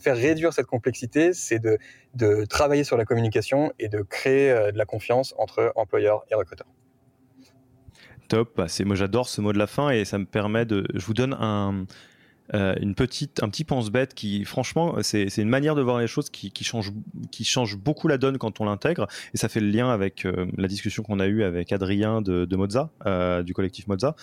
faire 0.00 0.16
réduire 0.16 0.52
cette 0.52 0.66
complexité, 0.66 1.32
c'est 1.32 1.58
de, 1.58 1.78
travailler 2.46 2.84
sur 2.84 2.96
la 2.96 3.04
communication 3.04 3.72
et 3.78 3.88
de 3.88 4.02
créer 4.02 4.72
de 4.72 4.78
la 4.78 4.84
confiance 4.84 5.34
entre 5.38 5.72
employeurs 5.74 6.24
et 6.30 6.34
recruteurs. 6.34 6.68
Top, 8.28 8.52
bah, 8.56 8.66
moi 8.84 8.96
j'adore 8.96 9.28
ce 9.28 9.40
mot 9.40 9.52
de 9.52 9.58
la 9.58 9.66
fin 9.66 9.90
et 9.90 10.04
ça 10.04 10.18
me 10.18 10.24
permet 10.24 10.64
de. 10.64 10.86
Je 10.94 11.04
vous 11.04 11.14
donne 11.14 11.34
un, 11.34 11.86
euh, 12.54 12.74
une 12.80 12.94
petite, 12.94 13.42
un 13.42 13.48
petit 13.48 13.64
pense-bête 13.64 14.14
qui, 14.14 14.44
franchement, 14.44 14.96
c'est 15.02 15.36
une 15.38 15.48
manière 15.48 15.74
de 15.74 15.80
voir 15.80 15.98
les 15.98 16.06
choses 16.06 16.28
qui, 16.28 16.50
qui, 16.50 16.64
change, 16.64 16.92
qui 17.30 17.44
change 17.44 17.76
beaucoup 17.76 18.08
la 18.08 18.18
donne 18.18 18.36
quand 18.38 18.60
on 18.60 18.64
l'intègre. 18.64 19.06
Et 19.32 19.38
ça 19.38 19.48
fait 19.48 19.60
le 19.60 19.68
lien 19.68 19.90
avec 19.90 20.26
euh, 20.26 20.46
la 20.58 20.68
discussion 20.68 21.02
qu'on 21.02 21.20
a 21.20 21.26
eue 21.26 21.44
avec 21.44 21.72
Adrien 21.72 22.20
de, 22.20 22.44
de 22.44 22.56
Mozza, 22.56 22.90
euh, 23.06 23.42
du 23.42 23.54
collectif 23.54 23.86
Mozza. 23.86 24.16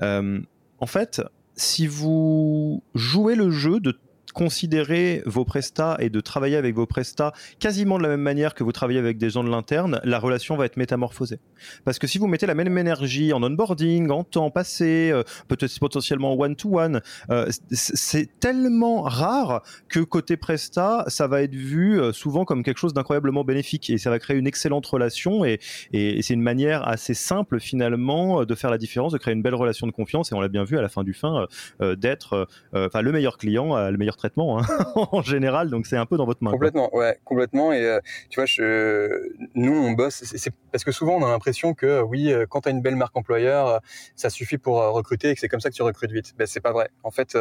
en 0.00 0.86
fait, 0.86 1.22
si 1.54 1.86
vous 1.86 2.82
jouez 2.94 3.34
le 3.34 3.50
jeu 3.50 3.80
de 3.80 3.98
considérer 4.32 5.22
vos 5.26 5.44
prestats 5.44 5.96
et 6.00 6.10
de 6.10 6.20
travailler 6.20 6.56
avec 6.56 6.74
vos 6.74 6.86
prestats 6.86 7.32
quasiment 7.58 7.98
de 7.98 8.02
la 8.02 8.08
même 8.08 8.20
manière 8.20 8.54
que 8.54 8.64
vous 8.64 8.72
travaillez 8.72 8.98
avec 8.98 9.18
des 9.18 9.30
gens 9.30 9.44
de 9.44 9.50
l'interne, 9.50 10.00
la 10.04 10.18
relation 10.18 10.56
va 10.56 10.66
être 10.66 10.76
métamorphosée. 10.76 11.40
Parce 11.84 11.98
que 11.98 12.06
si 12.06 12.18
vous 12.18 12.26
mettez 12.26 12.46
la 12.46 12.54
même 12.54 12.76
énergie 12.76 13.32
en 13.32 13.42
onboarding, 13.42 14.10
en 14.10 14.24
temps 14.24 14.50
passé, 14.50 15.10
euh, 15.12 15.22
peut-être 15.48 15.78
potentiellement 15.78 16.38
one-to-one, 16.38 17.00
euh, 17.30 17.48
c'est 17.70 18.38
tellement 18.40 19.02
rare 19.02 19.62
que 19.88 20.00
côté 20.00 20.36
prestat, 20.36 21.04
ça 21.08 21.26
va 21.26 21.42
être 21.42 21.54
vu 21.54 22.00
euh, 22.00 22.12
souvent 22.12 22.44
comme 22.44 22.62
quelque 22.62 22.78
chose 22.78 22.94
d'incroyablement 22.94 23.44
bénéfique 23.44 23.90
et 23.90 23.98
ça 23.98 24.10
va 24.10 24.18
créer 24.18 24.36
une 24.36 24.46
excellente 24.46 24.86
relation 24.86 25.44
et, 25.44 25.60
et 25.92 26.22
c'est 26.22 26.34
une 26.34 26.42
manière 26.42 26.86
assez 26.86 27.14
simple 27.14 27.60
finalement 27.60 28.44
de 28.44 28.54
faire 28.54 28.70
la 28.70 28.78
différence, 28.78 29.12
de 29.12 29.18
créer 29.18 29.34
une 29.34 29.42
belle 29.42 29.54
relation 29.54 29.86
de 29.86 29.92
confiance 29.92 30.32
et 30.32 30.34
on 30.34 30.40
l'a 30.40 30.48
bien 30.48 30.64
vu 30.64 30.78
à 30.78 30.82
la 30.82 30.88
fin 30.88 31.04
du 31.04 31.14
fin 31.14 31.46
d'être 31.80 32.48
enfin 32.72 33.02
le 33.02 33.12
meilleur 33.12 33.38
client, 33.38 33.76
le 33.90 33.96
meilleur 33.96 34.16
hein, 34.24 34.62
en 35.12 35.22
général, 35.22 35.70
donc 35.70 35.86
c'est 35.86 35.96
un 35.96 36.06
peu 36.06 36.16
dans 36.16 36.26
votre 36.26 36.42
main. 36.42 36.50
Complètement, 36.50 36.94
ouais, 36.94 37.18
complètement. 37.24 37.72
Et 37.72 37.84
euh, 37.84 38.00
tu 38.30 38.40
vois, 38.40 38.46
je, 38.46 39.32
nous 39.54 39.72
on 39.72 39.92
bosse, 39.92 40.22
parce 40.70 40.84
que 40.84 40.92
souvent 40.92 41.16
on 41.16 41.24
a 41.24 41.28
l'impression 41.28 41.74
que 41.74 41.86
euh, 41.86 42.02
oui, 42.02 42.32
euh, 42.32 42.46
quand 42.48 42.62
tu 42.62 42.68
as 42.68 42.72
une 42.72 42.82
belle 42.82 42.96
marque 42.96 43.16
employeur, 43.16 43.80
ça 44.16 44.30
suffit 44.30 44.58
pour 44.58 44.76
recruter 44.76 45.30
et 45.30 45.34
que 45.34 45.40
c'est 45.40 45.48
comme 45.48 45.60
ça 45.60 45.70
que 45.70 45.74
tu 45.74 45.82
recrutes 45.82 46.12
vite. 46.12 46.34
Ben 46.36 46.46
c'est 46.46 46.60
pas 46.60 46.72
vrai. 46.72 46.90
En 47.02 47.10
fait, 47.10 47.36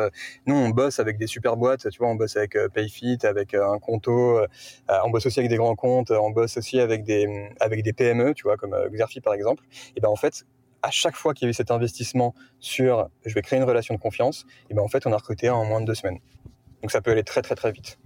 nous 0.46 0.56
on 0.56 0.70
bosse 0.70 1.00
avec 1.00 1.18
des 1.18 1.28
super 1.28 1.58
boîtes. 1.58 1.90
Tu 1.90 1.98
vois, 2.00 2.10
on 2.10 2.16
bosse 2.16 2.36
avec 2.36 2.58
Payfit, 2.74 3.20
avec 3.24 3.54
un 3.54 3.80
Conto, 3.80 4.40
on 4.90 5.10
bosse 5.10 5.26
aussi 5.26 5.40
avec 5.40 5.50
des 5.50 5.58
grands 5.58 5.76
comptes, 5.76 6.12
on 6.12 6.32
bosse 6.32 6.58
aussi 6.58 6.80
avec 6.80 7.04
des 7.04 7.50
avec 7.60 7.84
des 7.84 7.94
PME, 7.94 8.34
tu 8.34 8.44
vois, 8.44 8.58
comme 8.58 8.76
Xerfi 8.92 9.22
par 9.22 9.34
exemple. 9.34 9.64
Et 9.96 10.02
ben 10.02 10.10
en 10.10 10.16
fait, 10.16 10.46
à 10.82 10.92
chaque 10.92 11.16
fois 11.16 11.34
qu'il 11.34 11.46
y 11.46 11.48
a 11.48 11.52
eu 11.52 11.54
cet 11.54 11.72
investissement 11.72 12.34
sur 12.60 13.10
je 13.26 13.34
vais 13.34 13.42
créer 13.42 13.60
une 13.60 13.66
relation 13.66 13.96
de 13.96 14.00
confiance, 14.00 14.46
et 14.70 14.74
ben 14.74 14.82
en 14.82 14.88
fait 14.88 15.06
on 15.06 15.14
a 15.14 15.18
recruté 15.18 15.50
en 15.50 15.66
moins 15.66 15.82
de 15.82 15.86
deux 15.86 15.96
semaines. 15.96 16.20
Donc 16.82 16.92
ça 16.92 17.02
peut 17.02 17.12
aller 17.12 17.24
très 17.24 17.42
très 17.42 17.56
très 17.56 17.72
vite. 17.72 17.98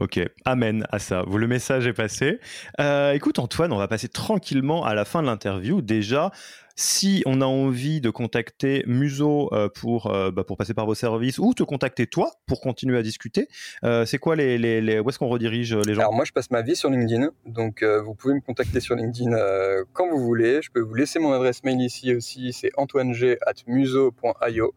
Ok, 0.00 0.18
amen 0.44 0.86
à 0.90 0.98
ça. 0.98 1.24
Le 1.24 1.46
message 1.46 1.86
est 1.86 1.92
passé. 1.92 2.40
Euh, 2.80 3.12
écoute 3.12 3.38
Antoine, 3.38 3.72
on 3.72 3.76
va 3.76 3.86
passer 3.86 4.08
tranquillement 4.08 4.84
à 4.84 4.92
la 4.92 5.04
fin 5.04 5.22
de 5.22 5.26
l'interview. 5.26 5.82
Déjà, 5.82 6.32
si 6.76 7.22
on 7.26 7.40
a 7.40 7.44
envie 7.44 8.00
de 8.00 8.10
contacter 8.10 8.82
Muso 8.86 9.48
euh, 9.52 9.68
pour, 9.68 10.06
euh, 10.06 10.30
bah, 10.30 10.44
pour 10.44 10.56
passer 10.56 10.74
par 10.74 10.86
vos 10.86 10.94
services 10.94 11.38
ou 11.38 11.54
te 11.54 11.62
contacter 11.62 12.06
toi 12.06 12.32
pour 12.46 12.60
continuer 12.60 12.98
à 12.98 13.02
discuter, 13.02 13.48
euh, 13.84 14.04
c'est 14.04 14.18
quoi 14.18 14.34
les, 14.36 14.58
les, 14.58 15.00
où 15.00 15.08
est-ce 15.08 15.18
qu'on 15.18 15.28
redirige 15.28 15.74
les 15.74 15.94
gens? 15.94 16.00
Alors 16.00 16.12
moi 16.14 16.24
je 16.24 16.32
passe 16.32 16.50
ma 16.50 16.62
vie 16.62 16.74
sur 16.76 16.90
LinkedIn, 16.90 17.30
donc 17.46 17.84
vous 17.84 18.14
pouvez 18.14 18.34
me 18.34 18.40
contacter 18.40 18.80
sur 18.80 18.96
LinkedIn 18.96 19.36
quand 19.92 20.08
vous 20.08 20.18
voulez. 20.18 20.62
Je 20.62 20.70
peux 20.70 20.80
vous 20.80 20.94
laisser 20.94 21.18
mon 21.18 21.32
adresse 21.32 21.62
mail 21.64 21.80
ici 21.80 22.14
aussi, 22.14 22.52
c'est 22.52 22.70
antoineg@muso.io. 22.76 24.74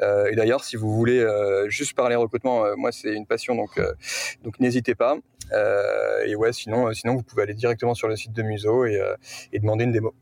et 0.00 0.36
d'ailleurs 0.36 0.64
si 0.64 0.76
vous 0.76 0.94
voulez 0.94 1.26
juste 1.68 1.94
parler 1.94 2.14
recrutement, 2.16 2.64
moi 2.76 2.92
c'est 2.92 3.14
une 3.14 3.26
passion 3.26 3.54
donc 3.54 3.80
donc 4.42 4.60
n'hésitez 4.60 4.94
pas. 4.94 5.16
et 6.26 6.34
ouais 6.36 6.52
sinon 6.52 6.92
sinon 6.92 7.14
vous 7.16 7.22
pouvez 7.22 7.42
aller 7.42 7.54
directement 7.54 7.94
sur 7.94 8.08
le 8.08 8.16
site 8.16 8.32
de 8.32 8.42
Muso 8.42 8.86
et 8.86 8.98
demander 9.52 9.84
une 9.84 9.92
démo. 9.92 10.14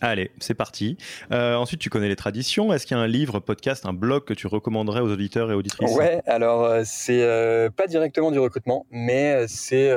Allez, 0.00 0.30
c'est 0.38 0.54
parti. 0.54 0.96
Euh, 1.30 1.54
ensuite, 1.54 1.80
tu 1.80 1.90
connais 1.90 2.08
les 2.08 2.16
traditions. 2.16 2.72
Est-ce 2.72 2.86
qu'il 2.86 2.96
y 2.96 3.00
a 3.00 3.02
un 3.02 3.06
livre, 3.06 3.38
podcast, 3.40 3.84
un 3.84 3.92
blog 3.92 4.24
que 4.24 4.32
tu 4.32 4.46
recommanderais 4.46 5.00
aux 5.00 5.10
auditeurs 5.10 5.50
et 5.50 5.54
auditrices? 5.54 5.94
Ouais, 5.94 6.22
alors 6.26 6.64
euh, 6.64 6.82
c'est 6.84 7.22
euh, 7.22 7.68
pas 7.68 7.86
directement 7.86 8.30
du 8.30 8.38
recrutement, 8.38 8.86
mais 8.90 9.46
c'est 9.46 9.90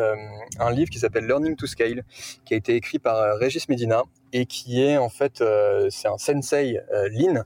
un 0.60 0.72
livre 0.72 0.90
qui 0.90 1.00
s'appelle 1.00 1.26
Learning 1.26 1.56
to 1.56 1.68
Scale, 1.68 2.04
qui 2.46 2.54
a 2.54 2.58
été 2.58 2.76
écrit 2.76 3.00
par 3.00 3.38
Régis 3.38 3.70
Medina 3.70 4.04
et 4.34 4.46
qui 4.46 4.82
est 4.82 4.98
en 4.98 5.10
fait 5.10 5.44
c'est 5.90 6.08
un 6.08 6.18
sensei 6.18 6.80
lean 7.12 7.44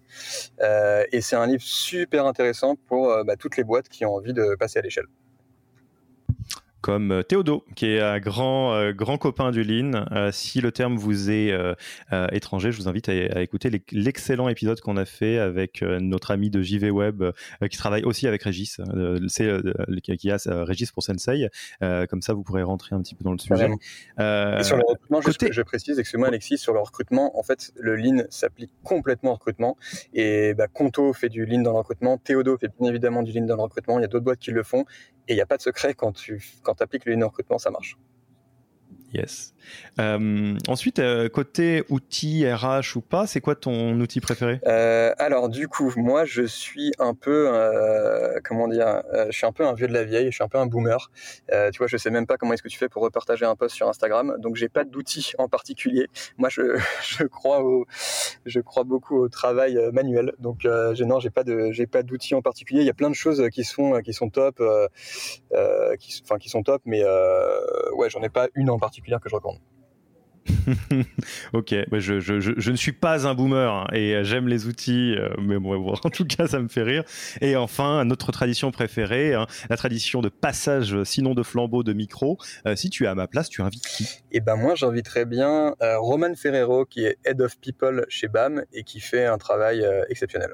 et 1.11 1.21
c'est 1.21 1.35
un 1.35 1.45
livre 1.45 1.61
super 1.63 2.25
intéressant 2.25 2.75
pour 2.87 3.23
bah, 3.25 3.35
toutes 3.35 3.57
les 3.57 3.63
boîtes 3.63 3.89
qui 3.89 4.05
ont 4.05 4.15
envie 4.15 4.33
de 4.33 4.55
passer 4.55 4.79
à 4.79 4.81
l'échelle 4.81 5.07
comme 6.81 7.11
euh, 7.11 7.23
Théodo, 7.23 7.65
qui 7.75 7.87
est 7.87 7.99
un 7.99 8.19
grand, 8.19 8.73
euh, 8.73 8.93
grand 8.93 9.17
copain 9.17 9.51
du 9.51 9.63
Lean. 9.63 10.05
Euh, 10.11 10.31
si 10.31 10.61
le 10.61 10.71
terme 10.71 10.95
vous 10.95 11.29
est 11.31 11.53
étranger, 12.31 12.71
je 12.71 12.77
vous 12.77 12.87
invite 12.87 13.09
à, 13.09 13.41
écouter 13.41 13.69
l'excellent 13.91 14.49
épisode 14.49 14.79
qu'on 14.81 14.97
a 14.97 15.05
fait 15.05 15.37
avec 15.37 15.81
notre 15.81 16.31
ami 16.31 16.49
de 16.49 16.61
JV 16.61 16.89
Web, 16.89 17.23
qui 17.69 17.77
travaille 17.77 18.03
aussi 18.03 18.27
avec 18.27 18.43
Régis, 18.43 18.79
c'est 19.27 19.49
qui 20.01 20.31
a 20.31 20.37
Régis 20.45 20.91
pour 20.91 21.03
Sensei. 21.03 21.49
comme 22.09 22.21
ça, 22.21 22.33
vous 22.33 22.43
pourrez 22.43 22.63
rentrer 22.63 22.95
un 22.95 23.01
petit 23.01 23.15
peu 23.15 23.23
dans 23.23 23.31
le 23.31 23.37
sujet. 23.37 23.69
Et 24.19 24.63
sur 24.63 24.77
le 24.77 24.83
recrutement, 24.87 25.21
côté... 25.21 25.49
je, 25.51 25.61
précise, 25.61 25.99
excusez-moi 25.99 26.27
Alexis, 26.27 26.57
sur 26.57 26.73
le 26.73 26.79
recrutement, 26.79 27.37
en 27.37 27.43
fait, 27.43 27.71
le 27.75 27.95
Lean 27.95 28.23
s'applique 28.29 28.71
complètement 28.83 29.31
au 29.31 29.35
recrutement. 29.35 29.77
Et 30.13 30.53
bah, 30.53 30.67
Conto 30.71 31.13
fait 31.13 31.29
du 31.29 31.45
Lean 31.45 31.61
dans 31.61 31.71
le 31.71 31.79
recrutement, 31.79 32.17
Théodo 32.17 32.57
fait 32.57 32.69
bien 32.79 32.89
évidemment 32.89 33.23
du 33.23 33.31
Lean 33.31 33.45
dans 33.45 33.55
le 33.55 33.63
recrutement. 33.63 33.99
Il 33.99 34.01
y 34.01 34.05
a 34.05 34.07
d'autres 34.07 34.25
boîtes 34.25 34.39
qui 34.39 34.51
le 34.51 34.63
font. 34.63 34.85
Et 35.27 35.33
il 35.33 35.35
n'y 35.35 35.41
a 35.41 35.45
pas 35.45 35.57
de 35.57 35.61
secret 35.61 35.93
quand 35.93 36.13
tu 36.13 36.43
quand 36.63 36.81
appliques 36.81 37.05
le 37.05 37.25
recrutement, 37.25 37.57
ça 37.57 37.69
marche. 37.69 37.97
Yes. 39.13 39.53
Euh, 39.99 40.55
ensuite, 40.67 40.99
euh, 40.99 41.29
côté 41.29 41.83
outils 41.89 42.49
RH 42.49 42.95
ou 42.95 43.01
pas, 43.01 43.27
c'est 43.27 43.41
quoi 43.41 43.55
ton 43.55 43.99
outil 43.99 44.19
préféré? 44.19 44.59
Euh, 44.67 45.13
Alors 45.17 45.49
du 45.49 45.67
coup, 45.67 45.93
moi 45.95 46.25
je 46.25 46.43
suis 46.43 46.91
un 46.99 47.13
peu, 47.13 47.51
comment 48.43 48.67
dire, 48.67 49.01
je 49.29 49.31
suis 49.31 49.45
un 49.45 49.51
peu 49.51 49.65
un 49.65 49.73
vieux 49.73 49.87
de 49.87 49.93
la 49.93 50.03
vieille, 50.03 50.27
je 50.27 50.35
suis 50.35 50.43
un 50.43 50.47
peu 50.47 50.57
un 50.57 50.65
boomer. 50.65 51.11
tu 51.49 51.77
vois, 51.77 51.87
je 51.87 51.97
sais 51.97 52.09
même 52.09 52.27
pas 52.27 52.37
comment 52.37 52.53
est-ce 52.53 52.63
que 52.63 52.67
tu 52.67 52.77
fais 52.77 52.89
pour 52.89 53.03
repartager 53.03 53.45
un 53.45 53.55
post 53.55 53.75
sur 53.75 53.87
Instagram, 53.87 54.35
donc 54.39 54.55
j'ai 54.55 54.69
pas 54.69 54.83
d'outils 54.83 55.33
en 55.37 55.47
particulier. 55.47 56.07
Moi, 56.37 56.49
je, 56.49 56.61
je 57.01 57.23
crois 57.23 57.63
au, 57.63 57.85
je 58.45 58.59
crois 58.59 58.83
beaucoup 58.83 59.17
au 59.17 59.29
travail 59.29 59.79
manuel, 59.93 60.33
donc 60.39 60.65
non, 60.65 61.19
j'ai 61.19 61.29
pas 61.29 61.43
de, 61.43 61.71
j'ai 61.71 61.87
pas 61.87 62.03
d'outils 62.03 62.35
en 62.35 62.41
particulier. 62.41 62.81
Il 62.81 62.87
y 62.87 62.89
a 62.89 62.93
plein 62.93 63.09
de 63.09 63.15
choses 63.15 63.47
qui 63.51 63.63
sont, 63.63 64.01
qui 64.01 64.13
sont 64.13 64.29
top, 64.29 64.61
enfin 65.51 66.37
qui 66.39 66.49
sont 66.49 66.63
top, 66.63 66.81
mais 66.85 67.03
ouais, 67.93 68.09
j'en 68.09 68.21
ai 68.21 68.29
pas 68.29 68.47
une 68.55 68.69
en 68.69 68.79
particulier 68.79 68.96
que 69.01 69.29
je 69.29 69.35
recommande. 69.35 69.59
ok, 71.53 71.75
je, 71.93 72.19
je, 72.19 72.39
je, 72.39 72.71
ne 72.71 72.75
suis 72.75 72.91
pas 72.91 73.27
un 73.27 73.33
boomer 73.33 73.71
hein, 73.71 73.87
et 73.93 74.23
j'aime 74.23 74.47
les 74.47 74.65
outils, 74.67 75.15
euh, 75.17 75.29
mais 75.39 75.57
bon, 75.57 75.93
en 76.03 76.09
tout 76.09 76.25
cas, 76.25 76.47
ça 76.47 76.59
me 76.59 76.67
fait 76.67 76.83
rire. 76.83 77.03
Et 77.41 77.55
enfin, 77.55 78.05
notre 78.05 78.31
tradition 78.31 78.71
préférée, 78.71 79.33
hein, 79.33 79.47
la 79.69 79.77
tradition 79.77 80.21
de 80.21 80.29
passage, 80.29 81.03
sinon 81.03 81.33
de 81.33 81.43
flambeau, 81.43 81.83
de 81.83 81.93
micro. 81.93 82.37
Euh, 82.65 82.75
si 82.75 82.89
tu 82.89 83.05
es 83.05 83.07
à 83.07 83.15
ma 83.15 83.27
place, 83.27 83.49
tu 83.49 83.61
invites 83.61 83.85
qui? 83.85 84.07
Eh 84.31 84.39
ben 84.39 84.55
moi, 84.55 84.75
j'inviterais 84.75 85.25
bien 85.25 85.75
euh, 85.81 85.99
Roman 85.99 86.33
Ferrero, 86.35 86.85
qui 86.85 87.05
est 87.05 87.17
Head 87.25 87.41
of 87.41 87.59
People 87.59 88.05
chez 88.09 88.27
BAM 88.27 88.63
et 88.73 88.83
qui 88.83 88.99
fait 88.99 89.25
un 89.25 89.37
travail 89.37 89.85
exceptionnel. 90.09 90.53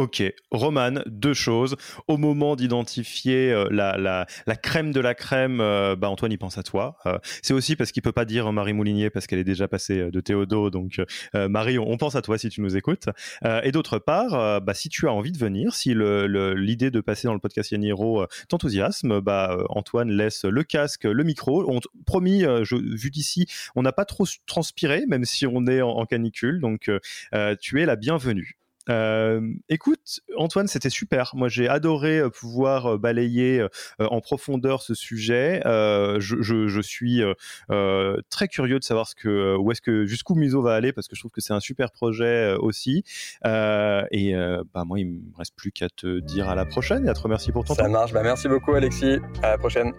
Ok, 0.00 0.22
Roman, 0.50 1.02
deux 1.04 1.34
choses. 1.34 1.76
Au 2.08 2.16
moment 2.16 2.56
d'identifier 2.56 3.52
euh, 3.52 3.68
la, 3.70 3.98
la, 3.98 4.26
la, 4.46 4.56
crème 4.56 4.92
de 4.92 5.00
la 5.00 5.14
crème, 5.14 5.60
euh, 5.60 5.94
bah 5.94 6.08
Antoine, 6.08 6.32
il 6.32 6.38
pense 6.38 6.56
à 6.56 6.62
toi. 6.62 6.96
Euh, 7.04 7.18
c'est 7.42 7.52
aussi 7.52 7.76
parce 7.76 7.92
qu'il 7.92 8.02
peut 8.02 8.10
pas 8.10 8.24
dire 8.24 8.50
Marie 8.50 8.72
Moulinier 8.72 9.10
parce 9.10 9.26
qu'elle 9.26 9.40
est 9.40 9.44
déjà 9.44 9.68
passée 9.68 10.10
de 10.10 10.20
Théodo. 10.22 10.70
Donc, 10.70 11.02
Marie, 11.34 11.78
on, 11.78 11.98
pense 11.98 12.14
à 12.14 12.22
toi 12.22 12.38
si 12.38 12.48
tu 12.48 12.62
nous 12.62 12.78
écoutes. 12.78 13.10
et 13.44 13.72
d'autre 13.72 13.98
part, 13.98 14.62
bah, 14.62 14.72
si 14.72 14.88
tu 14.88 15.06
as 15.06 15.12
envie 15.12 15.32
de 15.32 15.38
venir, 15.38 15.74
si 15.74 15.94
l'idée 15.94 16.90
de 16.90 17.02
passer 17.02 17.28
dans 17.28 17.34
le 17.34 17.38
podcast 17.38 17.70
Yaniro 17.70 18.24
t'enthousiasme, 18.48 19.20
bah, 19.20 19.58
Antoine 19.68 20.10
laisse 20.10 20.46
le 20.46 20.62
casque, 20.62 21.04
le 21.04 21.24
micro. 21.24 21.70
On 21.70 21.80
promis, 22.06 22.40
je, 22.40 22.76
vu 22.76 23.10
d'ici, 23.10 23.44
on 23.76 23.82
n'a 23.82 23.92
pas 23.92 24.06
trop 24.06 24.24
transpiré, 24.46 25.04
même 25.06 25.26
si 25.26 25.46
on 25.46 25.66
est 25.66 25.82
en, 25.82 25.90
en 25.90 26.06
canicule. 26.06 26.58
Donc, 26.58 26.90
tu 27.60 27.82
es 27.82 27.84
la 27.84 27.96
bienvenue. 27.96 28.59
Euh, 28.90 29.40
écoute, 29.68 30.20
Antoine, 30.36 30.66
c'était 30.66 30.90
super. 30.90 31.32
Moi, 31.34 31.48
j'ai 31.48 31.68
adoré 31.68 32.18
euh, 32.18 32.30
pouvoir 32.30 32.86
euh, 32.94 32.98
balayer 32.98 33.64
en 33.98 34.20
profondeur 34.20 34.82
ce 34.82 34.94
sujet. 34.94 35.60
Je, 35.64 36.80
suis 36.82 37.22
très 38.28 38.48
curieux 38.48 38.78
de 38.78 38.84
savoir 38.84 39.08
ce 39.08 39.14
que, 39.14 39.56
où 39.56 39.70
est-ce 39.70 39.80
que 39.80 40.06
jusqu'où 40.06 40.34
Muso 40.34 40.62
va 40.62 40.74
aller 40.74 40.92
parce 40.92 41.08
que 41.08 41.16
je 41.16 41.20
trouve 41.20 41.30
que 41.30 41.40
c'est 41.40 41.52
un 41.52 41.60
super 41.60 41.92
projet 41.92 42.54
aussi. 42.54 43.04
et 43.44 44.34
bah 44.74 44.84
moi, 44.84 44.98
il 44.98 45.06
me 45.06 45.36
reste 45.36 45.54
plus 45.56 45.72
qu'à 45.72 45.88
te 45.88 46.20
dire 46.20 46.48
à 46.48 46.54
la 46.54 46.64
prochaine 46.64 47.06
et 47.06 47.08
à 47.08 47.14
te 47.14 47.20
remercier 47.20 47.52
pour 47.52 47.64
ton 47.64 47.74
temps. 47.74 47.84
Ça 47.84 47.88
marche. 47.88 48.12
Bah, 48.12 48.22
merci 48.22 48.48
beaucoup, 48.48 48.72
Alexis. 48.72 49.18
À 49.42 49.50
la 49.50 49.58
prochaine. 49.58 49.92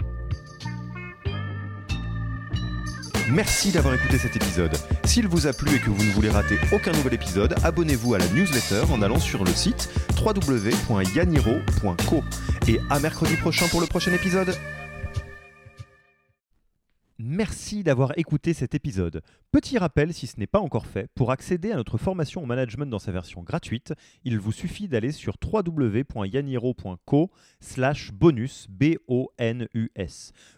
Merci 3.29 3.71
d'avoir 3.71 3.93
écouté 3.93 4.17
cet 4.17 4.35
épisode. 4.35 4.75
S'il 5.05 5.27
vous 5.27 5.47
a 5.47 5.53
plu 5.53 5.75
et 5.75 5.79
que 5.79 5.89
vous 5.89 6.03
ne 6.03 6.11
voulez 6.11 6.29
rater 6.29 6.57
aucun 6.71 6.91
nouvel 6.91 7.13
épisode, 7.13 7.55
abonnez-vous 7.63 8.13
à 8.13 8.17
la 8.17 8.27
newsletter 8.29 8.91
en 8.91 9.01
allant 9.01 9.19
sur 9.19 9.43
le 9.43 9.51
site 9.51 9.89
www.yaniro.co. 10.19 12.23
Et 12.67 12.79
à 12.89 12.99
mercredi 12.99 13.35
prochain 13.37 13.67
pour 13.67 13.81
le 13.81 13.87
prochain 13.87 14.13
épisode. 14.13 14.55
Merci 17.23 17.83
d'avoir 17.83 18.17
écouté 18.17 18.53
cet 18.53 18.73
épisode. 18.73 19.21
Petit 19.51 19.77
rappel, 19.77 20.13
si 20.13 20.25
ce 20.25 20.39
n'est 20.39 20.47
pas 20.47 20.59
encore 20.59 20.87
fait, 20.87 21.07
pour 21.13 21.31
accéder 21.31 21.71
à 21.71 21.75
notre 21.75 21.99
formation 21.99 22.41
au 22.41 22.47
management 22.47 22.87
dans 22.87 22.99
sa 22.99 23.11
version 23.11 23.43
gratuite, 23.43 23.93
il 24.23 24.39
vous 24.39 24.51
suffit 24.51 24.87
d'aller 24.87 25.11
sur 25.11 25.35
www.yaniro.co 25.41 27.31
slash 27.59 28.11
bonus. 28.11 28.67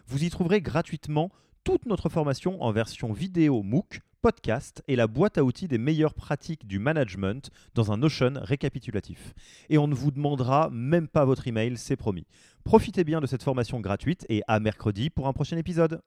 Vous 0.06 0.24
y 0.24 0.30
trouverez 0.30 0.62
gratuitement 0.62 1.30
toute 1.64 1.86
notre 1.86 2.10
formation 2.10 2.62
en 2.62 2.72
version 2.72 3.14
vidéo 3.14 3.62
MOOC, 3.62 4.00
podcast 4.20 4.82
et 4.86 4.96
la 4.96 5.06
boîte 5.06 5.38
à 5.38 5.44
outils 5.44 5.66
des 5.66 5.78
meilleures 5.78 6.12
pratiques 6.12 6.66
du 6.66 6.78
management 6.78 7.50
dans 7.74 7.90
un 7.90 7.96
Notion 7.96 8.34
récapitulatif. 8.36 9.32
Et 9.70 9.78
on 9.78 9.88
ne 9.88 9.94
vous 9.94 10.10
demandera 10.10 10.68
même 10.70 11.08
pas 11.08 11.24
votre 11.24 11.48
email, 11.48 11.78
c'est 11.78 11.96
promis. 11.96 12.26
Profitez 12.64 13.02
bien 13.02 13.22
de 13.22 13.26
cette 13.26 13.42
formation 13.42 13.80
gratuite 13.80 14.26
et 14.28 14.42
à 14.46 14.60
mercredi 14.60 15.08
pour 15.08 15.26
un 15.26 15.32
prochain 15.32 15.56
épisode. 15.56 16.02